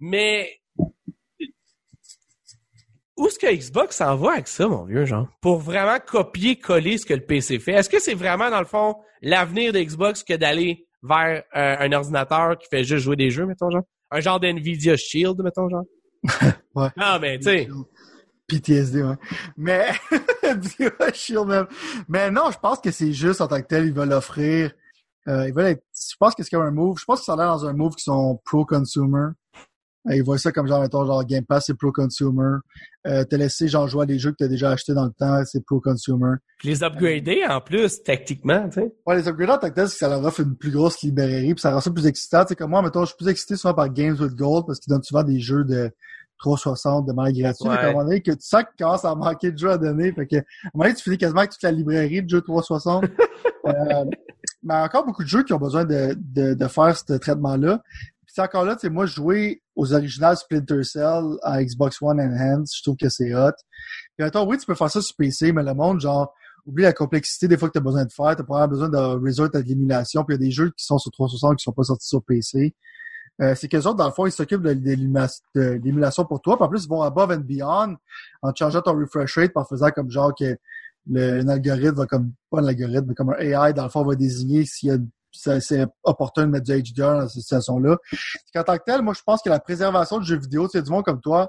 Mais 0.00 0.57
où 3.18 3.26
est-ce 3.26 3.38
que 3.38 3.52
Xbox 3.52 3.96
s'en 3.96 4.16
va 4.16 4.32
avec 4.34 4.48
ça, 4.48 4.68
mon 4.68 4.84
vieux, 4.84 5.04
genre? 5.04 5.26
Pour 5.40 5.58
vraiment 5.58 5.98
copier-coller 6.04 6.98
ce 6.98 7.04
que 7.04 7.14
le 7.14 7.20
PC 7.20 7.58
fait. 7.58 7.72
Est-ce 7.72 7.90
que 7.90 8.00
c'est 8.00 8.14
vraiment, 8.14 8.48
dans 8.50 8.60
le 8.60 8.64
fond, 8.64 8.96
l'avenir 9.22 9.72
de 9.72 9.80
Xbox 9.80 10.22
que 10.22 10.34
d'aller 10.34 10.86
vers 11.02 11.42
euh, 11.56 11.76
un 11.78 11.92
ordinateur 11.92 12.56
qui 12.58 12.68
fait 12.68 12.84
juste 12.84 13.04
jouer 13.04 13.16
des 13.16 13.30
jeux, 13.30 13.44
mettons, 13.44 13.70
genre? 13.70 13.82
Un 14.10 14.20
genre 14.20 14.40
d'NVIDIA 14.40 14.96
Shield, 14.96 15.40
mettons, 15.42 15.68
genre? 15.68 15.84
ouais. 16.74 16.88
Non, 16.96 17.18
mais, 17.20 17.38
tu 17.38 17.44
sais... 17.44 17.68
PTSD, 18.46 19.02
ouais. 19.02 19.16
Mais, 19.56 19.88
Shield 21.12 21.46
même. 21.46 21.66
Mais 22.08 22.30
non, 22.30 22.50
je 22.50 22.58
pense 22.58 22.80
que 22.80 22.90
c'est 22.90 23.12
juste 23.12 23.40
en 23.42 23.48
tant 23.48 23.60
que 23.60 23.66
tel, 23.66 23.84
ils 23.86 23.92
veulent 23.92 24.12
offrir, 24.12 24.72
euh, 25.28 25.46
ils 25.46 25.52
veulent 25.52 25.66
être, 25.66 25.82
je 25.94 26.16
pense 26.18 26.34
que 26.34 26.42
c'est 26.42 26.50
comme 26.50 26.66
un 26.66 26.70
move, 26.70 26.96
je 26.98 27.04
pense 27.04 27.18
que 27.18 27.24
ça 27.26 27.34
a 27.34 27.36
l'air 27.36 27.48
dans 27.48 27.66
un 27.66 27.74
move 27.74 27.94
qui 27.94 28.04
sont 28.04 28.40
pro-consumer. 28.46 29.32
Euh, 30.08 30.16
ils 30.16 30.22
voient 30.22 30.38
ça 30.38 30.52
comme 30.52 30.66
genre, 30.66 30.80
mettons, 30.80 31.04
genre 31.04 31.24
Game 31.24 31.44
Pass, 31.44 31.64
c'est 31.66 31.74
pro-consumer. 31.74 32.58
Euh, 33.06 33.24
te 33.24 33.36
laisser 33.36 33.68
genre 33.68 33.88
jouer 33.88 34.02
à 34.02 34.06
des 34.06 34.18
jeux 34.18 34.32
que 34.32 34.36
tu 34.38 34.44
as 34.44 34.48
déjà 34.48 34.70
achetés 34.70 34.94
dans 34.94 35.04
le 35.04 35.12
temps, 35.12 35.42
c'est 35.44 35.64
pro-consumer. 35.64 36.36
Les 36.64 36.82
upgrader 36.82 37.44
en 37.48 37.60
plus, 37.60 38.02
tactiquement, 38.02 38.68
tu 38.68 38.80
sais. 38.80 38.92
Ouais, 39.06 39.16
les 39.16 39.28
upgrader 39.28 39.52
en 39.52 39.58
tant 39.58 39.70
que 39.70 39.74
tel, 39.74 39.88
c'est 39.88 39.94
que 39.94 39.98
ça 39.98 40.08
leur 40.08 40.24
offre 40.24 40.40
une 40.40 40.56
plus 40.56 40.70
grosse 40.70 41.00
librairie, 41.02 41.54
puis 41.54 41.60
ça 41.60 41.72
rend 41.72 41.80
ça 41.80 41.90
plus 41.90 42.06
excitant. 42.06 42.42
Tu 42.44 42.48
sais, 42.48 42.56
comme 42.56 42.70
moi, 42.70 42.82
mettons, 42.82 43.02
je 43.02 43.08
suis 43.08 43.16
plus 43.16 43.28
excité 43.28 43.56
souvent 43.56 43.74
par 43.74 43.88
Games 43.90 44.16
with 44.18 44.34
Gold 44.34 44.66
parce 44.66 44.78
qu'ils 44.78 44.92
donnent 44.92 45.02
souvent 45.02 45.22
des 45.22 45.40
jeux 45.40 45.64
de 45.64 45.90
360 46.38 47.06
de 47.06 47.12
manière 47.12 47.52
gratuite. 47.52 47.68
Ouais. 47.68 47.76
à 47.76 47.88
un 47.88 47.92
moment 47.92 48.04
donné, 48.04 48.20
que 48.20 48.32
tu 48.32 48.38
sens 48.40 48.62
qu'il 48.62 48.84
commence 48.84 49.04
à 49.04 49.14
manquer 49.14 49.52
de 49.52 49.58
jeux 49.58 49.70
à 49.70 49.78
donner. 49.78 50.12
Fait 50.12 50.26
que, 50.26 50.36
à 50.36 50.38
un 50.38 50.70
moment 50.74 50.84
donné, 50.84 50.94
tu 50.94 51.02
finis 51.02 51.18
quasiment 51.18 51.40
avec 51.40 51.50
toute 51.52 51.62
la 51.62 51.72
librairie 51.72 52.22
de 52.22 52.28
jeux 52.28 52.40
360. 52.40 53.04
euh, 53.66 53.72
mais 54.62 54.74
encore 54.74 55.04
beaucoup 55.04 55.22
de 55.22 55.28
jeux 55.28 55.42
qui 55.42 55.52
ont 55.52 55.58
besoin 55.58 55.84
de, 55.84 56.16
de, 56.16 56.54
de 56.54 56.68
faire 56.68 56.96
ce 56.96 57.12
traitement-là. 57.14 57.82
Puis 58.38 58.44
encore 58.44 58.64
là, 58.64 58.76
tu 58.76 58.88
moi, 58.88 59.04
jouer 59.04 59.60
aux 59.74 59.92
originales 59.92 60.36
Splinter 60.36 60.84
Cell 60.84 61.24
à 61.42 61.60
Xbox 61.60 62.00
One 62.00 62.20
Enhanced, 62.20 62.72
je 62.72 62.82
trouve 62.84 62.94
que 62.94 63.08
c'est 63.08 63.34
hot. 63.34 63.50
Puis 64.16 64.24
attends, 64.24 64.46
oui, 64.46 64.56
tu 64.58 64.64
peux 64.64 64.76
faire 64.76 64.88
ça 64.88 65.02
sur 65.02 65.16
PC, 65.16 65.50
mais 65.50 65.64
le 65.64 65.74
monde, 65.74 65.98
genre, 66.00 66.32
oublie 66.64 66.84
la 66.84 66.92
complexité 66.92 67.48
des 67.48 67.56
fois 67.56 67.66
que 67.66 67.72
tu 67.72 67.78
as 67.78 67.82
besoin 67.82 68.04
de 68.04 68.12
faire. 68.12 68.36
Tu 68.36 68.42
as 68.42 68.44
probablement 68.44 68.86
besoin 68.86 68.88
de 68.90 69.26
resort 69.26 69.48
à 69.54 69.60
de 69.60 69.66
l'émulation. 69.66 70.22
Puis 70.22 70.36
il 70.36 70.40
y 70.40 70.44
a 70.44 70.46
des 70.46 70.52
jeux 70.52 70.70
qui 70.70 70.84
sont 70.84 70.98
sur 70.98 71.10
360 71.10 71.58
qui 71.58 71.64
sont 71.64 71.72
pas 71.72 71.82
sortis 71.82 72.06
sur 72.06 72.22
PC. 72.22 72.76
Euh, 73.42 73.56
c'est 73.56 73.66
qu'eux 73.66 73.78
autres, 73.78 73.96
dans 73.96 74.06
le 74.06 74.12
fond, 74.12 74.24
ils 74.24 74.30
s'occupent 74.30 74.62
de, 74.62 74.72
de 74.72 75.80
l'émulation 75.82 76.24
pour 76.24 76.40
toi? 76.40 76.56
Puis 76.56 76.64
en 76.64 76.68
plus, 76.68 76.84
ils 76.84 76.88
vont 76.88 77.02
above 77.02 77.32
and 77.32 77.40
beyond 77.40 77.96
en 78.42 78.54
changeant 78.54 78.82
ton 78.82 78.96
refresh 78.96 79.36
rate, 79.36 79.50
en 79.56 79.64
faisant 79.64 79.90
comme 79.90 80.12
genre 80.12 80.32
que 80.32 80.56
le, 81.10 81.50
algorithme 81.50 81.96
va 81.96 82.06
comme, 82.06 82.34
pas 82.52 82.60
un 82.60 82.68
algorithme, 82.68 83.06
mais 83.08 83.14
comme 83.14 83.30
un 83.30 83.38
AI, 83.38 83.72
dans 83.72 83.82
le 83.82 83.90
fond, 83.90 84.04
va 84.04 84.14
désigner 84.14 84.64
s'il 84.64 84.90
y 84.90 84.92
a 84.92 84.98
c'est 85.38 85.86
opportun 86.02 86.46
de 86.46 86.50
mettre 86.50 86.64
du 86.64 86.72
HDR 86.72 87.20
dans 87.20 87.28
cette 87.28 87.42
situation-là. 87.42 87.96
En 88.56 88.62
tant 88.62 88.76
que 88.76 88.82
tel, 88.84 89.02
moi, 89.02 89.14
je 89.14 89.22
pense 89.22 89.42
que 89.42 89.50
la 89.50 89.60
préservation 89.60 90.18
du 90.18 90.26
jeu 90.26 90.36
vidéo, 90.36 90.68
c'est 90.70 90.82
du 90.82 90.90
monde 90.90 91.04
comme 91.04 91.20
toi, 91.20 91.48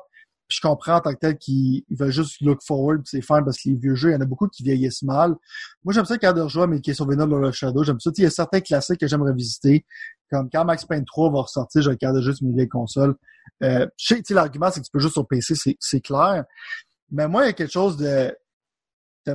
je 0.49 0.59
comprends 0.61 0.95
en 0.95 1.01
tant 1.01 1.13
que 1.13 1.19
tel 1.19 1.37
qu'ils 1.37 1.83
veulent 1.91 2.11
juste 2.11 2.41
look 2.41 2.59
forward, 2.65 3.03
c'est 3.05 3.21
fun 3.21 3.43
parce 3.43 3.57
que 3.57 3.69
les 3.69 3.75
vieux 3.75 3.95
jeux, 3.95 4.09
il 4.09 4.13
y 4.13 4.15
en 4.15 4.21
a 4.21 4.25
beaucoup 4.25 4.47
qui 4.47 4.63
vieillissent 4.63 5.03
mal. 5.03 5.35
Moi, 5.83 5.93
j'aime 5.93 6.05
ça 6.05 6.17
quand 6.17 6.33
de 6.33 6.41
rejouer 6.41 6.63
à 6.63 6.67
mes 6.67 6.81
questions 6.81 7.05
Venom 7.05 7.27
Lord 7.27 7.49
of 7.49 7.55
Shadow. 7.55 7.83
J'aime 7.83 7.99
ça. 7.99 8.09
Il 8.17 8.23
y 8.23 8.27
a 8.27 8.31
certains 8.31 8.59
classiques 8.59 8.99
que 8.99 9.07
j'aime 9.07 9.21
revisiter. 9.21 9.85
Comme 10.31 10.49
quand 10.49 10.65
Max 10.65 10.85
Payne 10.85 11.05
3 11.05 11.31
va 11.31 11.41
ressortir, 11.41 11.81
je 11.83 11.89
regarde 11.89 12.19
juste 12.21 12.41
mes 12.41 12.51
vieilles 12.51 12.67
consoles. 12.67 13.15
Euh, 13.63 13.85
l'argument, 14.31 14.71
c'est 14.71 14.79
que 14.79 14.85
tu 14.85 14.91
peux 14.91 14.99
juste 14.99 15.13
sur 15.13 15.27
PC, 15.27 15.53
c'est 15.79 16.01
clair. 16.01 16.45
Mais 17.11 17.27
moi, 17.27 17.43
il 17.43 17.47
y 17.47 17.49
a 17.49 17.53
quelque 17.53 17.71
chose 17.71 17.97
de, 17.97 18.35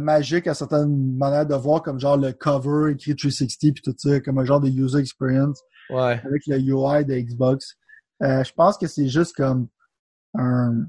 magique 0.01 0.47
à 0.47 0.55
certaines 0.55 1.17
manières 1.17 1.47
de 1.47 1.55
voir 1.55 1.83
comme 1.83 1.99
genre 1.99 2.17
le 2.17 2.33
cover 2.33 2.93
écrit 2.93 3.17
360 3.17 3.75
puis 3.75 3.83
tout 3.83 3.95
ça, 3.97 4.21
comme 4.21 4.39
un 4.39 4.45
genre 4.45 4.61
de 4.61 4.69
user 4.69 4.99
experience. 4.99 5.61
Ouais. 5.91 6.21
Avec 6.25 6.47
le 6.47 6.59
UI 6.59 7.05
de 7.05 7.15
Xbox. 7.15 7.77
Euh, 8.23 8.43
je 8.45 8.53
pense 8.53 8.79
que 8.79 8.87
c'est 8.87 9.09
juste 9.09 9.35
comme 9.35 9.69
un, 10.35 10.85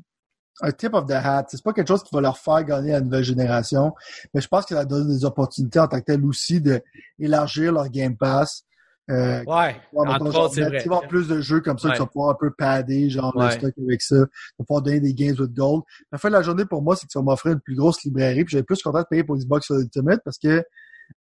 un 0.62 0.72
tip 0.72 0.94
of 0.94 1.06
the 1.06 1.12
hat. 1.12 1.46
C'est 1.50 1.64
pas 1.64 1.74
quelque 1.74 1.88
chose 1.88 2.04
qui 2.04 2.14
va 2.14 2.22
leur 2.22 2.38
faire 2.38 2.64
gagner 2.64 2.92
la 2.92 3.02
nouvelle 3.02 3.24
génération, 3.24 3.94
mais 4.34 4.42
je 4.42 4.48
pense 4.48 4.66
que 4.66 4.76
ça 4.76 4.86
donne 4.86 5.08
des 5.08 5.26
opportunités 5.26 5.80
en 5.80 5.88
tant 5.88 6.00
que 6.00 6.06
tel 6.06 6.24
aussi 6.26 6.62
d'élargir 6.62 7.74
leur 7.74 7.90
Game 7.90 8.16
Pass. 8.16 8.64
Euh, 9.12 9.44
ouais, 9.44 9.76
vrai. 9.94 10.82
Tu 10.82 10.90
vas 10.90 10.96
avoir 10.96 11.08
plus 11.08 11.28
de 11.28 11.40
jeux 11.40 11.62
comme 11.62 11.78
ça, 11.78 11.90
ouais. 11.90 11.94
tu 11.94 12.00
vas 12.00 12.08
pouvoir 12.08 12.32
un 12.32 12.38
peu 12.40 12.52
padder, 12.52 13.10
genre, 13.10 13.36
ouais. 13.36 13.46
le 13.46 13.52
stock 13.52 13.74
avec 13.78 14.02
ça. 14.02 14.16
Tu 14.16 14.56
vas 14.60 14.66
pouvoir 14.66 14.82
donner 14.82 15.00
des 15.00 15.14
games 15.14 15.36
with 15.40 15.54
gold. 15.54 15.84
La 16.12 16.18
fin 16.18 16.30
de 16.30 16.34
la 16.34 16.42
journée, 16.42 16.66
pour 16.66 16.82
moi, 16.82 16.96
c'est 16.96 17.06
que 17.06 17.12
tu 17.12 17.18
vas 17.18 17.24
m'offrir 17.24 17.54
une 17.54 17.60
plus 17.60 17.76
grosse 17.76 18.04
librairie, 18.04 18.44
puis 18.46 18.54
j'avais 18.54 18.64
plus 18.64 18.82
content 18.82 19.02
de 19.02 19.08
payer 19.08 19.24
pour 19.24 19.38
Xbox 19.38 19.70
Ultimate 19.70 20.22
parce 20.24 20.40
que 20.40 20.64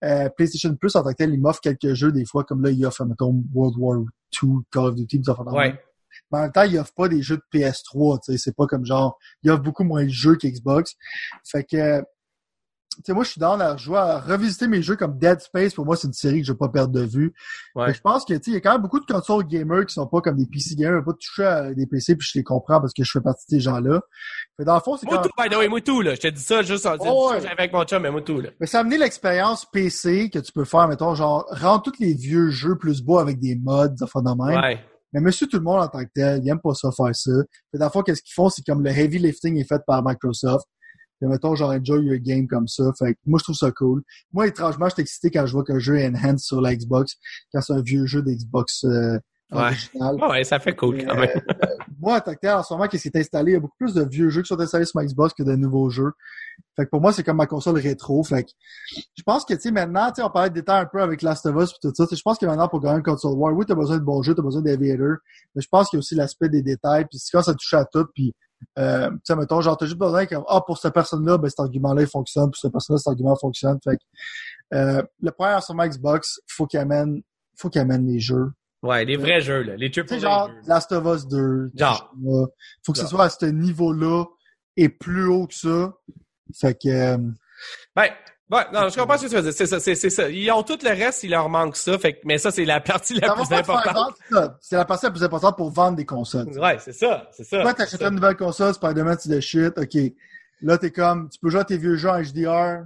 euh, 0.03 0.29
PlayStation 0.29 0.73
Plus, 0.75 0.95
en 0.95 1.03
tant 1.03 1.09
que 1.09 1.15
tel, 1.15 1.33
il 1.33 1.41
m'offre 1.41 1.59
quelques 1.59 1.93
jeux, 1.93 2.11
des 2.11 2.25
fois, 2.25 2.43
comme 2.43 2.63
là, 2.63 2.71
il 2.71 2.85
offre, 2.85 3.03
mettons, 3.05 3.43
World 3.53 3.75
War 3.77 3.99
II, 4.41 4.49
Call 4.71 4.85
of 4.85 4.95
Duty, 4.95 5.21
ça 5.25 5.41
ouais. 5.41 5.79
Mais 6.31 6.37
en 6.37 6.41
même 6.43 6.51
temps, 6.51 6.63
il 6.63 6.77
offre 6.77 6.93
pas 6.93 7.09
des 7.09 7.21
jeux 7.21 7.37
de 7.37 7.59
PS3, 7.59 8.19
tu 8.23 8.31
sais, 8.31 8.37
c'est 8.37 8.55
pas 8.55 8.67
comme 8.67 8.85
genre, 8.85 9.17
il 9.41 9.51
offre 9.51 9.63
beaucoup 9.63 9.83
moins 9.83 10.03
de 10.03 10.09
jeux 10.09 10.35
qu'Xbox. 10.35 10.93
Fait 11.43 11.63
que, 11.63 12.03
sais, 13.03 13.13
moi, 13.13 13.23
je 13.23 13.29
suis 13.31 13.39
dans 13.39 13.59
à 13.59 13.77
jouer, 13.77 13.97
à 13.97 14.19
revisiter 14.19 14.67
mes 14.67 14.81
jeux 14.81 14.95
comme 14.95 15.17
Dead 15.17 15.39
Space. 15.39 15.73
Pour 15.73 15.85
moi, 15.85 15.95
c'est 15.95 16.07
une 16.07 16.13
série 16.13 16.41
que 16.41 16.47
je 16.47 16.51
vais 16.51 16.57
pas 16.57 16.69
perdre 16.69 16.93
de 16.93 17.03
vue. 17.03 17.33
Ouais. 17.75 17.93
je 17.93 18.01
pense 18.01 18.25
que, 18.25 18.33
tu 18.33 18.43
sais, 18.43 18.51
il 18.51 18.53
y 18.53 18.57
a 18.57 18.61
quand 18.61 18.73
même 18.73 18.81
beaucoup 18.81 18.99
de 18.99 19.05
consoles 19.05 19.45
gamers 19.45 19.85
qui 19.85 19.93
sont 19.93 20.07
pas 20.07 20.21
comme 20.21 20.37
des 20.37 20.45
PC 20.45 20.75
gamers, 20.75 21.03
pas 21.03 21.13
toucher 21.13 21.45
à 21.45 21.73
des 21.73 21.87
PC, 21.87 22.15
puis 22.15 22.27
je 22.31 22.37
les 22.39 22.43
comprends 22.43 22.79
parce 22.79 22.93
que 22.93 23.03
je 23.03 23.11
fais 23.11 23.21
partie 23.21 23.45
de 23.47 23.57
ces 23.57 23.59
gens-là. 23.61 24.01
Fait 24.57 24.65
dans 24.65 24.75
le 24.75 24.81
fond, 24.81 24.97
c'est 24.97 25.05
Moi, 25.05 25.19
tout, 25.19 25.29
by 25.37 25.49
the 25.49 25.57
way, 25.57 25.67
moi, 25.67 25.81
tout, 25.81 26.01
là. 26.01 26.15
Je 26.15 26.21
te 26.21 26.27
dis 26.27 26.41
ça 26.41 26.61
juste 26.61 26.85
en 26.85 26.97
disant, 26.97 27.31
ouais. 27.31 27.45
avec 27.47 27.73
mon 27.73 27.83
chum, 27.83 28.01
mais 28.01 28.11
moi, 28.11 28.21
tout, 28.21 28.41
là. 28.41 28.49
Mais 28.59 28.67
ça 28.67 28.79
a 28.79 28.81
amené 28.81 28.97
l'expérience 28.97 29.65
PC 29.65 30.29
que 30.29 30.39
tu 30.39 30.51
peux 30.51 30.65
faire, 30.65 30.87
mettons, 30.87 31.15
genre, 31.15 31.45
rendre 31.49 31.83
tous 31.83 31.99
les 31.99 32.13
vieux 32.13 32.49
jeux 32.49 32.77
plus 32.77 33.01
beaux 33.01 33.19
avec 33.19 33.39
des 33.39 33.55
mods, 33.55 33.95
ça 33.97 34.07
fait 34.07 34.19
de 34.19 34.45
même. 34.45 34.61
Ouais. 34.61 34.79
Mais 35.13 35.21
monsieur 35.21 35.47
tout 35.47 35.57
le 35.57 35.63
monde 35.63 35.81
en 35.81 35.87
tant 35.87 36.03
que 36.03 36.09
tel, 36.13 36.41
il 36.43 36.49
aime 36.49 36.59
pas 36.59 36.73
ça 36.73 36.91
faire 36.91 37.15
ça. 37.15 37.31
Fait 37.71 37.77
dans 37.77 37.85
le 37.85 37.91
fond, 37.91 38.01
qu'est-ce 38.01 38.23
qu'ils 38.23 38.33
font, 38.33 38.49
c'est 38.49 38.65
comme 38.65 38.83
le 38.83 38.89
heavy 38.89 39.19
lifting 39.19 39.57
est 39.59 39.67
fait 39.67 39.81
par 39.85 40.03
Microsoft. 40.03 40.67
Puis 41.23 41.31
mettons, 41.31 41.55
genre, 41.55 41.71
enjoy 41.71 42.03
your 42.03 42.17
game 42.19 42.47
comme 42.49 42.67
ça. 42.67 42.91
Fait 42.99 43.13
que 43.13 43.19
moi, 43.25 43.39
je 43.39 43.45
trouve 43.45 43.55
ça 43.55 43.71
cool. 43.71 44.03
Moi, 44.33 44.47
étrangement, 44.47 44.89
je 44.89 44.95
suis 44.95 45.01
excité 45.03 45.31
quand 45.31 45.45
je 45.45 45.53
vois 45.53 45.63
qu'un 45.63 45.79
jeu 45.79 45.97
est 45.97 46.05
enhanced 46.07 46.39
sur 46.39 46.59
la 46.59 46.75
Xbox, 46.75 47.13
quand 47.53 47.61
c'est 47.61 47.71
un 47.71 47.81
vieux 47.81 48.05
jeu 48.05 48.21
d'Xbox 48.21 48.83
euh, 48.83 49.17
Ouais. 49.51 49.59
original. 49.61 50.15
Ouais, 50.29 50.43
ça 50.43 50.59
fait 50.59 50.75
cool 50.75 51.05
quand 51.05 51.15
même. 51.15 51.29
Euh, 51.29 51.67
moi, 51.99 52.17
en 52.17 52.19
tant 52.21 52.33
que 52.33 52.39
tel, 52.41 52.51
en 52.55 52.63
ce 52.63 52.73
moment, 52.73 52.87
qu'est-ce 52.87 53.03
qui 53.03 53.15
est 53.15 53.19
installé, 53.19 53.51
il 53.51 53.53
y 53.53 53.57
a 53.57 53.59
beaucoup 53.59 53.77
plus 53.77 53.93
de 53.93 54.03
vieux 54.03 54.29
jeux 54.29 54.41
qui 54.41 54.47
sont 54.47 54.59
installés 54.59 54.85
sur 54.85 54.99
ma 54.99 55.05
Xbox 55.05 55.33
que 55.33 55.43
de 55.43 55.55
nouveaux 55.55 55.89
jeux. 55.89 56.11
Fait 56.75 56.85
que 56.85 56.89
pour 56.89 56.99
moi, 57.01 57.13
c'est 57.13 57.23
comme 57.23 57.37
ma 57.37 57.45
console 57.45 57.77
rétro. 57.77 58.23
Fait 58.23 58.43
que 58.43 58.49
je 59.15 59.23
pense 59.23 59.45
que, 59.45 59.53
tu 59.53 59.61
sais, 59.61 59.71
maintenant, 59.71 60.07
tu 60.09 60.15
sais, 60.15 60.23
on 60.23 60.29
parlait 60.31 60.49
de 60.49 60.55
détails 60.55 60.81
un 60.81 60.85
peu 60.91 61.01
avec 61.01 61.21
Last 61.21 61.45
of 61.45 61.55
Us 61.55 61.69
et 61.69 61.87
tout 61.87 61.93
ça. 61.95 62.05
Je 62.11 62.21
pense 62.21 62.37
que 62.39 62.45
maintenant, 62.47 62.67
pour 62.67 62.81
gagner 62.81 62.97
une 62.97 63.03
console 63.03 63.33
war, 63.37 63.53
oui, 63.53 63.63
t'as 63.67 63.75
besoin 63.75 63.97
de 63.97 64.03
bons 64.03 64.23
jeux, 64.23 64.33
t'as 64.33 64.41
besoin 64.41 64.61
d'aviator. 64.63 65.17
Mais 65.55 65.61
je 65.61 65.67
pense 65.69 65.89
qu'il 65.89 65.97
y 65.97 65.99
a 65.99 66.01
aussi 66.01 66.15
l'aspect 66.15 66.49
des 66.49 66.63
détails. 66.63 67.05
Puis 67.05 67.19
quand 67.31 67.43
ça 67.43 67.53
touche 67.53 67.73
à 67.75 67.85
tout, 67.85 68.05
puis 68.13 68.33
euh, 68.79 69.09
tu 69.09 69.17
sais, 69.23 69.35
mettons, 69.35 69.61
genre, 69.61 69.77
t'as 69.77 69.85
juste 69.85 69.97
besoin 69.97 70.25
comme, 70.25 70.43
ah, 70.47 70.61
pour 70.65 70.77
cette 70.77 70.93
personne-là, 70.93 71.37
ben, 71.37 71.49
cet 71.49 71.59
argument-là, 71.59 72.01
il 72.01 72.07
fonctionne. 72.07 72.45
Pour 72.51 72.57
cette 72.57 72.71
personne-là, 72.71 72.97
cet 72.99 73.07
argument 73.07 73.35
fonctionne. 73.35 73.77
Fait 73.83 73.97
que, 73.97 74.75
euh, 74.77 75.03
le 75.21 75.31
premier 75.31 75.59
sur 75.61 75.75
ma 75.75 75.87
Xbox, 75.87 76.39
faut 76.47 76.65
qu'il 76.67 76.79
amène, 76.79 77.21
faut 77.57 77.69
qu'il 77.69 77.81
amène 77.81 78.05
les 78.07 78.19
jeux. 78.19 78.51
Ouais, 78.81 79.05
les 79.05 79.15
vrais 79.15 79.39
jeux, 79.41 79.61
là. 79.63 79.75
Les 79.77 79.89
Tu 79.89 80.01
triple 80.01 80.09
sais, 80.09 80.19
genre, 80.19 80.49
Last 80.67 80.91
of 80.91 81.05
Us 81.15 81.27
2. 81.27 81.71
Genre. 81.75 82.13
euh, 82.27 82.45
Faut 82.85 82.91
que 82.91 82.97
ce 82.97 83.03
Genre. 83.03 83.09
soit 83.11 83.23
à 83.25 83.29
ce 83.29 83.45
niveau-là 83.45 84.25
et 84.75 84.89
plus 84.89 85.25
haut 85.27 85.47
que 85.47 85.53
ça. 85.53 85.93
Fait 86.59 86.73
que, 86.73 86.89
euh, 86.89 87.17
Ben, 87.95 88.09
ouais, 88.51 88.63
non, 88.73 88.89
je 88.89 88.97
comprends 88.97 89.17
ce 89.17 89.23
que 89.23 89.29
tu 89.29 89.35
veux 89.35 89.41
dire. 89.41 89.53
C'est 89.53 89.65
ça, 89.65 89.79
c'est, 89.79 89.95
ça. 89.95 90.29
Ils 90.29 90.51
ont 90.51 90.63
tout 90.63 90.77
le 90.83 90.89
reste, 90.89 91.23
il 91.23 91.31
leur 91.31 91.49
manque 91.49 91.75
ça. 91.75 91.97
Fait 91.97 92.19
mais 92.23 92.37
ça, 92.37 92.51
c'est 92.51 92.65
la 92.65 92.79
partie 92.79 93.19
la 93.19 93.29
ça 93.29 93.33
plus 93.35 93.51
importante. 93.53 94.15
c'est 94.61 94.75
la 94.75 94.85
partie 94.85 95.05
la 95.05 95.11
plus 95.11 95.23
importante 95.23 95.57
pour 95.57 95.71
vendre 95.71 95.97
des 95.97 96.05
consoles. 96.05 96.47
Ouais, 96.57 96.77
c'est 96.79 96.93
ça, 96.93 97.29
c'est 97.31 97.43
ça. 97.43 97.61
Toi, 97.61 97.73
t'achètes 97.73 98.01
une 98.01 98.15
nouvelle 98.15 98.37
console, 98.37 98.73
Spider-Man, 98.73 99.17
c'est 99.19 99.29
de 99.29 99.39
shit, 99.39 99.77
ok. 99.77 99.97
Là, 100.61 100.77
t'es 100.77 100.91
comme, 100.91 101.29
tu 101.29 101.39
peux 101.39 101.49
jouer 101.49 101.61
à 101.61 101.65
tes 101.65 101.77
vieux 101.77 101.95
jeux 101.95 102.09
en 102.09 102.21
HDR. 102.21 102.83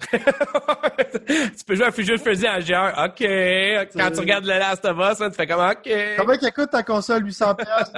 tu 0.12 1.64
peux 1.66 1.74
jouer 1.74 1.86
à 1.86 1.92
Fusion 1.92 2.16
Frenzy 2.18 2.46
en 2.48 2.58
GR. 2.60 2.92
OK. 3.04 3.24
Quand 3.96 4.10
tu 4.12 4.20
regardes 4.20 4.44
le 4.44 4.58
Last 4.58 4.84
of 4.84 4.96
Us, 4.98 5.20
hein, 5.20 5.30
tu 5.30 5.36
fais 5.36 5.46
comme 5.46 5.60
OK. 5.60 5.90
Combien 6.16 6.36
qu'il 6.36 6.52
coûte 6.52 6.70
ta 6.70 6.82
console? 6.82 7.24
800 7.24 7.54
pièces. 7.56 7.92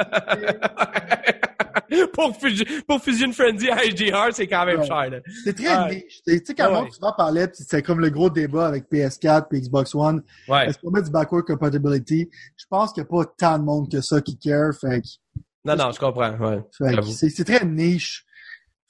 pour, 2.13 2.37
Fusion, 2.37 2.65
pour 2.87 3.03
Fusion 3.03 3.33
Frenzy 3.33 3.71
en 3.71 3.77
HDR, 3.77 4.29
c'est 4.33 4.47
quand 4.47 4.65
même 4.65 4.81
Ouais. 4.81 4.87
cher. 4.87 5.21
C'est 5.45 5.55
très 5.57 5.77
Ouais. 5.77 5.95
niche. 5.97 6.23
Tu 6.27 6.41
sais, 6.45 6.55
quand 6.55 6.85
Ouais. 6.85 6.91
souvent 6.91 7.13
parlait, 7.17 7.49
puis 7.49 7.65
c'est 7.69 7.83
comme 7.83 8.01
le 8.01 8.11
gros 8.11 8.31
débat 8.31 8.67
avec 8.69 8.89
PS4 8.91 9.49
et 9.53 9.61
Xbox 9.61 9.95
One. 9.95 10.23
Ouais. 10.49 10.67
Est-ce 10.69 10.79
qu'on 10.79 10.91
met 10.91 11.03
du 11.03 11.11
backward 11.11 11.45
compatibility? 11.47 12.31
Je 12.57 12.65
pense 12.69 12.93
qu'il 12.93 13.03
n'y 13.03 13.09
a 13.09 13.11
pas 13.11 13.31
tant 13.37 13.59
de 13.59 13.65
monde 13.65 13.91
que 13.91 14.01
ça 14.01 14.21
qui 14.21 14.39
care. 14.39 14.73
Fait 14.81 15.03
que, 15.03 15.07
Non, 15.65 15.77
non, 15.77 15.91
je 15.93 15.99
comprends. 16.01 16.35
C'est 17.05 17.45
très 17.45 17.65
niche. 17.65 18.25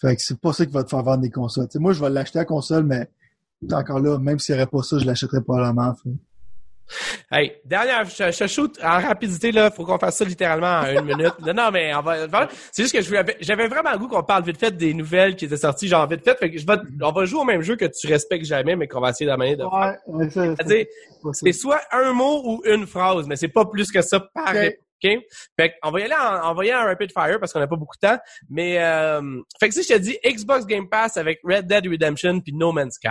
Fait 0.00 0.16
que 0.16 0.22
c'est 0.22 0.40
pas 0.40 0.52
ça 0.52 0.64
qui 0.64 0.72
va 0.72 0.82
te 0.82 0.90
faire 0.90 1.02
vendre 1.02 1.22
des 1.22 1.30
consoles. 1.30 1.66
Tu 1.66 1.72
sais, 1.72 1.78
moi, 1.78 1.92
je 1.92 2.00
vais 2.00 2.10
l'acheter 2.10 2.38
à 2.38 2.44
console, 2.44 2.84
mais 2.84 3.08
encore 3.72 4.00
là, 4.00 4.18
même 4.18 4.38
s'il 4.38 4.54
n'y 4.54 4.60
aurait 4.60 4.70
pas 4.70 4.82
ça, 4.82 4.98
je 4.98 5.04
l'achèterais 5.04 5.42
probablement. 5.42 5.94
Fait. 5.94 6.10
Hey, 7.30 7.52
dernière, 7.64 8.04
je, 8.04 8.32
je 8.32 8.46
shoot 8.46 8.78
en 8.82 8.98
rapidité, 8.98 9.52
là. 9.52 9.70
Faut 9.70 9.84
qu'on 9.84 9.98
fasse 9.98 10.16
ça 10.16 10.24
littéralement 10.24 10.80
en 10.80 10.86
une 10.86 11.04
minute. 11.04 11.34
Non, 11.46 11.54
non, 11.54 11.70
mais 11.70 11.94
on 11.94 12.00
va, 12.00 12.48
c'est 12.72 12.82
juste 12.82 12.94
que 12.94 13.02
j'avais 13.40 13.68
vraiment 13.68 13.92
le 13.92 13.98
goût 13.98 14.08
qu'on 14.08 14.22
parle 14.22 14.42
vite 14.44 14.58
fait 14.58 14.76
des 14.76 14.92
nouvelles 14.94 15.36
qui 15.36 15.44
étaient 15.44 15.56
sorties, 15.56 15.86
genre 15.86 16.08
vite 16.08 16.24
fait. 16.24 16.36
Fait 16.36 16.50
que 16.50 16.58
je 16.58 16.66
vais, 16.66 16.78
on 17.00 17.12
va 17.12 17.24
jouer 17.26 17.40
au 17.40 17.44
même 17.44 17.62
jeu 17.62 17.76
que 17.76 17.84
tu 17.84 18.08
respectes 18.08 18.44
jamais, 18.44 18.74
mais 18.74 18.88
qu'on 18.88 19.00
va 19.00 19.10
essayer 19.10 19.26
d'amener 19.26 19.56
de. 19.56 19.64
Ouais, 19.64 19.96
ouais, 20.06 20.28
c'est 20.30 21.44
pas 21.44 21.52
soit 21.52 21.80
un 21.92 22.12
mot 22.12 22.42
ou 22.44 22.62
une 22.64 22.86
phrase, 22.86 23.26
mais 23.28 23.36
c'est 23.36 23.48
pas 23.48 23.66
plus 23.66 23.90
que 23.92 24.02
ça 24.02 24.20
par, 24.34 24.50
Ok. 24.50 24.76
OK? 25.02 25.18
Fait 25.58 25.74
on 25.82 25.90
va 25.90 26.00
y 26.00 26.02
aller 26.04 26.14
en, 26.14 26.50
on 26.50 26.54
va 26.54 26.64
y 26.64 26.70
aller 26.70 26.82
en 26.82 26.86
rapid 26.86 27.12
fire 27.12 27.38
parce 27.40 27.52
qu'on 27.52 27.60
n'a 27.60 27.66
pas 27.66 27.76
beaucoup 27.76 27.96
de 28.00 28.08
temps. 28.08 28.18
Mais 28.48 28.78
euh, 28.78 29.40
fait 29.58 29.68
que 29.68 29.74
si 29.74 29.82
je 29.82 29.88
te 29.88 29.98
dis 29.98 30.18
Xbox 30.24 30.66
Game 30.66 30.88
Pass 30.88 31.16
avec 31.16 31.40
Red 31.44 31.66
Dead 31.66 31.86
Redemption 31.86 32.40
puis 32.40 32.52
No 32.52 32.72
Man's 32.72 32.94
Sky. 32.94 33.08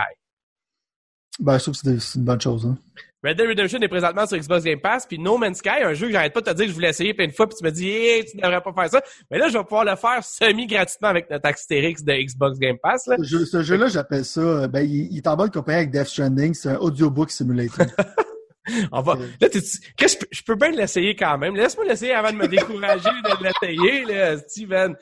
Ben, 1.39 1.57
je 1.57 1.63
trouve 1.63 1.81
que 1.81 1.99
c'est 1.99 2.19
une 2.19 2.25
bonne 2.25 2.41
chose. 2.41 2.65
Hein. 2.65 2.77
Red 3.21 3.35
Dead 3.35 3.49
Redemption 3.49 3.81
est 3.81 3.87
présentement 3.89 4.25
sur 4.25 4.37
Xbox 4.37 4.63
Game 4.63 4.79
Pass, 4.79 5.05
puis 5.05 5.19
No 5.19 5.37
Man's 5.37 5.57
Sky, 5.57 5.83
un 5.83 5.93
jeu 5.93 6.07
que 6.07 6.13
j'arrête 6.13 6.33
pas 6.33 6.39
de 6.39 6.45
te 6.45 6.55
dire 6.55 6.65
que 6.65 6.69
je 6.69 6.75
voulais 6.75 6.89
essayer 6.89 7.13
plein 7.13 7.27
de 7.27 7.33
fois, 7.33 7.47
puis 7.47 7.57
tu 7.57 7.65
me 7.65 7.71
dis, 7.71 7.89
hey, 7.89 8.23
tu 8.23 8.37
devrais 8.37 8.61
pas 8.61 8.71
faire 8.71 8.89
ça. 8.89 9.01
Mais 9.29 9.37
là, 9.37 9.49
je 9.49 9.57
vais 9.57 9.63
pouvoir 9.63 9.83
le 9.83 9.97
faire 9.97 10.23
semi-gratuitement 10.23 11.09
avec 11.09 11.29
notre 11.29 11.45
Astérix 11.45 12.01
de 12.01 12.13
Xbox 12.13 12.59
Game 12.59 12.77
Pass. 12.81 13.07
Là. 13.07 13.17
Ce, 13.21 13.61
jeu, 13.61 13.75
là 13.75 13.87
j'appelle 13.87 14.23
ça, 14.23 14.67
ben, 14.69 14.81
il, 14.89 15.17
est 15.17 15.27
en 15.27 15.35
bonne 15.35 15.51
compagnie 15.51 15.79
avec 15.79 15.91
Death 15.91 16.07
Stranding, 16.07 16.53
c'est 16.53 16.69
un 16.69 16.77
audiobook 16.77 17.29
simulator. 17.29 17.85
On 18.91 19.01
va... 19.01 19.15
Là, 19.15 19.47
je, 19.53 20.15
je 20.31 20.43
peux 20.43 20.55
bien 20.55 20.71
l'essayer 20.71 21.15
quand 21.15 21.37
même. 21.37 21.55
Laisse-moi 21.55 21.85
l'essayer 21.85 22.13
avant 22.13 22.31
de 22.31 22.37
me 22.37 22.47
décourager 22.47 23.09
de 23.09 23.43
l'essayer, 23.43 24.05
là, 24.05 24.37
Steven. 24.37 24.95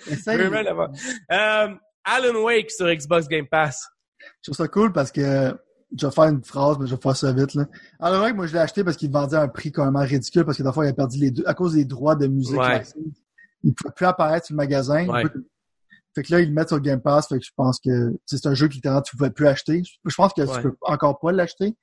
Euh, 1.32 1.68
Alan 2.04 2.42
Wake 2.42 2.72
sur 2.72 2.88
Xbox 2.88 3.28
Game 3.28 3.48
Pass. 3.48 3.88
Je 4.42 4.52
trouve 4.52 4.56
ça 4.56 4.68
cool 4.68 4.94
parce 4.94 5.12
que 5.12 5.56
je 5.98 6.06
vais 6.06 6.12
faire 6.12 6.26
une 6.26 6.44
phrase, 6.44 6.78
mais 6.80 6.88
je 6.88 6.96
vais 6.96 7.02
faire 7.02 7.16
ça 7.16 7.32
vite. 7.32 7.54
Là. 7.54 7.66
Alors, 8.00 8.24
Wake, 8.24 8.36
moi, 8.36 8.48
je 8.48 8.54
l'ai 8.54 8.60
acheté 8.60 8.84
parce 8.84 8.98
qu'il 8.98 9.12
vendait 9.12 9.38
à 9.38 9.42
un 9.42 9.48
prix 9.48 9.72
quand 9.72 9.90
même 9.90 9.96
ridicule 10.02 10.46
parce 10.46 10.58
que 10.58 10.72
fois, 10.72 10.86
il 10.86 10.90
a 10.90 10.94
perdu 10.94 11.20
les 11.20 11.32
deux, 11.32 11.44
à 11.46 11.54
cause 11.54 11.74
des 11.74 11.86
droits 11.86 12.16
de 12.16 12.28
musique. 12.28 12.60
Il 13.64 13.70
ne 13.70 13.74
pouvait 13.74 13.94
plus 13.96 14.06
apparaître 14.06 14.46
sur 14.48 14.54
le 14.54 14.58
magasin. 14.58 15.06
Fait 16.16 16.24
que 16.24 16.32
là, 16.32 16.40
ils 16.40 16.48
le 16.48 16.54
mettent 16.54 16.70
sur 16.70 16.80
Game 16.80 17.02
Pass. 17.02 17.28
Fait 17.28 17.38
que 17.38 17.46
je 17.46 17.52
pense 17.56 17.80
que 17.80 18.16
c'est 18.26 18.46
un 18.48 18.54
jeu 18.54 18.68
qui 18.68 18.82
tu 18.82 18.88
ne 18.88 19.02
pouvais 19.18 19.30
plus 19.30 19.48
acheter. 19.48 19.84
Je 20.06 20.16
pense 20.16 20.34
que 20.34 20.42
tu 20.42 20.62
peux 20.62 20.76
encore 20.82 21.20
pas 21.20 21.32
l'acheter 21.32 21.76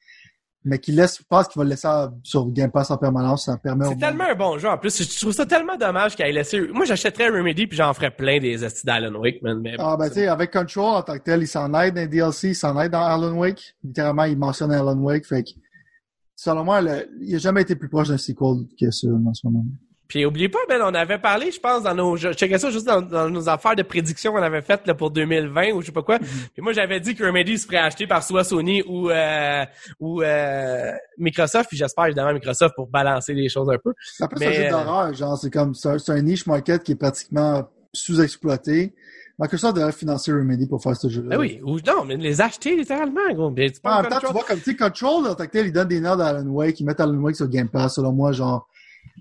mais 0.65 0.79
qui 0.79 0.93
laisse, 0.93 1.19
je 1.19 1.25
pense 1.29 1.49
qu'il 1.49 1.59
va 1.59 1.65
le 1.65 1.71
laisser 1.71 1.89
sur 2.23 2.51
Game 2.51 2.71
Pass 2.71 2.91
en 2.91 2.97
permanence, 2.97 3.45
ça 3.45 3.57
permet. 3.59 3.87
C'est 3.89 3.99
tellement 3.99 4.25
un 4.25 4.35
bon 4.35 4.59
jeu 4.59 4.69
en 4.69 4.79
plus. 4.79 5.03
Je 5.03 5.21
trouve 5.21 5.33
ça 5.33 5.45
tellement 5.45 5.77
dommage 5.77 6.17
qu'il 6.17 6.25
ait 6.25 6.33
laissé. 6.33 6.61
Moi, 6.69 6.87
j'achèterais 6.87 7.29
Remedy 7.29 7.67
puis 7.67 7.77
j'en 7.77 7.93
ferais 7.93 8.11
plein 8.11 8.39
des 8.41 8.65
estis 8.65 8.87
d'Alan 8.87 9.15
Wake, 9.19 9.43
man. 9.43 9.61
Mais... 9.61 9.75
Ah 9.79 9.97
ben 9.99 10.09
tu 10.09 10.15
sais, 10.15 10.27
avec 10.27 10.53
Control 10.53 10.97
en 10.97 11.03
tant 11.03 11.19
que 11.19 11.25
tel, 11.25 11.43
il 11.43 11.47
s'en 11.47 11.73
aide 11.75 11.95
dans 11.95 12.07
DLC, 12.07 12.49
il 12.49 12.55
s'en 12.55 12.81
aide 12.81 12.93
dans 12.93 13.05
Alan 13.05 13.37
Wake. 13.37 13.77
Littéralement, 13.83 14.25
il 14.25 14.39
mentionne 14.39 14.73
Alan 14.73 14.97
Wake, 14.97 15.27
fait 15.27 15.43
que 15.43 15.51
selon 16.35 16.65
moi, 16.65 16.81
il 17.21 17.35
a 17.35 17.39
jamais 17.39 17.63
été 17.63 17.77
plus 17.77 17.89
proche 17.89 18.09
d'un 18.09 18.19
sequel 18.19 18.67
que 18.81 18.91
ça 18.91 19.09
en 19.09 19.35
ce 19.35 19.47
moment. 19.47 19.65
Puis 20.15 20.25
oubliez 20.25 20.49
pas, 20.49 20.61
Ben, 20.69 20.81
on 20.81 20.95
avait 20.95 21.19
parlé, 21.19 21.51
je 21.51 21.59
pense, 21.59 21.83
dans 21.83 21.93
nos. 21.93 22.15
Je 22.15 22.33
checkais 22.35 22.57
ça 22.57 22.71
juste 22.71 22.87
dans, 22.87 23.29
nos 23.29 23.49
affaires 23.49 23.75
de 23.75 23.83
prédiction 23.83 24.31
qu'on 24.31 24.45
avait 24.45 24.63
faites 24.63 24.87
là, 24.87 24.95
pour 24.95 25.11
2020 25.11 25.73
ou 25.73 25.81
je 25.81 25.87
sais 25.87 25.93
pas 25.93 26.05
quoi. 26.05 26.19
Mm-hmm. 26.19 26.49
Puis 26.53 26.63
moi, 26.63 26.73
j'avais 26.73 27.01
dit 27.01 27.17
que 27.17 27.25
Remedy 27.25 27.59
serait 27.59 27.79
acheté 27.79 28.07
par 28.07 28.23
soit 28.23 28.45
Sony 28.45 28.81
ou 28.87 29.11
euh, 29.11 29.65
ou 29.99 30.23
euh, 30.23 30.93
Microsoft. 31.19 31.69
Puis 31.69 31.77
j'espère 31.77 32.07
évidemment 32.07 32.33
Microsoft 32.33 32.77
pour 32.77 32.87
balancer 32.87 33.35
les 33.35 33.49
choses 33.49 33.69
un 33.69 33.77
peu. 33.77 33.93
Après, 34.21 34.39
c'est 34.39 34.47
un 34.47 34.63
jeu 34.63 34.71
d'horreur, 34.71 35.15
genre 35.15 35.37
c'est 35.37 35.51
comme 35.51 35.75
c'est 35.75 36.11
un, 36.11 36.23
niche 36.23 36.47
market 36.47 36.85
qui 36.85 36.93
est 36.93 36.97
pratiquement 36.97 37.69
sous-exploité. 37.93 38.95
Microsoft 39.41 39.75
devrait 39.75 39.91
financer 39.91 40.31
Remedy 40.31 40.69
pour 40.69 40.81
faire 40.81 40.95
ce 40.95 41.09
jeu-là. 41.09 41.31
Ben 41.31 41.41
oui, 41.41 41.59
ou 41.65 41.81
non, 41.85 42.05
mais 42.07 42.17
les 42.17 42.41
acheter 42.41 42.77
littéralement, 42.77 43.33
gros. 43.33 43.51
Mais 43.51 43.69
tu 43.69 43.81
en 43.83 44.03
même 44.03 44.13
temps, 44.13 44.21
tu 44.21 44.33
vois, 44.33 44.45
comme 44.45 44.61
tu 44.61 44.71
sais, 44.71 44.77
Control, 44.77 45.27
en 45.27 45.35
tant 45.35 45.45
que 45.45 45.51
tel, 45.51 45.67
ils 45.67 45.73
donnent 45.73 45.89
des 45.89 45.99
nerfs 45.99 46.21
à 46.21 46.29
Alan 46.29 46.47
Wake, 46.47 46.79
ils 46.79 46.87
mettent 46.87 47.01
Alan 47.01 47.19
Wake 47.19 47.35
sur 47.35 47.49
Game 47.49 47.69
Pass, 47.69 47.97
selon 47.97 48.13
moi, 48.13 48.31
genre, 48.31 48.69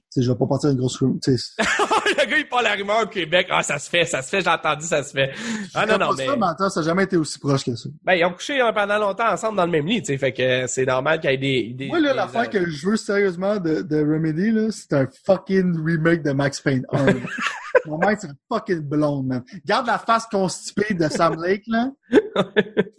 sais, 0.09 0.21
je 0.21 0.31
vais 0.31 0.37
pas 0.37 0.45
partir 0.47 0.69
une 0.69 0.77
grosse 0.77 0.97
room. 0.99 1.19
le 1.27 2.29
gars, 2.29 2.37
il 2.37 2.47
parle 2.47 2.63
la 2.63 2.73
rumeur 2.73 3.03
au 3.03 3.07
Québec. 3.07 3.47
Ah, 3.49 3.63
ça 3.63 3.79
se 3.79 3.89
fait, 3.89 4.05
ça 4.05 4.21
se 4.21 4.29
fait, 4.29 4.41
j'ai 4.41 4.49
entendu, 4.49 4.85
ça 4.85 5.03
se 5.03 5.11
fait. 5.11 5.31
Ah, 5.73 5.85
non, 5.85 5.97
non, 5.97 6.13
mais. 6.17 6.25
Ça, 6.25 6.35
mais 6.35 6.45
attends, 6.47 6.69
ça 6.69 6.81
n'a 6.81 6.85
jamais 6.85 7.03
été 7.03 7.17
aussi 7.17 7.39
proche 7.39 7.63
que 7.63 7.75
ça. 7.75 7.89
Ben, 8.03 8.13
ils 8.13 8.25
ont 8.25 8.33
couché 8.33 8.59
hein, 8.61 8.71
pendant 8.73 8.97
longtemps 8.97 9.31
ensemble 9.31 9.57
dans 9.57 9.65
le 9.65 9.71
même 9.71 9.85
lit, 9.85 10.01
tu 10.01 10.07
sais. 10.07 10.17
Fait 10.17 10.33
que 10.33 10.67
c'est 10.67 10.85
normal 10.85 11.19
qu'il 11.19 11.31
y 11.31 11.33
ait 11.33 11.37
des, 11.37 11.73
des 11.73 11.87
Moi, 11.87 11.99
là, 11.99 12.13
l'affaire 12.13 12.49
que 12.49 12.69
je 12.69 12.89
veux 12.89 12.97
sérieusement 12.97 13.57
de, 13.57 13.81
de 13.81 13.97
Remedy, 13.97 14.51
là, 14.51 14.67
c'est 14.71 14.93
un 14.93 15.07
fucking 15.25 15.83
remake 15.83 16.23
de 16.23 16.31
Max 16.31 16.61
Payne 16.61 16.85
1. 16.91 17.05
Mon 17.85 17.97
mec, 17.97 18.19
c'est 18.21 18.29
fucking 18.51 18.81
blonde, 18.81 19.27
man. 19.27 19.43
Garde 19.65 19.87
la 19.87 19.97
face 19.97 20.25
constipée 20.27 20.93
de 20.93 21.07
Sam 21.09 21.41
Lake, 21.41 21.63
là. 21.67 21.91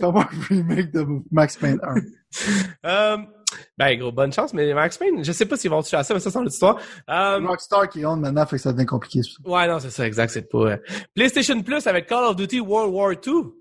Fais-moi 0.01 0.29
un 0.31 0.55
remake 0.55 0.91
de 0.93 1.07
Max 1.31 1.57
Payne 1.57 1.79
1. 2.83 3.15
um, 3.15 3.27
ben, 3.77 3.99
gros, 3.99 4.13
bonne 4.13 4.33
chance, 4.33 4.55
mais 4.55 4.73
Max 4.73 4.97
Payne, 4.99 5.25
je 5.25 5.33
sais 5.33 5.47
pas 5.47 5.57
s'ils 5.57 5.71
vont 5.71 5.83
toucher 5.83 5.97
à 5.97 6.05
ça, 6.05 6.15
mais 6.15 6.21
ça, 6.21 6.31
c'est 6.31 6.41
l'histoire. 6.43 6.79
Um, 7.09 7.47
Rockstar 7.47 7.89
qui 7.89 8.07
honte 8.07 8.21
maintenant, 8.21 8.47
fait 8.47 8.57
que 8.57 8.63
ça 8.63 8.73
devient 8.73 8.87
compliqué. 8.87 9.21
Ouais, 9.45 9.67
non, 9.67 9.81
c'est 9.81 9.91
ça, 9.91 10.07
exact, 10.07 10.31
c'est 10.31 10.49
pas... 10.49 10.59
Euh, 10.59 10.77
PlayStation 11.15 11.61
Plus 11.63 11.87
avec 11.87 12.07
Call 12.07 12.25
of 12.25 12.37
Duty 12.37 12.61
World 12.61 12.95
War 12.95 13.13
II. 13.13 13.53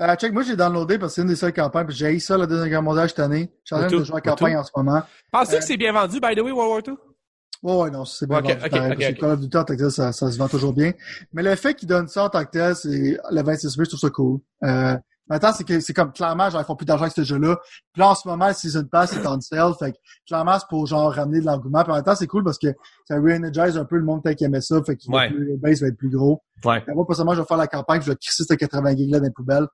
Euh, 0.00 0.16
check, 0.16 0.32
moi, 0.32 0.42
j'ai 0.42 0.56
downloadé 0.56 0.98
parce 0.98 1.12
que 1.12 1.14
c'est 1.16 1.22
une 1.22 1.28
des 1.28 1.36
seules 1.36 1.52
campagnes, 1.52 1.86
puis 1.86 1.94
j'ai 1.94 2.10
eu 2.10 2.20
ça, 2.20 2.36
la 2.38 2.46
Deuxième 2.46 2.70
Guerre 2.70 2.82
mondiale 2.82 3.08
cette 3.08 3.20
année. 3.20 3.52
Je 3.64 3.74
suis 3.74 3.84
en 3.84 3.86
train 3.86 3.98
de 3.98 4.04
jouer 4.04 4.16
à 4.16 4.20
campagne 4.20 4.56
en 4.56 4.64
ce 4.64 4.70
moment. 4.74 5.02
Penses-tu 5.30 5.56
que 5.56 5.58
euh, 5.58 5.66
c'est 5.66 5.76
bien 5.76 5.92
vendu, 5.92 6.20
by 6.20 6.34
the 6.34 6.40
way, 6.40 6.50
World 6.50 6.70
War 6.70 6.80
II? 6.88 6.94
Ouais, 7.62 7.82
ouais, 7.82 7.90
non, 7.90 8.06
c'est 8.06 8.26
bien 8.26 8.40
vendu. 8.40 8.54
Okay, 8.54 9.14
Call 9.14 9.30
of 9.30 9.40
Duty 9.40 9.56
en 9.58 9.64
tant 9.64 9.74
que 9.74 9.78
tel, 9.78 9.90
ça, 9.90 10.12
ça 10.12 10.30
se 10.30 10.38
vend 10.38 10.48
toujours 10.48 10.72
bien. 10.72 10.92
Mais 11.34 11.42
le 11.42 11.54
fait 11.54 11.74
qu'ils 11.74 11.88
donnent 11.88 12.08
ça 12.08 12.24
en 12.24 12.28
tant 12.30 12.44
que 12.44 12.50
tel, 12.50 12.74
c'est 12.74 13.18
le 13.30 13.42
26 13.42 13.76
mai, 13.76 13.84
je 13.84 13.90
trouve 13.90 14.00
ça 14.00 14.10
cool. 14.10 14.40
Euh, 14.64 14.96
Maintenant, 15.30 15.52
c'est 15.52 15.62
que 15.62 15.78
c'est 15.78 15.92
comme 15.94 16.12
clairement, 16.12 16.50
genre, 16.50 16.60
ils 16.60 16.64
font 16.64 16.74
plus 16.74 16.84
d'argent 16.84 17.04
avec 17.04 17.14
ce 17.14 17.22
jeu-là. 17.22 17.56
Puis 17.92 18.00
là, 18.00 18.10
en 18.10 18.14
ce 18.16 18.26
moment, 18.26 18.52
Season 18.52 18.84
Pass 18.84 19.12
est 19.12 19.24
en 19.24 19.40
sale. 19.40 19.72
Fait 19.78 19.92
que 19.92 19.96
clairement, 20.26 20.58
c'est 20.58 20.68
pour 20.68 20.86
genre 20.86 21.14
ramener 21.14 21.40
de 21.40 21.46
l'engouement. 21.46 21.84
Puis 21.84 21.92
en 21.92 21.94
même 21.94 22.04
temps, 22.04 22.16
c'est 22.16 22.26
cool 22.26 22.42
parce 22.42 22.58
que 22.58 22.66
ça 23.06 23.14
re-energize 23.14 23.78
un 23.78 23.84
peu 23.84 23.96
le 23.96 24.04
monde 24.04 24.24
tel 24.24 24.34
qu'il 24.34 24.46
aimait 24.46 24.60
ça. 24.60 24.82
Fait 24.82 24.96
que 24.96 25.02
le 25.08 25.56
base 25.56 25.82
va 25.82 25.86
être 25.86 25.96
plus 25.96 26.10
gros. 26.10 26.42
Ouais. 26.64 26.82
moi, 26.88 27.06
personnellement, 27.06 27.34
je 27.34 27.40
vais 27.40 27.46
faire 27.46 27.56
la 27.56 27.68
campagne, 27.68 28.02
je 28.02 28.10
vais 28.10 28.16
crisser 28.16 28.42
ce 28.42 28.52
80 28.52 28.96
gigs 28.96 29.10
là 29.10 29.20
dans 29.20 29.24
les 29.24 29.30
poubelles. 29.30 29.66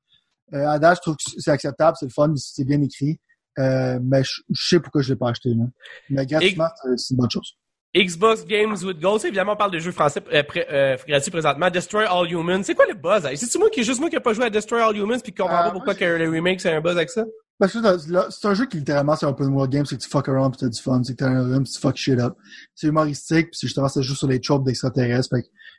Euh, 0.52 0.68
à 0.68 0.78
date, 0.78 0.98
je 0.98 1.00
trouve 1.00 1.16
que 1.16 1.22
c'est 1.38 1.50
acceptable, 1.50 1.96
c'est 1.98 2.07
le 2.07 2.12
fun, 2.12 2.32
c'est 2.36 2.64
bien 2.64 2.80
écrit. 2.82 3.18
Euh, 3.59 3.98
mais 4.02 4.22
je, 4.22 4.42
sais 4.52 4.78
pourquoi 4.78 5.00
je 5.00 5.09
l'ai 5.09 5.16
pas 5.16 5.30
acheté. 5.30 5.54
Là. 5.54 5.64
Mais 6.11 6.26
gratuitement, 6.26 6.68
c'est 6.96 7.14
une 7.14 7.16
bonne 7.16 7.30
chose. 7.30 7.57
Xbox 7.95 8.45
Games 8.45 8.76
with 8.82 9.01
Gold, 9.01 9.24
évidemment, 9.24 9.53
on 9.53 9.57
parle 9.57 9.70
de 9.70 9.78
jeux 9.78 9.93
français 9.93 10.22
euh, 10.32 10.43
euh, 10.70 10.97
gratuits 11.09 11.30
présentement. 11.30 11.70
Destroy 11.70 12.05
All 12.05 12.30
Humans. 12.30 12.62
C'est 12.64 12.74
quoi 12.74 12.84
le 12.87 12.95
buzz? 12.95 13.26
C'est-tu 13.37 13.59
moi 13.59 13.70
qui, 13.70 13.82
juste 13.84 14.01
moi 14.01 14.11
qui 14.11 14.16
n'ai 14.16 14.20
pas 14.20 14.34
joué 14.34 14.45
à 14.45 14.51
Destroy 14.51 14.80
All 14.80 14.97
Humans 14.97 15.20
puis 15.22 15.32
qui 15.32 15.41
comprend 15.41 15.57
pas 15.57 15.68
euh, 15.68 15.72
pourquoi 15.72 15.95
que 15.95 16.05
le 16.05 16.28
remake 16.28 16.61
c'est 16.61 16.72
un 16.72 16.80
buzz 16.80 16.97
avec 16.97 17.11
ça? 17.11 17.24
Parce 17.59 17.72
que 17.72 17.78
c'est 18.30 18.47
un 18.47 18.53
jeu 18.53 18.66
qui 18.66 18.76
littéralement 18.76 19.16
c'est 19.16 19.24
un 19.24 19.30
open 19.30 19.49
world 19.49 19.72
game, 19.72 19.87
c'est 19.87 19.97
que 19.97 20.03
tu 20.03 20.11
fuck 20.11 20.28
around 20.28 20.53
pis 20.53 20.59
t'as 20.59 20.68
du 20.68 20.80
fun, 20.80 21.03
c'est 21.03 21.14
que 21.14 21.18
t'as 21.18 21.30
un 21.30 21.62
tu 21.62 21.80
fuck 21.80 21.97
shit 21.97 22.18
up. 22.18 22.34
C'est 22.74 22.89
humoristique 22.89 23.51
pis 23.51 23.59
c'est 23.59 23.66
justement 23.66 23.89
ça 23.89 24.03
joue 24.03 24.14
sur 24.14 24.28
les 24.28 24.41
tropes 24.41 24.64
d'extraterrestres. 24.64 25.34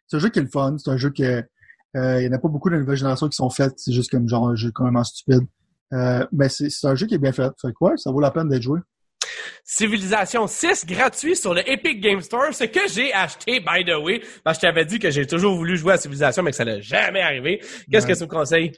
C'est 0.08 0.18
un 0.18 0.20
jeu 0.20 0.30
qui 0.30 0.40
est 0.40 0.44
le 0.44 0.50
fun, 0.50 0.76
c'est 0.80 0.90
un 0.90 0.98
jeu 0.98 1.12
que 1.12 1.44
il 1.94 2.24
y 2.24 2.28
en 2.28 2.32
a 2.32 2.40
pas 2.40 2.48
beaucoup 2.48 2.72
de 2.72 2.78
nouvelles 2.78 2.98
générations 2.98 3.30
qui 3.30 3.36
sont 3.36 3.50
faites, 3.52 3.74
c'est 3.78 3.92
juste 3.92 4.10
comme 4.10 4.28
genre 4.28 4.50
un 4.50 4.56
jeu 4.56 4.72
complètement 4.72 5.04
stupide. 5.04 5.46
mais 5.92 6.50
c'est 6.50 6.86
un 6.86 6.96
jeu 6.96 7.06
qui 7.06 7.14
est 7.14 7.20
bien 7.20 7.32
fait. 7.32 7.52
Fait 7.62 7.74
quoi, 7.74 7.96
ça 7.98 8.10
vaut 8.10 8.22
la 8.22 8.32
peine 8.32 8.50
d'être 8.50 8.64
joué. 8.64 8.80
Civilisation 9.64 10.48
6 10.48 10.86
gratuit 10.86 11.36
sur 11.36 11.54
le 11.54 11.70
Epic 11.70 12.02
Game 12.02 12.22
Store, 12.22 12.54
ce 12.54 12.64
que 12.64 12.88
j'ai 12.90 13.14
acheté, 13.14 13.60
by 13.60 13.84
the 13.86 13.96
way, 14.02 14.22
parce 14.44 14.58
que 14.58 14.68
je 14.68 14.72
t'avais 14.72 14.86
dit 14.86 15.00
que 15.00 15.12
j'ai 15.12 15.26
toujours 15.26 15.56
voulu 15.56 15.78
jouer 15.78 15.94
à 15.94 15.98
Civilisation, 15.98 16.44
mais 16.44 16.52
que 16.52 16.58
ça 16.58 16.66
n'a 16.66 16.80
jamais 16.80 17.22
arrivé. 17.22 17.62
Qu'est-ce 17.92 18.08
que 18.08 18.14
tu 18.14 18.24
me 18.24 18.28
conseilles? 18.28 18.72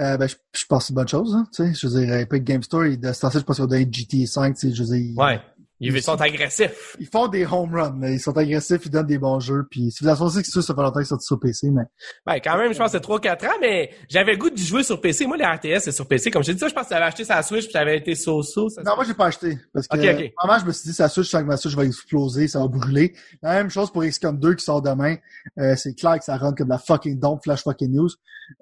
Euh, 0.00 0.16
ben, 0.16 0.28
je, 0.28 0.64
pense 0.66 0.84
que 0.84 0.86
c'est 0.86 0.90
une 0.92 0.94
bonne 0.94 1.08
chose, 1.08 1.34
hein, 1.34 1.46
tu 1.54 1.62
sais. 1.62 1.74
Je 1.74 1.86
veux 1.86 2.04
dire, 2.04 2.14
Epic 2.14 2.42
Game 2.42 2.62
Store, 2.62 2.86
il, 2.86 2.98
de 2.98 3.12
ce 3.12 3.20
temps 3.20 3.30
je 3.30 3.38
pense 3.40 3.56
qu'il 3.56 3.64
va 3.64 3.68
donner 3.68 3.88
GTA 3.90 4.26
5, 4.26 4.54
tu 4.54 4.68
sais, 4.68 4.74
je 4.74 4.82
veux 4.82 4.96
dire. 4.96 5.18
Ouais. 5.18 5.40
Ils, 5.80 6.02
sont 6.02 6.20
agressifs. 6.20 6.96
Ils 7.00 7.06
font 7.06 7.26
des 7.28 7.46
home 7.46 7.74
runs, 7.74 7.98
ils 8.02 8.20
sont 8.20 8.36
agressifs, 8.36 8.82
ils 8.84 8.90
donnent 8.90 9.06
des 9.06 9.18
bons 9.18 9.40
jeux. 9.40 9.66
Puis 9.70 9.90
Civilization 9.90 10.28
6, 10.28 10.44
ça, 10.44 10.62
ça 10.62 10.74
fait 10.74 10.82
longtemps 10.82 11.00
qu'ils 11.00 11.06
sont 11.06 11.18
sur 11.18 11.40
PC, 11.40 11.70
mais. 11.70 11.84
Ben, 12.26 12.34
quand 12.34 12.58
même, 12.58 12.72
je 12.72 12.78
pense 12.78 12.92
que 12.92 12.98
c'est 12.98 13.04
3-4 13.04 13.46
ans, 13.46 13.58
mais 13.60 13.90
j'avais 14.08 14.32
le 14.32 14.38
goût 14.38 14.50
de 14.50 14.58
jouer 14.58 14.82
sur 14.82 15.00
PC. 15.00 15.26
Moi, 15.26 15.38
les 15.38 15.44
RTS, 15.44 15.84
c'est 15.84 15.92
sur 15.92 16.06
PC. 16.06 16.30
Comme 16.30 16.42
je 16.42 16.48
t'ai 16.48 16.54
dit 16.54 16.60
ça, 16.60 16.68
je 16.68 16.74
pense 16.74 16.84
que 16.84 16.88
tu 16.88 16.94
avais 16.94 17.06
acheté 17.06 17.24
sa 17.24 17.42
Switch 17.42 17.66
puis 17.66 17.76
avais 17.76 17.96
été 17.96 18.14
so-so. 18.14 18.68
Non, 18.84 18.94
moi, 18.94 19.04
j'ai 19.06 19.14
pas 19.14 19.26
acheté. 19.26 19.58
Parce 19.72 19.88
que, 19.88 19.96
okay, 19.96 20.34
je 20.60 20.64
me 20.66 20.72
suis 20.72 20.90
dit, 20.90 20.94
sa 20.94 21.08
Switch, 21.08 21.26
je 21.26 21.30
sens 21.30 21.42
que 21.42 21.46
ma 21.46 21.56
Switch 21.56 21.74
va 21.74 21.84
exploser, 21.84 22.46
ça 22.46 22.60
va 22.60 22.68
brûler. 22.68 23.14
La 23.42 23.54
même 23.54 23.70
chose 23.70 23.90
pour 23.90 24.04
XCOM 24.04 24.38
2 24.38 24.54
qui 24.54 24.64
sort 24.64 24.82
demain. 24.82 25.16
Euh, 25.58 25.74
c'est 25.76 25.94
clair 25.94 26.18
que 26.18 26.24
ça 26.24 26.36
run 26.36 26.52
comme 26.52 26.68
la 26.68 26.78
fucking 26.78 27.18
dump 27.18 27.42
flash 27.42 27.62
fucking 27.62 27.90
news. 27.90 28.10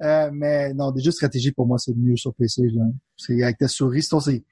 Euh, 0.02 0.30
mais 0.32 0.72
non, 0.74 0.92
déjà, 0.92 1.10
stratégie 1.10 1.50
pour 1.50 1.66
moi, 1.66 1.78
c'est 1.78 1.96
mieux 1.96 2.16
sur 2.16 2.32
PC, 2.34 2.62
C'est 3.16 3.42
avec 3.42 3.58
ta 3.58 3.66
souris, 3.66 4.02
c'est 4.02 4.44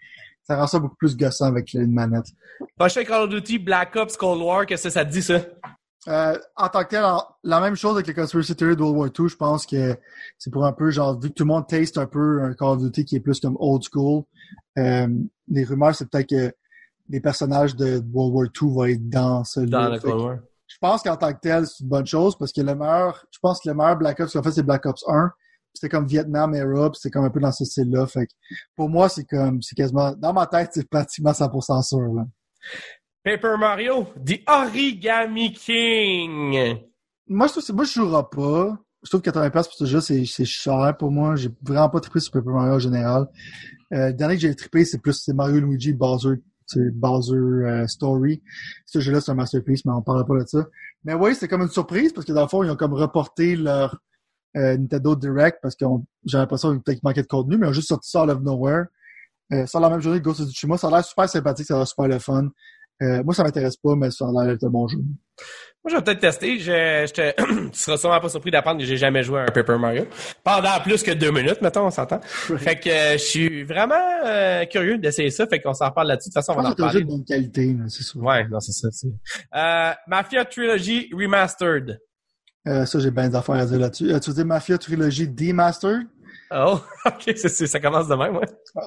ça 0.46 0.56
rend 0.56 0.66
ça 0.66 0.78
beaucoup 0.78 0.96
plus 0.96 1.16
gossant 1.16 1.46
avec 1.46 1.74
une 1.74 1.92
manette. 1.92 2.26
Prochain 2.78 3.04
Call 3.04 3.22
of 3.22 3.30
Duty, 3.30 3.58
Black 3.58 3.96
Ops, 3.96 4.16
Cold 4.16 4.42
War, 4.42 4.66
qu'est-ce 4.66 4.84
que 4.84 4.90
ça 4.90 5.04
te 5.04 5.10
dit, 5.10 5.22
ça? 5.22 5.40
Euh, 6.08 6.38
en 6.54 6.68
tant 6.68 6.84
que 6.84 6.90
tel, 6.90 7.04
la 7.42 7.60
même 7.60 7.74
chose 7.74 7.94
avec 7.94 8.06
le 8.06 8.14
Conspiracy 8.14 8.54
Theory 8.54 8.76
de 8.76 8.82
World 8.82 8.96
War 8.96 9.08
II, 9.18 9.28
je 9.28 9.36
pense 9.36 9.66
que 9.66 9.96
c'est 10.38 10.52
pour 10.52 10.64
un 10.64 10.72
peu, 10.72 10.90
genre, 10.90 11.18
vu 11.18 11.30
que 11.30 11.34
tout 11.34 11.42
le 11.42 11.48
monde 11.48 11.66
taste 11.66 11.98
un 11.98 12.06
peu 12.06 12.42
un 12.42 12.54
Call 12.54 12.68
of 12.68 12.78
Duty 12.78 13.04
qui 13.04 13.16
est 13.16 13.20
plus 13.20 13.40
comme 13.40 13.56
old 13.58 13.82
school, 13.82 14.22
euh, 14.78 15.08
les 15.48 15.64
rumeurs, 15.64 15.96
c'est 15.96 16.08
peut-être 16.08 16.28
que 16.28 16.54
les 17.08 17.20
personnages 17.20 17.74
de 17.74 18.00
World 18.12 18.34
War 18.34 18.44
II 18.44 18.72
vont 18.72 18.84
être 18.84 19.08
dans 19.08 19.42
ce 19.42 19.60
Dans 19.60 19.88
le 19.88 19.98
Cold 19.98 20.20
War. 20.20 20.36
Je 20.68 20.76
pense 20.80 21.02
qu'en 21.02 21.16
tant 21.16 21.32
que 21.32 21.40
tel, 21.40 21.66
c'est 21.66 21.82
une 21.82 21.88
bonne 21.88 22.06
chose 22.06 22.36
parce 22.36 22.52
que 22.52 22.60
le 22.60 22.74
meilleur, 22.74 23.24
je 23.32 23.38
pense 23.40 23.60
que 23.60 23.68
le 23.68 23.74
meilleur 23.74 23.96
Black 23.96 24.20
Ops 24.20 24.36
en 24.36 24.42
fait, 24.42 24.52
c'est 24.52 24.62
Black 24.62 24.84
Ops 24.86 25.04
1 25.08 25.32
c'était 25.76 25.88
comme 25.88 26.06
Vietnam 26.06 26.54
era, 26.54 26.90
c'était 26.94 27.10
comme 27.10 27.24
un 27.24 27.30
peu 27.30 27.40
dans 27.40 27.52
ce 27.52 27.64
style-là. 27.64 28.06
Fait 28.06 28.28
pour 28.74 28.88
moi, 28.88 29.08
c'est 29.08 29.24
comme, 29.24 29.62
c'est 29.62 29.74
quasiment, 29.74 30.12
dans 30.12 30.32
ma 30.32 30.46
tête, 30.46 30.70
c'est 30.72 30.88
pratiquement 30.88 31.32
100% 31.32 31.82
sûr, 31.82 32.14
là. 32.14 32.24
Paper 33.24 33.56
Mario, 33.58 34.06
The 34.24 34.40
Origami 34.46 35.52
King. 35.52 36.78
Moi, 37.28 37.46
je 37.48 37.52
trouve, 37.52 37.76
moi, 37.76 37.84
je 37.84 37.92
jouerai 37.92 38.22
pas. 38.30 38.78
Je 39.02 39.10
trouve 39.10 39.20
que 39.20 39.30
80$ 39.30 39.50
pour 39.50 39.64
ce 39.64 39.84
jeu, 39.84 40.00
c'est, 40.00 40.24
c'est 40.24 40.44
cher 40.44 40.96
pour 40.98 41.10
moi. 41.10 41.36
J'ai 41.36 41.50
vraiment 41.62 41.88
pas 41.88 42.00
trippé 42.00 42.20
sur 42.20 42.32
Paper 42.32 42.50
Mario 42.50 42.74
en 42.74 42.78
général. 42.78 43.26
Euh, 43.92 44.08
le 44.08 44.12
dernier 44.12 44.34
que 44.34 44.40
j'ai 44.40 44.54
trippé, 44.54 44.84
c'est 44.84 44.98
plus, 44.98 45.12
c'est 45.12 45.32
Mario 45.32 45.60
Luigi 45.60 45.92
Bowser 45.92 46.36
c'est 46.66 46.90
Bowser 46.90 47.36
euh, 47.36 47.86
Story. 47.86 48.42
Ce 48.84 49.00
jeu-là, 49.00 49.20
c'est 49.20 49.30
un 49.30 49.36
masterpiece, 49.36 49.84
mais 49.84 49.92
on 49.92 50.02
parlera 50.02 50.26
pas 50.26 50.34
de 50.34 50.46
ça. 50.46 50.66
Mais 51.04 51.14
oui, 51.14 51.34
c'est 51.34 51.48
comme 51.48 51.62
une 51.62 51.68
surprise 51.68 52.12
parce 52.12 52.26
que 52.26 52.32
dans 52.32 52.42
le 52.42 52.48
fond, 52.48 52.62
ils 52.62 52.70
ont 52.70 52.76
comme 52.76 52.94
reporté 52.94 53.56
leur 53.56 54.00
euh, 54.56 54.76
Nintendo 54.76 55.14
Direct 55.16 55.58
parce 55.62 55.74
que 55.76 55.84
j'ai 56.24 56.38
l'impression 56.38 56.72
qu'ils 56.72 56.82
peut-être 56.82 57.02
manqué 57.02 57.22
de 57.22 57.26
contenu, 57.26 57.56
mais 57.58 57.66
ils 57.66 57.70
ont 57.70 57.74
juste 57.74 57.88
sorti 57.88 58.10
ça 58.10 58.24
out 58.24 58.30
of 58.30 58.40
nowhere. 58.42 58.86
Euh, 59.52 59.64
ça 59.66 59.78
la 59.80 59.90
même 59.90 60.00
journée 60.00 60.18
que 60.18 60.24
Ghost 60.24 60.40
of 60.40 60.48
Tsushima. 60.48 60.76
Ça 60.76 60.88
a 60.88 60.90
l'air 60.90 61.04
super 61.04 61.28
sympathique, 61.28 61.66
ça 61.66 61.74
a 61.74 61.78
l'air 61.78 61.86
super 61.86 62.08
le 62.08 62.18
fun. 62.18 62.48
Euh, 63.02 63.22
moi, 63.22 63.34
ça 63.34 63.44
m'intéresse 63.44 63.76
pas, 63.76 63.94
mais 63.94 64.10
ça 64.10 64.24
a 64.26 64.32
l'air 64.32 64.54
d'être 64.54 64.64
un 64.64 64.70
bon 64.70 64.88
jeu. 64.88 64.96
Moi, 64.96 65.90
je 65.90 65.96
vais 65.96 66.02
peut-être 66.02 66.20
tester. 66.20 66.58
Je, 66.58 66.64
je 67.06 67.12
te... 67.12 67.68
tu 67.70 67.78
seras 67.78 67.98
sûrement 67.98 68.18
pas 68.18 68.28
surpris 68.30 68.50
d'apprendre 68.50 68.80
que 68.80 68.86
j'ai 68.86 68.96
jamais 68.96 69.22
joué 69.22 69.38
à 69.40 69.42
un 69.42 69.46
Paper 69.52 69.76
Mario. 69.78 70.06
Pendant 70.42 70.80
plus 70.82 71.02
que 71.02 71.10
deux 71.12 71.30
minutes, 71.30 71.60
mettons, 71.60 71.86
on 71.86 71.90
s'entend. 71.90 72.20
Fait 72.22 72.74
que 72.80 72.88
euh, 72.88 73.12
je 73.12 73.18
suis 73.22 73.62
vraiment 73.64 73.94
euh, 74.24 74.64
curieux 74.64 74.96
d'essayer 74.98 75.30
ça. 75.30 75.46
Fait 75.46 75.60
qu'on 75.60 75.74
s'en 75.74 75.90
reparle 75.90 76.08
là-dessus. 76.08 76.30
De 76.30 76.34
toute 76.34 76.42
façon, 76.44 76.58
on 76.58 76.62
va 76.62 76.70
en 76.70 76.72
C'est 76.74 76.80
un 76.82 76.84
parler. 76.86 76.98
jeu 77.00 77.04
de 77.04 77.08
bonne 77.10 77.24
qualité, 77.24 77.76
c'est 77.88 78.02
sûr. 78.02 78.20
Ouais, 78.22 78.48
non, 78.48 78.58
c'est 78.60 78.72
ça. 78.72 78.88
c'est- 78.90 79.08
Euh, 79.54 79.92
Mafia 80.08 80.44
Trilogy 80.46 81.10
Remastered. 81.12 82.00
Euh, 82.66 82.84
ça, 82.84 82.98
j'ai 82.98 83.10
bien 83.10 83.28
des 83.28 83.36
affaires 83.36 83.54
à 83.56 83.64
dire 83.66 83.78
là-dessus. 83.78 84.12
Tu 84.20 84.30
dire 84.32 84.46
Mafia 84.46 84.78
Trilogy 84.78 85.28
Demastered? 85.28 86.06
Oh, 86.52 86.78
ok, 87.06 87.32
c'est- 87.36 87.66
ça 87.66 87.80
commence 87.80 88.06
de 88.08 88.14
même, 88.14 88.36
ouais. 88.36 88.46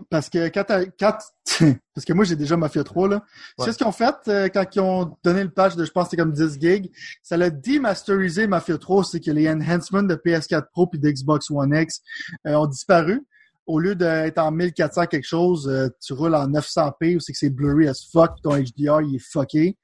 Parce 0.09 0.29
que 0.29 0.47
quand, 0.47 0.63
quand 0.97 1.17
parce 1.93 2.05
que 2.05 2.13
moi 2.13 2.23
j'ai 2.23 2.37
déjà 2.37 2.55
Mafia 2.55 2.83
3 2.85 3.09
là. 3.09 3.15
Ouais. 3.57 3.65
C'est 3.65 3.73
ce 3.73 3.77
qu'ils 3.77 3.87
ont 3.87 3.91
fait 3.91 4.15
euh, 4.29 4.47
quand 4.47 4.63
ils 4.75 4.79
ont 4.79 5.17
donné 5.23 5.43
le 5.43 5.49
patch 5.49 5.75
de 5.75 5.83
je 5.83 5.91
pense 5.91 6.05
que 6.05 6.11
c'était 6.11 6.21
comme 6.21 6.31
10 6.31 6.57
gigs? 6.59 6.89
Ça 7.21 7.35
l'a 7.35 7.49
démasterisé 7.49 8.47
Mafia 8.47 8.77
3, 8.77 9.03
c'est 9.03 9.19
que 9.19 9.31
les 9.31 9.49
enhancements 9.49 10.03
de 10.03 10.15
PS4 10.15 10.67
Pro 10.71 10.87
puis 10.87 10.99
de 10.99 11.09
Xbox 11.09 11.49
One 11.51 11.75
X 11.75 12.01
euh, 12.47 12.53
ont 12.55 12.67
disparu. 12.67 13.25
Au 13.69 13.77
lieu 13.77 13.93
d'être 13.93 14.39
en 14.39 14.49
1400 14.49 15.05
quelque 15.05 15.27
chose, 15.27 15.69
euh, 15.71 15.89
tu 16.03 16.13
roules 16.13 16.33
en 16.33 16.47
900p 16.47 17.17
ou 17.17 17.19
c'est 17.19 17.33
que 17.33 17.37
c'est 17.37 17.51
blurry 17.51 17.87
as 17.87 18.03
fuck, 18.11 18.31
puis 18.31 18.41
ton 18.41 18.57
HDR 18.57 19.01
il 19.01 19.17
est 19.17 19.19
fucké. 19.19 19.77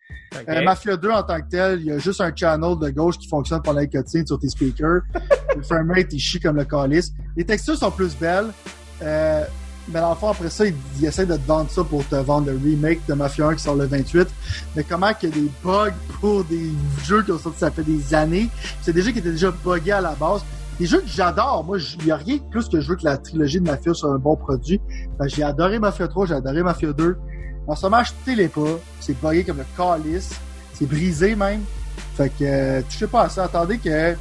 Euh, 0.49 0.63
Mafia 0.63 0.97
2 0.97 1.11
en 1.11 1.21
tant 1.21 1.39
que 1.39 1.47
tel, 1.51 1.81
il 1.81 1.85
y 1.85 1.91
a 1.91 1.99
juste 1.99 2.19
un 2.19 2.35
channel 2.35 2.79
de 2.81 2.89
gauche 2.89 3.19
qui 3.19 3.27
fonctionne 3.27 3.61
pendant 3.61 3.85
cutscenes 3.85 4.25
sur 4.25 4.39
tes 4.39 4.49
speakers. 4.49 5.01
le 5.55 5.61
framerate 5.61 6.11
il 6.11 6.19
chie 6.19 6.39
comme 6.39 6.55
le 6.55 6.65
calice. 6.65 7.13
Les 7.37 7.45
textures 7.45 7.77
sont 7.77 7.91
plus 7.91 8.17
belles. 8.17 8.47
Euh, 9.03 9.45
mais 9.89 9.99
le 9.99 10.15
fond, 10.15 10.29
après 10.29 10.49
ça, 10.49 10.65
ils, 10.65 10.73
ils 10.99 11.05
essaient 11.05 11.27
de 11.27 11.35
te 11.35 11.45
vendre 11.45 11.69
ça 11.69 11.83
pour 11.83 12.03
te 12.07 12.15
vendre 12.15 12.49
le 12.49 12.57
remake 12.57 13.05
de 13.07 13.13
Mafia 13.13 13.49
1 13.49 13.53
qui 13.53 13.61
sort 13.61 13.75
le 13.75 13.85
28. 13.85 14.27
Mais 14.75 14.83
comment 14.83 15.13
qu'il 15.13 15.29
y 15.29 15.31
a 15.31 15.35
des 15.35 15.51
bugs 15.63 15.93
pour 16.19 16.43
des 16.45 16.71
jeux 17.03 17.21
qui 17.21 17.31
ont 17.31 17.37
sorti 17.37 17.59
ça 17.59 17.69
fait 17.69 17.83
des 17.83 18.15
années. 18.15 18.49
C'est 18.81 18.93
des 18.93 19.03
jeux 19.03 19.11
qui 19.11 19.19
étaient 19.19 19.29
déjà 19.29 19.51
buggés 19.51 19.91
à 19.91 20.01
la 20.01 20.15
base. 20.15 20.43
Des 20.79 20.85
jeux 20.85 20.99
que 20.99 21.07
j'adore. 21.07 21.63
Moi, 21.63 21.77
il 21.99 22.07
y 22.07 22.11
a 22.11 22.17
rien 22.17 22.35
de 22.35 22.41
plus 22.49 22.67
que 22.67 22.81
je 22.81 22.89
veux 22.89 22.95
que 22.95 23.05
la 23.05 23.17
trilogie 23.17 23.59
de 23.59 23.65
Mafia 23.65 23.93
soit 23.93 24.09
un 24.09 24.17
bon 24.17 24.35
produit. 24.35 24.81
Ben, 25.17 25.27
j'ai 25.27 25.43
adoré 25.43 25.79
Mafia 25.79 26.07
3, 26.07 26.25
j'ai 26.27 26.33
adoré 26.33 26.63
Mafia 26.63 26.91
2. 26.91 27.17
En 27.67 27.75
ce 27.75 27.85
moment, 27.85 27.97
achetez-les 27.97 28.49
pas. 28.49 28.79
C'est 28.99 29.19
buggé 29.19 29.43
comme 29.43 29.57
le 29.57 29.65
calice. 29.77 30.37
C'est 30.73 30.85
brisé 30.85 31.35
même. 31.35 31.61
Fait 32.15 32.29
que, 32.29 32.43
euh, 32.43 32.81
touchez 32.81 33.07
pas 33.07 33.29
ça. 33.29 33.45
Attendez 33.45 33.77
que 33.77 34.11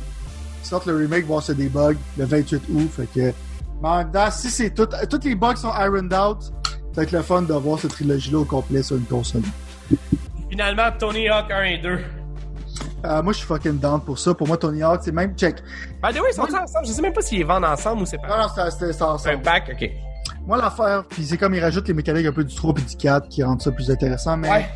ils 0.64 0.66
sortent 0.66 0.86
le 0.86 0.96
remake, 0.96 1.26
voir 1.26 1.42
c'est 1.42 1.57
des 1.57 1.68
bugs 1.68 1.94
le 2.16 2.24
28 2.24 2.62
août. 2.72 2.90
Fait 2.90 3.09
que, 3.12 3.30
temps, 3.82 4.30
si 4.30 4.48
c'est 4.48 4.70
tout, 4.70 4.88
tous 5.11 5.24
les 5.24 5.34
bugs 5.34 5.57
sont 5.57 5.72
ironed 5.74 6.14
out, 6.14 6.42
ça 6.42 6.70
va 6.96 7.02
être 7.02 7.12
le 7.12 7.22
fun 7.22 7.42
de 7.42 7.52
voir 7.52 7.78
cette 7.78 7.90
trilogie-là 7.90 8.38
au 8.38 8.44
complet 8.44 8.82
sur 8.82 8.96
une 8.96 9.05
console. 9.05 9.42
Finalement, 10.48 10.90
Tony 10.98 11.28
Hawk 11.28 11.50
1 11.50 11.62
et 11.64 11.78
2. 11.78 11.98
Euh, 13.05 13.22
moi, 13.22 13.32
je 13.32 13.38
suis 13.38 13.46
fucking 13.46 13.78
down 13.78 14.00
pour 14.00 14.18
ça. 14.18 14.32
Pour 14.34 14.48
moi, 14.48 14.57
Tony 14.57 14.82
Hawk, 14.82 15.00
c'est 15.05 15.12
même 15.12 15.34
check. 15.36 15.57
By 16.02 16.12
the 16.14 16.20
way, 16.20 16.28
ils 16.30 16.34
sont 16.34 16.42
ensemble. 16.42 16.86
Je 16.86 16.92
sais 16.92 17.02
même 17.02 17.12
pas 17.12 17.20
s'ils 17.20 17.44
vendent 17.44 17.64
ensemble 17.64 18.02
ou 18.02 18.07
c'est 18.07 18.16
Non, 18.16 18.28
pas. 18.28 18.42
non, 18.42 18.48
c'est- 18.55 18.70
c'est 18.78 18.92
c'est 18.92 19.02
un 19.02 19.07
ensemble. 19.09 19.42
pack, 19.42 19.70
ok. 19.74 19.90
Moi, 20.46 20.57
l'affaire, 20.59 21.05
puis 21.09 21.24
c'est 21.24 21.36
comme 21.36 21.55
ils 21.55 21.61
rajoutent 21.62 21.88
les 21.88 21.94
mécaniques 21.94 22.26
un 22.26 22.32
peu 22.32 22.44
du 22.44 22.55
3 22.55 22.72
puis 22.74 22.84
du 22.84 22.96
4 22.96 23.28
qui 23.28 23.42
rendent 23.42 23.61
ça 23.62 23.70
plus 23.72 23.90
intéressant. 23.90 24.36
Mais 24.36 24.50
Ouais. 24.50 24.66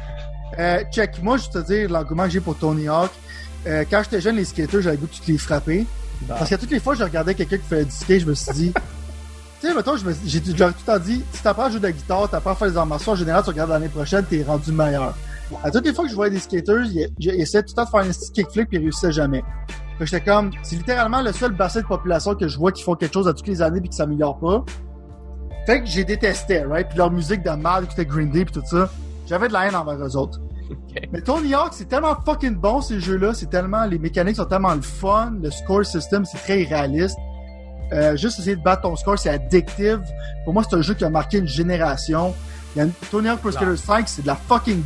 euh, 0.59 0.83
check, 0.93 1.23
moi, 1.23 1.37
je 1.39 1.49
te 1.49 1.59
dire 1.59 1.89
l'engouement 1.91 2.25
que 2.25 2.31
j'ai 2.31 2.41
pour 2.41 2.57
Tony 2.57 2.87
Hawk. 2.89 3.11
Euh, 3.67 3.85
quand 3.91 4.03
j'étais 4.05 4.21
jeune, 4.21 4.37
les 4.37 4.45
skaters, 4.45 4.83
j'avais 4.83 4.97
le 4.97 5.03
goût 5.03 5.07
de 5.07 5.33
les 5.33 5.39
frapper. 5.39 5.87
Parce 6.27 6.51
que 6.51 6.55
toutes 6.57 6.71
les 6.71 6.81
fois 6.81 6.95
je 6.95 7.05
regardais 7.05 7.35
quelqu'un 7.35 7.59
qui 7.59 7.63
faisait 7.65 7.85
du 7.85 7.91
skate, 7.93 8.21
je 8.21 8.27
me 8.27 8.35
suis 8.35 8.53
dit, 8.53 8.73
tu 9.61 9.69
sais, 9.69 9.75
mettons, 9.75 9.97
je 9.97 10.05
j'ai 10.27 10.43
j'aurais 10.57 10.73
tout 10.73 10.79
le 10.87 10.93
temps 10.93 10.99
dit, 10.99 11.25
si 11.33 11.43
t'apprends 11.43 11.65
à 11.65 11.71
jouer 11.71 11.79
de 11.79 11.85
la 11.85 11.93
guitare, 11.93 12.29
t'apprends 12.29 12.51
à 12.51 12.55
faire 12.57 12.69
des 12.71 12.77
arts 12.77 12.89
en 13.09 13.15
général, 13.15 13.43
tu 13.43 13.51
regardes 13.51 13.71
l'année 13.71 13.89
prochaine, 13.89 14.25
t'es 14.25 14.43
rendu 14.43 14.73
meilleur. 14.73 15.15
À 15.63 15.71
toutes 15.71 15.87
les 15.87 15.93
fois 15.95 16.05
que 16.05 16.11
je 16.11 16.15
voyais 16.15 16.31
des 16.33 16.39
skaters, 16.41 16.85
ils 16.87 17.09
ils 17.19 17.29
essayaient 17.41 17.63
tout 17.63 17.71
le 17.71 17.75
temps 17.77 17.85
de 17.85 17.89
faire 17.89 18.01
un 18.01 18.09
petit 18.13 18.33
kickflip 18.33 18.69
puis 18.69 18.79
ils 18.79 18.83
réussissaient 18.83 19.13
jamais. 19.13 19.43
J'étais 20.01 20.21
comme, 20.21 20.51
c'est 20.63 20.77
littéralement 20.77 21.23
le 21.23 21.33
seul 21.33 21.53
bassin 21.53 21.81
de 21.81 21.87
population 21.87 22.35
que 22.35 22.47
je 22.47 22.57
vois 22.59 22.71
qui 22.71 22.83
font 22.85 22.95
quelque 22.95 23.15
chose 23.15 23.27
à 23.27 23.33
toutes 23.33 23.49
les 23.49 23.63
années 23.63 23.81
puis 23.81 23.89
qui 23.89 23.97
s'améliore 23.97 24.39
pas. 24.39 24.65
Fait 25.67 25.81
que 25.81 25.87
j'ai 25.87 26.05
détesté, 26.05 26.61
right? 26.65 26.89
Puis 26.89 26.99
leur 26.99 27.11
musique 27.11 27.43
de 27.43 27.51
mal, 27.51 27.87
qui 27.87 27.93
était 27.95 28.07
Green 28.07 28.31
Day 28.31 28.45
puis 28.45 28.55
tout 28.55 28.67
ça. 28.67 28.89
J'avais 29.27 29.49
de 29.49 29.53
la 29.53 29.67
haine 29.67 29.75
envers 29.75 29.97
eux 30.05 30.17
autres. 30.17 30.39
Mais 31.13 31.21
Tony 31.23 31.55
Hawk, 31.55 31.71
c'est 31.73 31.89
tellement 31.89 32.15
fucking 32.25 32.55
bon 32.55 32.81
ces 32.83 33.01
jeux-là, 33.01 33.33
c'est 33.35 33.49
tellement 33.51 33.85
les 33.87 33.99
mécaniques 33.99 34.37
sont 34.37 34.45
tellement 34.45 34.75
le 34.75 34.83
fun, 34.83 35.33
le 35.43 35.51
score 35.51 35.85
system 35.85 36.25
c'est 36.27 36.39
très 36.39 36.63
réaliste. 36.65 37.17
Euh, 37.93 38.17
juste 38.17 38.39
essayer 38.39 38.55
de 38.57 38.63
battre 38.63 38.83
ton 38.83 38.95
score, 38.97 39.19
c'est 39.19 39.31
addictive. 39.31 40.01
Pour 40.45 40.53
moi, 40.53 40.63
c'est 40.69 40.77
un 40.77 40.83
jeu 40.83 40.93
qui 40.95 41.05
a 41.07 41.11
marqué 41.11 41.39
une 41.39 41.49
génération. 41.49 42.35
Il 42.77 42.79
y 42.79 42.83
a 42.83 42.85
une- 42.85 42.93
Tony 43.11 43.29
Hawk 43.31 43.41
Pro 43.41 43.51
Skater 43.51 43.77
5, 43.77 44.09
c'est 44.09 44.23
de 44.23 44.27
la 44.27 44.35
fucking 44.37 44.83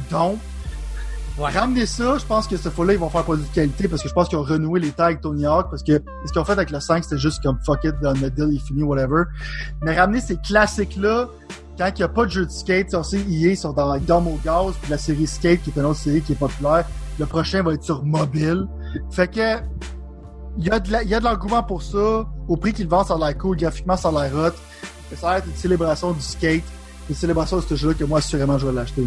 don. 1.36 1.44
Ouais. 1.44 1.50
Ramener 1.50 1.86
ça, 1.86 2.18
je 2.18 2.24
pense 2.24 2.46
que 2.46 2.56
cette 2.56 2.72
fois-là, 2.72 2.92
ils 2.94 2.98
vont 2.98 3.08
faire 3.08 3.24
produit 3.24 3.44
de 3.44 3.54
qualité 3.54 3.88
parce 3.88 4.02
que 4.02 4.08
je 4.08 4.14
pense 4.14 4.28
qu'ils 4.28 4.38
ont 4.38 4.42
renoué 4.42 4.80
les 4.80 4.90
tags 4.90 5.14
Tony 5.14 5.46
Hawk 5.46 5.70
parce 5.70 5.82
que 5.82 6.02
ce 6.26 6.32
qu'ils 6.32 6.40
ont 6.40 6.44
fait 6.44 6.52
avec 6.52 6.70
le 6.70 6.80
5, 6.80 7.04
c'était 7.04 7.18
juste 7.18 7.42
comme 7.42 7.58
fuck 7.64 7.84
it, 7.84 7.94
dans 8.02 8.12
deal 8.12 8.54
est 8.54 8.66
fini, 8.66 8.82
whatever. 8.82 9.24
Mais 9.82 9.98
ramener 9.98 10.20
ces 10.20 10.36
classiques-là, 10.36 11.28
quand 11.78 11.88
il 11.88 11.98
n'y 11.98 12.02
a 12.02 12.08
pas 12.08 12.26
de 12.26 12.30
jeu 12.30 12.44
de 12.44 12.50
skate, 12.50 12.94
on 12.94 13.02
sait, 13.02 13.20
EA 13.28 13.56
sont 13.56 13.72
dans 13.72 13.96
Dome 13.98 14.28
au 14.28 14.38
gaz, 14.44 14.74
puis 14.80 14.90
la 14.90 14.98
série 14.98 15.26
Skate, 15.26 15.62
qui 15.62 15.70
est 15.70 15.76
une 15.76 15.86
autre 15.86 16.00
série 16.00 16.20
qui 16.20 16.32
est 16.32 16.36
populaire. 16.36 16.84
Le 17.18 17.24
prochain 17.24 17.62
va 17.62 17.72
être 17.72 17.82
sur 17.82 18.04
mobile. 18.04 18.66
Fait 19.10 19.26
que, 19.26 19.56
il 20.58 20.66
y 20.66 20.70
a 20.70 20.78
de 20.80 21.24
l'engouement 21.24 21.62
pour 21.62 21.82
ça. 21.82 22.26
Au 22.46 22.56
prix 22.58 22.74
qu'ils 22.74 22.88
vendent, 22.88 23.06
ça 23.06 23.14
a 23.14 23.18
l'air 23.18 23.38
cool. 23.38 23.56
Graphiquement, 23.56 23.96
ça 23.96 24.10
a 24.10 24.12
l'air 24.12 24.34
hot. 24.34 24.52
Ça 25.16 25.28
va 25.28 25.38
être 25.38 25.46
une 25.46 25.56
célébration 25.56 26.12
du 26.12 26.20
skate. 26.20 26.62
Une 27.08 27.16
célébration 27.16 27.56
de 27.56 27.62
ce 27.62 27.74
jeu-là 27.74 27.94
que 27.94 28.04
moi, 28.04 28.18
assurément, 28.18 28.58
je 28.58 28.66
vais 28.66 28.72
l'acheter. 28.72 29.06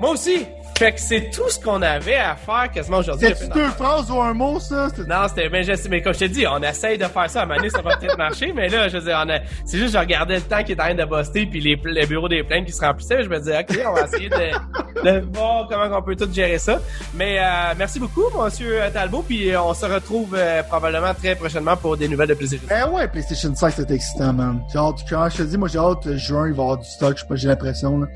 Moi 0.00 0.10
aussi. 0.10 0.46
Fait 0.78 0.92
que 0.92 1.00
c'est 1.00 1.30
tout 1.30 1.48
ce 1.48 1.58
qu'on 1.58 1.82
avait 1.82 2.14
à 2.16 2.36
faire 2.36 2.70
quasiment 2.72 2.98
aujourd'hui. 2.98 3.28
C'est 3.36 3.52
deux 3.52 3.66
phrases 3.70 4.08
ou 4.12 4.20
un 4.20 4.32
mot, 4.32 4.60
ça? 4.60 4.86
Non, 5.08 5.26
c'était, 5.28 5.48
mais, 5.48 5.64
je 5.64 5.74
sais- 5.74 5.88
mais 5.88 6.00
comme 6.02 6.14
je 6.14 6.20
te 6.20 6.24
dis, 6.26 6.46
on 6.46 6.62
essaye 6.62 6.96
de 6.96 7.04
faire 7.04 7.28
ça. 7.28 7.42
À 7.42 7.46
donné, 7.46 7.68
ça 7.68 7.82
va 7.82 7.96
peut-être 7.96 8.16
marcher, 8.18 8.52
mais 8.54 8.68
là, 8.68 8.86
je 8.88 8.96
veux 8.98 9.02
dire, 9.04 9.20
on 9.24 9.28
a, 9.28 9.38
c'est 9.64 9.76
juste, 9.78 9.92
je 9.94 9.98
regardais 9.98 10.36
le 10.36 10.42
temps 10.42 10.62
qui 10.62 10.72
est 10.72 10.80
en 10.80 10.84
train 10.84 10.94
de 10.94 11.04
buster 11.04 11.46
puis 11.46 11.60
les, 11.60 11.80
les 11.84 12.06
bureaux 12.06 12.28
des 12.28 12.44
plaintes 12.44 12.66
qui 12.66 12.72
se 12.72 12.80
remplissaient. 12.84 13.24
Je 13.24 13.28
me 13.28 13.38
disais, 13.38 13.58
OK, 13.58 13.76
on 13.88 13.92
va 13.94 14.02
essayer 14.04 14.28
de, 14.28 14.36
de 15.04 15.26
voir 15.36 15.66
comment 15.68 15.96
on 15.98 16.02
peut 16.02 16.14
tout 16.14 16.32
gérer 16.32 16.58
ça. 16.58 16.78
Mais, 17.14 17.38
euh, 17.40 17.74
merci 17.76 17.98
beaucoup, 17.98 18.22
monsieur 18.40 18.78
Talbot, 18.92 19.24
puis 19.26 19.50
euh, 19.50 19.60
on 19.60 19.74
se 19.74 19.84
retrouve 19.86 20.36
euh, 20.38 20.62
probablement 20.62 21.12
très 21.12 21.34
prochainement 21.34 21.76
pour 21.76 21.96
des 21.96 22.06
nouvelles 22.06 22.28
de 22.28 22.34
plaisir. 22.34 22.60
Ben 22.68 22.88
ouais, 22.90 23.08
PlayStation 23.08 23.52
5, 23.52 23.70
c'était 23.72 23.94
excitant, 23.94 24.32
man. 24.32 24.60
J'ai 24.72 24.78
hâte, 24.78 24.98
quand 25.10 25.28
je 25.28 25.38
te 25.38 25.42
dis, 25.42 25.58
moi, 25.58 25.66
j'ai 25.66 25.78
hâte, 25.80 26.06
euh, 26.06 26.16
juin, 26.16 26.46
il 26.46 26.52
va 26.52 26.58
y 26.58 26.66
avoir 26.66 26.78
du 26.78 26.88
stock, 26.88 27.16
je 27.16 27.22
sais 27.22 27.28
pas, 27.28 27.34
j'ai 27.34 27.48
l'impression, 27.48 27.98
là. 27.98 28.06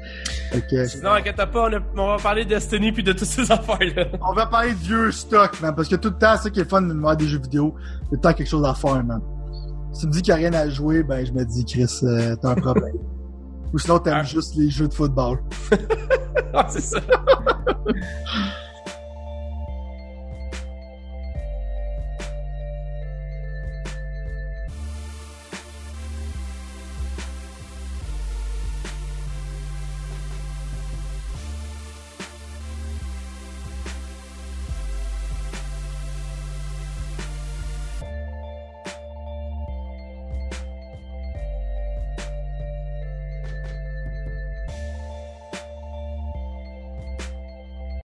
Fait 0.52 0.60
que, 0.70 0.86
Sinon, 0.86 1.10
inquiète 1.14 1.36
pas, 1.36 1.48
on, 1.54 1.72
a- 1.72 1.80
on 1.96 2.16
va 2.16 2.22
parler 2.22 2.44
de 2.44 2.51
Destiny 2.54 2.92
puis 2.92 3.02
de 3.02 3.12
toutes 3.12 3.28
ces 3.28 3.50
affaires-là. 3.50 4.06
on 4.28 4.34
va 4.34 4.46
parler 4.46 4.72
de 4.72 4.76
vieux 4.78 5.10
stock, 5.10 5.58
man, 5.60 5.74
parce 5.74 5.88
que 5.88 5.96
tout 5.96 6.10
le 6.10 6.18
temps, 6.18 6.34
c'est 6.36 6.44
ça 6.44 6.50
qui 6.50 6.60
est 6.60 6.68
fun 6.68 6.82
de 6.82 6.92
voir 6.92 7.16
des 7.16 7.26
jeux 7.26 7.40
vidéo. 7.40 7.74
Il 7.78 7.82
y 7.82 7.86
a 7.86 8.00
tout 8.00 8.08
le 8.12 8.20
temps 8.20 8.32
quelque 8.34 8.48
chose 8.48 8.64
à 8.66 8.74
faire, 8.74 9.02
man. 9.04 9.20
Si 9.92 10.00
tu 10.02 10.06
me 10.08 10.12
dis 10.12 10.22
qu'il 10.22 10.34
n'y 10.34 10.44
a 10.44 10.48
rien 10.50 10.58
à 10.58 10.68
jouer, 10.68 11.02
ben, 11.02 11.24
je 11.24 11.32
me 11.32 11.44
dis, 11.44 11.64
Chris, 11.64 11.86
euh, 12.02 12.34
t'as 12.40 12.50
un 12.50 12.54
problème. 12.54 12.94
Ou 13.72 13.78
sinon, 13.78 13.98
t'aimes 13.98 14.18
Ah. 14.20 14.22
juste 14.22 14.54
les 14.56 14.68
jeux 14.70 14.88
de 14.88 14.94
football. 14.94 15.38
Ah, 16.54 16.66
c'est 16.68 16.82
ça. 16.82 16.98